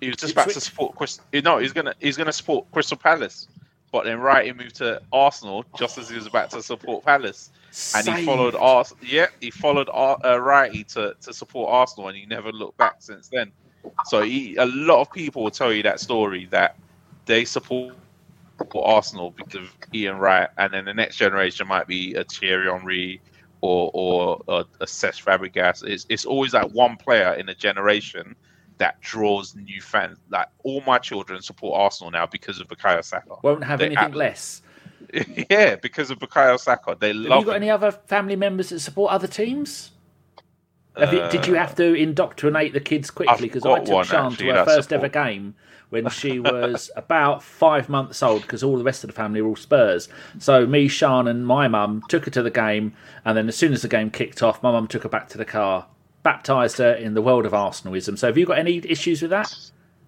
he 0.00 0.08
was 0.08 0.16
just 0.16 0.32
about 0.32 0.50
to 0.50 0.60
support 0.60 0.94
Chris. 0.96 1.20
No, 1.32 1.58
he's 1.58 1.72
gonna 1.72 1.94
he's 1.98 2.16
gonna 2.16 2.32
support 2.32 2.70
Crystal 2.72 2.96
Palace, 2.96 3.48
but 3.92 4.04
then 4.04 4.20
Wright 4.20 4.46
he 4.46 4.52
moved 4.52 4.76
to 4.76 5.00
Arsenal 5.12 5.64
just 5.76 5.98
as 5.98 6.08
he 6.08 6.16
was 6.16 6.26
about 6.26 6.50
to 6.50 6.62
support 6.62 7.04
Palace, 7.04 7.50
and 7.94 8.08
he 8.08 8.24
followed 8.24 8.54
Ars. 8.54 8.94
Yeah, 9.02 9.26
he 9.40 9.50
followed 9.50 9.88
Ar- 9.92 10.18
uh, 10.22 10.36
Wrighty 10.36 10.86
to 10.94 11.16
to 11.20 11.32
support 11.32 11.70
Arsenal, 11.70 12.08
and 12.08 12.16
he 12.16 12.26
never 12.26 12.52
looked 12.52 12.76
back 12.76 12.96
since 13.00 13.28
then. 13.28 13.50
So 14.06 14.22
he, 14.22 14.56
a 14.56 14.66
lot 14.66 15.00
of 15.00 15.10
people 15.12 15.42
will 15.42 15.50
tell 15.50 15.72
you 15.72 15.82
that 15.84 16.00
story 16.00 16.46
that 16.50 16.76
they 17.26 17.44
support 17.44 17.94
for 18.70 18.86
Arsenal 18.86 19.30
because 19.30 19.68
of 19.68 19.76
Ian 19.94 20.18
Wright, 20.18 20.48
and 20.58 20.72
then 20.72 20.84
the 20.84 20.94
next 20.94 21.16
generation 21.16 21.66
might 21.66 21.86
be 21.86 22.14
a 22.14 22.24
Thierry 22.24 22.70
Henry 22.70 23.20
or 23.60 23.90
or 23.94 24.42
a, 24.48 24.64
a 24.80 24.86
Cesc 24.86 25.24
Fabregas. 25.24 25.84
It's 25.84 26.06
it's 26.08 26.24
always 26.24 26.52
that 26.52 26.70
one 26.72 26.96
player 26.96 27.32
in 27.34 27.48
a 27.48 27.54
generation 27.54 28.36
that 28.78 29.00
draws 29.00 29.54
new 29.54 29.80
fans. 29.80 30.18
Like 30.30 30.48
all 30.64 30.82
my 30.86 30.98
children 30.98 31.42
support 31.42 31.78
Arsenal 31.78 32.10
now 32.10 32.26
because 32.26 32.60
of 32.60 32.68
Bukayo 32.68 33.04
Saka. 33.04 33.36
Won't 33.42 33.64
have 33.64 33.78
they 33.80 33.86
anything 33.86 34.12
less. 34.12 34.62
Yeah, 35.48 35.76
because 35.76 36.10
of 36.10 36.18
Bukayo 36.18 36.58
Saka, 36.58 36.96
they 36.98 37.08
have 37.08 37.16
love. 37.16 37.30
Have 37.30 37.40
you 37.40 37.46
got 37.46 37.56
him. 37.56 37.62
any 37.62 37.70
other 37.70 37.92
family 37.92 38.36
members 38.36 38.68
that 38.70 38.80
support 38.80 39.10
other 39.10 39.26
teams? 39.26 39.92
You, 40.98 41.28
did 41.30 41.46
you 41.46 41.54
uh, 41.54 41.60
have 41.60 41.76
to 41.76 41.94
indoctrinate 41.94 42.72
the 42.72 42.80
kids 42.80 43.10
quickly? 43.10 43.48
Because 43.48 43.64
I 43.64 43.78
took 43.84 44.04
Sian 44.04 44.32
to 44.32 44.46
her 44.46 44.64
first 44.64 44.88
support. 44.88 45.04
ever 45.04 45.08
game 45.08 45.54
when 45.90 46.08
she 46.10 46.40
was 46.40 46.90
about 46.96 47.42
five 47.42 47.88
months 47.88 48.22
old 48.22 48.42
because 48.42 48.62
all 48.62 48.76
the 48.76 48.84
rest 48.84 49.04
of 49.04 49.08
the 49.08 49.14
family 49.14 49.40
were 49.40 49.50
all 49.50 49.56
Spurs. 49.56 50.08
So 50.38 50.66
me, 50.66 50.88
Sean, 50.88 51.28
and 51.28 51.46
my 51.46 51.68
mum 51.68 52.02
took 52.08 52.24
her 52.24 52.30
to 52.32 52.42
the 52.42 52.50
game, 52.50 52.94
and 53.24 53.36
then 53.36 53.48
as 53.48 53.56
soon 53.56 53.72
as 53.72 53.82
the 53.82 53.88
game 53.88 54.10
kicked 54.10 54.42
off, 54.42 54.62
my 54.62 54.72
mum 54.72 54.88
took 54.88 55.04
her 55.04 55.08
back 55.08 55.28
to 55.30 55.38
the 55.38 55.44
car, 55.44 55.86
baptised 56.28 56.76
her 56.76 56.92
in 56.92 57.14
the 57.14 57.22
world 57.22 57.46
of 57.46 57.52
Arsenalism. 57.52 58.18
So 58.18 58.26
have 58.26 58.36
you 58.36 58.44
got 58.44 58.58
any 58.58 58.82
issues 58.84 59.22
with 59.22 59.30
that? 59.30 59.50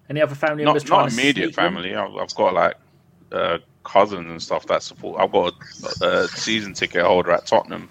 Any 0.07 0.21
other 0.21 0.35
family 0.35 0.63
not, 0.63 0.73
members? 0.73 0.87
Not 0.87 1.11
immediate 1.11 1.55
family. 1.55 1.95
I've, 1.95 2.15
I've, 2.15 2.35
got 2.35 2.53
like 2.53 2.75
uh, 3.31 3.57
cousins 3.83 4.29
and 4.29 4.39
stuff 4.39 4.67
that 4.67 4.83
support. 4.83 5.19
I've 5.19 5.31
got 5.31 5.55
a, 6.03 6.05
a 6.05 6.27
season 6.27 6.75
ticket 6.75 7.03
holder 7.03 7.31
at 7.31 7.47
Tottenham. 7.47 7.89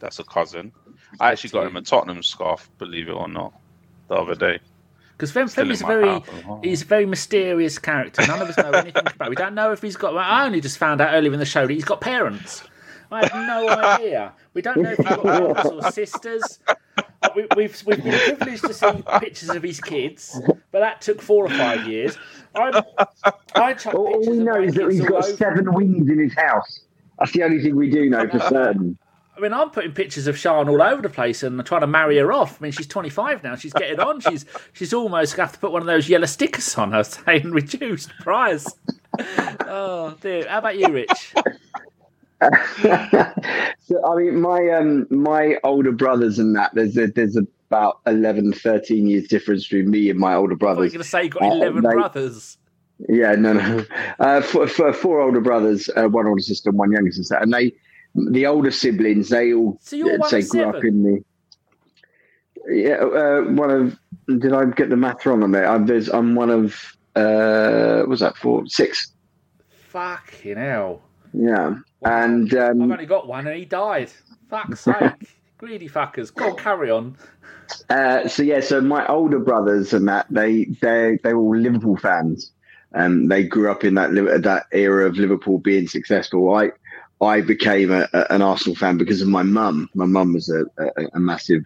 That's 0.00 0.20
a 0.20 0.24
cousin. 0.24 0.72
I 1.20 1.32
actually 1.32 1.50
got 1.50 1.66
him 1.66 1.76
a 1.76 1.82
Tottenham 1.82 2.22
scarf, 2.22 2.70
believe 2.78 3.10
it 3.10 3.12
or 3.12 3.28
not, 3.28 3.52
the 4.08 4.14
other 4.14 4.34
day. 4.34 4.58
Because 5.12 5.30
Fem 5.32 5.46
Fem 5.46 5.70
is 5.70 5.82
a 5.82 5.86
very 5.86 6.22
he's 6.62 6.80
a 6.80 6.86
very 6.86 7.04
mysterious 7.04 7.78
character. 7.78 8.26
None 8.26 8.40
of 8.40 8.48
us 8.48 8.56
know 8.56 8.70
anything 8.70 9.02
about. 9.14 9.28
We 9.28 9.36
don't 9.36 9.54
know 9.54 9.72
if 9.72 9.82
he's 9.82 9.96
got. 9.96 10.16
I 10.16 10.46
only 10.46 10.62
just 10.62 10.78
found 10.78 11.02
out 11.02 11.12
earlier 11.12 11.34
in 11.34 11.40
the 11.40 11.44
show 11.44 11.66
that 11.66 11.74
he's 11.74 11.84
got 11.84 12.00
parents. 12.00 12.62
I 13.10 13.26
have 13.26 13.34
no 13.34 13.68
idea. 13.96 14.32
We 14.54 14.62
don't 14.62 14.78
know 14.78 14.92
if 14.92 14.96
he's 14.96 15.06
got 15.06 15.22
brothers 15.22 15.72
or 15.72 15.92
sisters. 15.92 16.58
We, 17.34 17.42
have 17.42 17.56
we've, 17.56 17.82
we've 17.86 18.04
been 18.04 18.36
privileged 18.36 18.64
to 18.64 18.74
see 18.74 19.02
pictures 19.20 19.50
of 19.50 19.62
his 19.62 19.80
kids, 19.80 20.40
but 20.72 20.80
that 20.80 21.00
took 21.00 21.20
four 21.20 21.46
or 21.46 21.50
five 21.50 21.86
years. 21.86 22.16
I, 22.54 22.82
I 23.54 23.76
all, 23.92 24.06
all 24.14 24.30
we 24.30 24.38
know 24.38 24.60
is 24.60 24.74
that 24.74 24.90
he's 24.90 25.00
got 25.00 25.24
over. 25.24 25.36
seven 25.36 25.72
wings 25.72 26.08
in 26.08 26.18
his 26.18 26.34
house. 26.34 26.80
That's 27.18 27.32
the 27.32 27.42
only 27.44 27.62
thing 27.62 27.76
we 27.76 27.90
do 27.90 28.08
know 28.10 28.28
for 28.28 28.40
certain. 28.40 28.98
I 29.36 29.40
mean, 29.40 29.52
I'm 29.52 29.70
putting 29.70 29.92
pictures 29.92 30.26
of 30.26 30.38
Sian 30.38 30.68
all 30.68 30.80
over 30.82 31.02
the 31.02 31.10
place 31.10 31.42
and 31.42 31.64
trying 31.66 31.82
to 31.82 31.86
marry 31.86 32.16
her 32.16 32.32
off. 32.32 32.60
I 32.60 32.64
mean, 32.64 32.72
she's 32.72 32.86
25 32.86 33.44
now. 33.44 33.54
She's 33.54 33.74
getting 33.74 34.00
on. 34.00 34.20
She's 34.20 34.46
she's 34.72 34.94
almost 34.94 35.36
got 35.36 35.52
to 35.52 35.58
put 35.58 35.72
one 35.72 35.82
of 35.82 35.86
those 35.86 36.08
yellow 36.08 36.26
stickers 36.26 36.74
on 36.76 36.92
her 36.92 37.04
saying 37.04 37.50
reduced 37.50 38.10
price. 38.20 38.66
oh 39.18 40.16
dear. 40.20 40.48
How 40.48 40.58
about 40.58 40.78
you, 40.78 40.88
Rich? 40.88 41.34
so 43.80 44.04
I 44.04 44.16
mean, 44.16 44.40
my 44.40 44.68
um 44.70 45.06
my 45.10 45.56
older 45.64 45.92
brothers 45.92 46.38
and 46.38 46.54
that 46.54 46.74
there's 46.74 46.96
a, 46.98 47.06
there's 47.06 47.36
about 47.36 48.00
11, 48.06 48.52
13 48.52 49.06
years 49.06 49.26
difference 49.26 49.66
between 49.66 49.90
me 49.90 50.10
and 50.10 50.18
my 50.18 50.34
older 50.34 50.54
brothers. 50.54 50.92
You're 50.92 50.98
going 50.98 51.02
to 51.02 51.08
say 51.08 51.24
you 51.24 51.30
got 51.30 51.42
11 51.42 51.84
uh, 51.84 51.88
they, 51.88 51.94
brothers. 51.94 52.58
Yeah, 53.08 53.32
no, 53.32 53.54
no. 53.54 53.84
Uh, 54.18 54.40
for, 54.40 54.66
for 54.66 54.92
four 54.92 55.20
older 55.20 55.40
brothers, 55.40 55.90
uh, 55.96 56.08
one 56.08 56.26
older 56.26 56.40
sister, 56.40 56.70
and 56.70 56.78
one 56.78 56.92
younger 56.92 57.12
sister, 57.12 57.36
and 57.36 57.52
they 57.52 57.72
the 58.14 58.46
older 58.46 58.70
siblings, 58.70 59.28
they 59.28 59.52
all 59.52 59.78
so 59.82 59.96
you're 59.96 60.18
one 60.18 60.30
say 60.30 60.42
grew 60.42 60.64
up 60.64 60.82
in 60.84 61.02
the. 61.02 61.24
Yeah, 62.68 62.94
uh, 62.94 63.42
one 63.52 63.70
of. 63.70 63.98
Did 64.40 64.52
I 64.52 64.64
get 64.64 64.88
the 64.90 64.96
math 64.96 65.24
wrong 65.24 65.42
on 65.42 65.52
there? 65.52 65.68
I'm, 65.68 65.86
there's, 65.86 66.08
I'm 66.08 66.34
one 66.34 66.50
of. 66.50 66.96
Uh, 67.14 68.04
was 68.08 68.20
that 68.20 68.36
four, 68.36 68.66
six? 68.66 69.12
Fucking 69.88 70.56
hell! 70.56 71.02
Yeah, 71.32 71.76
and 72.06 72.54
um, 72.54 72.82
I've 72.82 72.90
only 72.90 73.06
got 73.06 73.26
one, 73.26 73.46
and 73.46 73.56
he 73.56 73.64
died. 73.64 74.10
Fuck's 74.48 74.80
sake! 74.80 75.12
Greedy 75.58 75.88
fuckers. 75.88 76.34
Go 76.34 76.50
on, 76.50 76.56
carry 76.56 76.90
on. 76.90 77.16
Uh, 77.88 78.28
so 78.28 78.42
yeah, 78.42 78.60
so 78.60 78.80
my 78.80 79.06
older 79.06 79.38
brothers 79.38 79.92
and 79.92 80.06
that 80.08 80.26
they 80.30 80.66
they 80.80 81.18
they 81.22 81.34
were 81.34 81.40
all 81.40 81.56
Liverpool 81.56 81.96
fans. 81.96 82.52
Um, 82.94 83.28
they 83.28 83.44
grew 83.44 83.70
up 83.70 83.84
in 83.84 83.94
that 83.94 84.10
that 84.42 84.66
era 84.72 85.06
of 85.06 85.16
Liverpool 85.16 85.58
being 85.58 85.88
successful. 85.88 86.54
I 86.54 86.70
I 87.20 87.40
became 87.40 87.90
a, 87.90 88.08
a, 88.12 88.32
an 88.32 88.42
Arsenal 88.42 88.76
fan 88.76 88.98
because 88.98 89.22
of 89.22 89.28
my 89.28 89.42
mum. 89.42 89.88
My 89.94 90.04
mum 90.04 90.34
was 90.34 90.50
a, 90.50 90.64
a, 91.14 91.18
massive, 91.18 91.62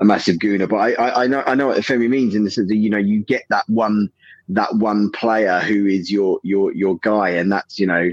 a 0.00 0.04
massive 0.04 0.36
gooner. 0.36 0.68
But 0.68 0.76
I, 0.76 0.92
I, 0.92 1.24
I, 1.24 1.26
know, 1.26 1.42
I 1.46 1.54
know 1.54 1.66
what 1.66 1.76
the 1.76 1.82
Femi 1.82 2.08
means 2.08 2.34
in 2.34 2.44
the 2.44 2.50
sense 2.50 2.68
that 2.68 2.76
you 2.76 2.90
know 2.90 2.98
you 2.98 3.20
get 3.24 3.42
that 3.50 3.68
one, 3.68 4.10
that 4.48 4.76
one 4.76 5.10
player 5.10 5.58
who 5.60 5.86
is 5.86 6.12
your 6.12 6.38
your 6.42 6.72
your 6.72 6.98
guy, 6.98 7.30
and 7.30 7.50
that's 7.50 7.78
you 7.78 7.86
know, 7.86 8.10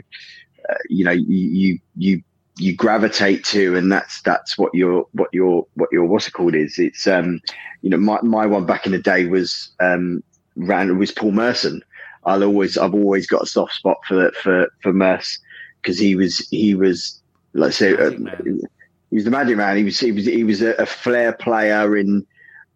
uh, 0.69 0.75
you 0.89 1.03
know 1.03 1.11
you 1.11 1.25
you 1.27 1.79
you 1.97 2.23
you 2.57 2.75
gravitate 2.75 3.43
to, 3.45 3.75
and 3.75 3.91
that's 3.91 4.21
that's 4.21 4.57
what 4.57 4.73
your 4.73 5.07
what 5.13 5.29
your 5.33 5.65
what 5.75 5.89
your 5.91 6.05
what's 6.05 6.27
it 6.27 6.33
called 6.33 6.55
is. 6.55 6.77
It's 6.77 7.07
um, 7.07 7.41
you 7.81 7.89
know, 7.89 7.97
my 7.97 8.19
my 8.21 8.45
one 8.45 8.65
back 8.65 8.85
in 8.85 8.91
the 8.91 8.99
day 8.99 9.25
was 9.25 9.69
um 9.79 10.23
ran 10.55 10.97
was 10.97 11.11
Paul 11.11 11.31
Merson. 11.31 11.81
I'll 12.25 12.43
always 12.43 12.77
I've 12.77 12.93
always 12.93 13.27
got 13.27 13.43
a 13.43 13.47
soft 13.47 13.73
spot 13.73 13.97
for 14.07 14.31
for 14.31 14.71
for 14.81 14.93
Merse 14.93 15.39
because 15.81 15.97
he 15.97 16.15
was 16.15 16.47
he 16.49 16.75
was 16.75 17.21
let's 17.53 17.77
say 17.77 17.93
uh, 17.93 18.11
he 19.09 19.15
was 19.15 19.25
the 19.25 19.31
magic 19.31 19.57
man. 19.57 19.77
He 19.77 19.83
was 19.83 19.99
he 19.99 20.11
was 20.11 20.25
he 20.25 20.43
was 20.43 20.61
a, 20.61 20.73
a 20.75 20.85
flair 20.85 21.33
player 21.33 21.97
in 21.97 22.25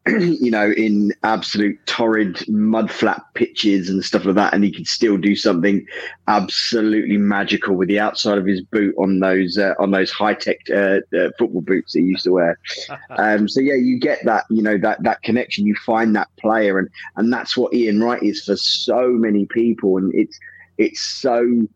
you 0.20 0.51
know 0.51 0.72
in 0.72 1.12
absolute 1.24 1.84
torrid 1.88 2.47
mud 2.47 2.91
flat 2.91 3.24
pitches 3.34 3.89
and 3.89 4.03
stuff 4.03 4.24
like 4.24 4.36
that, 4.36 4.53
and 4.53 4.64
he 4.64 4.72
could 4.72 4.86
still 4.86 5.18
do 5.18 5.36
something 5.36 5.84
absolutely 6.28 7.18
magical 7.18 7.76
with 7.76 7.88
the 7.88 7.99
outside 7.99 8.38
of 8.38 8.45
his 8.45 8.62
boot 8.62 8.93
on 8.99 9.20
those 9.20 9.58
uh, 9.58 9.74
on 9.80 9.89
those 9.89 10.12
high 10.12 10.36
tech 10.36 10.60
uh, 10.70 10.99
uh, 11.18 11.30
football 11.39 11.62
boots 11.62 11.93
that 11.93 12.01
he 12.01 12.06
used 12.06 12.24
to 12.24 12.34
wear. 12.34 12.60
um, 13.18 13.49
so 13.49 13.60
yeah, 13.60 13.74
you 13.74 13.99
get 13.99 14.24
that 14.26 14.45
you 14.51 14.62
know 14.62 14.78
that 14.78 15.01
that 15.01 15.24
connection. 15.24 15.66
You 15.66 15.76
find 15.84 16.16
that 16.16 16.28
player, 16.38 16.78
and 16.78 16.88
and 17.16 17.34
that's 17.34 17.58
what 17.58 17.74
Ian 17.74 18.03
Wright 18.03 18.22
is 18.22 18.43
for 18.43 18.56
so 18.58 19.10
many 19.10 19.47
people, 19.47 19.97
and 19.97 20.14
it's 20.14 20.39
it's 20.78 21.01
so 21.01 21.68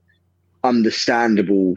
understandable 0.64 1.74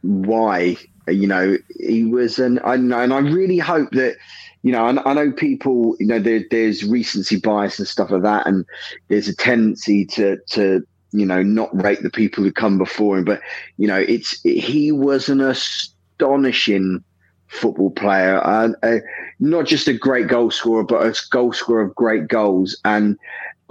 why 0.00 0.78
you 1.08 1.26
know 1.26 1.58
he 1.78 2.04
was 2.04 2.38
and 2.38 2.58
I 2.64 2.78
know, 2.78 3.00
and 3.00 3.12
I 3.12 3.18
really 3.18 3.58
hope 3.58 3.90
that 3.90 4.16
you 4.64 4.72
know 4.72 4.86
I, 4.86 5.10
I 5.10 5.14
know 5.14 5.30
people 5.30 5.94
you 6.00 6.06
know 6.06 6.18
there, 6.18 6.42
there's 6.50 6.82
recency 6.82 7.36
bias 7.38 7.78
and 7.78 7.86
stuff 7.86 8.10
like 8.10 8.22
that 8.22 8.46
and 8.48 8.64
there's 9.08 9.28
a 9.28 9.36
tendency 9.36 10.04
to 10.06 10.38
to 10.50 10.82
you 11.12 11.26
know 11.26 11.42
not 11.42 11.70
rate 11.80 12.02
the 12.02 12.10
people 12.10 12.42
who 12.42 12.50
come 12.50 12.78
before 12.78 13.18
him 13.18 13.24
but 13.24 13.40
you 13.76 13.86
know 13.86 13.98
it's 13.98 14.40
he 14.42 14.90
was 14.90 15.28
an 15.28 15.40
astonishing 15.40 17.04
football 17.46 17.90
player 17.90 18.40
uh, 18.44 18.70
uh, 18.82 18.96
not 19.38 19.66
just 19.66 19.86
a 19.86 19.92
great 19.92 20.26
goal 20.26 20.50
scorer 20.50 20.82
but 20.82 21.06
a 21.06 21.14
goal 21.30 21.52
scorer 21.52 21.82
of 21.82 21.94
great 21.94 22.26
goals 22.26 22.76
and 22.84 23.16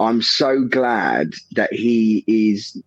I'm 0.00 0.22
so 0.22 0.64
glad 0.64 1.34
that 1.52 1.72
he 1.72 2.24
is 2.26 2.80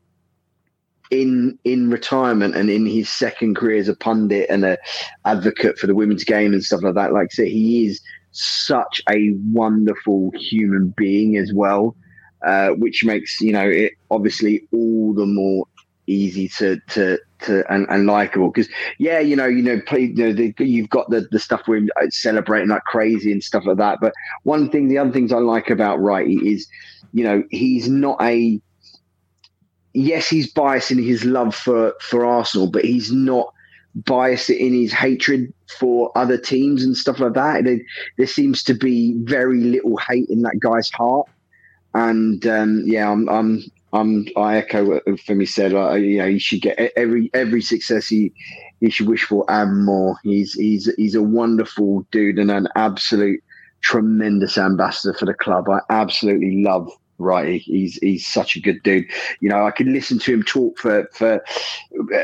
in 1.12 1.58
in 1.64 1.90
retirement 1.90 2.56
and 2.56 2.70
in 2.70 2.86
his 2.86 3.10
second 3.10 3.56
career 3.56 3.78
as 3.78 3.88
a 3.88 3.96
pundit 3.96 4.50
and 4.50 4.66
a 4.66 4.78
advocate 5.26 5.78
for 5.78 5.88
the 5.88 5.96
women's 5.96 6.24
game 6.24 6.54
and 6.54 6.64
stuff 6.64 6.84
like 6.84 6.96
that. 6.96 7.14
Like 7.14 7.30
I 7.32 7.36
said, 7.36 7.48
he 7.48 7.88
is 7.88 8.02
such 8.32 9.02
a 9.10 9.32
wonderful 9.52 10.32
human 10.36 10.94
being 10.98 11.38
as 11.38 11.54
well, 11.54 11.96
uh, 12.46 12.70
which 12.70 13.04
makes 13.04 13.40
you 13.42 13.52
know 13.52 13.68
it 13.68 13.94
obviously 14.12 14.68
all 14.72 15.14
the 15.14 15.26
more 15.26 15.66
easy 16.08 16.48
to 16.48 16.80
to 16.88 17.20
to 17.40 17.64
and, 17.72 17.86
and 17.90 18.08
likable 18.08 18.50
because 18.50 18.70
yeah 18.98 19.20
you 19.20 19.36
know 19.36 19.46
you 19.46 19.62
know 19.62 19.80
play 19.82 20.02
you 20.02 20.14
know 20.16 20.34
the, 20.34 20.54
you've 20.60 20.90
got 20.90 21.10
the 21.10 21.28
the 21.32 21.40
stuff 21.40 21.62
we're 21.68 21.86
celebrating 22.10 22.70
like 22.70 22.84
crazy 22.86 23.32
and 23.32 23.44
stuff 23.44 23.64
like 23.66 23.78
that 23.78 24.00
but 24.02 24.14
one 24.44 24.70
thing 24.70 24.88
the 24.88 24.98
other 24.98 25.12
things 25.12 25.34
i 25.34 25.38
like 25.38 25.70
about 25.70 26.00
Wrighty 26.00 26.42
is 26.42 26.68
you 27.14 27.24
know 27.24 27.44
he's 27.52 27.90
not 27.90 28.18
a 28.22 28.60
yes, 29.98 30.30
he's 30.30 30.52
biased 30.52 30.92
in 30.92 31.02
his 31.02 31.26
love 31.26 31.56
for 31.56 31.94
for 32.02 32.26
Arsenal, 32.26 32.70
but 32.70 32.86
he's 32.86 33.12
not 33.12 33.54
biased 33.96 34.50
in 34.52 34.74
his 34.74 34.94
hatred 34.94 35.52
for 35.80 36.12
other 36.16 36.38
teams 36.38 36.84
and 36.84 36.96
stuff 36.96 37.20
like 37.20 37.34
that. 37.34 37.64
There, 37.64 37.80
there 38.18 38.28
seems 38.28 38.62
to 38.64 38.76
be 38.76 39.16
very 39.24 39.60
little 39.60 39.98
hate 39.98 40.30
in 40.30 40.44
that 40.44 40.60
guy's 40.60 40.92
heart, 40.92 41.28
and 41.96 42.46
um, 42.46 42.84
yeah, 42.86 43.12
I'm, 43.12 43.28
I'm, 43.28 43.64
I'm, 43.94 44.28
I 44.38 44.58
echo 44.58 44.86
what 44.86 45.06
Femi 45.06 45.48
said. 45.48 45.74
Uh, 45.74 45.94
you 45.94 46.20
know, 46.20 46.28
he 46.28 46.38
should 46.40 46.62
get 46.62 46.78
every 46.96 47.32
every 47.34 47.62
success 47.62 48.08
he 48.08 48.32
he 48.80 48.92
should 48.92 49.08
wish 49.08 49.24
for 49.24 49.46
and 49.50 49.84
more. 49.84 50.18
He's 50.24 50.54
he's 50.54 50.94
he's 50.96 51.16
a 51.16 51.24
wonderful 51.24 52.06
dude 52.12 52.38
and 52.38 52.52
an 52.52 52.68
absolute 52.76 53.44
tremendous 53.82 54.58
ambassador 54.58 55.18
for 55.18 55.26
the 55.26 55.34
club. 55.34 55.70
I 55.70 55.80
absolutely 55.90 56.62
love 56.64 56.92
Wright. 57.20 57.62
He's 57.62 57.96
he's 57.96 58.28
such 58.28 58.56
a 58.56 58.60
good 58.60 58.82
dude. 58.84 59.06
You 59.40 59.50
know, 59.50 59.66
I 59.66 59.72
could 59.72 59.88
listen 59.88 60.20
to 60.20 60.34
him 60.34 60.44
talk 60.44 60.78
for 60.78 61.10
for 61.14 61.44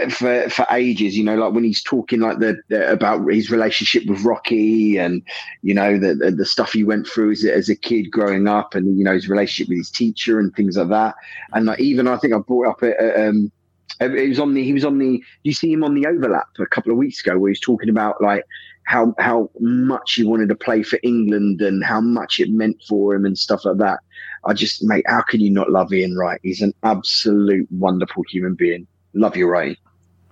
for 0.09 0.49
for 0.49 0.67
ages. 0.71 1.17
You 1.17 1.23
know, 1.23 1.35
like 1.35 1.53
when 1.53 1.63
he's 1.63 1.81
talking 1.81 2.19
like 2.19 2.39
the, 2.39 2.61
the 2.69 2.91
about 2.91 3.25
his 3.27 3.49
relationship 3.49 4.05
with 4.05 4.23
Rocky 4.23 4.97
and 4.97 5.23
you 5.61 5.73
know 5.73 5.97
the, 5.97 6.15
the, 6.15 6.31
the 6.31 6.45
stuff 6.45 6.73
he 6.73 6.83
went 6.83 7.07
through 7.07 7.31
as 7.31 7.43
a, 7.43 7.53
as 7.53 7.69
a 7.69 7.75
kid 7.75 8.11
growing 8.11 8.47
up, 8.47 8.75
and 8.75 8.97
you 8.97 9.03
know 9.03 9.13
his 9.13 9.29
relationship 9.29 9.69
with 9.69 9.79
his 9.79 9.91
teacher 9.91 10.39
and 10.39 10.55
things 10.55 10.77
like 10.77 10.89
that. 10.89 11.15
And 11.53 11.65
like 11.65 11.79
even 11.79 12.07
I 12.07 12.17
think 12.17 12.33
I 12.33 12.37
brought 12.39 12.67
up 12.67 12.83
a, 12.83 13.27
um, 13.29 13.51
it 13.99 14.29
was 14.29 14.39
on 14.39 14.53
the 14.53 14.63
he 14.63 14.73
was 14.73 14.85
on 14.85 14.97
the 14.97 15.23
you 15.43 15.53
see 15.53 15.71
him 15.71 15.83
on 15.83 15.93
the 15.95 16.05
overlap 16.05 16.47
a 16.59 16.65
couple 16.65 16.91
of 16.91 16.97
weeks 16.97 17.21
ago 17.21 17.37
where 17.37 17.49
he's 17.49 17.59
talking 17.59 17.89
about 17.89 18.21
like 18.21 18.43
how 18.85 19.13
how 19.17 19.49
much 19.59 20.13
he 20.15 20.23
wanted 20.23 20.49
to 20.49 20.55
play 20.55 20.83
for 20.83 20.99
England 21.03 21.61
and 21.61 21.83
how 21.83 22.01
much 22.01 22.39
it 22.39 22.51
meant 22.51 22.81
for 22.87 23.15
him 23.15 23.25
and 23.25 23.37
stuff 23.37 23.65
like 23.65 23.77
that. 23.77 23.99
I 24.45 24.53
just, 24.53 24.83
mate, 24.83 25.05
how 25.07 25.21
can 25.21 25.39
you 25.39 25.49
not 25.49 25.71
love 25.71 25.93
Ian 25.93 26.15
Wright? 26.15 26.39
He's 26.43 26.61
an 26.61 26.73
absolute 26.83 27.67
wonderful 27.71 28.23
human 28.29 28.55
being. 28.55 28.87
Love 29.13 29.37
you, 29.37 29.49
Ray. 29.49 29.77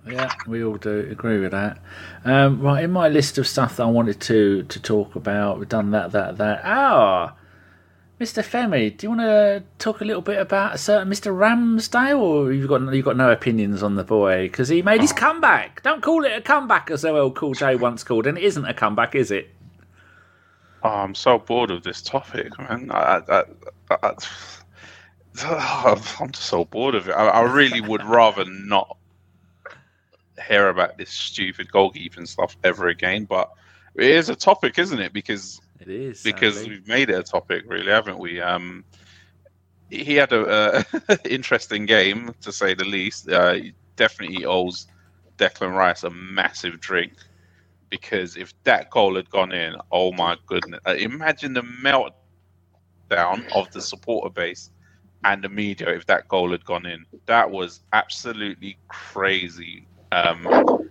Yeah, 0.06 0.32
we 0.46 0.64
all 0.64 0.76
do 0.76 1.06
agree 1.10 1.38
with 1.38 1.52
that. 1.52 1.78
Um, 2.24 2.60
right, 2.60 2.84
in 2.84 2.90
my 2.90 3.08
list 3.08 3.38
of 3.38 3.46
stuff 3.46 3.76
that 3.76 3.84
I 3.84 3.90
wanted 3.90 4.20
to 4.22 4.64
to 4.64 4.80
talk 4.80 5.14
about, 5.14 5.60
we've 5.60 5.68
done 5.68 5.92
that, 5.92 6.10
that, 6.10 6.38
that. 6.38 6.60
Ah, 6.64 7.36
Mr. 8.22 8.42
Femi, 8.42 8.96
do 8.96 9.06
you 9.06 9.10
want 9.10 9.20
to 9.20 9.62
talk 9.78 10.00
a 10.00 10.04
little 10.04 10.22
bit 10.22 10.38
about 10.38 10.74
a 10.74 10.78
certain 10.78 11.08
Mr. 11.08 11.32
Ramsdale, 11.32 12.18
or 12.18 12.52
you've 12.52 12.68
got 12.68 12.80
you've 12.92 13.04
got 13.04 13.16
no 13.16 13.30
opinions 13.30 13.82
on 13.82 13.94
the 13.94 14.04
boy 14.04 14.48
because 14.48 14.68
he 14.68 14.82
made 14.82 15.00
his 15.00 15.12
comeback? 15.12 15.82
Don't 15.82 16.02
call 16.02 16.24
it 16.24 16.32
a 16.32 16.40
comeback, 16.40 16.90
as 16.90 17.04
LL 17.04 17.30
Cool 17.30 17.54
J 17.54 17.76
once 17.76 18.02
called, 18.02 18.26
and 18.26 18.36
it 18.36 18.44
isn't 18.44 18.64
a 18.64 18.74
comeback, 18.74 19.14
is 19.14 19.30
it? 19.30 19.50
Oh, 20.84 20.88
I'm 20.88 21.14
so 21.14 21.38
bored 21.38 21.70
of 21.70 21.84
this 21.84 22.02
topic, 22.02 22.58
man. 22.58 22.90
I, 22.90 23.22
I, 23.28 23.44
I, 24.02 25.90
am 26.22 26.32
just 26.32 26.46
so 26.46 26.64
bored 26.64 26.94
of 26.94 27.08
it. 27.08 27.12
I, 27.12 27.28
I, 27.28 27.40
really 27.42 27.80
would 27.80 28.04
rather 28.04 28.44
not 28.44 28.96
hear 30.46 30.68
about 30.68 30.98
this 30.98 31.10
stupid 31.10 31.68
goalkeeping 31.68 32.28
stuff 32.28 32.56
ever 32.64 32.88
again. 32.88 33.24
But 33.24 33.50
it 33.94 34.10
is 34.10 34.28
a 34.28 34.36
topic, 34.36 34.78
isn't 34.78 35.00
it? 35.00 35.12
Because 35.12 35.60
it 35.80 35.88
is 35.88 36.22
because 36.22 36.56
sadly. 36.56 36.70
we've 36.70 36.88
made 36.88 37.10
it 37.10 37.18
a 37.18 37.22
topic, 37.22 37.64
really, 37.66 37.90
haven't 37.90 38.18
we? 38.18 38.40
Um, 38.40 38.84
he 39.90 40.14
had 40.14 40.32
a, 40.32 40.84
interesting 41.24 41.86
game 41.86 42.34
to 42.40 42.52
say 42.52 42.74
the 42.74 42.84
least. 42.84 43.28
Uh, 43.28 43.58
definitely 43.96 44.44
owes 44.44 44.86
Declan 45.38 45.76
Rice 45.76 46.02
a 46.02 46.10
massive 46.10 46.80
drink 46.80 47.12
because 47.90 48.36
if 48.36 48.54
that 48.64 48.90
goal 48.90 49.16
had 49.16 49.28
gone 49.28 49.52
in, 49.52 49.76
oh 49.90 50.12
my 50.12 50.36
goodness! 50.46 50.80
Uh, 50.86 50.94
imagine 50.94 51.52
the 51.52 51.62
meltdown 53.12 53.50
of 53.54 53.70
the 53.72 53.80
supporter 53.80 54.30
base 54.30 54.70
and 55.24 55.42
the 55.42 55.48
media 55.48 55.88
if 55.90 56.06
that 56.06 56.28
goal 56.28 56.50
had 56.50 56.64
gone 56.64 56.86
in. 56.86 57.04
That 57.26 57.50
was 57.50 57.80
absolutely 57.92 58.78
crazy. 58.88 59.86
Um, 60.10 60.88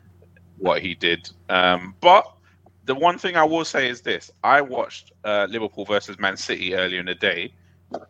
what 0.57 0.81
he 0.81 0.95
did, 0.95 1.30
um, 1.49 1.95
but 2.02 2.26
the 2.85 2.95
one 2.95 3.18
thing 3.18 3.35
I 3.35 3.43
will 3.43 3.65
say 3.65 3.89
is 3.89 4.02
this: 4.02 4.31
I 4.43 4.61
watched 4.61 5.11
uh, 5.23 5.48
Liverpool 5.49 5.85
versus 5.85 6.19
Man 6.19 6.38
City 6.38 6.73
earlier 6.76 6.99
in 6.99 7.06
the 7.06 7.15
day, 7.15 7.53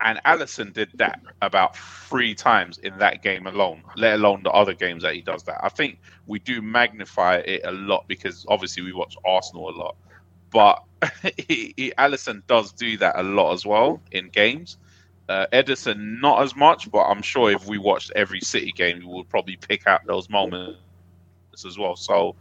and 0.02 0.20
Alisson 0.26 0.74
did 0.74 0.90
that 0.96 1.22
about 1.42 1.76
three 1.78 2.34
times 2.34 2.78
in 2.78 2.98
that 3.00 3.24
game 3.24 3.48
alone, 3.48 3.84
let 3.98 4.16
alone 4.16 4.44
the 4.44 4.52
other 4.52 4.74
games 4.74 5.04
that 5.04 5.16
he 5.16 5.22
does 5.22 5.44
that. 5.44 5.64
I 5.64 5.70
think 5.70 6.00
we 6.28 6.40
do 6.40 6.62
magnify 6.62 7.38
it 7.38 7.62
a 7.66 7.72
lot 7.72 8.08
because 8.08 8.46
obviously 8.48 8.84
we 8.84 8.94
watch 8.94 9.16
Arsenal 9.26 9.70
a 9.70 9.76
lot, 9.76 9.96
but 10.52 10.84
he, 11.48 11.74
he, 11.78 11.94
Alisson 11.98 12.44
does 12.48 12.72
do 12.72 12.98
that 12.98 13.18
a 13.18 13.24
lot 13.24 13.54
as 13.54 13.66
well 13.66 14.02
in 14.12 14.30
games. 14.30 14.78
Uh, 15.30 15.48
Ederson 15.54 16.20
not 16.20 16.44
as 16.44 16.56
much, 16.56 16.92
but 16.92 17.04
I'm 17.04 17.22
sure 17.22 17.52
if 17.52 17.66
we 17.66 17.78
watched 17.78 18.12
every 18.16 18.42
City 18.42 18.72
game, 18.72 19.00
we 19.00 19.06
would 19.06 19.30
probably 19.30 19.56
pick 19.56 19.88
out 19.88 20.06
those 20.06 20.30
moments 20.30 20.78
as 21.66 21.78
well. 21.78 21.96
So 21.96 22.36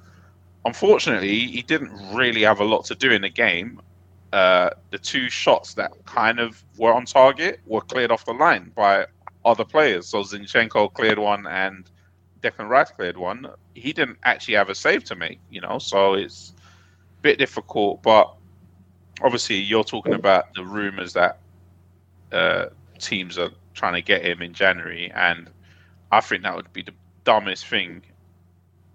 unfortunately, 0.64 1.38
he 1.46 1.62
didn't 1.62 1.92
really 2.14 2.42
have 2.42 2.60
a 2.60 2.64
lot 2.64 2.84
to 2.86 2.94
do 2.94 3.12
in 3.12 3.22
the 3.22 3.28
game. 3.28 3.80
Uh, 4.32 4.70
the 4.90 4.98
two 4.98 5.28
shots 5.28 5.74
that 5.74 5.92
kind 6.04 6.38
of 6.38 6.62
were 6.76 6.92
on 6.92 7.04
target 7.04 7.60
were 7.66 7.80
cleared 7.80 8.10
off 8.10 8.24
the 8.24 8.32
line 8.32 8.72
by 8.74 9.06
other 9.44 9.64
players. 9.64 10.06
So 10.06 10.22
Zinchenko 10.22 10.92
cleared 10.92 11.18
one 11.18 11.46
and 11.46 11.88
Declan 12.42 12.68
Rice 12.68 12.90
cleared 12.90 13.16
one. 13.16 13.48
He 13.74 13.92
didn't 13.92 14.18
actually 14.24 14.54
have 14.54 14.68
a 14.68 14.74
save 14.74 15.04
to 15.04 15.16
make, 15.16 15.40
you 15.50 15.60
know, 15.60 15.78
so 15.78 16.14
it's 16.14 16.54
bit 17.22 17.38
difficult. 17.38 18.02
But 18.02 18.32
obviously, 19.22 19.56
you're 19.56 19.84
talking 19.84 20.14
about 20.14 20.54
the 20.54 20.64
rumours 20.64 21.12
that 21.14 21.38
uh, 22.32 22.66
teams 22.98 23.38
are 23.38 23.50
trying 23.74 23.94
to 23.94 24.02
get 24.02 24.24
him 24.24 24.42
in 24.42 24.52
January, 24.52 25.10
and 25.14 25.50
I 26.12 26.20
think 26.20 26.42
that 26.42 26.54
would 26.54 26.72
be 26.72 26.82
the 26.82 26.94
dumbest 27.24 27.66
thing 27.66 28.02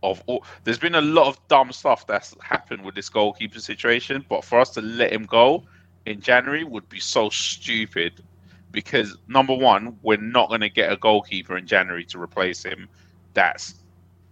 of 0.04 0.22
all. 0.28 0.46
There's 0.64 0.80
been 0.80 0.96
a 0.96 1.02
lot 1.02 1.28
of 1.28 1.48
dumb 1.48 1.72
stuff 1.72 2.06
that's 2.08 2.36
happened 2.42 2.84
with 2.84 2.96
this 2.96 3.10
goalkeeper 3.10 3.60
situation, 3.60 4.26
but 4.30 4.44
for 4.44 4.60
us 4.60 4.70
to 4.72 4.82
let 4.82 5.12
him 5.12 5.24
go 5.24 5.64
in 6.06 6.22
January 6.22 6.64
would 6.64 6.88
be 6.90 7.00
so 7.00 7.30
stupid 7.30 8.24
because 8.72 9.18
number 9.28 9.54
one, 9.54 9.98
we're 10.04 10.18
not 10.18 10.50
going 10.50 10.62
to 10.62 10.70
get 10.70 10.92
a 10.92 10.98
goalkeeper 10.98 11.58
in 11.58 11.66
January 11.66 12.06
to 12.06 12.22
replace 12.22 12.64
him. 12.64 12.88
That's 13.34 13.76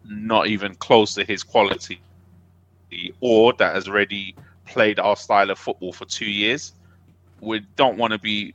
not 0.03 0.47
even 0.47 0.75
close 0.75 1.13
to 1.15 1.23
his 1.23 1.43
quality, 1.43 2.01
or 3.19 3.53
that 3.53 3.75
has 3.75 3.87
already 3.87 4.35
played 4.65 4.99
our 4.99 5.15
style 5.15 5.49
of 5.51 5.59
football 5.59 5.91
for 5.93 6.05
two 6.05 6.25
years. 6.25 6.73
We 7.41 7.61
don't 7.75 7.97
want 7.97 8.13
to 8.13 8.19
be 8.19 8.53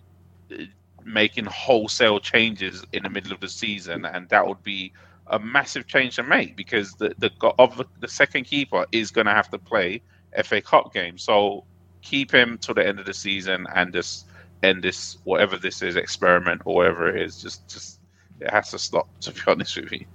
uh, 0.53 0.65
making 1.05 1.47
wholesale 1.47 2.21
changes 2.21 2.85
in 2.93 3.03
the 3.03 3.11
middle 3.11 3.33
of 3.33 3.41
the 3.41 3.49
season, 3.49 4.05
and 4.05 4.29
that 4.29 4.47
would 4.47 4.63
be 4.63 4.93
a 5.29 5.39
massive 5.39 5.87
change 5.87 6.17
to 6.17 6.23
make 6.23 6.57
because 6.57 6.95
the 6.95 7.15
the 7.19 7.31
of 7.59 7.83
the 8.01 8.09
second 8.09 8.45
keeper 8.45 8.87
is 8.93 9.11
going 9.11 9.27
to 9.27 9.33
have 9.33 9.51
to 9.51 9.59
play 9.59 10.03
FA 10.45 10.61
Cup 10.61 10.93
games. 10.93 11.23
So 11.23 11.65
keep 12.03 12.33
him 12.33 12.59
till 12.59 12.75
the 12.75 12.87
end 12.87 12.99
of 12.99 13.07
the 13.07 13.15
season 13.15 13.67
and 13.75 13.93
just 13.93 14.27
end 14.63 14.83
this 14.83 15.17
whatever 15.25 15.57
this 15.57 15.83
is 15.83 15.97
experiment 15.97 16.63
or 16.65 16.77
whatever 16.77 17.09
it 17.15 17.23
is. 17.23 17.41
Just 17.41 17.69
just 17.69 18.01
it 18.41 18.51
has 18.51 18.71
to 18.71 18.79
stop. 18.79 19.09
To 19.21 19.33
be 19.33 19.41
honest 19.47 19.77
with 19.77 19.93
you. 19.93 20.07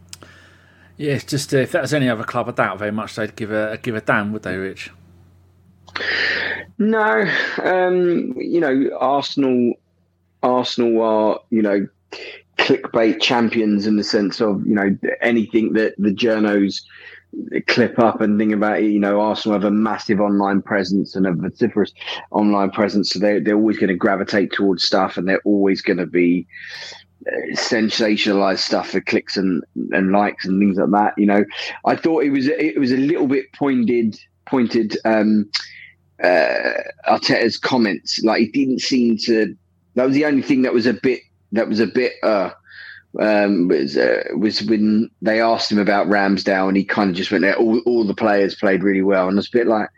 Yeah, 0.98 1.14
it's 1.14 1.26
just 1.26 1.53
uh, 1.53 1.57
if 1.57 1.72
that 1.72 1.82
was 1.82 1.94
any 1.94 2.10
other 2.10 2.24
club, 2.24 2.48
I 2.49 2.52
doubt 2.52 2.80
very 2.80 2.91
much 2.91 3.15
they'd 3.15 3.36
give 3.36 3.52
a 3.52 3.80
give 3.82 3.95
a 3.95 4.02
damn, 4.02 4.32
would 4.32 4.44
they, 4.44 4.57
Rich? 4.57 4.91
No, 6.78 7.26
um, 7.64 8.34
you 8.38 8.60
know, 8.60 8.90
Arsenal. 8.99 9.74
Arsenal 10.41 11.02
are, 11.02 11.40
you 11.52 11.61
know, 11.61 11.88
clickbait 12.57 13.22
champions 13.22 13.88
in 13.88 13.98
the 13.98 14.03
sense 14.03 14.40
of 14.40 14.65
you 14.65 14.76
know 14.76 14.95
anything 15.22 15.74
that 15.74 15.95
the 15.98 16.11
journos 16.11 16.82
clip 17.68 17.98
up 17.98 18.22
and 18.22 18.38
think 18.38 18.53
about 18.53 18.80
it, 18.80 18.91
you 18.91 18.99
know 18.99 19.20
Arsenal 19.20 19.57
have 19.57 19.65
a 19.65 19.72
massive 19.72 20.22
online 20.22 20.61
presence 20.61 21.15
and 21.15 21.26
a 21.26 21.34
vociferous 21.34 21.91
online 22.32 22.70
presence 22.70 23.10
so 23.10 23.20
they 23.20 23.40
they're 23.40 23.56
always 23.56 23.78
going 23.78 23.90
to 23.90 23.95
gravitate 23.95 24.52
towards 24.52 24.84
stuff 24.84 25.18
and 25.18 25.28
they're 25.28 25.41
always 25.44 25.82
going 25.82 25.98
to 25.98 26.06
be 26.06 26.45
sensationalized 27.53 28.59
stuff 28.59 28.89
for 28.89 29.01
clicks 29.01 29.37
and 29.37 29.63
and 29.91 30.11
likes 30.11 30.45
and 30.45 30.59
things 30.59 30.77
like 30.77 30.91
that 30.91 31.13
you 31.17 31.25
know 31.25 31.43
I 31.85 31.95
thought 31.95 32.23
it 32.23 32.31
was 32.31 32.47
it 32.47 32.79
was 32.79 32.91
a 32.91 32.97
little 32.97 33.27
bit 33.27 33.51
pointed 33.53 34.19
pointed 34.45 34.97
um 35.05 35.49
uh 36.23 36.73
Arteta's 37.07 37.57
comments 37.57 38.21
like 38.23 38.39
he 38.39 38.47
didn't 38.47 38.81
seem 38.81 39.17
to 39.25 39.55
that 39.95 40.05
was 40.05 40.15
the 40.15 40.25
only 40.25 40.41
thing 40.41 40.63
that 40.63 40.73
was 40.73 40.85
a 40.85 40.93
bit 40.93 41.21
that 41.53 41.67
was 41.69 41.79
a 41.79 41.87
bit 41.87 42.13
uh 42.23 42.51
um, 43.19 43.67
was 43.67 43.97
uh, 43.97 44.23
was 44.37 44.63
when 44.63 45.09
they 45.21 45.39
asked 45.39 45.71
him 45.71 45.79
about 45.79 46.07
Ramsdale 46.07 46.67
and 46.67 46.77
he 46.77 46.83
kind 46.83 47.09
of 47.09 47.15
just 47.15 47.31
went 47.31 47.43
there. 47.43 47.55
All, 47.55 47.79
all 47.85 48.03
the 48.05 48.15
players 48.15 48.55
played 48.55 48.83
really 48.83 49.03
well, 49.03 49.27
and 49.27 49.37
it's 49.37 49.49
a 49.49 49.51
bit 49.57 49.67
like, 49.67 49.89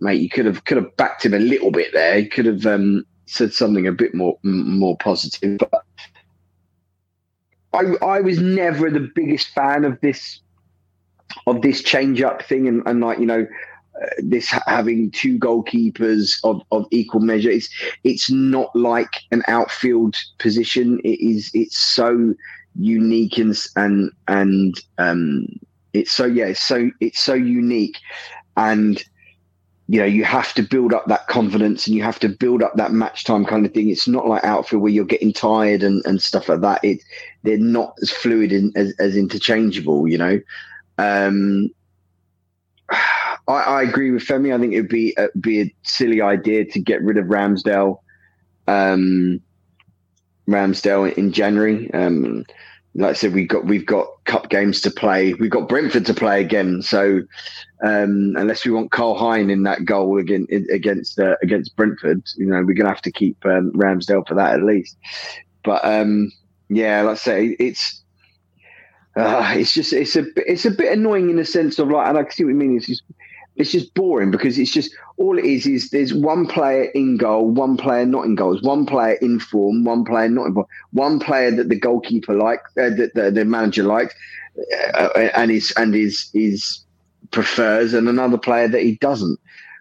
mate, 0.00 0.20
you 0.20 0.28
could 0.28 0.44
have 0.44 0.64
could 0.64 0.76
have 0.76 0.96
backed 0.96 1.24
him 1.24 1.34
a 1.34 1.38
little 1.38 1.70
bit 1.70 1.92
there. 1.92 2.20
He 2.20 2.26
could 2.28 2.46
have 2.46 2.66
um, 2.66 3.04
said 3.26 3.52
something 3.52 3.86
a 3.86 3.92
bit 3.92 4.14
more 4.14 4.38
more 4.42 4.96
positive. 4.98 5.58
But 5.58 5.84
I 7.78 8.04
I 8.04 8.20
was 8.20 8.40
never 8.40 8.90
the 8.90 9.08
biggest 9.14 9.48
fan 9.48 9.84
of 9.84 10.00
this 10.00 10.40
of 11.46 11.62
this 11.62 11.82
change 11.82 12.22
up 12.22 12.42
thing, 12.42 12.66
and, 12.66 12.82
and 12.86 13.00
like 13.00 13.18
you 13.18 13.26
know 13.26 13.46
this 14.18 14.48
having 14.66 15.10
two 15.10 15.38
goalkeepers 15.38 16.38
of, 16.44 16.62
of 16.72 16.86
equal 16.90 17.20
measure. 17.20 17.50
It's 17.50 17.68
it's 18.04 18.30
not 18.30 18.74
like 18.74 19.20
an 19.30 19.42
outfield 19.48 20.16
position. 20.38 21.00
It 21.04 21.20
is 21.20 21.50
it's 21.54 21.78
so 21.78 22.34
unique 22.78 23.38
and 23.38 23.56
and 23.76 24.10
and 24.28 24.80
um, 24.98 25.46
it's 25.92 26.12
so 26.12 26.26
yeah 26.26 26.46
it's 26.46 26.62
so 26.62 26.90
it's 27.00 27.20
so 27.20 27.34
unique 27.34 27.98
and 28.56 29.02
you 29.88 29.98
know 29.98 30.06
you 30.06 30.24
have 30.24 30.52
to 30.54 30.62
build 30.62 30.92
up 30.92 31.06
that 31.06 31.26
confidence 31.28 31.86
and 31.86 31.96
you 31.96 32.02
have 32.02 32.18
to 32.18 32.28
build 32.28 32.62
up 32.62 32.74
that 32.76 32.92
match 32.92 33.24
time 33.24 33.44
kind 33.44 33.64
of 33.64 33.72
thing 33.72 33.88
it's 33.88 34.06
not 34.06 34.26
like 34.26 34.44
outfield 34.44 34.82
where 34.82 34.92
you're 34.92 35.04
getting 35.04 35.32
tired 35.32 35.82
and, 35.82 36.04
and 36.04 36.20
stuff 36.20 36.48
like 36.48 36.60
that 36.60 36.84
it 36.84 37.02
they're 37.42 37.56
not 37.58 37.94
as 38.02 38.10
fluid 38.10 38.52
and 38.52 38.76
as, 38.76 38.94
as 38.98 39.16
interchangeable 39.16 40.06
you 40.06 40.18
know 40.18 40.38
um 40.98 41.70
I, 43.48 43.52
I 43.52 43.82
agree 43.82 44.10
with 44.10 44.24
Femi. 44.24 44.54
I 44.54 44.58
think 44.58 44.74
it'd 44.74 44.88
be 44.88 45.14
a, 45.16 45.28
be 45.38 45.62
a 45.62 45.74
silly 45.82 46.20
idea 46.20 46.64
to 46.66 46.80
get 46.80 47.02
rid 47.02 47.16
of 47.16 47.26
Ramsdale, 47.26 47.98
um, 48.66 49.40
Ramsdale 50.46 51.14
in 51.14 51.32
January. 51.32 51.92
Um, 51.94 52.44
like 52.94 53.10
I 53.10 53.12
said, 53.14 53.34
we've 53.34 53.48
got 53.48 53.66
we've 53.66 53.86
got 53.86 54.08
cup 54.24 54.50
games 54.50 54.80
to 54.82 54.90
play. 54.90 55.34
We've 55.34 55.50
got 55.50 55.68
Brentford 55.68 56.06
to 56.06 56.14
play 56.14 56.40
again. 56.40 56.82
So 56.82 57.20
um, 57.84 58.34
unless 58.36 58.64
we 58.64 58.72
want 58.72 58.90
Karl 58.90 59.14
Hein 59.14 59.50
in 59.50 59.62
that 59.64 59.84
goal 59.84 60.18
again 60.18 60.46
against 60.72 61.18
uh, 61.18 61.36
against 61.42 61.76
Brentford, 61.76 62.22
you 62.36 62.46
know, 62.46 62.62
we're 62.62 62.74
gonna 62.74 62.88
have 62.88 63.02
to 63.02 63.12
keep 63.12 63.36
um, 63.44 63.72
Ramsdale 63.72 64.26
for 64.26 64.34
that 64.34 64.54
at 64.54 64.64
least. 64.64 64.96
But 65.64 65.84
um, 65.84 66.32
yeah, 66.68 67.02
like 67.02 67.12
I 67.12 67.16
say, 67.16 67.56
it's 67.58 68.02
uh, 69.16 69.54
it's 69.56 69.72
just 69.72 69.92
it's 69.92 70.16
a 70.16 70.24
it's 70.36 70.64
a 70.64 70.70
bit 70.70 70.92
annoying 70.92 71.30
in 71.30 71.36
the 71.36 71.44
sense 71.44 71.78
of 71.78 71.88
like, 71.88 72.08
and 72.08 72.18
I 72.18 72.28
see 72.30 72.44
what 72.44 72.50
you 72.50 72.56
mean. 72.56 72.76
It's 72.76 72.86
just 72.86 73.02
it's 73.58 73.72
just 73.72 73.92
boring 73.94 74.30
because 74.30 74.58
it's 74.58 74.70
just 74.70 74.94
all 75.16 75.36
it 75.36 75.44
is 75.44 75.66
is 75.66 75.90
there's 75.90 76.14
one 76.14 76.46
player 76.46 76.84
in 76.94 77.16
goal, 77.16 77.50
one 77.50 77.76
player 77.76 78.06
not 78.06 78.24
in 78.24 78.36
goals, 78.36 78.62
one 78.62 78.86
player 78.86 79.14
in 79.14 79.40
form, 79.40 79.84
one 79.84 80.04
player 80.04 80.28
not 80.28 80.46
in 80.46 80.54
form, 80.54 80.66
one 80.92 81.18
player 81.18 81.50
that 81.50 81.68
the 81.68 81.78
goalkeeper 81.78 82.34
like, 82.34 82.60
uh, 82.80 82.90
that 82.90 83.12
the, 83.14 83.30
the, 83.32 83.44
manager 83.44 83.82
likes, 83.82 84.14
uh, 84.94 85.28
and 85.34 85.50
is 85.50 85.72
and 85.76 85.94
is 85.96 86.30
is 86.34 86.84
prefers, 87.32 87.94
and 87.94 88.08
another 88.08 88.38
player 88.38 88.68
that 88.68 88.82
he 88.82 88.96
doesn't. 88.96 89.38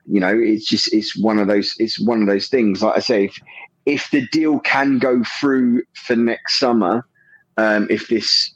You 0.08 0.20
know, 0.22 0.36
it's 0.36 0.66
just 0.66 0.92
it's 0.92 1.16
one 1.16 1.38
of 1.38 1.48
those 1.48 1.76
it's 1.78 2.00
one 2.00 2.22
of 2.22 2.28
those 2.28 2.48
things. 2.48 2.82
Like 2.82 2.98
I 2.98 3.00
say, 3.00 3.26
if 3.26 3.40
if 3.86 4.10
the 4.10 4.28
deal 4.30 4.60
can 4.60 4.98
go 4.98 5.24
through 5.40 5.84
for 5.94 6.16
next 6.16 6.58
summer, 6.58 7.06
um, 7.58 7.88
if 7.92 8.08
this 8.08 8.54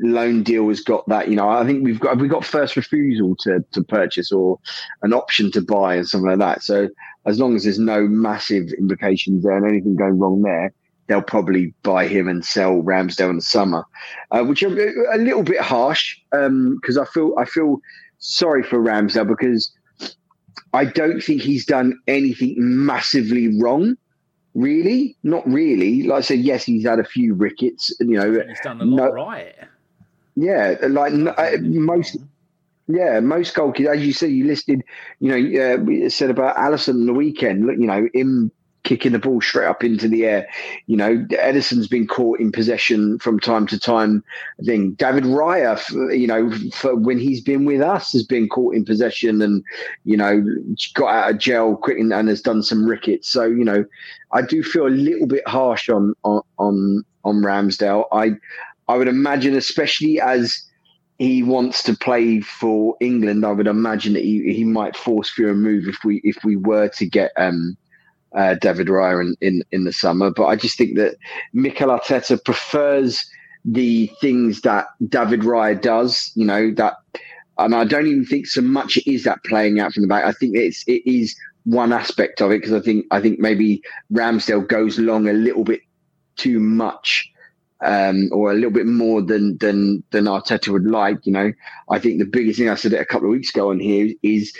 loan 0.00 0.42
deal 0.42 0.68
has 0.68 0.80
got 0.80 1.08
that. 1.08 1.28
You 1.28 1.36
know, 1.36 1.48
I 1.48 1.64
think 1.66 1.84
we've 1.84 2.00
got 2.00 2.18
we 2.18 2.28
got 2.28 2.44
first 2.44 2.76
refusal 2.76 3.36
to 3.40 3.64
to 3.72 3.82
purchase 3.84 4.32
or 4.32 4.58
an 5.02 5.12
option 5.12 5.50
to 5.52 5.60
buy 5.60 5.96
and 5.96 6.08
something 6.08 6.30
like 6.30 6.38
that. 6.38 6.62
So 6.62 6.88
as 7.26 7.38
long 7.38 7.56
as 7.56 7.64
there's 7.64 7.78
no 7.78 8.06
massive 8.06 8.72
implications 8.78 9.44
there 9.44 9.56
and 9.56 9.66
anything 9.66 9.96
going 9.96 10.18
wrong 10.18 10.42
there, 10.42 10.72
they'll 11.06 11.22
probably 11.22 11.74
buy 11.82 12.06
him 12.06 12.28
and 12.28 12.44
sell 12.44 12.82
Ramsdale 12.82 13.30
in 13.30 13.36
the 13.36 13.42
summer, 13.42 13.84
uh, 14.30 14.42
which 14.44 14.62
are 14.62 15.12
a 15.12 15.18
little 15.18 15.42
bit 15.42 15.60
harsh 15.60 16.16
because 16.30 16.96
um, 16.96 17.02
I 17.02 17.04
feel 17.12 17.34
I 17.38 17.44
feel 17.44 17.78
sorry 18.18 18.62
for 18.62 18.78
Ramsdale 18.78 19.28
because 19.28 19.72
I 20.72 20.84
don't 20.84 21.20
think 21.20 21.42
he's 21.42 21.64
done 21.64 21.98
anything 22.06 22.54
massively 22.58 23.60
wrong 23.60 23.96
really, 24.58 25.16
not 25.22 25.46
really. 25.46 26.02
Like 26.02 26.18
I 26.18 26.20
said, 26.22 26.40
yes, 26.40 26.64
he's 26.64 26.84
had 26.84 26.98
a 26.98 27.04
few 27.04 27.34
rickets. 27.34 27.92
You 28.00 28.18
know, 28.18 28.44
he's 28.46 28.60
done 28.60 28.80
a 28.80 28.84
lot 28.84 28.96
no, 28.96 29.12
right. 29.12 29.54
Yeah, 30.34 30.76
like 30.88 31.12
no, 31.12 31.30
uh, 31.32 31.56
most. 31.60 32.16
Yeah, 32.90 33.20
most 33.20 33.54
goalkeepers, 33.54 33.96
as 33.96 34.06
you 34.06 34.14
said, 34.14 34.30
you 34.30 34.46
listed, 34.46 34.82
you 35.20 35.28
know, 35.28 35.74
uh, 35.74 35.76
we 35.76 36.08
said 36.08 36.30
about 36.30 36.56
Alisson 36.56 37.04
the 37.04 37.12
weekend, 37.12 37.64
you 37.78 37.86
know, 37.86 38.08
him 38.14 38.50
kicking 38.84 39.12
the 39.12 39.18
ball 39.18 39.40
straight 39.40 39.66
up 39.66 39.84
into 39.84 40.08
the 40.08 40.24
air. 40.24 40.48
You 40.86 40.96
know, 40.96 41.18
Ederson's 41.30 41.88
been 41.88 42.06
caught 42.06 42.40
in 42.40 42.52
possession 42.52 43.18
from 43.18 43.38
time 43.38 43.66
to 43.68 43.78
time. 43.78 44.24
I 44.60 44.64
think 44.64 44.96
David 44.96 45.24
Raya, 45.24 45.78
you 46.18 46.26
know, 46.26 46.50
for 46.72 46.96
when 46.96 47.18
he's 47.18 47.40
been 47.40 47.64
with 47.64 47.80
us, 47.80 48.12
has 48.12 48.24
been 48.24 48.48
caught 48.48 48.74
in 48.74 48.84
possession 48.84 49.42
and, 49.42 49.62
you 50.04 50.16
know, 50.16 50.44
got 50.94 51.14
out 51.14 51.30
of 51.32 51.38
jail 51.38 51.76
quick 51.76 51.98
and, 51.98 52.12
and 52.12 52.28
has 52.28 52.40
done 52.40 52.62
some 52.62 52.84
rickets. 52.84 53.28
So, 53.28 53.44
you 53.44 53.64
know, 53.64 53.84
I 54.32 54.42
do 54.42 54.62
feel 54.62 54.86
a 54.86 54.88
little 54.88 55.26
bit 55.26 55.46
harsh 55.46 55.88
on 55.88 56.14
on 56.24 56.42
on, 56.58 57.42
Ramsdale. 57.42 58.04
I 58.12 58.32
I 58.88 58.96
would 58.96 59.08
imagine, 59.08 59.54
especially 59.54 60.18
as 60.20 60.64
he 61.18 61.42
wants 61.42 61.82
to 61.82 61.94
play 61.94 62.40
for 62.40 62.96
England, 63.00 63.44
I 63.44 63.52
would 63.52 63.66
imagine 63.66 64.14
that 64.14 64.22
he, 64.22 64.52
he 64.54 64.64
might 64.64 64.96
force 64.96 65.28
fear 65.28 65.50
a 65.50 65.54
move 65.54 65.88
if 65.88 66.04
we 66.04 66.20
if 66.24 66.36
we 66.44 66.56
were 66.56 66.88
to 66.88 67.06
get 67.06 67.32
um, 67.36 67.76
uh, 68.36 68.54
David 68.54 68.88
Raya 68.88 69.20
in, 69.22 69.36
in, 69.40 69.62
in 69.72 69.84
the 69.84 69.92
summer. 69.92 70.30
But 70.30 70.46
I 70.46 70.56
just 70.56 70.76
think 70.78 70.96
that 70.96 71.16
Mikel 71.52 71.88
Arteta 71.88 72.42
prefers 72.44 73.24
the 73.64 74.10
things 74.20 74.62
that 74.62 74.86
David 75.08 75.40
Raya 75.40 75.80
does. 75.80 76.32
You 76.34 76.46
know 76.46 76.72
that, 76.74 76.94
and 77.58 77.74
I 77.74 77.84
don't 77.84 78.06
even 78.06 78.24
think 78.24 78.46
so 78.46 78.60
much 78.60 78.96
it 78.96 79.10
is 79.10 79.24
that 79.24 79.44
playing 79.44 79.80
out 79.80 79.92
from 79.92 80.02
the 80.02 80.08
back. 80.08 80.24
I 80.24 80.32
think 80.32 80.56
it's 80.56 80.84
it 80.86 81.02
is 81.08 81.34
one 81.64 81.92
aspect 81.92 82.40
of 82.40 82.50
it 82.50 82.60
because 82.60 82.72
I 82.72 82.80
think 82.80 83.06
I 83.10 83.20
think 83.20 83.38
maybe 83.38 83.82
Ramsdale 84.12 84.66
goes 84.68 84.98
long 84.98 85.28
a 85.28 85.32
little 85.32 85.64
bit 85.64 85.80
too 86.36 86.60
much 86.60 87.30
um, 87.84 88.28
or 88.32 88.50
a 88.50 88.54
little 88.54 88.70
bit 88.70 88.86
more 88.86 89.22
than 89.22 89.58
than 89.58 90.02
than 90.10 90.24
Arteta 90.24 90.68
would 90.68 90.86
like. 90.86 91.26
You 91.26 91.32
know, 91.32 91.52
I 91.90 91.98
think 91.98 92.18
the 92.18 92.26
biggest 92.26 92.58
thing 92.58 92.68
I 92.68 92.74
said 92.74 92.92
it 92.92 93.00
a 93.00 93.04
couple 93.04 93.28
of 93.28 93.32
weeks 93.32 93.50
ago 93.50 93.70
on 93.70 93.80
here 93.80 94.14
is 94.22 94.52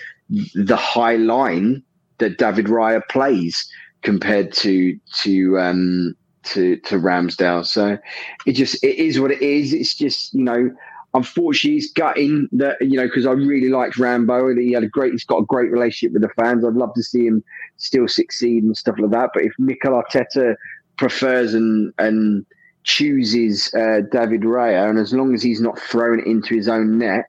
the 0.54 0.76
high 0.76 1.16
line 1.16 1.82
that 2.18 2.38
David 2.38 2.66
Raya 2.66 3.02
plays 3.08 3.68
compared 4.02 4.52
to 4.54 4.98
to 5.22 5.58
um, 5.58 6.14
to 6.44 6.76
to 6.78 6.96
Ramsdale. 6.96 7.66
So 7.66 7.98
it 8.46 8.52
just 8.52 8.82
it 8.84 8.96
is 8.96 9.20
what 9.20 9.30
it 9.30 9.42
is. 9.42 9.72
It's 9.72 9.94
just 9.94 10.34
you 10.34 10.44
know. 10.44 10.70
Unfortunately, 11.14 11.78
it's 11.78 11.90
gutting 11.90 12.48
that 12.52 12.76
you 12.82 12.98
know 12.98 13.06
because 13.06 13.26
I 13.26 13.32
really 13.32 13.70
liked 13.70 13.96
Rambo 13.96 14.48
and 14.48 14.60
he 14.60 14.72
had 14.72 14.84
a 14.84 14.88
great, 14.88 15.12
he's 15.12 15.24
got 15.24 15.38
a 15.38 15.46
great 15.46 15.70
relationship 15.70 16.12
with 16.12 16.20
the 16.20 16.28
fans. 16.40 16.66
I'd 16.66 16.74
love 16.74 16.92
to 16.94 17.02
see 17.02 17.26
him 17.26 17.42
still 17.78 18.06
succeed 18.06 18.62
and 18.62 18.76
stuff 18.76 18.96
like 18.98 19.10
that. 19.12 19.30
But 19.32 19.44
if 19.44 19.54
Mikel 19.58 19.92
Arteta 19.92 20.54
prefers 20.98 21.54
and 21.54 21.94
and 21.98 22.44
chooses 22.84 23.72
uh, 23.74 24.02
David 24.12 24.42
Raya, 24.42 24.88
and 24.90 24.98
as 24.98 25.14
long 25.14 25.34
as 25.34 25.42
he's 25.42 25.62
not 25.62 25.78
thrown 25.78 26.20
into 26.20 26.54
his 26.54 26.68
own 26.68 26.98
net, 26.98 27.24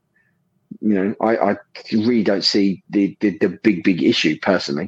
you 0.82 0.94
know, 0.94 1.16
I, 1.22 1.52
I 1.52 1.58
really 1.92 2.24
don't 2.24 2.44
see 2.44 2.84
the, 2.90 3.18
the, 3.20 3.38
the 3.40 3.50
big 3.50 3.84
big 3.84 4.04
issue 4.04 4.38
personally. 4.42 4.88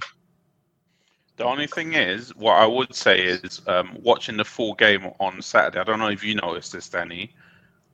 The 1.37 1.45
only 1.45 1.67
thing 1.67 1.93
is, 1.93 2.35
what 2.35 2.53
I 2.53 2.67
would 2.67 2.93
say 2.93 3.23
is, 3.23 3.61
um, 3.67 3.97
watching 4.01 4.37
the 4.37 4.45
full 4.45 4.75
game 4.75 5.07
on 5.19 5.41
Saturday. 5.41 5.79
I 5.79 5.83
don't 5.83 5.99
know 5.99 6.09
if 6.09 6.23
you 6.23 6.35
noticed 6.35 6.73
this, 6.73 6.89
Danny. 6.89 7.33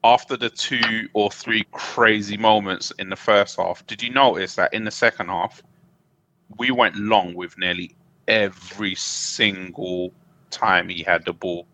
After 0.04 0.36
the 0.36 0.50
two 0.50 1.08
or 1.14 1.32
three 1.32 1.66
crazy 1.72 2.38
moments 2.38 2.92
in 3.00 3.10
the 3.10 3.16
first 3.16 3.58
half, 3.58 3.86
did 3.88 4.04
you 4.04 4.10
notice 4.10 4.56
that 4.56 4.74
in 4.74 4.84
the 4.84 4.92
second 4.92 5.28
half, 5.28 5.62
we 6.58 6.72
went 6.72 6.96
long 6.98 7.34
with 7.36 7.58
nearly 7.58 7.96
every 8.28 8.96
single 8.96 10.12
time 10.50 10.90
he 10.90 11.04
had 11.04 11.24
the 11.26 11.34
ball? 11.34 11.68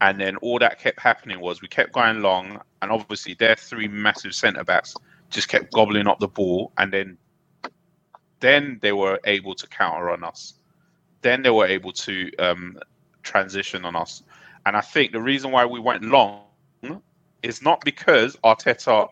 and 0.00 0.20
then 0.20 0.36
all 0.36 0.58
that 0.58 0.78
kept 0.78 1.00
happening 1.00 1.40
was 1.40 1.62
we 1.62 1.68
kept 1.68 1.92
going 1.92 2.20
long, 2.20 2.60
and 2.82 2.90
obviously 2.90 3.34
their 3.34 3.56
three 3.56 3.88
massive 3.88 4.34
centre 4.34 4.64
backs 4.64 4.94
just 5.30 5.48
kept 5.48 5.72
gobbling 5.72 6.06
up 6.06 6.18
the 6.18 6.28
ball, 6.28 6.72
and 6.78 6.92
then 6.92 7.18
then 8.40 8.78
they 8.82 8.92
were 8.92 9.18
able 9.24 9.54
to 9.54 9.66
counter 9.68 10.10
on 10.10 10.22
us. 10.22 10.54
Then 11.22 11.42
they 11.42 11.50
were 11.50 11.66
able 11.66 11.92
to 11.92 12.30
um, 12.38 12.78
transition 13.22 13.84
on 13.84 13.96
us, 13.96 14.22
and 14.66 14.76
I 14.76 14.80
think 14.80 15.12
the 15.12 15.20
reason 15.22 15.50
why 15.50 15.64
we 15.66 15.80
went 15.80 16.02
long 16.04 16.42
is 17.42 17.62
not 17.62 17.80
because 17.84 18.36
Arteta 18.44 19.08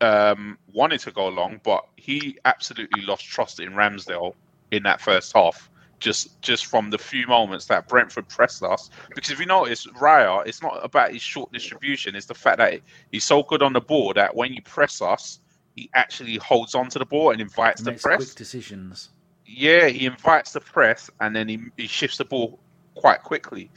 um, 0.00 0.58
wanted 0.72 1.00
to 1.00 1.10
go 1.10 1.28
long, 1.28 1.60
but 1.62 1.86
he 1.96 2.38
absolutely 2.44 3.02
lost 3.02 3.24
trust 3.24 3.60
in 3.60 3.72
Ramsdale 3.72 4.34
in 4.70 4.82
that 4.82 5.00
first 5.00 5.32
half 5.34 5.70
just 5.98 6.40
just 6.42 6.66
from 6.66 6.90
the 6.90 6.98
few 6.98 7.26
moments 7.26 7.66
that 7.66 7.88
Brentford 7.88 8.28
pressed 8.28 8.62
us. 8.62 8.90
Because 9.14 9.30
if 9.30 9.40
you 9.40 9.46
notice, 9.46 9.86
Raya, 9.86 10.46
it's 10.46 10.62
not 10.62 10.84
about 10.84 11.12
his 11.12 11.22
short 11.22 11.52
distribution; 11.52 12.14
it's 12.14 12.26
the 12.26 12.34
fact 12.34 12.58
that 12.58 12.80
he's 13.12 13.24
so 13.24 13.42
good 13.42 13.62
on 13.62 13.72
the 13.72 13.80
ball 13.80 14.12
that 14.14 14.34
when 14.34 14.52
you 14.52 14.62
press 14.62 15.00
us, 15.00 15.40
he 15.76 15.90
actually 15.94 16.36
holds 16.36 16.74
on 16.74 16.88
to 16.90 16.98
the 16.98 17.04
ball 17.04 17.30
and 17.30 17.40
invites 17.40 17.82
the 17.82 17.92
press. 17.92 18.16
Quick 18.16 18.34
decisions. 18.36 19.10
Yeah, 19.46 19.88
he 19.88 20.06
invites 20.06 20.52
the 20.52 20.60
press 20.60 21.08
and 21.20 21.36
then 21.36 21.48
he, 21.48 21.60
he 21.76 21.86
shifts 21.86 22.18
the 22.18 22.24
ball 22.24 22.58
quite 22.94 23.22
quickly. 23.22 23.70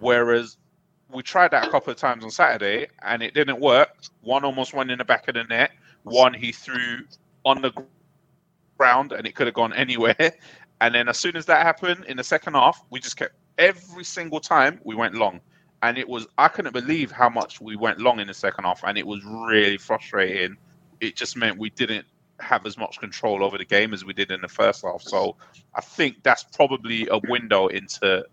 Whereas 0.00 0.56
we 1.12 1.22
tried 1.22 1.52
that 1.52 1.68
a 1.68 1.70
couple 1.70 1.92
of 1.92 1.96
times 1.96 2.24
on 2.24 2.30
Saturday 2.30 2.88
and 3.02 3.22
it 3.22 3.34
didn't 3.34 3.60
work. 3.60 3.90
One 4.22 4.44
almost 4.44 4.74
went 4.74 4.90
in 4.90 4.98
the 4.98 5.04
back 5.04 5.28
of 5.28 5.34
the 5.34 5.44
net. 5.44 5.70
One 6.02 6.34
he 6.34 6.50
threw 6.50 7.04
on 7.44 7.62
the 7.62 7.72
ground 8.78 9.12
and 9.12 9.26
it 9.26 9.34
could 9.34 9.46
have 9.46 9.54
gone 9.54 9.72
anywhere. 9.74 10.16
And 10.82 10.92
then 10.96 11.08
as 11.08 11.16
soon 11.16 11.36
as 11.36 11.46
that 11.46 11.62
happened 11.62 12.06
in 12.06 12.16
the 12.16 12.24
second 12.24 12.54
half, 12.54 12.84
we 12.90 12.98
just 12.98 13.16
kept 13.16 13.36
every 13.56 14.02
single 14.02 14.40
time 14.40 14.80
we 14.82 14.96
went 14.96 15.14
long. 15.14 15.40
And 15.80 15.96
it 15.96 16.08
was 16.08 16.26
I 16.38 16.48
couldn't 16.48 16.72
believe 16.72 17.12
how 17.12 17.28
much 17.28 17.60
we 17.60 17.76
went 17.76 18.00
long 18.00 18.18
in 18.18 18.26
the 18.26 18.34
second 18.34 18.64
half, 18.64 18.82
and 18.82 18.98
it 18.98 19.06
was 19.06 19.24
really 19.24 19.78
frustrating. 19.78 20.56
It 21.00 21.14
just 21.14 21.36
meant 21.36 21.56
we 21.56 21.70
didn't 21.70 22.04
have 22.40 22.66
as 22.66 22.76
much 22.76 22.98
control 22.98 23.44
over 23.44 23.56
the 23.58 23.64
game 23.64 23.94
as 23.94 24.04
we 24.04 24.12
did 24.12 24.32
in 24.32 24.40
the 24.40 24.48
first 24.48 24.82
half. 24.82 25.02
So 25.02 25.36
I 25.76 25.80
think 25.80 26.20
that's 26.24 26.42
probably 26.42 27.06
a 27.12 27.20
window 27.28 27.68
into 27.68 28.26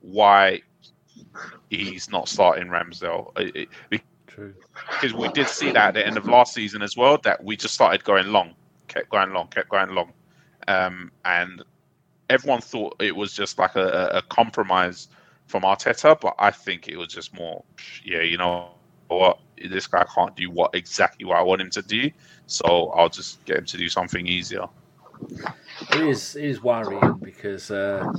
why 0.00 0.62
he's 1.68 2.10
not 2.10 2.30
starting 2.30 2.68
Ramsdale. 2.68 3.38
It, 3.38 3.68
it, 3.90 4.00
True. 4.26 4.54
Because 4.92 5.12
we 5.12 5.28
did 5.28 5.48
see 5.48 5.70
that 5.72 5.88
at 5.88 5.94
the 5.94 6.06
end 6.06 6.16
of 6.16 6.26
last 6.26 6.54
season 6.54 6.80
as 6.80 6.96
well, 6.96 7.18
that 7.24 7.44
we 7.44 7.56
just 7.56 7.74
started 7.74 8.04
going 8.04 8.28
long, 8.28 8.54
kept 8.88 9.10
going 9.10 9.34
long, 9.34 9.48
kept 9.48 9.68
going 9.68 9.90
long. 9.90 10.14
Um, 10.68 11.10
and 11.24 11.62
everyone 12.30 12.60
thought 12.62 12.96
it 13.00 13.14
was 13.14 13.34
just 13.34 13.58
like 13.58 13.76
a, 13.76 14.06
a 14.14 14.22
compromise 14.22 15.08
from 15.46 15.64
Arteta, 15.64 16.18
but 16.18 16.34
I 16.38 16.50
think 16.50 16.88
it 16.88 16.96
was 16.96 17.08
just 17.08 17.34
more, 17.34 17.62
yeah, 18.04 18.22
you 18.22 18.38
know 18.38 18.70
what, 19.08 19.40
this 19.68 19.86
guy 19.86 20.06
can't 20.14 20.34
do 20.36 20.50
what 20.50 20.74
exactly 20.74 21.26
what 21.26 21.36
I 21.36 21.42
want 21.42 21.60
him 21.60 21.70
to 21.70 21.82
do, 21.82 22.10
so 22.46 22.92
I'll 22.96 23.08
just 23.08 23.44
get 23.44 23.58
him 23.58 23.66
to 23.66 23.76
do 23.76 23.88
something 23.88 24.26
easier. 24.26 24.64
It 25.92 26.00
is 26.00 26.34
it 26.36 26.44
is 26.44 26.62
worrying 26.62 27.20
because 27.22 27.70
uh, 27.70 28.10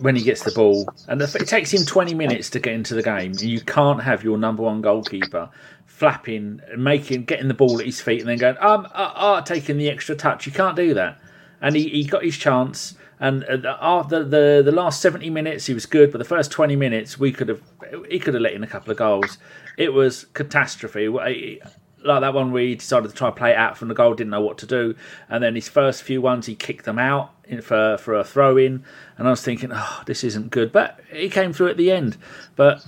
when 0.00 0.14
he 0.14 0.22
gets 0.22 0.42
the 0.42 0.50
ball, 0.50 0.86
and 1.06 1.22
it 1.22 1.48
takes 1.48 1.72
him 1.72 1.86
twenty 1.86 2.12
minutes 2.12 2.50
to 2.50 2.60
get 2.60 2.74
into 2.74 2.94
the 2.94 3.02
game, 3.02 3.30
and 3.30 3.40
you 3.40 3.62
can't 3.62 4.02
have 4.02 4.22
your 4.22 4.36
number 4.36 4.62
one 4.62 4.82
goalkeeper 4.82 5.48
flapping, 5.86 6.60
making, 6.76 7.24
getting 7.24 7.48
the 7.48 7.54
ball 7.54 7.80
at 7.80 7.86
his 7.86 8.00
feet, 8.00 8.20
and 8.20 8.28
then 8.28 8.38
going, 8.38 8.56
um, 8.60 8.86
uh, 8.94 9.12
uh, 9.14 9.40
taking 9.40 9.78
the 9.78 9.88
extra 9.88 10.14
touch. 10.14 10.46
You 10.46 10.52
can't 10.52 10.76
do 10.76 10.94
that. 10.94 11.18
And 11.60 11.74
he, 11.74 11.88
he 11.88 12.04
got 12.04 12.22
his 12.22 12.36
chance 12.36 12.94
and 13.20 13.44
uh, 13.44 13.76
after 13.80 14.16
uh, 14.16 14.22
the 14.22 14.62
the 14.64 14.72
last 14.72 15.00
seventy 15.00 15.30
minutes, 15.30 15.66
he 15.66 15.74
was 15.74 15.86
good, 15.86 16.12
but 16.12 16.18
the 16.18 16.24
first 16.24 16.50
twenty 16.50 16.76
minutes, 16.76 17.18
we 17.18 17.32
could 17.32 17.48
have 17.48 17.62
he 18.08 18.18
could 18.18 18.34
have 18.34 18.42
let 18.42 18.52
in 18.52 18.62
a 18.62 18.66
couple 18.66 18.90
of 18.90 18.96
goals. 18.96 19.38
It 19.76 19.92
was 19.92 20.26
catastrophe. 20.34 21.08
Like 21.08 22.20
that 22.20 22.32
one 22.32 22.52
where 22.52 22.62
he 22.62 22.76
decided 22.76 23.08
to 23.08 23.14
try 23.14 23.30
play 23.30 23.54
out 23.54 23.76
from 23.76 23.88
the 23.88 23.94
goal, 23.94 24.14
didn't 24.14 24.30
know 24.30 24.40
what 24.40 24.58
to 24.58 24.66
do, 24.66 24.94
and 25.28 25.42
then 25.42 25.54
his 25.56 25.68
first 25.68 26.02
few 26.02 26.20
ones 26.20 26.46
he 26.46 26.54
kicked 26.54 26.84
them 26.84 26.98
out 26.98 27.32
for 27.62 27.98
for 27.98 28.14
a 28.14 28.24
throw 28.24 28.56
in, 28.56 28.84
and 29.16 29.26
I 29.26 29.30
was 29.30 29.42
thinking, 29.42 29.70
oh, 29.72 30.02
this 30.06 30.22
isn't 30.22 30.50
good. 30.50 30.70
But 30.70 31.00
he 31.12 31.28
came 31.28 31.52
through 31.52 31.68
at 31.68 31.76
the 31.76 31.90
end, 31.90 32.16
but 32.54 32.86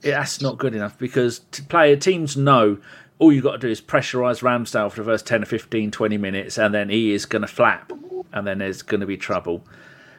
that's 0.00 0.40
not 0.40 0.58
good 0.58 0.74
enough 0.74 0.98
because 0.98 1.40
to 1.52 1.62
play 1.62 1.94
teams 1.96 2.36
know 2.36 2.78
all 3.18 3.32
you've 3.32 3.44
got 3.44 3.52
to 3.52 3.58
do 3.58 3.68
is 3.68 3.80
pressurise 3.80 4.42
Ramsdale 4.42 4.90
for 4.90 5.02
the 5.02 5.10
first 5.10 5.26
10 5.26 5.42
or 5.42 5.46
15, 5.46 5.90
20 5.90 6.16
minutes, 6.18 6.58
and 6.58 6.74
then 6.74 6.88
he 6.88 7.12
is 7.12 7.26
going 7.26 7.42
to 7.42 7.48
flap 7.48 7.92
and 8.32 8.46
then 8.46 8.58
there's 8.58 8.82
going 8.82 9.00
to 9.00 9.06
be 9.06 9.16
trouble. 9.16 9.64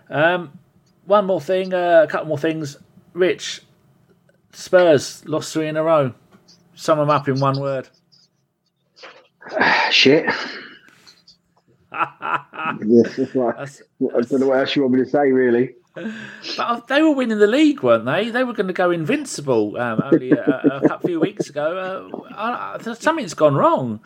Um, 0.09 0.57
one 1.05 1.26
more 1.26 1.41
thing, 1.41 1.73
uh, 1.73 2.03
a 2.03 2.07
couple 2.07 2.27
more 2.27 2.38
things. 2.38 2.77
Rich, 3.13 3.61
Spurs 4.51 5.27
lost 5.27 5.53
three 5.53 5.67
in 5.67 5.77
a 5.77 5.84
row. 5.84 6.13
Sum 6.76 6.97
them 6.97 7.09
up 7.09 7.27
in 7.27 7.39
one 7.39 7.59
word. 7.59 7.89
Shit. 9.91 10.26
yes, 11.91 13.35
like, 13.35 13.57
I 13.57 14.21
don't 14.21 14.39
know 14.39 14.47
what 14.47 14.59
else 14.59 14.76
you 14.76 14.84
want 14.84 14.93
me 14.93 15.03
to 15.03 15.09
say, 15.09 15.31
really. 15.31 15.76
But 15.93 16.87
they 16.87 17.01
were 17.01 17.11
winning 17.11 17.39
the 17.39 17.47
league, 17.47 17.81
weren't 17.81 18.05
they? 18.05 18.29
They 18.29 18.43
were 18.43 18.53
going 18.53 18.67
to 18.67 18.73
go 18.73 18.91
invincible 18.91 19.77
um, 19.77 20.01
only 20.03 20.31
a, 20.31 20.81
a, 20.91 20.99
few 20.99 21.19
weeks 21.19 21.49
ago. 21.49 22.25
Uh, 22.35 22.95
something's 22.95 23.33
gone 23.33 23.55
wrong. 23.55 23.99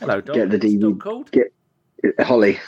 Hello. 0.00 0.20
Get 0.20 0.50
the 0.50 0.58
DVD. 0.58 0.98
called? 0.98 1.30
Get 1.30 1.52
Holly. 2.20 2.60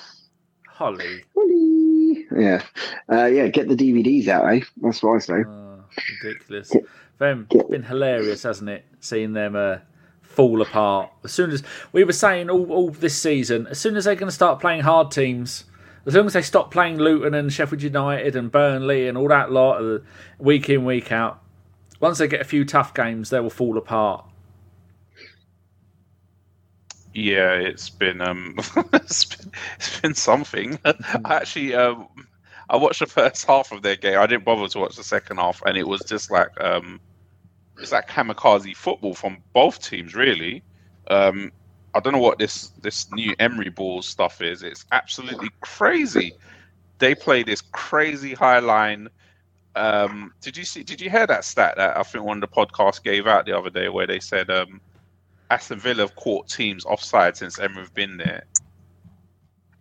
Holly. 0.66 1.22
Holly. 1.34 2.26
Yeah. 2.36 2.62
Uh, 3.10 3.26
yeah, 3.26 3.48
get 3.48 3.68
the 3.68 3.76
DVDs 3.76 4.28
out, 4.28 4.52
eh? 4.52 4.60
That's 4.78 5.02
what 5.02 5.16
I 5.16 5.18
say. 5.18 5.44
Oh, 5.46 5.84
ridiculous. 6.22 6.70
Get, 6.70 6.84
Them, 7.18 7.46
get, 7.48 7.62
it's 7.62 7.70
been 7.70 7.82
hilarious, 7.82 8.42
hasn't 8.42 8.70
it? 8.70 8.84
Seeing 9.00 9.32
them 9.32 9.56
uh, 9.56 9.78
fall 10.22 10.62
apart. 10.62 11.10
As 11.24 11.32
soon 11.32 11.50
as 11.50 11.62
we 11.92 12.04
were 12.04 12.12
saying 12.12 12.50
all, 12.50 12.70
all 12.72 12.90
this 12.90 13.20
season, 13.20 13.66
as 13.68 13.78
soon 13.78 13.96
as 13.96 14.04
they're 14.04 14.14
going 14.14 14.28
to 14.28 14.34
start 14.34 14.60
playing 14.60 14.82
hard 14.82 15.10
teams, 15.10 15.64
as 16.06 16.14
long 16.14 16.26
as 16.26 16.34
they 16.34 16.42
stop 16.42 16.70
playing 16.70 16.98
Luton 16.98 17.34
and 17.34 17.52
Sheffield 17.52 17.82
United 17.82 18.36
and 18.36 18.50
Burnley 18.50 19.08
and 19.08 19.18
all 19.18 19.28
that 19.28 19.50
lot 19.50 20.02
week 20.38 20.68
in 20.70 20.84
week 20.84 21.10
out, 21.10 21.42
once 22.00 22.18
they 22.18 22.28
get 22.28 22.40
a 22.40 22.44
few 22.44 22.64
tough 22.64 22.94
games, 22.94 23.30
they 23.30 23.40
will 23.40 23.50
fall 23.50 23.76
apart. 23.76 24.24
Yeah, 27.12 27.54
it's 27.54 27.88
been 27.88 28.20
um, 28.20 28.54
it's 28.92 29.24
been, 29.24 29.52
it's 29.76 30.00
been 30.00 30.14
something. 30.14 30.78
I 30.84 30.94
actually 31.36 31.74
um, 31.74 32.08
I 32.68 32.76
watched 32.76 33.00
the 33.00 33.06
first 33.06 33.44
half 33.46 33.72
of 33.72 33.82
their 33.82 33.96
game. 33.96 34.18
I 34.18 34.26
didn't 34.26 34.44
bother 34.44 34.68
to 34.68 34.78
watch 34.78 34.96
the 34.96 35.02
second 35.02 35.38
half, 35.38 35.62
and 35.64 35.76
it 35.76 35.88
was 35.88 36.02
just 36.02 36.30
like 36.30 36.50
um, 36.60 37.00
it's 37.78 37.92
like 37.92 38.08
kamikaze 38.08 38.76
football 38.76 39.14
from 39.14 39.38
both 39.54 39.82
teams, 39.82 40.14
really. 40.14 40.62
Um, 41.08 41.52
I 41.96 42.00
don't 42.00 42.12
know 42.12 42.18
what 42.18 42.38
this 42.38 42.68
this 42.82 43.10
new 43.12 43.34
Emery 43.38 43.70
ball 43.70 44.02
stuff 44.02 44.42
is. 44.42 44.62
It's 44.62 44.84
absolutely 44.92 45.48
crazy. 45.62 46.34
They 46.98 47.14
play 47.14 47.42
this 47.42 47.62
crazy 47.62 48.34
high 48.34 48.58
line. 48.58 49.08
Um, 49.74 50.32
did 50.40 50.56
you 50.56 50.64
see? 50.64 50.82
Did 50.82 51.00
you 51.00 51.08
hear 51.08 51.26
that 51.26 51.44
stat 51.44 51.74
that 51.76 51.96
I 51.96 52.02
think 52.02 52.24
one 52.24 52.42
of 52.42 52.48
the 52.48 52.54
podcasts 52.54 53.02
gave 53.02 53.26
out 53.26 53.46
the 53.46 53.56
other 53.56 53.70
day, 53.70 53.88
where 53.88 54.06
they 54.06 54.20
said 54.20 54.50
um, 54.50 54.80
Aston 55.50 55.78
Villa 55.78 56.02
have 56.02 56.16
caught 56.16 56.48
teams 56.48 56.84
offside 56.84 57.36
since 57.36 57.58
Emery 57.58 57.82
have 57.82 57.94
been 57.94 58.16
there. 58.16 58.44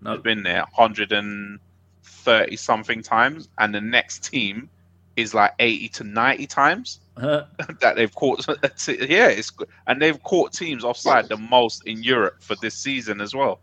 No. 0.01 0.13
They've 0.13 0.23
been 0.23 0.43
there 0.43 0.65
130 0.75 2.55
something 2.55 3.01
times, 3.01 3.49
and 3.57 3.73
the 3.73 3.81
next 3.81 4.23
team 4.23 4.69
is 5.15 5.33
like 5.33 5.53
80 5.59 5.89
to 5.89 6.03
90 6.03 6.47
times. 6.47 6.99
that 7.17 7.93
they've 7.95 8.13
caught. 8.13 8.45
yeah, 8.87 9.27
it's 9.27 9.51
and 9.87 10.01
they've 10.01 10.21
caught 10.23 10.51
teams 10.51 10.83
offside 10.83 11.29
the 11.29 11.37
most 11.37 11.85
in 11.87 12.03
Europe 12.03 12.41
for 12.41 12.55
this 12.61 12.75
season 12.75 13.21
as 13.21 13.33
well. 13.33 13.59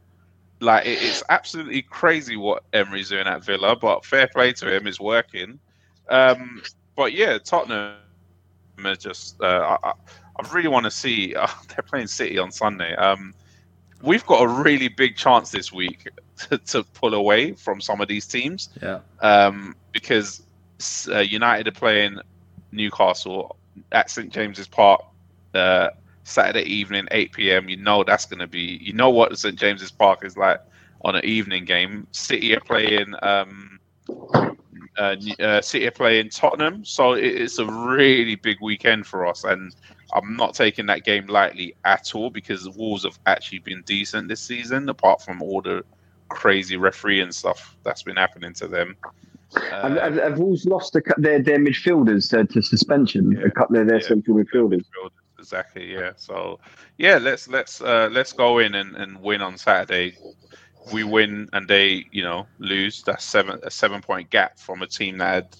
Like 0.60 0.86
it, 0.86 1.02
it's 1.02 1.22
absolutely 1.28 1.82
crazy 1.82 2.36
what 2.36 2.62
Emery's 2.72 3.10
doing 3.10 3.26
at 3.26 3.44
Villa, 3.44 3.76
but 3.76 4.04
fair 4.06 4.26
play 4.28 4.52
to 4.54 4.74
him, 4.74 4.86
it's 4.86 5.00
working. 5.00 5.58
Um, 6.08 6.62
but 6.96 7.12
yeah, 7.12 7.38
Tottenham 7.38 7.96
are 8.84 8.96
just. 8.96 9.40
Uh, 9.40 9.76
I, 9.82 9.92
I 9.92 10.52
really 10.52 10.68
want 10.68 10.84
to 10.84 10.90
see. 10.90 11.34
Uh, 11.34 11.46
they're 11.68 11.82
playing 11.82 12.06
City 12.06 12.38
on 12.38 12.52
Sunday. 12.52 12.94
Um, 12.94 13.34
we've 14.02 14.24
got 14.26 14.42
a 14.42 14.48
really 14.48 14.88
big 14.88 15.16
chance 15.16 15.50
this 15.50 15.72
week 15.72 16.08
to, 16.38 16.58
to, 16.58 16.82
pull 16.82 17.14
away 17.14 17.52
from 17.52 17.80
some 17.80 18.00
of 18.00 18.08
these 18.08 18.26
teams. 18.26 18.70
Yeah. 18.82 19.00
Um, 19.20 19.76
because 19.92 20.42
uh, 21.08 21.18
United 21.18 21.68
are 21.68 21.72
playing 21.72 22.18
Newcastle 22.72 23.56
at 23.92 24.10
St 24.10 24.32
James's 24.32 24.68
Park 24.68 25.02
uh, 25.54 25.90
Saturday 26.24 26.62
evening, 26.62 27.06
8 27.10 27.32
p.m. 27.32 27.68
You 27.68 27.76
know 27.76 28.04
that's 28.04 28.26
going 28.26 28.40
to 28.40 28.46
be. 28.46 28.78
You 28.82 28.92
know 28.92 29.10
what 29.10 29.36
St 29.38 29.58
James's 29.58 29.90
Park 29.90 30.24
is 30.24 30.36
like 30.36 30.60
on 31.04 31.16
an 31.16 31.24
evening 31.24 31.64
game. 31.64 32.06
City 32.12 32.54
are 32.54 32.60
playing. 32.60 33.14
Um, 33.22 33.78
uh, 34.98 35.16
uh, 35.40 35.60
City 35.60 35.86
are 35.86 35.92
playing 35.92 36.28
Tottenham, 36.28 36.84
so 36.84 37.12
it's 37.14 37.58
a 37.58 37.66
really 37.66 38.34
big 38.36 38.58
weekend 38.60 39.06
for 39.06 39.26
us, 39.26 39.44
and 39.44 39.74
I'm 40.12 40.36
not 40.36 40.54
taking 40.54 40.86
that 40.86 41.04
game 41.04 41.26
lightly 41.26 41.74
at 41.84 42.14
all 42.14 42.28
because 42.28 42.64
the 42.64 42.70
Wolves 42.72 43.04
have 43.04 43.18
actually 43.26 43.60
been 43.60 43.82
decent 43.86 44.28
this 44.28 44.40
season, 44.40 44.88
apart 44.88 45.22
from 45.22 45.40
all 45.40 45.62
the 45.62 45.82
crazy 46.28 46.76
referee 46.76 47.20
and 47.20 47.34
stuff 47.34 47.76
that's 47.84 48.02
been 48.02 48.16
happening 48.16 48.52
to 48.54 48.66
them. 48.66 48.96
Uh, 49.56 49.94
have, 49.98 50.16
have, 50.16 50.38
Wolves 50.38 50.64
lost 50.64 50.96
a, 50.96 51.02
their 51.18 51.42
their 51.42 51.58
midfielders 51.58 52.32
uh, 52.36 52.44
to 52.52 52.62
suspension? 52.62 53.32
Yeah, 53.32 53.46
a 53.46 53.50
couple 53.50 53.76
of 53.76 53.86
their 53.86 54.00
yeah, 54.00 54.06
central 54.06 54.36
midfielders. 54.36 54.84
Exactly. 55.38 55.92
Yeah. 55.92 56.12
So 56.16 56.60
yeah, 56.98 57.18
let's 57.18 57.48
let's 57.48 57.80
uh, 57.80 58.08
let's 58.12 58.32
go 58.32 58.58
in 58.58 58.74
and, 58.74 58.96
and 58.96 59.20
win 59.20 59.42
on 59.42 59.58
Saturday. 59.58 60.16
We 60.92 61.04
win 61.04 61.48
and 61.52 61.68
they 61.68 62.06
you 62.12 62.22
know 62.22 62.46
lose. 62.58 63.02
That's 63.02 63.24
seven 63.24 63.58
a 63.62 63.70
seven 63.70 64.00
point 64.02 64.30
gap 64.30 64.58
from 64.58 64.82
a 64.82 64.86
team 64.86 65.18
that 65.18 65.34
had 65.34 65.56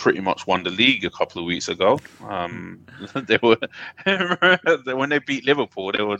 pretty 0.00 0.20
much 0.20 0.46
won 0.46 0.62
the 0.62 0.70
league 0.70 1.04
a 1.04 1.10
couple 1.10 1.40
of 1.40 1.46
weeks 1.46 1.68
ago. 1.68 2.00
Um, 2.26 2.80
they 3.14 3.38
were 3.42 3.58
when 4.96 5.10
they 5.10 5.18
beat 5.18 5.44
Liverpool, 5.44 5.92
they 5.92 6.02
were 6.02 6.18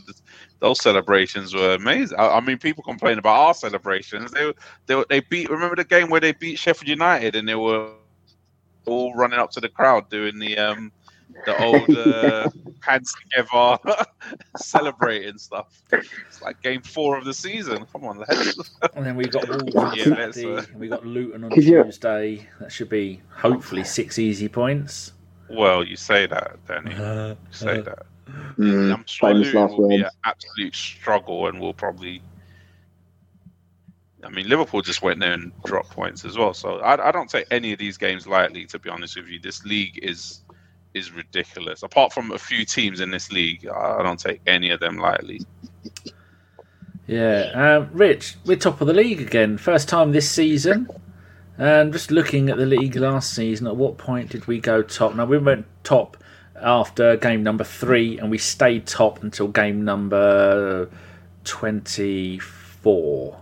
those 0.59 0.79
celebrations 0.79 1.53
were 1.53 1.73
amazing. 1.73 2.17
I, 2.19 2.37
I, 2.37 2.39
mean, 2.41 2.59
people 2.59 2.83
complain 2.83 3.17
about 3.17 3.39
our 3.39 3.53
celebrations. 3.55 4.31
They 4.31 4.53
they 4.85 5.03
they 5.09 5.19
beat. 5.21 5.49
Remember 5.49 5.75
the 5.75 5.83
game 5.83 6.09
where 6.09 6.21
they 6.21 6.31
beat 6.31 6.59
Sheffield 6.59 6.87
United 6.87 7.35
and 7.35 7.49
they 7.49 7.55
were 7.55 7.89
all 8.85 9.13
running 9.15 9.39
up 9.39 9.51
to 9.51 9.59
the 9.59 9.69
crowd 9.69 10.09
doing 10.09 10.37
the 10.39 10.57
um 10.57 10.91
the 11.45 11.63
old 11.63 11.89
uh, 11.97 12.49
hands 12.81 13.13
together, 13.21 13.77
celebrating 14.57 15.37
stuff. 15.37 15.81
It's 15.91 16.41
like 16.41 16.61
game 16.61 16.81
four 16.81 17.17
of 17.17 17.25
the 17.25 17.33
season. 17.33 17.85
Come 17.91 18.05
on, 18.05 18.19
lads. 18.19 18.71
and 18.95 19.05
then 19.05 19.15
we've 19.15 19.31
got 19.31 19.47
Wolves 19.49 19.75
on 19.75 19.95
yeah, 19.95 20.03
Saturday. 20.03 20.55
Uh... 20.55 20.63
We 20.75 20.87
got 20.87 21.05
Luton 21.05 21.43
on 21.43 21.51
Tuesday. 21.51 22.47
That 22.59 22.71
should 22.71 22.89
be 22.89 23.21
hopefully 23.29 23.83
six 23.83 24.19
easy 24.19 24.47
points. 24.47 25.13
Well, 25.49 25.83
you 25.83 25.95
say 25.95 26.27
that, 26.27 26.57
Danny. 26.67 26.95
Uh, 26.95 27.29
you 27.29 27.37
say 27.51 27.79
uh, 27.79 27.81
that. 27.81 28.05
Mm, 28.57 28.93
I'm 28.93 29.05
sure 29.05 29.33
Luton 29.33 29.77
will 29.77 29.89
be 29.89 29.95
an 29.97 30.09
absolute 30.23 30.75
struggle, 30.75 31.47
and 31.47 31.59
we'll 31.59 31.73
probably. 31.73 32.21
I 34.23 34.29
mean, 34.29 34.47
Liverpool 34.47 34.83
just 34.83 35.01
went 35.01 35.19
there 35.19 35.33
and 35.33 35.51
dropped 35.65 35.89
points 35.89 36.23
as 36.25 36.37
well. 36.37 36.53
So 36.53 36.77
I, 36.77 37.09
I 37.09 37.11
don't 37.11 37.29
take 37.29 37.47
any 37.49 37.73
of 37.73 37.79
these 37.79 37.97
games 37.97 38.27
lightly. 38.27 38.65
To 38.67 38.77
be 38.77 38.89
honest 38.89 39.15
with 39.15 39.27
you, 39.27 39.39
this 39.39 39.65
league 39.65 39.99
is 40.03 40.41
is 40.93 41.11
ridiculous. 41.11 41.83
Apart 41.83 42.13
from 42.13 42.31
a 42.31 42.37
few 42.37 42.65
teams 42.65 42.99
in 42.99 43.11
this 43.11 43.31
league, 43.31 43.67
I 43.67 44.03
don't 44.03 44.19
take 44.19 44.41
any 44.47 44.71
of 44.71 44.79
them 44.79 44.97
lightly. 44.97 45.41
Yeah, 47.07 47.51
um, 47.53 47.89
Rich, 47.93 48.37
we're 48.45 48.57
top 48.57 48.81
of 48.81 48.87
the 48.87 48.93
league 48.93 49.21
again. 49.21 49.57
First 49.57 49.89
time 49.89 50.11
this 50.11 50.29
season. 50.29 50.87
And 51.57 51.91
just 51.93 52.09
looking 52.09 52.49
at 52.49 52.57
the 52.57 52.65
league 52.65 52.95
last 52.95 53.33
season, 53.35 53.67
at 53.67 53.75
what 53.75 53.97
point 53.97 54.29
did 54.29 54.47
we 54.47 54.59
go 54.59 54.81
top? 54.81 55.13
Now 55.15 55.25
we 55.25 55.37
went 55.37 55.65
top 55.83 56.17
after 56.59 57.17
game 57.17 57.43
number 57.43 57.63
three, 57.63 58.17
and 58.17 58.31
we 58.31 58.37
stayed 58.37 58.87
top 58.87 59.21
until 59.21 59.47
game 59.47 59.83
number 59.85 60.89
twenty-four. 61.43 63.37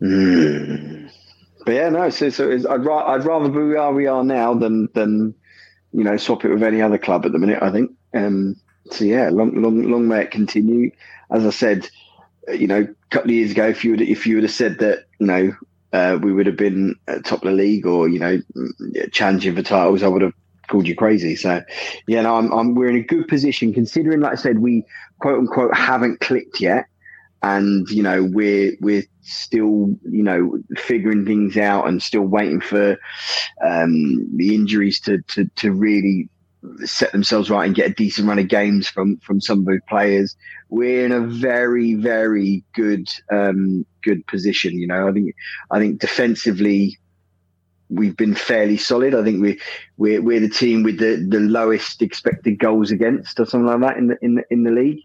Mm. 0.00 1.10
But 1.64 1.72
yeah, 1.72 1.88
no. 1.90 2.10
So, 2.10 2.30
so 2.30 2.50
I'd, 2.50 2.84
ra- 2.84 3.12
I'd 3.12 3.24
rather 3.24 3.48
be 3.48 3.58
where 3.58 3.92
we 3.92 4.06
are 4.06 4.24
now 4.24 4.54
than 4.54 4.88
than 4.94 5.34
you 5.92 6.04
know, 6.04 6.16
swap 6.16 6.44
it 6.44 6.52
with 6.52 6.62
any 6.62 6.82
other 6.82 6.98
club 6.98 7.26
at 7.26 7.32
the 7.32 7.38
minute. 7.38 7.62
I 7.62 7.70
think. 7.70 7.92
Um, 8.14 8.56
so 8.90 9.04
yeah, 9.04 9.30
long, 9.30 9.60
long, 9.60 9.90
long 9.90 10.08
may 10.08 10.22
it 10.22 10.30
continue. 10.30 10.90
As 11.30 11.44
I 11.44 11.50
said, 11.50 11.88
you 12.48 12.66
know, 12.66 12.82
a 12.82 13.10
couple 13.10 13.30
of 13.30 13.36
years 13.36 13.50
ago, 13.50 13.68
if 13.68 13.84
you 13.84 13.92
would 13.92 14.00
if 14.00 14.26
you 14.26 14.36
would 14.36 14.44
have 14.44 14.52
said 14.52 14.78
that, 14.78 15.06
you 15.18 15.26
know, 15.26 15.52
uh, 15.92 16.18
we 16.22 16.32
would 16.32 16.46
have 16.46 16.56
been 16.56 16.94
top 17.24 17.42
of 17.42 17.50
the 17.50 17.52
league 17.52 17.86
or 17.86 18.08
you 18.08 18.18
know, 18.18 18.40
challenging 19.12 19.56
for 19.56 19.62
titles, 19.62 20.02
I 20.02 20.08
would 20.08 20.22
have 20.22 20.34
called 20.68 20.86
you 20.86 20.96
crazy. 20.96 21.36
So, 21.36 21.62
yeah, 22.06 22.22
no, 22.22 22.36
I'm, 22.36 22.52
I'm, 22.52 22.74
we're 22.74 22.88
in 22.88 22.96
a 22.96 23.02
good 23.02 23.28
position 23.28 23.72
considering, 23.72 24.20
like 24.20 24.32
I 24.32 24.36
said, 24.36 24.58
we 24.58 24.84
quote 25.20 25.38
unquote 25.38 25.74
haven't 25.74 26.20
clicked 26.20 26.60
yet 26.60 26.86
and 27.46 27.88
you 27.88 28.02
know 28.02 28.24
we're 28.24 28.76
we're 28.80 29.04
still 29.22 29.94
you 30.10 30.22
know 30.22 30.58
figuring 30.76 31.24
things 31.24 31.56
out 31.56 31.86
and 31.86 32.02
still 32.02 32.22
waiting 32.22 32.60
for 32.60 32.96
um, 33.64 34.36
the 34.36 34.54
injuries 34.54 35.00
to, 35.00 35.22
to 35.28 35.48
to 35.56 35.72
really 35.72 36.28
set 36.84 37.12
themselves 37.12 37.48
right 37.48 37.66
and 37.66 37.76
get 37.76 37.90
a 37.90 37.94
decent 37.94 38.26
run 38.26 38.38
of 38.38 38.48
games 38.48 38.88
from 38.88 39.18
from 39.18 39.40
some 39.40 39.60
of 39.60 39.66
the 39.66 39.80
players. 39.88 40.36
We're 40.68 41.06
in 41.06 41.12
a 41.12 41.20
very 41.20 41.94
very 41.94 42.64
good 42.74 43.08
um, 43.30 43.86
good 44.02 44.26
position. 44.26 44.78
You 44.78 44.88
know, 44.88 45.08
I 45.08 45.12
think 45.12 45.34
I 45.70 45.78
think 45.78 46.00
defensively 46.00 46.98
we've 47.90 48.16
been 48.16 48.34
fairly 48.34 48.76
solid. 48.76 49.14
I 49.14 49.22
think 49.22 49.40
we 49.40 49.60
we're 49.96 50.22
we're 50.22 50.40
the 50.40 50.48
team 50.48 50.82
with 50.82 50.98
the, 50.98 51.24
the 51.28 51.40
lowest 51.40 52.02
expected 52.02 52.58
goals 52.58 52.90
against 52.90 53.38
or 53.38 53.46
something 53.46 53.66
like 53.66 53.80
that 53.80 53.96
in 53.98 54.08
the 54.08 54.18
in 54.22 54.34
the 54.36 54.44
in 54.50 54.62
the 54.64 54.70
league. 54.70 55.02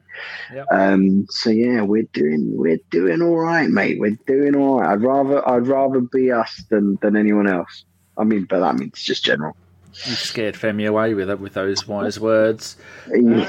Yep. 0.53 0.67
Um, 0.71 1.27
so 1.29 1.49
yeah, 1.49 1.81
we're 1.81 2.07
doing 2.13 2.57
we're 2.57 2.79
doing 2.89 3.21
all 3.21 3.37
right, 3.37 3.69
mate. 3.69 3.99
We're 3.99 4.17
doing 4.27 4.55
all 4.55 4.79
right. 4.79 4.91
I'd 4.91 5.01
rather 5.01 5.47
I'd 5.47 5.67
rather 5.67 6.01
be 6.01 6.31
us 6.31 6.63
than 6.69 6.97
than 7.01 7.15
anyone 7.15 7.47
else. 7.47 7.85
I 8.17 8.23
mean, 8.23 8.45
but 8.45 8.59
that 8.59 8.75
means 8.75 9.01
just 9.01 9.23
general. 9.23 9.55
You 9.93 10.13
scared 10.13 10.55
Femi 10.55 10.87
away 10.87 11.13
with 11.13 11.29
with 11.39 11.53
those 11.53 11.87
wise 11.87 12.19
words. 12.19 12.77
Um, 13.13 13.41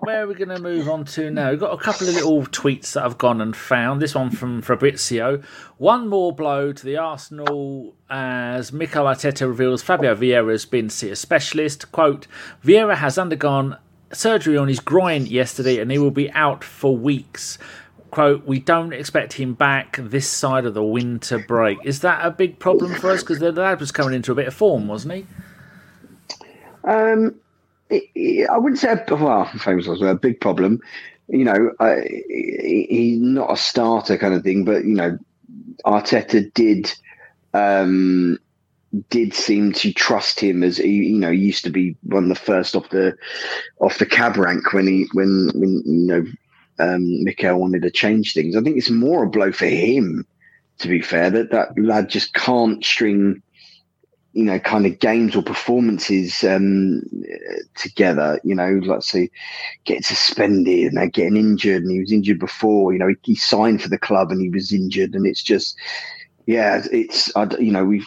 where 0.00 0.24
are 0.24 0.26
we 0.26 0.34
going 0.34 0.50
to 0.50 0.60
move 0.60 0.88
on 0.88 1.04
to 1.06 1.30
now? 1.30 1.50
We've 1.50 1.60
got 1.60 1.72
a 1.72 1.82
couple 1.82 2.08
of 2.08 2.14
little 2.14 2.42
tweets 2.42 2.92
that 2.92 3.04
I've 3.04 3.16
gone 3.18 3.40
and 3.40 3.56
found. 3.56 4.02
This 4.02 4.14
one 4.14 4.30
from 4.30 4.60
Fabrizio. 4.60 5.42
One 5.78 6.08
more 6.08 6.34
blow 6.34 6.72
to 6.72 6.84
the 6.84 6.98
Arsenal 6.98 7.94
as 8.10 8.72
Mikel 8.72 9.06
Arteta 9.06 9.46
reveals 9.46 9.82
Fabio 9.82 10.14
Vieira 10.14 10.50
has 10.50 10.66
been 10.66 10.88
to 10.88 10.94
see 10.94 11.10
a 11.10 11.16
specialist. 11.16 11.90
Quote, 11.90 12.26
Vieira 12.64 12.96
has 12.96 13.16
undergone 13.16 13.78
surgery 14.12 14.58
on 14.58 14.68
his 14.68 14.80
groin 14.80 15.24
yesterday 15.24 15.78
and 15.78 15.90
he 15.90 15.98
will 15.98 16.10
be 16.10 16.30
out 16.32 16.62
for 16.62 16.96
weeks. 16.96 17.56
Quote, 18.10 18.44
we 18.44 18.58
don't 18.58 18.92
expect 18.92 19.34
him 19.34 19.54
back 19.54 19.96
this 19.98 20.28
side 20.28 20.66
of 20.66 20.74
the 20.74 20.84
winter 20.84 21.38
break. 21.38 21.78
Is 21.82 22.00
that 22.00 22.26
a 22.26 22.30
big 22.30 22.58
problem 22.58 22.94
for 22.94 23.10
us? 23.10 23.22
Because 23.22 23.38
the 23.38 23.52
lad 23.52 23.80
was 23.80 23.90
coming 23.90 24.12
into 24.12 24.32
a 24.32 24.34
bit 24.34 24.48
of 24.48 24.54
form, 24.54 24.86
wasn't 24.86 25.14
he? 25.14 25.26
Um, 26.84 27.34
it, 27.90 28.04
it, 28.14 28.50
I 28.50 28.58
wouldn't 28.58 28.80
say 28.80 28.92
a, 28.92 29.14
well, 29.14 29.44
famous 29.58 29.86
was 29.86 30.02
a 30.02 30.14
big 30.14 30.40
problem. 30.40 30.80
You 31.28 31.44
know, 31.44 31.72
uh, 31.78 32.00
he's 32.28 33.20
not 33.20 33.52
a 33.52 33.56
starter 33.56 34.18
kind 34.18 34.34
of 34.34 34.42
thing, 34.42 34.64
but 34.64 34.84
you 34.84 34.94
know, 34.94 35.18
Arteta 35.86 36.52
did 36.52 36.92
um, 37.54 38.38
did 39.08 39.32
seem 39.32 39.72
to 39.72 39.92
trust 39.92 40.40
him 40.40 40.62
as 40.62 40.76
he, 40.76 40.90
you 40.90 41.18
know, 41.18 41.30
used 41.30 41.64
to 41.64 41.70
be 41.70 41.96
one 42.02 42.24
of 42.24 42.28
the 42.28 42.34
first 42.34 42.76
off 42.76 42.90
the 42.90 43.16
off 43.80 43.98
the 43.98 44.06
cab 44.06 44.36
rank 44.36 44.72
when 44.72 44.86
he 44.86 45.06
when 45.12 45.50
when 45.54 45.82
you 45.86 46.06
know 46.06 46.24
um, 46.78 47.24
Mikel 47.24 47.58
wanted 47.58 47.82
to 47.82 47.90
change 47.90 48.34
things. 48.34 48.56
I 48.56 48.60
think 48.60 48.76
it's 48.76 48.90
more 48.90 49.24
a 49.24 49.28
blow 49.28 49.52
for 49.52 49.66
him, 49.66 50.26
to 50.78 50.88
be 50.88 51.00
fair, 51.00 51.30
that 51.30 51.50
that 51.50 51.78
lad 51.78 52.10
just 52.10 52.34
can't 52.34 52.84
string, 52.84 53.42
you 54.32 54.44
know, 54.44 54.58
kind 54.58 54.86
of 54.86 54.98
games 54.98 55.36
or 55.36 55.42
performances 55.42 56.42
um, 56.44 57.02
together. 57.74 58.40
You 58.44 58.54
know, 58.54 58.80
let's 58.84 59.10
say 59.10 59.30
get 59.84 60.04
suspended 60.04 60.88
and 60.88 60.96
they're 60.96 61.08
getting 61.08 61.36
injured, 61.36 61.82
and 61.82 61.90
he 61.92 62.00
was 62.00 62.12
injured 62.12 62.38
before. 62.38 62.92
You 62.92 62.98
know, 62.98 63.08
he, 63.08 63.16
he 63.22 63.34
signed 63.34 63.82
for 63.82 63.88
the 63.88 63.98
club 63.98 64.30
and 64.30 64.40
he 64.40 64.48
was 64.48 64.72
injured, 64.72 65.14
and 65.14 65.26
it's 65.26 65.42
just 65.42 65.76
yeah, 66.46 66.82
it's 66.90 67.32
you 67.58 67.72
know 67.72 67.84
we've 67.84 68.06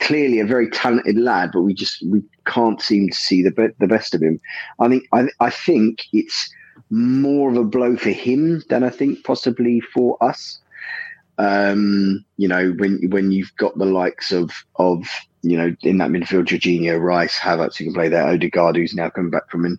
clearly 0.00 0.40
a 0.40 0.46
very 0.46 0.68
talented 0.70 1.18
lad, 1.18 1.50
but 1.52 1.62
we 1.62 1.74
just 1.74 2.04
we 2.06 2.22
can't 2.46 2.80
seem 2.80 3.08
to 3.08 3.16
see 3.16 3.42
the 3.42 3.74
the 3.78 3.86
best 3.86 4.14
of 4.14 4.22
him. 4.22 4.40
I 4.78 4.88
think 4.88 5.04
I, 5.12 5.28
I 5.40 5.50
think 5.50 6.04
it's 6.12 6.50
more 6.90 7.50
of 7.50 7.56
a 7.56 7.64
blow 7.64 7.96
for 7.96 8.10
him 8.10 8.62
than 8.68 8.84
I 8.84 8.90
think 8.90 9.24
possibly 9.24 9.80
for 9.80 10.22
us. 10.22 10.60
Um, 11.38 12.24
you 12.36 12.48
know, 12.48 12.72
when 12.78 13.00
when 13.10 13.30
you've 13.30 13.54
got 13.56 13.76
the 13.76 13.84
likes 13.84 14.32
of 14.32 14.50
of 14.76 15.06
you 15.42 15.56
know 15.56 15.74
in 15.82 15.98
that 15.98 16.10
midfield, 16.10 16.46
Jorginho, 16.46 17.00
Rice, 17.00 17.38
Havertz 17.38 17.76
who 17.76 17.84
can 17.84 17.94
play 17.94 18.08
there, 18.08 18.26
Odegaard 18.26 18.76
who's 18.76 18.94
now 18.94 19.10
coming 19.10 19.30
back 19.30 19.50
from 19.50 19.78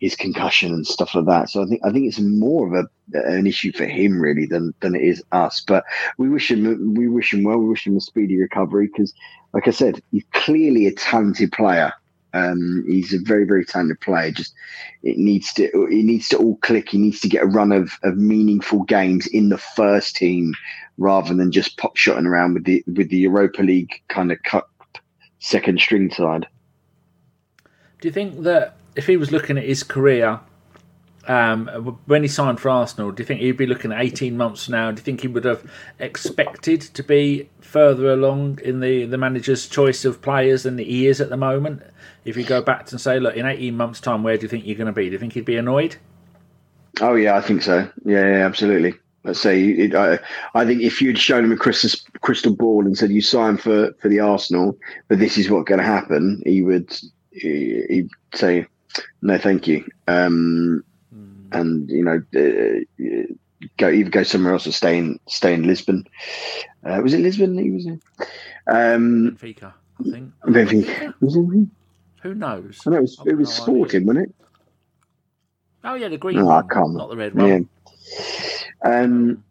his 0.00 0.16
concussion 0.16 0.72
and 0.72 0.86
stuff 0.86 1.14
like 1.14 1.26
that. 1.26 1.50
So 1.50 1.62
I 1.62 1.66
think 1.66 1.80
I 1.84 1.92
think 1.92 2.06
it's 2.06 2.20
more 2.20 2.66
of 2.66 2.72
a 2.72 3.18
an 3.18 3.46
issue 3.46 3.72
for 3.72 3.86
him 3.86 4.20
really 4.20 4.46
than 4.46 4.74
than 4.80 4.94
it 4.94 5.02
is 5.02 5.22
us. 5.32 5.62
But 5.66 5.84
we 6.16 6.28
wish 6.28 6.50
him 6.50 6.94
we 6.94 7.08
wish 7.08 7.32
him 7.32 7.44
well. 7.44 7.58
We 7.58 7.68
wish 7.68 7.86
him 7.86 7.96
a 7.96 8.00
speedy 8.00 8.38
recovery 8.38 8.86
because, 8.86 9.12
like 9.52 9.68
I 9.68 9.72
said, 9.72 10.02
he's 10.10 10.24
clearly 10.32 10.86
a 10.86 10.92
talented 10.94 11.52
player. 11.52 11.92
Um, 12.34 12.84
he's 12.86 13.14
a 13.14 13.18
very, 13.18 13.44
very 13.44 13.64
talented 13.64 14.00
player. 14.00 14.32
Just 14.32 14.54
it 15.02 15.16
needs 15.16 15.52
to 15.54 15.64
it 15.64 16.04
needs 16.04 16.28
to 16.30 16.36
all 16.36 16.56
click. 16.56 16.90
He 16.90 16.98
needs 16.98 17.20
to 17.20 17.28
get 17.28 17.44
a 17.44 17.46
run 17.46 17.72
of, 17.72 17.92
of 18.02 18.16
meaningful 18.16 18.82
games 18.82 19.26
in 19.28 19.48
the 19.48 19.58
first 19.58 20.16
team 20.16 20.52
rather 20.98 21.32
than 21.32 21.52
just 21.52 21.78
pop 21.78 21.96
shotting 21.96 22.26
around 22.26 22.54
with 22.54 22.64
the 22.64 22.82
with 22.88 23.08
the 23.08 23.18
Europa 23.18 23.62
League 23.62 24.02
kind 24.08 24.32
of 24.32 24.42
cup 24.42 24.68
second 25.38 25.80
string 25.80 26.10
side. 26.10 26.46
Do 28.00 28.08
you 28.08 28.12
think 28.12 28.42
that 28.42 28.76
if 28.96 29.06
he 29.06 29.16
was 29.16 29.30
looking 29.30 29.56
at 29.56 29.64
his 29.64 29.82
career 29.82 30.40
um, 31.28 31.98
when 32.06 32.22
he 32.22 32.28
signed 32.28 32.60
for 32.60 32.70
Arsenal, 32.70 33.12
do 33.12 33.22
you 33.22 33.26
think 33.26 33.40
he'd 33.40 33.56
be 33.56 33.66
looking 33.66 33.92
at 33.92 34.02
18 34.02 34.36
months 34.36 34.68
now? 34.68 34.90
Do 34.90 34.98
you 35.00 35.02
think 35.02 35.20
he 35.20 35.28
would 35.28 35.44
have 35.44 35.64
expected 35.98 36.80
to 36.80 37.02
be 37.02 37.48
further 37.60 38.12
along 38.12 38.60
in 38.62 38.80
the, 38.80 39.06
the 39.06 39.18
manager's 39.18 39.68
choice 39.68 40.04
of 40.04 40.22
players 40.22 40.64
than 40.64 40.78
he 40.78 41.06
is 41.06 41.20
at 41.20 41.30
the 41.30 41.36
moment? 41.36 41.82
If 42.24 42.36
you 42.36 42.44
go 42.44 42.62
back 42.62 42.90
and 42.90 43.00
say, 43.00 43.18
look, 43.20 43.36
in 43.36 43.46
18 43.46 43.76
months' 43.76 44.00
time, 44.00 44.22
where 44.22 44.36
do 44.36 44.42
you 44.42 44.48
think 44.48 44.66
you're 44.66 44.76
going 44.76 44.86
to 44.86 44.92
be? 44.92 45.06
Do 45.06 45.12
you 45.12 45.18
think 45.18 45.32
he'd 45.34 45.44
be 45.44 45.56
annoyed? 45.56 45.96
Oh, 47.00 47.14
yeah, 47.14 47.36
I 47.36 47.40
think 47.40 47.62
so. 47.62 47.88
Yeah, 48.04 48.26
yeah 48.26 48.46
absolutely. 48.46 48.94
Let's 49.24 49.40
say, 49.40 49.62
it, 49.64 49.94
I, 49.94 50.18
I 50.54 50.66
think 50.66 50.82
if 50.82 51.00
you'd 51.00 51.18
shown 51.18 51.44
him 51.44 51.52
a 51.52 51.56
crystal, 51.56 51.90
crystal 52.20 52.54
ball 52.54 52.84
and 52.84 52.96
said, 52.96 53.10
you 53.10 53.22
sign 53.22 53.56
for, 53.56 53.92
for 54.00 54.08
the 54.08 54.20
Arsenal, 54.20 54.78
but 55.08 55.18
this 55.18 55.38
is 55.38 55.50
what's 55.50 55.68
going 55.68 55.80
to 55.80 55.86
happen, 55.86 56.42
he 56.44 56.62
would 56.62 56.94
he'd 57.34 58.08
say, 58.34 58.66
no, 59.22 59.38
thank 59.38 59.66
you. 59.66 59.84
Um, 60.06 60.84
and 61.54 61.88
you 61.90 62.04
know, 62.04 62.22
uh, 62.36 63.34
go 63.78 63.90
either 63.90 64.10
go 64.10 64.22
somewhere 64.22 64.52
else 64.52 64.66
or 64.66 64.72
stay 64.72 64.98
in 64.98 65.18
stay 65.28 65.54
in 65.54 65.66
Lisbon. 65.66 66.06
Uh, 66.84 67.00
was 67.02 67.14
it 67.14 67.20
Lisbon 67.20 67.56
he 67.56 67.70
was 67.70 67.86
in? 67.86 68.00
Um, 68.66 69.36
Benfica, 69.40 69.72
I 70.00 70.10
think. 70.10 70.32
Benfica. 70.46 71.14
Was 71.20 71.36
it? 71.36 71.68
Who 72.22 72.34
knows? 72.34 72.80
I 72.86 72.90
know 72.90 72.96
it 72.98 73.02
was, 73.02 73.20
it 73.26 73.34
was 73.34 73.52
Sporting, 73.52 74.06
wasn't 74.06 74.28
it? 74.28 74.34
Oh 75.84 75.94
yeah, 75.94 76.08
the 76.08 76.16
green 76.16 76.38
oh, 76.38 76.46
one, 76.46 76.66
not 76.66 76.90
Not 76.92 77.10
the 77.10 77.16
red 77.16 77.34
one. 77.34 77.68
Yeah. 78.82 78.90
Um, 78.90 79.44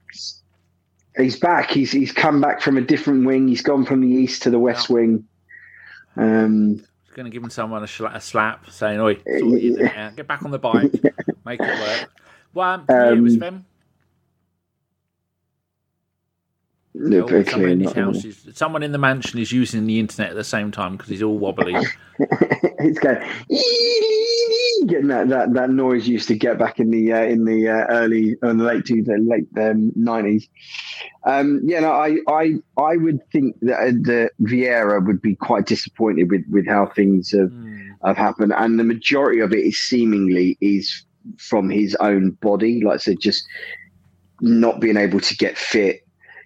he's 1.15 1.39
back. 1.39 1.69
He's 1.69 1.91
he's 1.91 2.11
come 2.11 2.41
back 2.41 2.61
from 2.61 2.77
a 2.77 2.81
different 2.81 3.25
wing. 3.25 3.47
He's 3.47 3.61
gone 3.61 3.85
from 3.85 4.01
the 4.01 4.07
east 4.07 4.41
to 4.43 4.49
the 4.49 4.59
west 4.59 4.89
yeah. 4.89 4.95
wing. 4.95 5.27
Um, 6.15 6.83
going 7.13 7.25
to 7.25 7.29
give 7.29 7.43
him 7.43 7.49
someone 7.49 7.81
a, 7.81 8.05
a 8.05 8.21
slap, 8.21 8.69
saying, 8.69 8.99
"Oi, 8.99 9.17
yeah. 9.27 10.11
get 10.15 10.27
back 10.27 10.43
on 10.43 10.51
the 10.51 10.59
bike, 10.59 10.91
make 11.45 11.59
it 11.61 11.79
work." 11.79 12.09
Well, 12.55 12.69
um, 12.71 12.85
um, 12.87 13.17
it 13.17 13.21
was 13.21 13.39
them. 13.39 13.65
No, 16.93 17.25
very 17.25 17.43
clear. 17.43 17.69
Is, 18.11 18.47
someone 18.53 18.83
in 18.83 18.91
the 18.91 18.99
mansion 18.99 19.39
is 19.39 19.51
using 19.51 19.87
the 19.87 19.99
internet 19.99 20.29
at 20.29 20.35
the 20.35 20.43
same 20.43 20.69
time 20.69 20.91
because 20.91 21.09
he's 21.09 21.23
all 21.23 21.39
wobbly. 21.39 21.73
he's 22.79 22.99
going 22.99 23.27
getting 24.85 25.07
that, 25.07 25.29
that, 25.29 25.53
that 25.53 25.69
noise 25.69 26.07
used 26.07 26.27
to 26.27 26.35
get 26.35 26.59
back 26.59 26.79
in 26.79 26.91
the 26.91 27.11
uh, 27.11 27.23
in 27.23 27.45
the 27.45 27.69
uh, 27.69 27.85
early 27.89 28.35
in 28.43 28.57
the 28.57 28.63
late 28.63 28.85
two 28.85 29.03
late 29.07 29.47
nineties. 29.95 30.47
Um, 31.25 31.61
yeah, 31.63 31.79
no, 31.79 31.91
I 31.91 32.17
I 32.27 32.53
I 32.77 32.97
would 32.97 33.19
think 33.31 33.59
that 33.61 33.79
uh, 33.79 33.85
the 33.85 34.29
Vieira 34.41 35.05
would 35.05 35.21
be 35.21 35.35
quite 35.35 35.65
disappointed 35.65 36.29
with 36.29 36.43
with 36.51 36.67
how 36.67 36.85
things 36.87 37.31
have 37.31 37.49
mm. 37.49 37.89
have 38.05 38.17
happened, 38.17 38.53
and 38.55 38.79
the 38.79 38.83
majority 38.83 39.39
of 39.39 39.51
it 39.53 39.65
is 39.65 39.79
seemingly 39.79 40.57
is 40.61 41.05
from 41.37 41.69
his 41.69 41.95
own 41.95 42.31
body. 42.41 42.83
Like 42.83 42.95
I 42.95 42.97
said, 42.97 43.19
just 43.19 43.47
not 44.41 44.79
being 44.79 44.97
able 44.97 45.19
to 45.19 45.35
get 45.37 45.57
fit 45.57 46.03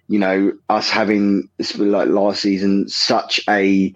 you 0.08 0.18
know, 0.18 0.52
us 0.70 0.88
having 0.88 1.48
like 1.76 2.08
last 2.08 2.40
season 2.40 2.88
such 2.88 3.40
a 3.48 3.92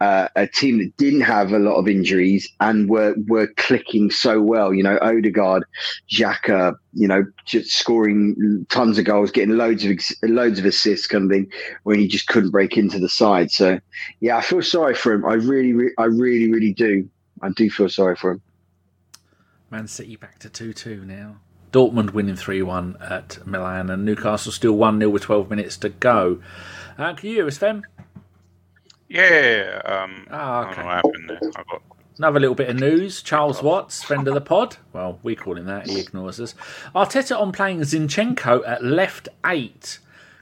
uh, 0.00 0.28
a 0.36 0.46
team 0.46 0.78
that 0.78 0.94
didn't 0.98 1.22
have 1.22 1.52
a 1.52 1.58
lot 1.58 1.76
of 1.76 1.88
injuries 1.88 2.46
and 2.60 2.90
were 2.90 3.14
were 3.26 3.46
clicking 3.56 4.10
so 4.10 4.42
well. 4.42 4.74
You 4.74 4.82
know, 4.82 4.98
Odegaard, 5.00 5.64
Xhaka, 6.10 6.74
you 6.92 7.08
know, 7.08 7.24
just 7.46 7.70
scoring 7.70 8.66
tons 8.68 8.98
of 8.98 9.06
goals, 9.06 9.30
getting 9.30 9.56
loads 9.56 9.84
of 9.84 9.98
loads 10.24 10.58
of 10.58 10.66
assists, 10.66 11.06
kind 11.06 11.24
of 11.24 11.30
thing, 11.30 11.50
when 11.84 11.98
he 11.98 12.06
just 12.06 12.26
couldn't 12.26 12.50
break 12.50 12.76
into 12.76 12.98
the 12.98 13.08
side. 13.08 13.50
So, 13.50 13.80
yeah, 14.20 14.36
I 14.36 14.42
feel 14.42 14.62
sorry 14.62 14.94
for 14.94 15.12
him. 15.12 15.24
I 15.24 15.34
really, 15.34 15.72
re- 15.72 15.94
I 15.96 16.04
really, 16.04 16.52
really 16.52 16.74
do. 16.74 17.08
I 17.40 17.48
do 17.50 17.70
feel 17.70 17.88
sorry 17.88 18.16
for 18.16 18.32
him. 18.32 18.42
Man 19.74 19.88
City 19.88 20.14
back 20.14 20.38
to 20.38 20.48
two 20.48 20.72
two 20.72 21.04
now. 21.04 21.38
Dortmund 21.72 22.12
winning 22.12 22.36
3 22.36 22.62
1 22.62 22.96
at 23.00 23.44
Milan, 23.44 23.90
and 23.90 24.04
Newcastle 24.04 24.52
still 24.52 24.74
1 24.74 25.00
0 25.00 25.10
with 25.10 25.22
12 25.22 25.50
minutes 25.50 25.76
to 25.78 25.88
go. 25.88 26.40
Uh, 26.96 27.12
can 27.14 27.28
you 27.28 27.34
hear 27.34 27.46
us, 27.48 27.58
Fem? 27.58 27.82
Yeah. 29.08 29.82
Um, 29.84 30.28
oh, 30.30 30.36
okay. 30.36 30.38
I 30.38 30.62
don't 30.62 30.76
know 30.78 30.84
what 30.84 30.94
happened 30.94 31.28
there. 31.28 31.50
I 31.56 31.62
got 31.68 31.82
Another 32.18 32.38
little 32.38 32.54
bit 32.54 32.70
of 32.70 32.78
news. 32.78 33.20
Charles 33.20 33.64
Watts, 33.64 34.04
friend 34.04 34.28
of 34.28 34.34
the 34.34 34.40
pod. 34.40 34.76
Well, 34.92 35.18
we 35.24 35.34
call 35.34 35.58
him 35.58 35.66
that. 35.66 35.88
He 35.88 35.98
ignores 35.98 36.38
us. 36.38 36.54
Arteta 36.94 37.36
on 37.36 37.50
playing 37.50 37.80
Zinchenko 37.80 38.62
at 38.64 38.84
left 38.84 39.28
eight. 39.44 39.98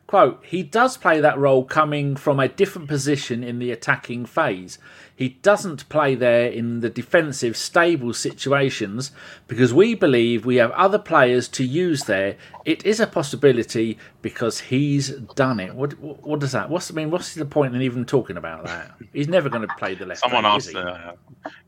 Quote, 0.07 0.45
he 0.45 0.63
does 0.63 0.99
play 0.99 1.23
that 1.23 1.39
role 1.39 1.65
coming 1.65 2.17
from 2.17 2.39
a 2.39 2.49
different 2.49 2.87
position 2.87 3.43
in 3.43 3.59
the 3.59 3.71
attacking 3.71 4.27
phase. 4.27 4.79
He 5.23 5.29
doesn't 5.29 5.89
play 5.89 6.17
there 6.17 6.49
in 6.49 6.81
the 6.81 6.91
defensive, 6.91 7.57
stable 7.57 8.13
situations 8.13 9.13
because 9.47 9.73
we 9.73 9.95
believe 9.95 10.45
we 10.45 10.57
have 10.57 10.73
other 10.73 10.99
players 10.99 11.47
to 11.51 11.65
use 11.65 12.07
there. 12.07 12.37
It 12.65 12.85
is 12.85 12.99
a 12.99 13.07
possibility 13.07 13.99
because 14.21 14.59
he's 14.59 15.11
done 15.37 15.61
it. 15.61 15.77
What 15.77 15.97
what, 16.01 16.27
what 16.27 16.41
does 16.41 16.51
that? 16.51 16.69
What's 16.71 16.91
I 16.91 16.95
mean? 16.95 17.13
What's 17.13 17.37
the 17.37 17.45
point 17.45 17.73
in 17.77 17.83
even 17.83 18.05
talking 18.05 18.37
about 18.37 18.65
that? 18.65 18.97
He's 19.13 19.29
never 19.29 19.49
going 19.49 19.63
to 19.63 19.73
play 19.77 19.95
the 19.95 20.07
left. 20.07 20.23
Someone 20.23 20.45
asked. 20.45 20.75
Uh, 20.75 21.13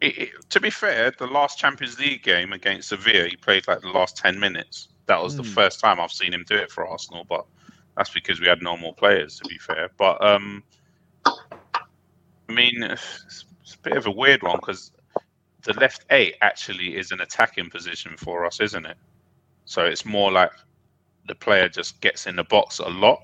it, 0.00 0.18
it, 0.18 0.30
to 0.50 0.58
be 0.58 0.70
fair, 0.70 1.12
the 1.16 1.28
last 1.28 1.56
Champions 1.56 1.96
League 2.00 2.24
game 2.24 2.52
against 2.52 2.88
Sevilla, 2.88 3.28
he 3.28 3.36
played 3.36 3.68
like 3.68 3.82
the 3.82 3.90
last 3.90 4.16
ten 4.16 4.40
minutes. 4.40 4.88
That 5.06 5.22
was 5.22 5.34
mm. 5.34 5.36
the 5.36 5.42
hmm. 5.44 5.50
first 5.50 5.78
time 5.78 6.00
I've 6.00 6.10
seen 6.10 6.34
him 6.34 6.44
do 6.48 6.56
it 6.56 6.72
for 6.72 6.88
Arsenal, 6.88 7.22
but 7.22 7.46
that's 7.96 8.10
because 8.10 8.40
we 8.40 8.48
had 8.48 8.62
normal 8.62 8.94
players. 8.94 9.38
To 9.38 9.48
be 9.48 9.58
fair, 9.58 9.90
but 9.96 10.20
um, 10.26 10.64
I 12.48 12.52
mean, 12.52 12.82
it's, 12.82 13.44
a 13.74 13.78
bit 13.78 13.96
of 13.96 14.06
a 14.06 14.10
weird 14.10 14.42
one 14.42 14.56
because 14.56 14.92
the 15.62 15.72
left 15.74 16.04
eight 16.10 16.36
actually 16.42 16.96
is 16.96 17.10
an 17.10 17.20
attacking 17.20 17.70
position 17.70 18.16
for 18.16 18.44
us, 18.44 18.60
isn't 18.60 18.86
it? 18.86 18.96
So 19.64 19.84
it's 19.84 20.04
more 20.04 20.30
like 20.30 20.52
the 21.26 21.34
player 21.34 21.68
just 21.68 22.00
gets 22.00 22.26
in 22.26 22.36
the 22.36 22.44
box 22.44 22.78
a 22.78 22.88
lot, 22.88 23.22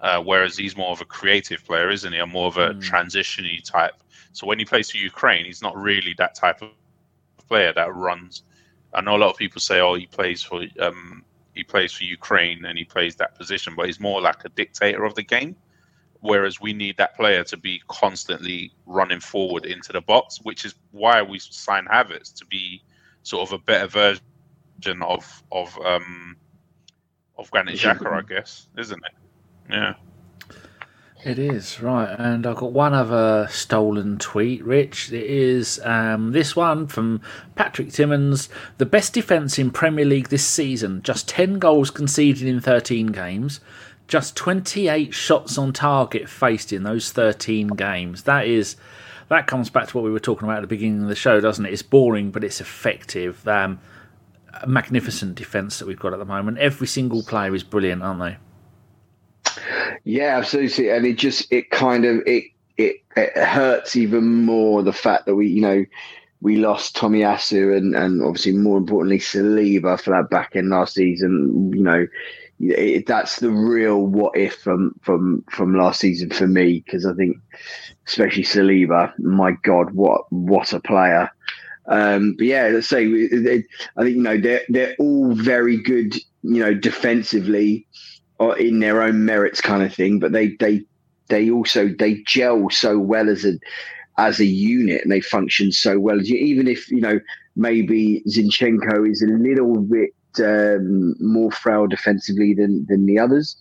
uh, 0.00 0.22
whereas 0.22 0.56
he's 0.56 0.76
more 0.76 0.90
of 0.90 1.00
a 1.00 1.06
creative 1.06 1.64
player, 1.64 1.90
isn't 1.90 2.12
he? 2.12 2.18
A 2.18 2.26
more 2.26 2.46
of 2.48 2.58
a 2.58 2.74
mm. 2.74 2.82
transitiony 2.82 3.64
type. 3.64 3.94
So 4.32 4.46
when 4.46 4.58
he 4.58 4.64
plays 4.64 4.90
for 4.90 4.98
Ukraine, 4.98 5.46
he's 5.46 5.62
not 5.62 5.76
really 5.76 6.14
that 6.18 6.34
type 6.34 6.62
of 6.62 6.70
player 7.48 7.72
that 7.72 7.94
runs. 7.94 8.42
I 8.92 9.00
know 9.00 9.16
a 9.16 9.18
lot 9.18 9.30
of 9.30 9.36
people 9.36 9.60
say, 9.60 9.80
"Oh, 9.80 9.94
he 9.94 10.06
plays 10.06 10.42
for 10.42 10.62
um, 10.80 11.24
he 11.54 11.64
plays 11.64 11.92
for 11.92 12.04
Ukraine 12.04 12.64
and 12.64 12.76
he 12.76 12.84
plays 12.84 13.16
that 13.16 13.36
position," 13.36 13.74
but 13.76 13.86
he's 13.86 14.00
more 14.00 14.20
like 14.20 14.44
a 14.44 14.50
dictator 14.50 15.04
of 15.04 15.14
the 15.14 15.22
game 15.22 15.56
Whereas 16.20 16.60
we 16.60 16.72
need 16.72 16.96
that 16.98 17.16
player 17.16 17.44
to 17.44 17.56
be 17.56 17.82
constantly 17.88 18.72
running 18.86 19.20
forward 19.20 19.64
into 19.64 19.92
the 19.92 20.02
box, 20.02 20.38
which 20.42 20.64
is 20.64 20.74
why 20.90 21.22
we 21.22 21.38
sign 21.38 21.86
Havertz 21.86 22.34
to 22.34 22.46
be 22.46 22.82
sort 23.22 23.48
of 23.48 23.52
a 23.54 23.58
better 23.58 23.86
version 23.86 25.02
of 25.02 25.42
of 25.50 25.78
um, 25.84 26.36
of 27.38 27.50
Granit 27.50 27.74
Xhaka, 27.78 28.12
I 28.12 28.22
guess, 28.22 28.68
isn't 28.76 29.02
it? 29.04 29.12
Yeah. 29.70 29.94
It 31.22 31.38
is 31.38 31.82
right, 31.82 32.18
and 32.18 32.46
I've 32.46 32.56
got 32.56 32.72
one 32.72 32.94
other 32.94 33.46
stolen 33.50 34.16
tweet, 34.16 34.64
Rich. 34.64 35.12
It 35.12 35.30
is 35.30 35.78
um, 35.84 36.32
this 36.32 36.56
one 36.56 36.86
from 36.86 37.20
Patrick 37.56 37.92
Timmons. 37.92 38.48
The 38.78 38.86
best 38.86 39.12
defence 39.12 39.58
in 39.58 39.70
Premier 39.70 40.06
League 40.06 40.30
this 40.30 40.46
season. 40.46 41.02
Just 41.02 41.28
ten 41.28 41.58
goals 41.58 41.90
conceded 41.90 42.48
in 42.48 42.58
thirteen 42.62 43.08
games. 43.08 43.60
Just 44.10 44.34
twenty-eight 44.34 45.14
shots 45.14 45.56
on 45.56 45.72
target 45.72 46.28
faced 46.28 46.72
in 46.72 46.82
those 46.82 47.12
thirteen 47.12 47.68
games. 47.68 48.24
That 48.24 48.48
is 48.48 48.74
that 49.28 49.46
comes 49.46 49.70
back 49.70 49.86
to 49.86 49.96
what 49.96 50.02
we 50.02 50.10
were 50.10 50.18
talking 50.18 50.48
about 50.48 50.56
at 50.56 50.62
the 50.62 50.66
beginning 50.66 51.04
of 51.04 51.08
the 51.08 51.14
show, 51.14 51.40
doesn't 51.40 51.64
it? 51.64 51.72
It's 51.72 51.82
boring, 51.82 52.32
but 52.32 52.42
it's 52.42 52.60
effective. 52.60 53.46
Um, 53.46 53.78
magnificent 54.66 55.36
defence 55.36 55.78
that 55.78 55.86
we've 55.86 56.00
got 56.00 56.12
at 56.12 56.18
the 56.18 56.24
moment. 56.24 56.58
Every 56.58 56.88
single 56.88 57.22
player 57.22 57.54
is 57.54 57.62
brilliant, 57.62 58.02
aren't 58.02 58.18
they? 58.18 58.36
Yeah, 60.02 60.38
absolutely. 60.38 60.90
And 60.90 61.06
it 61.06 61.16
just 61.16 61.46
it 61.52 61.70
kind 61.70 62.04
of 62.04 62.16
it 62.26 62.46
it, 62.78 62.96
it 63.16 63.36
hurts 63.36 63.94
even 63.94 64.44
more 64.44 64.82
the 64.82 64.92
fact 64.92 65.26
that 65.26 65.36
we 65.36 65.46
you 65.46 65.62
know 65.62 65.84
we 66.40 66.56
lost 66.56 66.96
Tomiyasu 66.96 67.76
and 67.76 67.94
and 67.94 68.22
obviously 68.22 68.54
more 68.54 68.76
importantly 68.76 69.20
Saliba 69.20 70.00
for 70.00 70.10
that 70.10 70.30
back 70.30 70.56
end 70.56 70.70
last 70.70 70.94
season. 70.94 71.72
You 71.72 71.82
know. 71.84 72.06
It, 72.62 73.06
that's 73.06 73.40
the 73.40 73.50
real 73.50 74.02
what 74.02 74.36
if 74.36 74.54
from 74.54 74.94
from 75.00 75.42
from 75.50 75.74
last 75.74 76.00
season 76.00 76.30
for 76.30 76.46
me 76.46 76.82
because 76.84 77.06
I 77.06 77.14
think 77.14 77.38
especially 78.06 78.42
Saliba, 78.42 79.18
my 79.18 79.52
God, 79.62 79.92
what 79.92 80.30
what 80.30 80.72
a 80.74 80.80
player! 80.80 81.30
Um, 81.86 82.34
but 82.36 82.46
yeah, 82.46 82.68
let's 82.68 82.88
say 82.88 83.06
they, 83.28 83.64
I 83.96 84.02
think 84.02 84.16
you 84.16 84.22
know 84.22 84.38
they're 84.38 84.62
they're 84.68 84.94
all 84.98 85.32
very 85.34 85.82
good, 85.82 86.14
you 86.42 86.60
know, 86.60 86.74
defensively 86.74 87.86
or 88.38 88.58
in 88.58 88.80
their 88.80 89.02
own 89.02 89.24
merits 89.24 89.60
kind 89.60 89.82
of 89.82 89.94
thing, 89.94 90.18
but 90.18 90.32
they 90.32 90.56
they 90.60 90.82
they 91.28 91.50
also 91.50 91.88
they 91.88 92.22
gel 92.26 92.68
so 92.70 92.98
well 92.98 93.28
as 93.28 93.44
a 93.44 93.52
as 94.18 94.38
a 94.38 94.46
unit 94.46 95.02
and 95.02 95.10
they 95.10 95.20
function 95.20 95.72
so 95.72 95.98
well. 95.98 96.20
Even 96.20 96.68
if 96.68 96.90
you 96.90 97.00
know 97.00 97.20
maybe 97.56 98.22
Zinchenko 98.28 99.10
is 99.10 99.22
a 99.22 99.26
little 99.26 99.80
bit 99.80 100.10
um, 100.38 101.14
more 101.20 101.50
frail 101.50 101.86
defensively 101.86 102.54
than 102.54 102.86
than 102.88 103.06
the 103.06 103.18
others. 103.18 103.56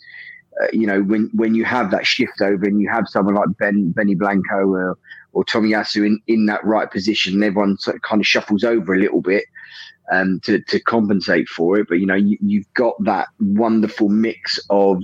Uh, 0.61 0.67
you 0.73 0.85
know 0.85 1.01
when 1.01 1.29
when 1.33 1.55
you 1.55 1.63
have 1.63 1.89
that 1.91 2.05
shift 2.05 2.41
over 2.41 2.65
and 2.65 2.81
you 2.81 2.89
have 2.89 3.07
someone 3.07 3.35
like 3.35 3.57
Ben 3.57 3.91
Benny 3.91 4.15
Blanco 4.15 4.67
or 4.67 4.97
or 5.31 5.45
Tomiyasu 5.45 6.05
in 6.05 6.19
in 6.27 6.45
that 6.47 6.63
right 6.65 6.89
position, 6.91 7.35
and 7.35 7.43
everyone 7.43 7.77
sort 7.77 7.95
of 7.95 8.01
kind 8.01 8.21
of 8.21 8.27
shuffles 8.27 8.63
over 8.63 8.93
a 8.93 8.99
little 8.99 9.21
bit 9.21 9.45
um, 10.11 10.39
to 10.43 10.61
to 10.63 10.79
compensate 10.79 11.47
for 11.47 11.77
it. 11.77 11.87
But 11.87 11.99
you 11.99 12.05
know, 12.05 12.15
you, 12.15 12.37
you've 12.41 12.71
got 12.73 12.95
that 13.03 13.27
wonderful 13.39 14.09
mix 14.09 14.59
of 14.69 15.03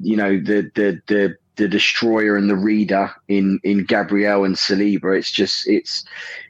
you 0.00 0.16
know 0.16 0.38
the 0.38 0.70
the 0.74 1.00
the 1.08 1.36
the 1.60 1.68
destroyer 1.68 2.36
and 2.36 2.48
the 2.48 2.56
reader 2.56 3.10
in 3.28 3.60
in 3.62 3.84
Gabriel 3.84 4.44
and 4.44 4.56
Saliba. 4.56 5.16
It's 5.16 5.30
just 5.30 5.68
it's 5.68 6.04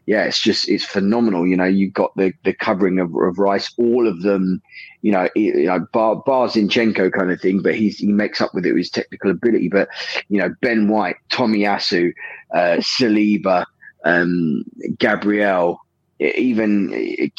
yeah, 0.06 0.22
it's 0.22 0.40
just 0.40 0.68
it's 0.68 0.84
phenomenal. 0.84 1.46
You 1.46 1.56
know, 1.56 1.64
you've 1.64 1.92
got 1.92 2.16
the 2.16 2.32
the 2.44 2.54
covering 2.54 3.00
of, 3.00 3.12
of 3.16 3.38
Rice, 3.38 3.72
all 3.76 4.06
of 4.06 4.22
them. 4.22 4.62
You 5.02 5.12
know, 5.12 5.28
you 5.34 5.66
know, 5.66 5.80
Bar, 5.92 6.22
Bar 6.24 6.48
Zinchenko 6.48 7.12
kind 7.12 7.32
of 7.32 7.40
thing, 7.40 7.60
but 7.60 7.74
he's 7.74 7.98
he 7.98 8.12
makes 8.12 8.40
up 8.40 8.54
with 8.54 8.64
it 8.64 8.72
with 8.72 8.80
his 8.80 8.90
technical 8.90 9.30
ability. 9.30 9.68
But 9.68 9.88
you 10.28 10.38
know, 10.38 10.54
Ben 10.62 10.88
White, 10.88 11.16
Tomiyasu, 11.30 12.12
uh, 12.54 12.76
Saliba, 12.78 13.66
um, 14.04 14.62
Gabriel, 14.98 15.80
even 16.20 16.90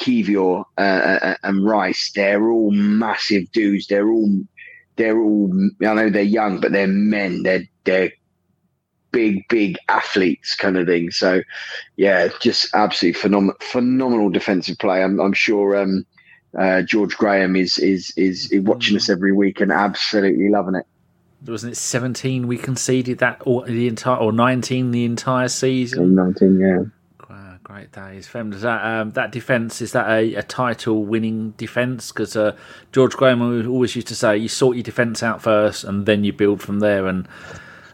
Kiwior 0.02 0.66
uh, 0.78 0.82
uh, 0.82 1.36
and 1.44 1.66
Rice, 1.66 2.12
they're 2.16 2.50
all 2.50 2.72
massive 2.72 3.50
dudes. 3.54 3.88
They're 3.88 4.10
all 4.10 4.42
they're 5.02 5.20
all 5.20 5.52
I 5.82 5.94
know 5.94 6.10
they're 6.10 6.22
young, 6.22 6.60
but 6.60 6.72
they're 6.72 6.88
men. 6.88 7.44
They're 7.44 7.64
they're 7.86 8.12
big, 9.12 9.48
big 9.50 9.78
athletes 9.90 10.56
kind 10.56 10.78
of 10.78 10.86
thing. 10.86 11.10
So 11.10 11.42
yeah, 11.96 12.30
just 12.40 12.74
absolutely 12.76 13.20
phenomenal 13.20 13.56
phenomenal 13.60 14.30
defensive 14.30 14.78
play. 14.78 15.04
I'm, 15.04 15.20
I'm 15.20 15.34
sure 15.34 15.76
um, 15.76 16.06
uh, 16.58 16.84
George 16.84 17.18
Graham 17.18 17.56
is, 17.56 17.80
is 17.80 18.14
is 18.16 18.52
is 18.52 18.62
watching 18.62 18.96
us 18.96 19.10
every 19.10 19.32
week 19.32 19.60
and 19.60 19.72
absolutely 19.72 20.50
loving 20.50 20.76
it. 20.76 20.86
Wasn't 21.48 21.74
it 21.74 21.78
17 21.78 22.46
we 22.46 22.58
conceded 22.60 23.18
that 23.18 23.42
or 23.46 23.66
the 23.66 23.88
entire 23.88 24.18
or 24.18 24.32
19 24.32 24.92
the 24.92 25.06
entire 25.06 25.48
season? 25.48 26.14
19, 26.14 26.60
yeah 26.60 27.01
Great 27.72 27.92
days, 27.94 28.28
Fem. 28.28 28.50
Does 28.50 28.64
that 28.64 28.84
um, 28.84 29.12
that 29.12 29.32
defence 29.32 29.82
is 29.82 29.94
that 29.94 30.10
a, 30.10 30.36
a 30.36 30.44
title 30.44 31.06
winning 31.06 31.52
defence? 31.52 32.12
Because 32.12 32.36
uh, 32.36 32.58
George 32.92 33.14
Graham 33.14 33.42
always 33.66 33.96
used 33.96 34.10
to 34.10 34.16
say 34.16 34.38
you 34.38 34.50
sort 34.50 34.76
your 34.76 34.84
defence 34.84 35.24
out 35.24 35.42
first 35.42 35.86
and 35.86 36.06
then 36.06 36.26
you 36.26 36.34
build 36.34 36.62
from 36.62 36.80
there. 36.80 37.08
And 37.08 37.30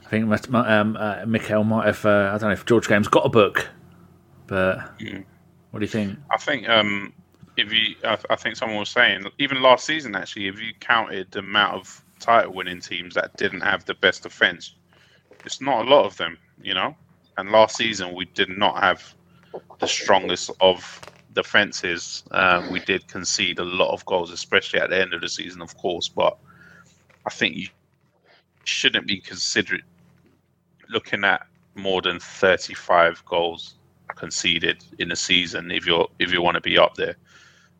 I 0.03 0.09
think 0.09 0.55
um, 0.55 0.97
uh, 0.97 1.25
Mikel 1.27 1.63
might 1.63 1.85
have. 1.85 2.03
Uh, 2.03 2.31
I 2.33 2.39
don't 2.39 2.49
know 2.49 2.53
if 2.53 2.65
George 2.65 2.87
Graham's 2.87 3.07
got 3.07 3.23
a 3.23 3.29
book, 3.29 3.67
but 4.47 4.97
mm. 4.97 5.23
what 5.69 5.79
do 5.79 5.83
you 5.83 5.91
think? 5.91 6.17
I 6.31 6.37
think 6.37 6.67
um, 6.67 7.13
if 7.55 7.71
you, 7.71 7.95
I, 8.03 8.17
I 8.31 8.35
think 8.35 8.55
someone 8.55 8.79
was 8.79 8.89
saying 8.89 9.25
even 9.37 9.61
last 9.61 9.85
season 9.85 10.15
actually, 10.15 10.47
if 10.47 10.59
you 10.59 10.73
counted 10.79 11.29
the 11.29 11.39
amount 11.39 11.75
of 11.75 12.03
title 12.19 12.51
winning 12.51 12.81
teams 12.81 13.13
that 13.13 13.37
didn't 13.37 13.61
have 13.61 13.85
the 13.85 13.93
best 13.93 14.23
defence, 14.23 14.73
it's 15.45 15.61
not 15.61 15.85
a 15.85 15.87
lot 15.87 16.05
of 16.05 16.17
them, 16.17 16.35
you 16.63 16.73
know. 16.73 16.95
And 17.37 17.51
last 17.51 17.75
season 17.75 18.15
we 18.15 18.25
did 18.25 18.49
not 18.49 18.81
have 18.81 19.13
the 19.79 19.87
strongest 19.87 20.51
of 20.61 21.01
defenses. 21.33 22.23
Um, 22.31 22.71
we 22.71 22.79
did 22.79 23.07
concede 23.07 23.59
a 23.59 23.63
lot 23.63 23.93
of 23.93 24.05
goals, 24.05 24.31
especially 24.31 24.79
at 24.79 24.89
the 24.89 24.99
end 24.99 25.13
of 25.13 25.21
the 25.21 25.29
season, 25.29 25.61
of 25.61 25.77
course. 25.77 26.07
But 26.07 26.37
I 27.25 27.29
think 27.29 27.55
you 27.55 27.67
shouldn't 28.63 29.07
be 29.07 29.19
considering 29.19 29.83
looking 30.89 31.23
at 31.23 31.45
more 31.75 32.01
than 32.01 32.19
35 32.19 33.23
goals 33.25 33.75
conceded 34.15 34.83
in 34.99 35.11
a 35.11 35.15
season 35.15 35.69
if 35.69 35.85
you're 35.85 36.07
if 36.19 36.31
you 36.31 36.41
want 36.41 36.55
to 36.55 36.61
be 36.61 36.77
up 36.77 36.95
there. 36.95 37.15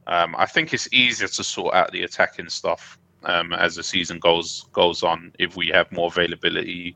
Um, 0.08 0.36
I 0.38 0.46
think 0.46 0.74
it's 0.74 0.88
easier 0.94 1.28
to 1.28 1.44
sort 1.44 1.74
out 1.74 1.92
the 1.92 2.04
attacking 2.04 2.50
stuff 2.50 2.98
um, 3.24 3.54
as 3.54 3.76
the 3.76 3.84
season 3.84 4.20
goes 4.20 4.66
goes 4.72 5.04
on 5.04 5.34
if 5.40 5.58
we 5.58 5.68
have 5.70 5.92
more 5.92 6.08
availability 6.08 6.96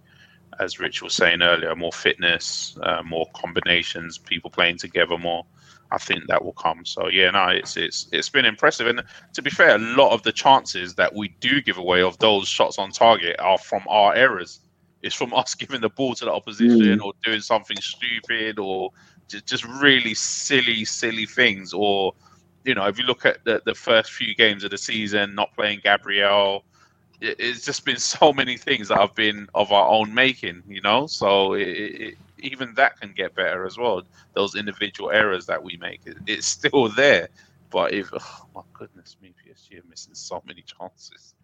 as 0.59 0.79
Rich 0.79 1.01
was 1.01 1.13
saying 1.13 1.41
earlier, 1.41 1.75
more 1.75 1.91
fitness, 1.91 2.77
uh, 2.83 3.01
more 3.03 3.27
combinations, 3.33 4.17
people 4.17 4.49
playing 4.49 4.77
together 4.77 5.17
more. 5.17 5.45
I 5.91 5.97
think 5.97 6.27
that 6.27 6.43
will 6.43 6.53
come. 6.53 6.85
So 6.85 7.09
yeah, 7.09 7.31
no, 7.31 7.47
it's 7.47 7.75
it's 7.75 8.07
it's 8.11 8.29
been 8.29 8.45
impressive. 8.45 8.87
And 8.87 9.03
to 9.33 9.41
be 9.41 9.49
fair, 9.49 9.75
a 9.75 9.79
lot 9.79 10.11
of 10.13 10.23
the 10.23 10.31
chances 10.31 10.95
that 10.95 11.13
we 11.13 11.29
do 11.39 11.61
give 11.61 11.77
away 11.77 12.01
of 12.01 12.17
those 12.19 12.47
shots 12.47 12.79
on 12.79 12.91
target 12.91 13.35
are 13.39 13.57
from 13.57 13.83
our 13.89 14.15
errors. 14.15 14.61
It's 15.01 15.15
from 15.15 15.33
us 15.35 15.53
giving 15.53 15.81
the 15.81 15.89
ball 15.89 16.15
to 16.15 16.25
the 16.25 16.31
opposition 16.31 16.99
mm. 16.99 17.03
or 17.03 17.13
doing 17.23 17.41
something 17.41 17.77
stupid 17.81 18.57
or 18.57 18.91
just, 19.27 19.47
just 19.47 19.65
really 19.65 20.13
silly, 20.13 20.85
silly 20.85 21.25
things. 21.25 21.73
Or 21.73 22.13
you 22.63 22.75
know, 22.75 22.85
if 22.85 22.97
you 22.97 23.03
look 23.03 23.25
at 23.25 23.43
the, 23.43 23.61
the 23.65 23.75
first 23.75 24.11
few 24.11 24.33
games 24.33 24.63
of 24.63 24.71
the 24.71 24.77
season, 24.77 25.35
not 25.35 25.53
playing 25.55 25.81
Gabriel, 25.83 26.63
it's 27.21 27.63
just 27.65 27.85
been 27.85 27.97
so 27.99 28.33
many 28.33 28.57
things 28.57 28.87
that 28.89 28.97
have 28.97 29.15
been 29.15 29.47
of 29.53 29.71
our 29.71 29.87
own 29.87 30.13
making, 30.13 30.63
you 30.67 30.81
know. 30.81 31.07
So 31.07 31.53
it, 31.53 31.67
it, 31.67 32.17
even 32.39 32.73
that 32.75 32.99
can 32.99 33.13
get 33.13 33.35
better 33.35 33.65
as 33.65 33.77
well. 33.77 34.01
Those 34.33 34.55
individual 34.55 35.11
errors 35.11 35.45
that 35.45 35.63
we 35.63 35.77
make, 35.77 36.01
it, 36.05 36.17
it's 36.27 36.47
still 36.47 36.89
there. 36.89 37.29
But 37.69 37.93
if 37.93 38.09
oh 38.13 38.47
my 38.53 38.61
goodness 38.73 39.15
me, 39.21 39.33
PSG 39.45 39.79
are 39.79 39.87
missing 39.89 40.15
so 40.15 40.43
many 40.45 40.63
chances. 40.63 41.35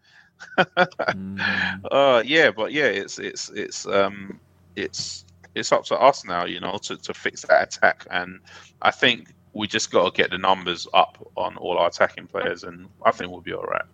mm. 0.58 1.80
uh, 1.90 2.22
yeah, 2.26 2.50
but 2.50 2.72
yeah, 2.72 2.86
it's 2.86 3.18
it's 3.18 3.48
it's 3.50 3.86
um 3.86 4.38
it's 4.76 5.24
it's 5.54 5.72
up 5.72 5.84
to 5.84 5.96
us 5.96 6.24
now, 6.24 6.44
you 6.44 6.60
know, 6.60 6.78
to, 6.82 6.96
to 6.96 7.14
fix 7.14 7.42
that 7.42 7.62
attack. 7.62 8.06
And 8.10 8.40
I 8.82 8.90
think 8.90 9.32
we 9.54 9.66
just 9.66 9.90
got 9.90 10.04
to 10.04 10.22
get 10.22 10.30
the 10.30 10.38
numbers 10.38 10.86
up 10.94 11.18
on 11.36 11.56
all 11.56 11.78
our 11.78 11.88
attacking 11.88 12.26
players, 12.26 12.64
and 12.64 12.88
I 13.04 13.10
think 13.10 13.30
we'll 13.30 13.40
be 13.40 13.54
all 13.54 13.64
right. 13.64 13.84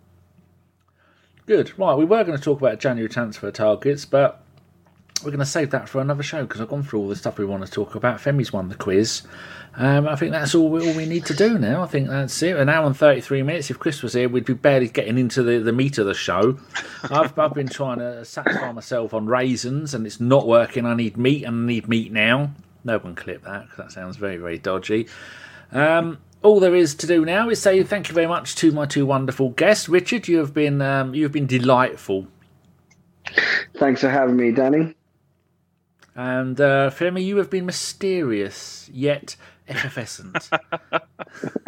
Good. 1.45 1.77
Right, 1.77 1.95
we 1.95 2.05
were 2.05 2.23
going 2.23 2.37
to 2.37 2.43
talk 2.43 2.59
about 2.59 2.79
January 2.79 3.07
transfer 3.07 3.51
targets, 3.51 4.03
but 4.03 4.41
we're 5.23 5.29
going 5.29 5.39
to 5.39 5.45
save 5.45 5.69
that 5.71 5.87
for 5.87 6.01
another 6.01 6.23
show 6.23 6.43
because 6.43 6.59
I've 6.59 6.69
gone 6.69 6.81
through 6.81 7.01
all 7.01 7.07
the 7.07 7.15
stuff 7.15 7.37
we 7.37 7.45
want 7.45 7.63
to 7.63 7.71
talk 7.71 7.93
about. 7.93 8.19
Femi's 8.19 8.51
won 8.51 8.69
the 8.69 8.75
quiz. 8.75 9.21
Um, 9.75 10.07
I 10.07 10.15
think 10.15 10.31
that's 10.31 10.55
all 10.55 10.69
we, 10.69 10.87
all 10.87 10.95
we 10.95 11.05
need 11.05 11.25
to 11.27 11.35
do 11.35 11.59
now. 11.59 11.83
I 11.83 11.85
think 11.85 12.09
that's 12.09 12.41
it. 12.41 12.55
An 12.57 12.67
hour 12.67 12.87
and 12.87 12.97
33 12.97 13.43
minutes. 13.43 13.69
If 13.69 13.77
Chris 13.77 14.01
was 14.01 14.13
here, 14.13 14.27
we'd 14.27 14.45
be 14.45 14.53
barely 14.53 14.87
getting 14.87 15.19
into 15.19 15.43
the, 15.43 15.59
the 15.59 15.71
meat 15.71 15.99
of 15.99 16.07
the 16.07 16.15
show. 16.15 16.57
I've, 17.03 17.37
I've 17.37 17.53
been 17.53 17.69
trying 17.69 17.99
to 17.99 18.25
satisfy 18.25 18.71
myself 18.71 19.13
on 19.13 19.27
raisins 19.27 19.93
and 19.93 20.07
it's 20.07 20.19
not 20.19 20.47
working. 20.47 20.87
I 20.87 20.95
need 20.95 21.15
meat 21.15 21.43
and 21.43 21.63
I 21.63 21.67
need 21.67 21.87
meat 21.87 22.11
now. 22.11 22.51
No 22.83 22.97
one 22.97 23.13
clip 23.13 23.43
that 23.43 23.69
because 23.69 23.77
that 23.77 23.91
sounds 23.91 24.17
very, 24.17 24.37
very 24.37 24.57
dodgy. 24.57 25.07
Um, 25.71 26.17
all 26.45 26.59
there 26.59 26.75
is 26.75 26.93
to 26.95 27.07
do 27.07 27.25
now 27.25 27.49
is 27.49 27.61
say 27.61 27.83
thank 27.83 28.07
you 28.07 28.13
very 28.13 28.27
much 28.27 28.55
to 28.55 28.71
my 28.71 28.85
two 28.85 29.05
wonderful 29.05 29.49
guests. 29.49 29.89
Richard, 29.89 30.27
you 30.27 30.37
have 30.37 30.53
been 30.53 30.81
um, 30.81 31.15
you 31.15 31.23
have 31.23 31.31
been 31.31 31.47
delightful. 31.47 32.27
Thanks 33.77 34.01
for 34.01 34.09
having 34.09 34.37
me, 34.37 34.51
Danny. 34.51 34.93
And 36.15 36.61
uh, 36.61 36.91
Femi, 36.91 37.25
you 37.25 37.37
have 37.37 37.49
been 37.49 37.65
mysterious 37.65 38.89
yet 38.93 39.35
effervescent. 39.67 40.49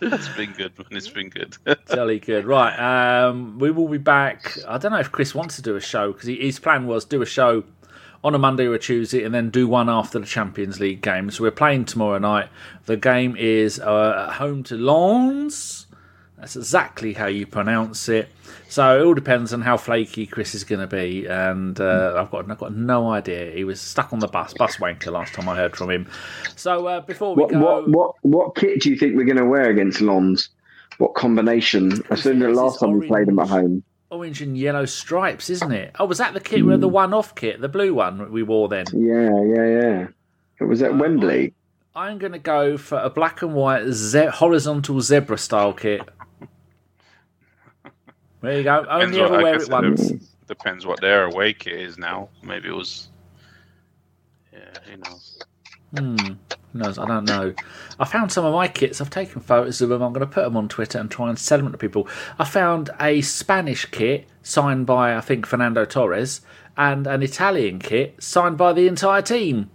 it's 0.00 0.28
been 0.28 0.52
good, 0.52 0.78
man. 0.78 0.86
It's 0.92 1.08
been 1.08 1.28
good. 1.28 1.56
Jolly 1.92 2.20
good. 2.20 2.46
Right. 2.46 2.76
Um, 2.78 3.58
we 3.58 3.70
will 3.70 3.88
be 3.88 3.98
back. 3.98 4.56
I 4.66 4.78
don't 4.78 4.92
know 4.92 5.00
if 5.00 5.12
Chris 5.12 5.34
wants 5.34 5.56
to 5.56 5.62
do 5.62 5.76
a 5.76 5.80
show 5.80 6.12
because 6.12 6.28
his 6.28 6.58
plan 6.58 6.86
was 6.86 7.04
do 7.04 7.20
a 7.20 7.26
show 7.26 7.64
on 8.22 8.34
a 8.34 8.38
Monday 8.38 8.66
or 8.66 8.74
a 8.74 8.78
Tuesday 8.78 9.24
and 9.24 9.34
then 9.34 9.50
do 9.50 9.66
one 9.66 9.88
after 9.88 10.18
the 10.18 10.26
Champions 10.26 10.78
League 10.80 11.02
game. 11.02 11.30
So 11.30 11.44
we're 11.44 11.50
playing 11.50 11.86
tomorrow 11.86 12.18
night. 12.18 12.48
The 12.86 12.96
game 12.96 13.36
is 13.36 13.80
uh, 13.80 14.26
at 14.28 14.34
home 14.34 14.62
to 14.64 14.76
Lens. 14.76 15.86
That's 16.36 16.56
exactly 16.56 17.12
how 17.12 17.26
you 17.26 17.46
pronounce 17.46 18.08
it. 18.08 18.28
So 18.68 18.98
it 18.98 19.04
all 19.04 19.14
depends 19.14 19.52
on 19.52 19.60
how 19.62 19.76
flaky 19.76 20.26
Chris 20.26 20.54
is 20.54 20.64
going 20.64 20.80
to 20.80 20.86
be, 20.86 21.26
and 21.26 21.78
uh, 21.80 22.14
I've 22.16 22.30
got 22.30 22.50
I've 22.50 22.58
got 22.58 22.74
no 22.74 23.10
idea. 23.10 23.50
He 23.50 23.64
was 23.64 23.80
stuck 23.80 24.12
on 24.12 24.20
the 24.20 24.28
bus, 24.28 24.54
bus 24.54 24.76
wanker 24.76 25.12
last 25.12 25.34
time 25.34 25.48
I 25.48 25.56
heard 25.56 25.76
from 25.76 25.90
him. 25.90 26.08
So 26.56 26.86
uh, 26.86 27.00
before 27.00 27.34
we 27.34 27.42
what, 27.42 27.50
go, 27.50 27.58
what 27.58 27.88
what 27.88 28.14
what 28.22 28.54
kit 28.54 28.80
do 28.80 28.90
you 28.90 28.96
think 28.96 29.16
we're 29.16 29.24
going 29.24 29.36
to 29.36 29.44
wear 29.44 29.68
against 29.70 30.00
Lens? 30.00 30.48
What 30.98 31.14
combination? 31.14 32.00
I 32.10 32.14
said 32.14 32.38
the 32.38 32.48
last 32.48 32.80
time 32.80 32.92
we 32.92 33.06
played 33.06 33.26
them 33.26 33.38
at 33.38 33.48
home. 33.48 33.82
Orange 34.10 34.42
and 34.42 34.58
yellow 34.58 34.84
stripes, 34.86 35.48
isn't 35.50 35.70
it? 35.72 35.94
Oh, 35.98 36.04
was 36.04 36.18
that 36.18 36.34
the 36.34 36.40
kit? 36.40 36.64
Mm. 36.64 36.80
The 36.80 36.88
one-off 36.88 37.34
kit, 37.36 37.60
the 37.60 37.68
blue 37.68 37.94
one 37.94 38.32
we 38.32 38.42
wore 38.42 38.68
then? 38.68 38.86
Yeah, 38.92 39.42
yeah, 39.44 39.66
yeah. 39.66 40.08
It 40.60 40.64
was 40.64 40.82
at 40.82 40.90
uh, 40.90 40.96
Wembley. 40.96 41.54
I'm 41.94 42.18
going 42.18 42.32
to 42.32 42.38
go 42.38 42.76
for 42.76 42.98
a 42.98 43.08
black 43.08 43.42
and 43.42 43.54
white 43.54 43.86
ze- 43.90 44.26
horizontal 44.26 45.00
zebra 45.00 45.38
style 45.38 45.72
kit. 45.72 46.02
There 48.40 48.58
you 48.58 48.64
go. 48.64 48.84
Only 48.88 49.16
depends 49.16 49.18
ever 49.18 49.42
wear 49.42 49.54
it 49.60 49.68
once. 49.70 50.12
Depends 50.48 50.86
what 50.86 51.00
their 51.00 51.24
away 51.24 51.52
kit 51.52 51.74
is 51.74 51.96
now. 51.98 52.28
Maybe 52.42 52.68
it 52.68 52.74
was. 52.74 53.10
Yeah, 54.52 54.58
who 54.86 54.96
knows? 54.96 55.29
Hmm. 55.96 56.16
Knows? 56.72 56.98
I 56.98 57.06
don't 57.06 57.24
know. 57.24 57.52
I 57.98 58.04
found 58.04 58.30
some 58.30 58.44
of 58.44 58.54
my 58.54 58.68
kits. 58.68 59.00
I've 59.00 59.10
taken 59.10 59.40
photos 59.40 59.82
of 59.82 59.88
them. 59.88 60.02
I'm 60.02 60.12
going 60.12 60.26
to 60.26 60.32
put 60.32 60.44
them 60.44 60.56
on 60.56 60.68
Twitter 60.68 60.98
and 60.98 61.10
try 61.10 61.28
and 61.28 61.38
sell 61.38 61.58
them 61.58 61.72
to 61.72 61.78
people. 61.78 62.08
I 62.38 62.44
found 62.44 62.90
a 63.00 63.20
Spanish 63.22 63.86
kit 63.86 64.28
signed 64.42 64.86
by, 64.86 65.16
I 65.16 65.20
think, 65.20 65.46
Fernando 65.46 65.84
Torres, 65.84 66.42
and 66.76 67.08
an 67.08 67.22
Italian 67.22 67.80
kit 67.80 68.22
signed 68.22 68.56
by 68.56 68.72
the 68.72 68.86
entire 68.86 69.22
team. 69.22 69.68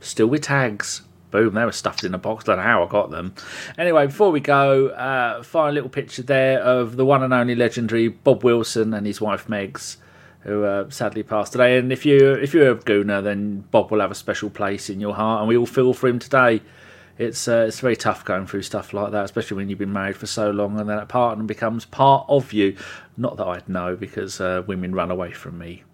Still 0.00 0.26
with 0.26 0.42
tags. 0.42 1.02
Boom, 1.30 1.54
they 1.54 1.64
were 1.64 1.70
stuffed 1.70 2.02
in 2.02 2.14
a 2.14 2.18
box. 2.18 2.48
I 2.48 2.52
don't 2.52 2.56
know 2.56 2.64
how 2.64 2.84
I 2.84 2.88
got 2.88 3.12
them. 3.12 3.34
Anyway, 3.78 4.06
before 4.06 4.32
we 4.32 4.40
go, 4.40 4.88
uh, 4.88 5.44
find 5.44 5.70
a 5.70 5.72
little 5.72 5.88
picture 5.88 6.22
there 6.22 6.60
of 6.60 6.96
the 6.96 7.04
one 7.04 7.22
and 7.22 7.32
only 7.32 7.54
legendary 7.54 8.08
Bob 8.08 8.42
Wilson 8.42 8.92
and 8.92 9.06
his 9.06 9.20
wife 9.20 9.46
Megs, 9.46 9.98
who 10.42 10.64
uh, 10.64 10.88
sadly 10.90 11.22
passed 11.22 11.52
today. 11.52 11.78
And 11.78 11.92
if 11.92 12.06
you 12.06 12.32
if 12.34 12.54
you're 12.54 12.70
a 12.70 12.76
Gooner, 12.76 13.22
then 13.22 13.64
Bob 13.70 13.90
will 13.90 14.00
have 14.00 14.10
a 14.10 14.14
special 14.14 14.50
place 14.50 14.90
in 14.90 15.00
your 15.00 15.14
heart, 15.14 15.40
and 15.40 15.48
we 15.48 15.56
all 15.56 15.66
feel 15.66 15.92
for 15.92 16.08
him 16.08 16.18
today. 16.18 16.62
It's 17.18 17.48
uh, 17.48 17.66
it's 17.68 17.80
very 17.80 17.96
tough 17.96 18.24
going 18.24 18.46
through 18.46 18.62
stuff 18.62 18.94
like 18.94 19.12
that, 19.12 19.24
especially 19.24 19.58
when 19.58 19.68
you've 19.68 19.78
been 19.78 19.92
married 19.92 20.16
for 20.16 20.26
so 20.26 20.50
long, 20.50 20.80
and 20.80 20.88
then 20.88 20.98
a 20.98 21.06
partner 21.06 21.44
becomes 21.44 21.84
part 21.84 22.24
of 22.28 22.52
you. 22.52 22.76
Not 23.16 23.36
that 23.36 23.46
I'd 23.46 23.68
know, 23.68 23.96
because 23.96 24.40
uh, 24.40 24.62
women 24.66 24.94
run 24.94 25.10
away 25.10 25.32
from 25.32 25.58
me. 25.58 25.84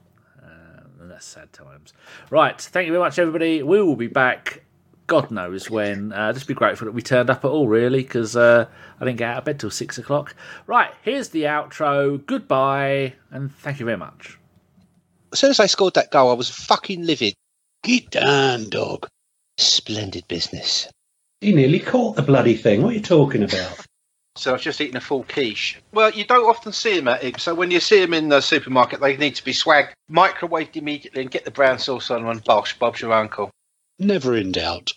Uh, 0.40 0.82
and 1.01 1.10
that's 1.10 1.27
sad 1.27 1.52
times. 1.52 1.93
Right, 2.31 2.60
thank 2.60 2.86
you 2.86 2.93
very 2.93 3.02
much, 3.02 3.18
everybody. 3.18 3.64
We 3.64 3.82
will 3.82 3.97
be 3.97 4.06
back 4.06 4.62
God 5.06 5.30
knows 5.30 5.70
when. 5.70 6.12
Uh, 6.12 6.32
just 6.32 6.48
be 6.48 6.54
grateful 6.54 6.86
that 6.86 6.92
we 6.92 7.02
turned 7.02 7.30
up 7.30 7.44
at 7.44 7.48
all, 7.48 7.68
really, 7.68 8.02
because 8.02 8.36
uh, 8.36 8.66
I 9.00 9.04
didn't 9.04 9.18
get 9.18 9.30
out 9.30 9.38
of 9.38 9.44
bed 9.44 9.60
till 9.60 9.70
six 9.70 9.98
o'clock. 9.98 10.34
Right, 10.66 10.90
here's 11.02 11.28
the 11.28 11.44
outro. 11.44 12.24
Goodbye, 12.26 13.14
and 13.30 13.54
thank 13.56 13.78
you 13.78 13.86
very 13.86 13.98
much. 13.98 14.38
As 15.32 15.38
soon 15.38 15.50
as 15.50 15.60
I 15.60 15.66
scored 15.66 15.94
that 15.94 16.10
goal, 16.10 16.30
I 16.30 16.34
was 16.34 16.50
fucking 16.50 17.04
livid. 17.04 17.34
Get 17.82 18.10
down, 18.10 18.68
dog. 18.68 19.06
Splendid 19.58 20.26
business. 20.28 20.88
He 21.40 21.54
nearly 21.54 21.78
caught 21.78 22.16
the 22.16 22.22
bloody 22.22 22.56
thing. 22.56 22.82
What 22.82 22.92
are 22.92 22.96
you 22.96 23.02
talking 23.02 23.42
about? 23.42 23.86
So 24.36 24.50
I 24.50 24.52
was 24.52 24.62
just 24.62 24.82
eating 24.82 24.96
a 24.96 25.00
full 25.00 25.24
quiche. 25.24 25.80
Well, 25.92 26.10
you 26.10 26.26
don't 26.26 26.44
often 26.44 26.70
see 26.70 26.94
them 26.94 27.08
at 27.08 27.24
it. 27.24 27.40
So 27.40 27.54
when 27.54 27.70
you 27.70 27.80
see 27.80 28.00
them 28.00 28.12
in 28.12 28.28
the 28.28 28.42
supermarket, 28.42 29.00
they 29.00 29.16
need 29.16 29.34
to 29.36 29.42
be 29.44 29.54
swagged, 29.54 29.92
microwaved 30.10 30.76
immediately, 30.76 31.22
and 31.22 31.30
get 31.30 31.46
the 31.46 31.50
brown 31.50 31.78
sauce 31.78 32.10
on 32.10 32.26
and 32.26 32.44
bosh, 32.44 32.78
Bob's 32.78 33.00
your 33.00 33.14
uncle. 33.14 33.50
Never 33.98 34.36
in 34.36 34.52
doubt. 34.52 34.93